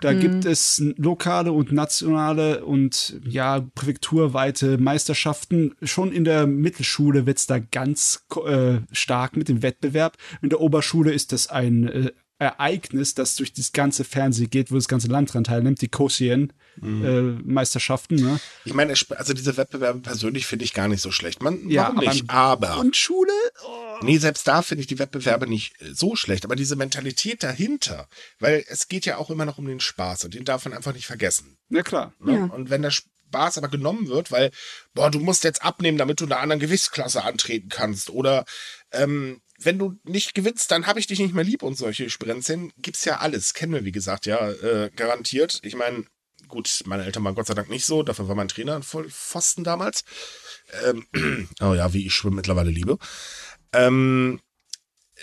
Da 0.00 0.12
mhm. 0.12 0.20
gibt 0.20 0.44
es 0.46 0.82
lokale 0.96 1.52
und 1.52 1.72
nationale 1.72 2.64
und 2.64 3.20
ja, 3.26 3.60
präfekturweite 3.74 4.78
Meisterschaften. 4.78 5.74
Schon 5.82 6.12
in 6.12 6.24
der 6.24 6.46
Mittelschule 6.46 7.26
wird's 7.26 7.46
da 7.46 7.58
ganz 7.58 8.24
äh, 8.46 8.78
stark 8.92 9.36
mit 9.36 9.48
dem 9.48 9.62
Wettbewerb. 9.62 10.16
In 10.40 10.48
der 10.48 10.60
Oberschule 10.60 11.12
ist 11.12 11.32
das 11.32 11.48
ein 11.48 11.88
äh, 11.88 12.12
Ereignis, 12.40 13.14
das 13.14 13.36
durch 13.36 13.52
das 13.52 13.70
ganze 13.72 14.02
Fernsehen 14.02 14.48
geht, 14.48 14.72
wo 14.72 14.76
das 14.76 14.88
ganze 14.88 15.08
Land 15.08 15.34
dran 15.34 15.44
teilnimmt, 15.44 15.82
die 15.82 15.88
Kosien-Meisterschaften. 15.88 18.16
Mhm. 18.16 18.26
Äh, 18.26 18.30
ne? 18.30 18.40
Ich 18.64 18.72
meine, 18.72 18.94
also 19.10 19.34
diese 19.34 19.58
Wettbewerbe 19.58 20.00
persönlich 20.00 20.46
finde 20.46 20.64
ich 20.64 20.72
gar 20.72 20.88
nicht 20.88 21.02
so 21.02 21.10
schlecht. 21.10 21.42
Man, 21.42 21.68
ja, 21.68 21.92
warum 21.94 22.08
nicht? 22.08 22.30
Aber. 22.30 22.78
Und 22.78 22.96
Schule? 22.96 23.34
Oh. 23.62 23.98
Nee, 24.00 24.16
selbst 24.16 24.48
da 24.48 24.62
finde 24.62 24.80
ich 24.80 24.86
die 24.86 24.98
Wettbewerbe 24.98 25.46
nicht 25.46 25.78
äh, 25.82 25.92
so 25.92 26.16
schlecht. 26.16 26.46
Aber 26.46 26.56
diese 26.56 26.76
Mentalität 26.76 27.42
dahinter, 27.42 28.08
weil 28.38 28.64
es 28.68 28.88
geht 28.88 29.04
ja 29.04 29.18
auch 29.18 29.28
immer 29.28 29.44
noch 29.44 29.58
um 29.58 29.66
den 29.66 29.80
Spaß 29.80 30.24
und 30.24 30.32
den 30.32 30.46
darf 30.46 30.64
man 30.64 30.72
einfach 30.72 30.94
nicht 30.94 31.06
vergessen. 31.06 31.58
Ja, 31.68 31.82
klar. 31.82 32.14
Ne? 32.20 32.36
Ja. 32.36 32.44
Und 32.46 32.70
wenn 32.70 32.80
der 32.80 32.90
Spaß 32.90 33.58
aber 33.58 33.68
genommen 33.68 34.08
wird, 34.08 34.32
weil, 34.32 34.50
boah, 34.94 35.10
du 35.10 35.20
musst 35.20 35.44
jetzt 35.44 35.62
abnehmen, 35.62 35.98
damit 35.98 36.20
du 36.20 36.24
in 36.24 36.32
einer 36.32 36.40
anderen 36.40 36.60
Gewichtsklasse 36.60 37.22
antreten 37.22 37.68
kannst 37.68 38.08
oder 38.08 38.46
ähm, 38.92 39.42
wenn 39.62 39.78
du 39.78 39.98
nicht 40.04 40.34
gewinnst, 40.34 40.70
dann 40.70 40.86
habe 40.86 41.00
ich 41.00 41.06
dich 41.06 41.18
nicht 41.18 41.34
mehr 41.34 41.44
lieb 41.44 41.62
und 41.62 41.76
solche 41.76 42.10
Sprenzchen 42.10 42.72
gibt's 42.78 43.04
ja 43.04 43.18
alles. 43.18 43.54
Kennen 43.54 43.72
wir, 43.72 43.84
wie 43.84 43.92
gesagt, 43.92 44.26
ja, 44.26 44.50
äh, 44.50 44.90
garantiert. 44.94 45.60
Ich 45.62 45.74
meine, 45.74 46.04
gut, 46.48 46.82
meine 46.86 47.04
Eltern 47.04 47.24
waren 47.24 47.34
Gott 47.34 47.46
sei 47.46 47.54
Dank 47.54 47.68
nicht 47.68 47.84
so, 47.84 48.02
dafür 48.02 48.28
war 48.28 48.34
mein 48.34 48.48
Trainer 48.48 48.76
ein 48.76 48.82
Vollpfosten 48.82 49.64
damals. 49.64 50.04
Ähm, 50.84 51.06
oh 51.60 51.74
ja, 51.74 51.92
wie 51.92 52.06
ich 52.06 52.14
Schwimmen 52.14 52.36
mittlerweile 52.36 52.70
liebe. 52.70 52.98
Ähm, 53.72 54.40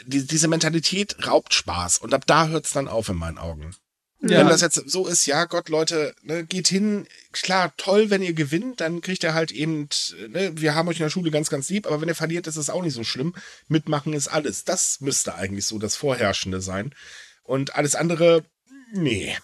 die, 0.06 0.26
diese 0.26 0.48
Mentalität 0.48 1.28
raubt 1.28 1.54
Spaß 1.54 1.98
und 1.98 2.14
ab 2.14 2.26
da 2.28 2.48
hört's 2.48 2.72
dann 2.72 2.88
auf 2.88 3.10
in 3.10 3.18
meinen 3.18 3.38
Augen. 3.38 3.76
Ja. 4.22 4.40
Wenn 4.40 4.48
das 4.48 4.62
jetzt 4.62 4.90
so 4.90 5.06
ist, 5.06 5.28
ja 5.28 5.46
Gott, 5.46 5.70
Leute, 5.70 6.16
ne, 6.24 6.44
geht 6.44 6.68
hin, 6.68 7.06
klar, 7.32 7.74
toll, 7.78 8.10
wenn 8.10 8.24
ihr 8.24 8.34
gewinnt, 8.34 8.82
dann 8.82 9.02
kriegt 9.02 9.24
ihr 9.24 9.36
halt 9.36 9.52
eben, 9.52 9.90
ne, 10.30 10.52
wir 10.56 10.74
haben 10.74 10.88
euch 10.88 10.98
in 10.98 11.04
der 11.04 11.12
Schule 11.12 11.30
ganz, 11.30 11.50
ganz 11.50 11.70
lieb, 11.70 11.86
aber 11.86 12.02
wenn 12.02 12.08
ihr 12.08 12.16
verliert, 12.16 12.48
ist 12.48 12.56
es 12.56 12.72
auch 12.72 12.82
nicht 12.82 12.96
so 12.96 13.04
schlimm. 13.04 13.36
Mitmachen 13.68 14.14
ist 14.14 14.28
alles. 14.28 14.64
Das 14.64 15.02
müsste 15.02 15.36
eigentlich 15.36 15.66
so 15.66 15.78
das 15.78 15.96
Vorherrschende 15.96 16.62
sein. 16.62 16.96
Und 17.44 17.76
alles 17.76 17.94
andere, 17.94 18.44
nee. 18.92 19.38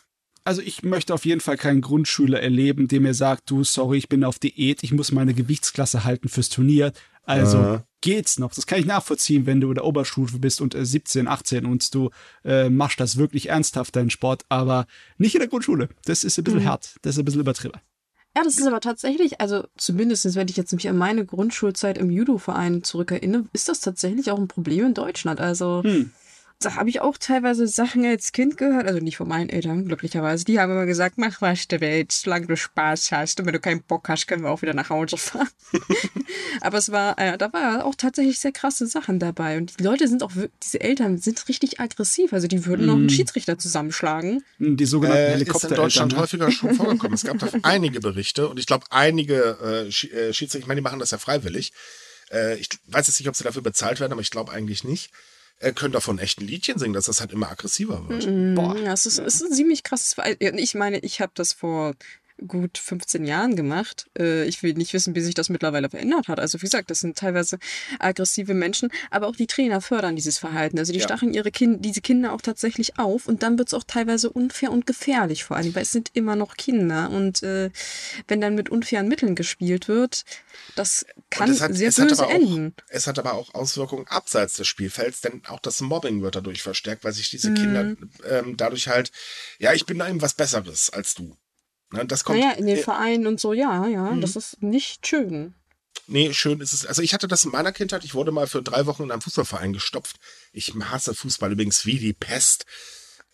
Also 0.43 0.61
ich 0.61 0.81
möchte 0.81 1.13
auf 1.13 1.25
jeden 1.25 1.39
Fall 1.39 1.57
keinen 1.57 1.81
Grundschüler 1.81 2.41
erleben, 2.41 2.87
der 2.87 2.99
mir 2.99 3.13
sagt, 3.13 3.49
du, 3.51 3.63
sorry, 3.63 3.99
ich 3.99 4.09
bin 4.09 4.23
auf 4.23 4.39
Diät, 4.39 4.83
ich 4.83 4.91
muss 4.91 5.11
meine 5.11 5.35
Gewichtsklasse 5.35 6.03
halten 6.03 6.29
fürs 6.29 6.49
Turnier. 6.49 6.93
Also 7.21 7.75
äh. 7.75 7.79
Geht's 8.03 8.37
noch. 8.37 8.53
Das 8.53 8.67
kann 8.67 8.79
ich 8.79 8.85
nachvollziehen, 8.85 9.45
wenn 9.45 9.61
du 9.61 9.69
in 9.69 9.75
der 9.75 9.85
Oberstufe 9.85 10.37
bist 10.37 10.61
und 10.61 10.75
äh, 10.75 10.85
17, 10.85 11.27
18 11.27 11.65
und 11.65 11.95
du 11.95 12.11
äh, 12.43 12.69
machst 12.69 12.99
das 12.99 13.17
wirklich 13.17 13.49
ernsthaft, 13.49 13.95
deinen 13.95 14.09
Sport, 14.09 14.43
aber 14.49 14.85
nicht 15.17 15.33
in 15.33 15.39
der 15.39 15.47
Grundschule. 15.47 15.89
Das 16.05 16.23
ist 16.23 16.37
ein 16.37 16.43
bisschen 16.43 16.61
mhm. 16.61 16.67
hart. 16.67 16.97
Das 17.01 17.15
ist 17.15 17.19
ein 17.19 17.25
bisschen 17.25 17.41
übertrieben. 17.41 17.79
Ja, 18.35 18.43
das 18.43 18.57
ist 18.57 18.67
aber 18.67 18.81
tatsächlich, 18.81 19.39
also 19.39 19.65
zumindest 19.77 20.35
wenn 20.35 20.47
ich 20.47 20.57
jetzt 20.57 20.73
mich 20.73 20.89
an 20.89 20.97
meine 20.97 21.25
Grundschulzeit 21.25 21.97
im 21.97 22.09
Judo-Verein 22.09 22.83
zurückerinnere, 22.83 23.45
ist 23.53 23.69
das 23.69 23.79
tatsächlich 23.79 24.31
auch 24.31 24.39
ein 24.39 24.47
Problem 24.47 24.87
in 24.87 24.93
Deutschland. 24.93 25.39
Also 25.39 25.81
hm 25.83 26.11
da 26.65 26.75
habe 26.75 26.89
ich 26.89 27.01
auch 27.01 27.17
teilweise 27.17 27.67
Sachen 27.67 28.05
als 28.05 28.31
Kind 28.31 28.57
gehört, 28.57 28.87
also 28.87 28.99
nicht 28.99 29.17
von 29.17 29.27
meinen 29.27 29.49
Eltern, 29.49 29.85
glücklicherweise. 29.85 30.45
Die 30.45 30.59
haben 30.59 30.71
immer 30.71 30.85
gesagt, 30.85 31.17
mach 31.17 31.41
was 31.41 31.67
der 31.67 31.81
Welt, 31.81 32.11
solange 32.11 32.47
du 32.47 32.57
Spaß 32.57 33.11
hast. 33.11 33.39
Und 33.39 33.45
wenn 33.45 33.53
du 33.53 33.59
keinen 33.59 33.83
Bock 33.83 34.07
hast, 34.09 34.27
können 34.27 34.43
wir 34.43 34.49
auch 34.49 34.61
wieder 34.61 34.73
nach 34.73 34.89
Hause 34.89 35.17
fahren. 35.17 35.49
Aber 36.61 36.77
es 36.77 36.91
war, 36.91 37.17
äh, 37.19 37.37
da 37.37 37.51
war 37.53 37.85
auch 37.85 37.95
tatsächlich 37.95 38.39
sehr 38.39 38.51
krasse 38.51 38.87
Sachen 38.87 39.19
dabei. 39.19 39.57
Und 39.57 39.79
die 39.79 39.83
Leute 39.83 40.07
sind 40.07 40.23
auch, 40.23 40.31
diese 40.61 40.81
Eltern 40.81 41.17
sind 41.17 41.47
richtig 41.47 41.79
aggressiv. 41.79 42.33
Also 42.33 42.47
die 42.47 42.65
würden 42.65 42.85
mm. 42.85 42.87
noch 42.87 42.95
einen 42.95 43.09
Schiedsrichter 43.09 43.57
zusammenschlagen. 43.57 44.43
Die 44.59 44.85
sogenannten 44.85 45.23
äh, 45.23 45.31
Helikopter. 45.31 45.67
Ist 45.67 45.71
in 45.71 45.77
Deutschland 45.77 46.13
ne? 46.13 46.19
häufiger 46.19 46.51
schon 46.51 46.75
vorgekommen. 46.75 47.13
es 47.13 47.23
gab 47.23 47.39
da 47.39 47.47
einige 47.63 47.99
Berichte 47.99 48.47
und 48.47 48.59
ich 48.59 48.65
glaube, 48.65 48.85
einige 48.89 49.57
äh, 49.61 49.87
äh, 49.87 49.91
Schiedsrichter, 49.91 50.59
ich 50.59 50.67
meine, 50.67 50.79
die 50.79 50.83
machen 50.83 50.99
das 50.99 51.11
ja 51.11 51.17
freiwillig. 51.17 51.73
Äh, 52.31 52.57
ich 52.57 52.69
weiß 52.87 53.07
jetzt 53.07 53.19
nicht, 53.19 53.29
ob 53.29 53.35
sie 53.35 53.43
dafür 53.43 53.61
bezahlt 53.61 53.99
werden, 53.99 54.11
aber 54.11 54.21
ich 54.21 54.31
glaube 54.31 54.51
eigentlich 54.51 54.83
nicht 54.83 55.11
können 55.75 55.93
davon 55.93 56.19
echt 56.19 56.41
ein 56.41 56.47
Liedchen 56.47 56.77
singen, 56.77 56.93
dass 56.93 57.05
das 57.05 57.21
halt 57.21 57.31
immer 57.31 57.49
aggressiver 57.49 58.07
wird. 58.09 58.27
Mm, 58.27 58.55
Boah. 58.55 58.77
Ja, 58.77 58.93
es 58.93 59.05
ist, 59.05 59.19
es 59.19 59.35
ist 59.35 59.43
ein 59.43 59.53
ziemlich 59.53 59.83
krasses 59.83 60.13
Verhalten. 60.15 60.57
Ich 60.57 60.75
meine, 60.75 60.99
ich 60.99 61.21
habe 61.21 61.31
das 61.35 61.53
vor 61.53 61.93
gut 62.47 62.77
15 62.77 63.25
Jahren 63.25 63.55
gemacht. 63.55 64.07
Äh, 64.17 64.45
ich 64.45 64.63
will 64.63 64.73
nicht 64.73 64.93
wissen, 64.93 65.15
wie 65.15 65.21
sich 65.21 65.35
das 65.35 65.49
mittlerweile 65.49 65.89
verändert 65.89 66.27
hat. 66.27 66.39
Also 66.39 66.59
wie 66.59 66.65
gesagt, 66.65 66.89
das 66.89 66.99
sind 66.99 67.17
teilweise 67.17 67.57
aggressive 67.99 68.53
Menschen, 68.53 68.89
aber 69.11 69.27
auch 69.27 69.35
die 69.35 69.47
Trainer 69.47 69.81
fördern 69.81 70.15
dieses 70.15 70.37
Verhalten. 70.37 70.79
Also 70.79 70.93
die 70.93 70.99
ja. 70.99 71.05
stacheln 71.05 71.33
ihre 71.33 71.51
kind 71.51 71.83
diese 71.83 72.01
Kinder 72.01 72.33
auch 72.33 72.41
tatsächlich 72.41 72.99
auf 72.99 73.27
und 73.27 73.43
dann 73.43 73.57
wird 73.57 73.69
es 73.69 73.73
auch 73.73 73.83
teilweise 73.85 74.29
unfair 74.29 74.71
und 74.71 74.85
gefährlich 74.85 75.43
vor 75.43 75.57
allem, 75.57 75.73
weil 75.75 75.83
es 75.83 75.91
sind 75.91 76.11
immer 76.13 76.35
noch 76.35 76.55
Kinder 76.55 77.09
und 77.09 77.43
äh, 77.43 77.69
wenn 78.27 78.41
dann 78.41 78.55
mit 78.55 78.69
unfairen 78.69 79.07
Mitteln 79.07 79.35
gespielt 79.35 79.87
wird, 79.87 80.23
das 80.75 81.05
kann 81.29 81.49
hat, 81.59 81.75
sehr 81.75 81.91
böse 81.91 82.25
enden. 82.25 82.73
es 82.89 83.07
hat 83.07 83.19
aber 83.19 83.33
auch 83.33 83.53
Auswirkungen 83.53 84.07
abseits 84.07 84.55
des 84.55 84.67
Spielfelds, 84.67 85.21
denn 85.21 85.41
auch 85.47 85.59
das 85.59 85.81
Mobbing 85.81 86.21
wird 86.21 86.35
dadurch 86.35 86.61
verstärkt, 86.61 87.03
weil 87.03 87.13
sich 87.13 87.29
diese 87.29 87.51
mhm. 87.51 87.55
Kinder 87.55 87.95
ähm, 88.29 88.57
dadurch 88.57 88.87
halt, 88.87 89.11
ja, 89.59 89.73
ich 89.73 89.85
bin 89.85 89.99
da 89.99 90.09
eben 90.09 90.21
was 90.21 90.33
Besseres 90.33 90.89
als 90.89 91.15
du. 91.15 91.37
Ne, 91.93 92.05
das 92.07 92.23
kommt. 92.23 92.39
Naja, 92.39 92.53
in 92.53 92.65
den 92.65 92.77
äh, 92.77 92.81
Vereinen 92.81 93.27
und 93.27 93.39
so, 93.39 93.53
ja, 93.53 93.87
ja, 93.87 94.11
mhm. 94.11 94.21
das 94.21 94.35
ist 94.35 94.63
nicht 94.63 95.05
schön. 95.05 95.53
Nee, 96.07 96.33
schön 96.33 96.59
ist 96.59 96.73
es. 96.73 96.87
Also 96.87 97.03
ich 97.03 97.13
hatte 97.13 97.27
das 97.27 97.45
in 97.45 97.51
meiner 97.51 97.71
Kindheit. 97.71 98.03
Ich 98.03 98.15
wurde 98.15 98.31
mal 98.31 98.47
für 98.47 98.63
drei 98.63 98.87
Wochen 98.87 99.03
in 99.03 99.11
einem 99.11 99.21
Fußballverein 99.21 99.73
gestopft. 99.73 100.17
Ich 100.51 100.73
hasse 100.73 101.13
Fußball 101.13 101.51
übrigens 101.51 101.85
wie 101.85 101.99
die 101.99 102.13
Pest. 102.13 102.65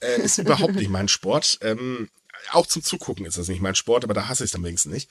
Äh, 0.02 0.22
ist 0.22 0.40
überhaupt 0.40 0.76
nicht 0.76 0.90
mein 0.90 1.08
Sport. 1.08 1.58
Ähm, 1.62 2.10
auch 2.52 2.68
zum 2.68 2.84
Zugucken 2.84 3.26
ist 3.26 3.38
das 3.38 3.48
nicht 3.48 3.62
mein 3.62 3.76
Sport, 3.76 4.04
aber 4.04 4.14
da 4.14 4.28
hasse 4.28 4.44
ich 4.44 4.50
es 4.50 4.52
dann 4.52 4.64
wenigstens 4.66 4.92
nicht. 4.92 5.10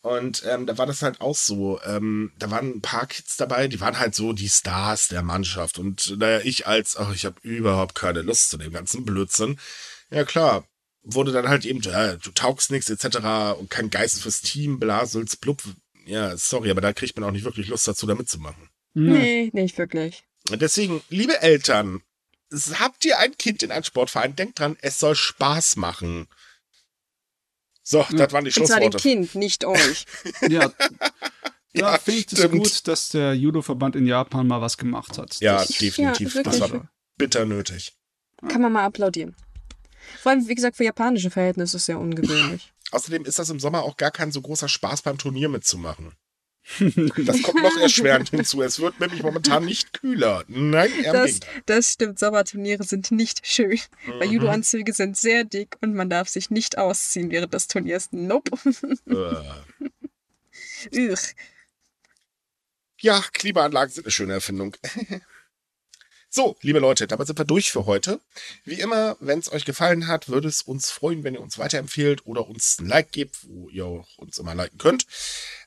Und 0.00 0.42
ähm, 0.46 0.64
da 0.64 0.78
war 0.78 0.86
das 0.86 1.02
halt 1.02 1.20
auch 1.20 1.36
so. 1.36 1.78
Ähm, 1.82 2.32
da 2.38 2.50
waren 2.50 2.76
ein 2.76 2.80
paar 2.80 3.06
Kids 3.06 3.36
dabei, 3.36 3.68
die 3.68 3.80
waren 3.80 3.98
halt 3.98 4.14
so 4.14 4.32
die 4.32 4.48
Stars 4.48 5.08
der 5.08 5.22
Mannschaft. 5.22 5.78
Und 5.78 6.16
naja, 6.18 6.40
ich 6.42 6.66
als, 6.66 6.96
ach, 6.96 7.14
ich 7.14 7.26
habe 7.26 7.36
überhaupt 7.42 7.94
keine 7.94 8.22
Lust 8.22 8.48
zu 8.48 8.56
dem 8.56 8.72
ganzen 8.72 9.04
Blödsinn. 9.04 9.58
Ja 10.08 10.24
klar, 10.24 10.64
wurde 11.06 11.32
dann 11.32 11.48
halt 11.48 11.64
eben, 11.64 11.80
ja, 11.80 12.16
du 12.16 12.30
taugst 12.32 12.70
nichts 12.70 12.90
etc. 12.90 13.58
und 13.58 13.70
kein 13.70 13.90
Geist 13.90 14.20
fürs 14.20 14.42
Team, 14.42 14.78
blasels, 14.78 15.36
blub. 15.36 15.62
Ja, 16.04 16.36
sorry, 16.36 16.70
aber 16.70 16.80
da 16.80 16.92
kriegt 16.92 17.16
man 17.16 17.28
auch 17.28 17.32
nicht 17.32 17.44
wirklich 17.44 17.68
Lust 17.68 17.88
dazu, 17.88 18.06
da 18.06 18.14
mitzumachen. 18.14 18.68
Nee, 18.94 19.50
nicht 19.52 19.78
wirklich. 19.78 20.24
Deswegen, 20.50 21.02
liebe 21.08 21.40
Eltern, 21.40 22.02
habt 22.78 23.04
ihr 23.04 23.18
ein 23.18 23.36
Kind 23.36 23.62
in 23.62 23.70
einem 23.70 23.84
Sportverein, 23.84 24.36
denkt 24.36 24.58
dran, 24.58 24.76
es 24.80 24.98
soll 24.98 25.14
Spaß 25.14 25.76
machen. 25.76 26.28
So, 27.82 27.98
ja. 27.98 28.06
das 28.12 28.32
waren 28.32 28.44
die 28.44 28.52
Schlussworte. 28.52 28.86
Und 28.86 29.00
zwar 29.00 29.00
dem 29.00 29.20
Kind, 29.20 29.34
nicht 29.34 29.64
euch. 29.64 30.06
ja. 30.42 30.72
Ja, 31.72 31.92
ja 31.92 31.98
finde 31.98 32.20
ich 32.20 32.32
es 32.32 32.50
gut, 32.50 32.88
dass 32.88 33.10
der 33.10 33.34
Judo-Verband 33.34 33.96
in 33.96 34.06
Japan 34.06 34.46
mal 34.46 34.60
was 34.60 34.78
gemacht 34.78 35.18
hat. 35.18 35.38
Ja, 35.40 35.58
das, 35.58 35.68
definitiv. 35.68 36.34
Ja, 36.34 36.42
das 36.42 36.60
war 36.60 36.88
bitter 37.16 37.44
nötig. 37.44 37.92
Kann 38.48 38.62
man 38.62 38.72
mal 38.72 38.84
applaudieren. 38.84 39.36
Vor 40.20 40.32
allem, 40.32 40.48
wie 40.48 40.54
gesagt, 40.54 40.76
für 40.76 40.84
japanische 40.84 41.30
Verhältnisse 41.30 41.76
ist 41.76 41.82
es 41.82 41.86
sehr 41.86 41.98
ungewöhnlich. 41.98 42.72
Außerdem 42.92 43.24
ist 43.24 43.38
das 43.38 43.50
im 43.50 43.60
Sommer 43.60 43.82
auch 43.82 43.96
gar 43.96 44.10
kein 44.10 44.32
so 44.32 44.40
großer 44.40 44.68
Spaß 44.68 45.02
beim 45.02 45.18
Turnier 45.18 45.48
mitzumachen. 45.48 46.12
Das 46.78 47.42
kommt 47.42 47.62
noch 47.62 47.76
erschwerend 47.80 48.30
hinzu. 48.30 48.60
Es 48.62 48.80
wird 48.80 48.98
nämlich 49.00 49.22
momentan 49.22 49.64
nicht 49.64 49.92
kühler. 49.92 50.44
Nein, 50.48 50.90
eher 51.02 51.12
das, 51.12 51.40
das 51.66 51.92
stimmt. 51.92 52.18
Sommerturniere 52.18 52.82
sind 52.82 53.12
nicht 53.12 53.46
schön. 53.46 53.78
Mhm. 54.06 54.18
Weil 54.18 54.32
Judo-Anzüge 54.32 54.92
sind 54.92 55.16
sehr 55.16 55.44
dick 55.44 55.76
und 55.80 55.94
man 55.94 56.10
darf 56.10 56.28
sich 56.28 56.50
nicht 56.50 56.76
ausziehen 56.78 57.30
während 57.30 57.54
des 57.54 57.68
Turniers. 57.68 58.08
Nope. 58.10 58.50
Äh. 60.90 61.14
ja, 63.00 63.22
Klimaanlagen 63.32 63.94
sind 63.94 64.04
eine 64.06 64.10
schöne 64.10 64.32
Erfindung. 64.34 64.76
So, 66.36 66.54
liebe 66.60 66.80
Leute, 66.80 67.06
damit 67.06 67.28
sind 67.28 67.38
wir 67.38 67.46
durch 67.46 67.72
für 67.72 67.86
heute. 67.86 68.20
Wie 68.66 68.78
immer, 68.78 69.16
wenn 69.20 69.38
es 69.38 69.50
euch 69.50 69.64
gefallen 69.64 70.06
hat, 70.06 70.28
würde 70.28 70.48
es 70.48 70.60
uns 70.60 70.90
freuen, 70.90 71.24
wenn 71.24 71.32
ihr 71.32 71.40
uns 71.40 71.56
weiterempfehlt 71.56 72.26
oder 72.26 72.46
uns 72.46 72.78
ein 72.78 72.86
Like 72.86 73.10
gebt, 73.10 73.38
wo 73.48 73.70
ihr 73.70 74.04
uns 74.18 74.36
immer 74.36 74.54
liken 74.54 74.76
könnt. 74.76 75.06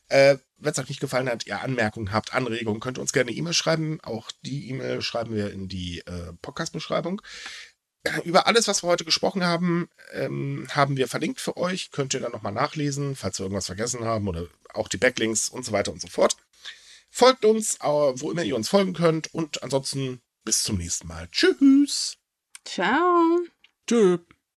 Äh, 0.10 0.38
wenn 0.60 0.72
es 0.72 0.78
euch 0.78 0.90
nicht 0.90 1.00
gefallen 1.02 1.28
hat, 1.28 1.48
ihr 1.48 1.60
Anmerkungen 1.60 2.12
habt, 2.12 2.36
Anregungen, 2.36 2.82
könnt 2.82 3.00
ihr 3.00 3.02
uns 3.02 3.14
gerne 3.14 3.32
E-Mail 3.32 3.56
schreiben. 3.56 4.00
Auch 4.04 4.30
die 4.44 4.70
E-Mail 4.70 5.02
schreiben 5.02 5.34
wir 5.34 5.52
in 5.52 5.70
die 5.70 6.02
äh, 6.06 6.34
Podcast-Beschreibung. 6.44 7.20
Über 8.24 8.46
alles, 8.46 8.68
was 8.68 8.84
wir 8.84 8.90
heute 8.90 9.06
gesprochen 9.06 9.44
haben, 9.44 9.90
ähm, 10.14 10.68
haben 10.70 10.98
wir 10.98 11.08
verlinkt 11.08 11.42
für 11.42 11.58
euch. 11.58 11.90
Könnt 11.90 12.14
ihr 12.14 12.20
dann 12.20 12.32
nochmal 12.32 12.54
nachlesen, 12.54 13.16
falls 13.16 13.40
wir 13.40 13.46
irgendwas 13.46 13.66
vergessen 13.66 14.06
haben 14.06 14.28
oder 14.28 14.46
auch 14.76 14.88
die 14.88 14.98
Backlinks 14.98 15.50
und 15.50 15.66
so 15.66 15.72
weiter 15.72 15.92
und 15.92 16.00
so 16.00 16.08
fort. 16.08 16.38
Folgt 17.10 17.44
uns, 17.44 17.78
äh, 17.78 17.88
wo 17.88 18.30
immer 18.30 18.44
ihr 18.44 18.56
uns 18.56 18.70
folgen 18.70 18.94
könnt. 18.94 19.34
Und 19.34 19.64
ansonsten 19.64 20.22
bis 20.44 20.64
zum 20.64 20.78
nächsten 20.78 21.08
Mal. 21.08 21.28
Tschüss. 21.30 22.18
Ciao. 22.66 23.40
Tschüss. 23.88 24.20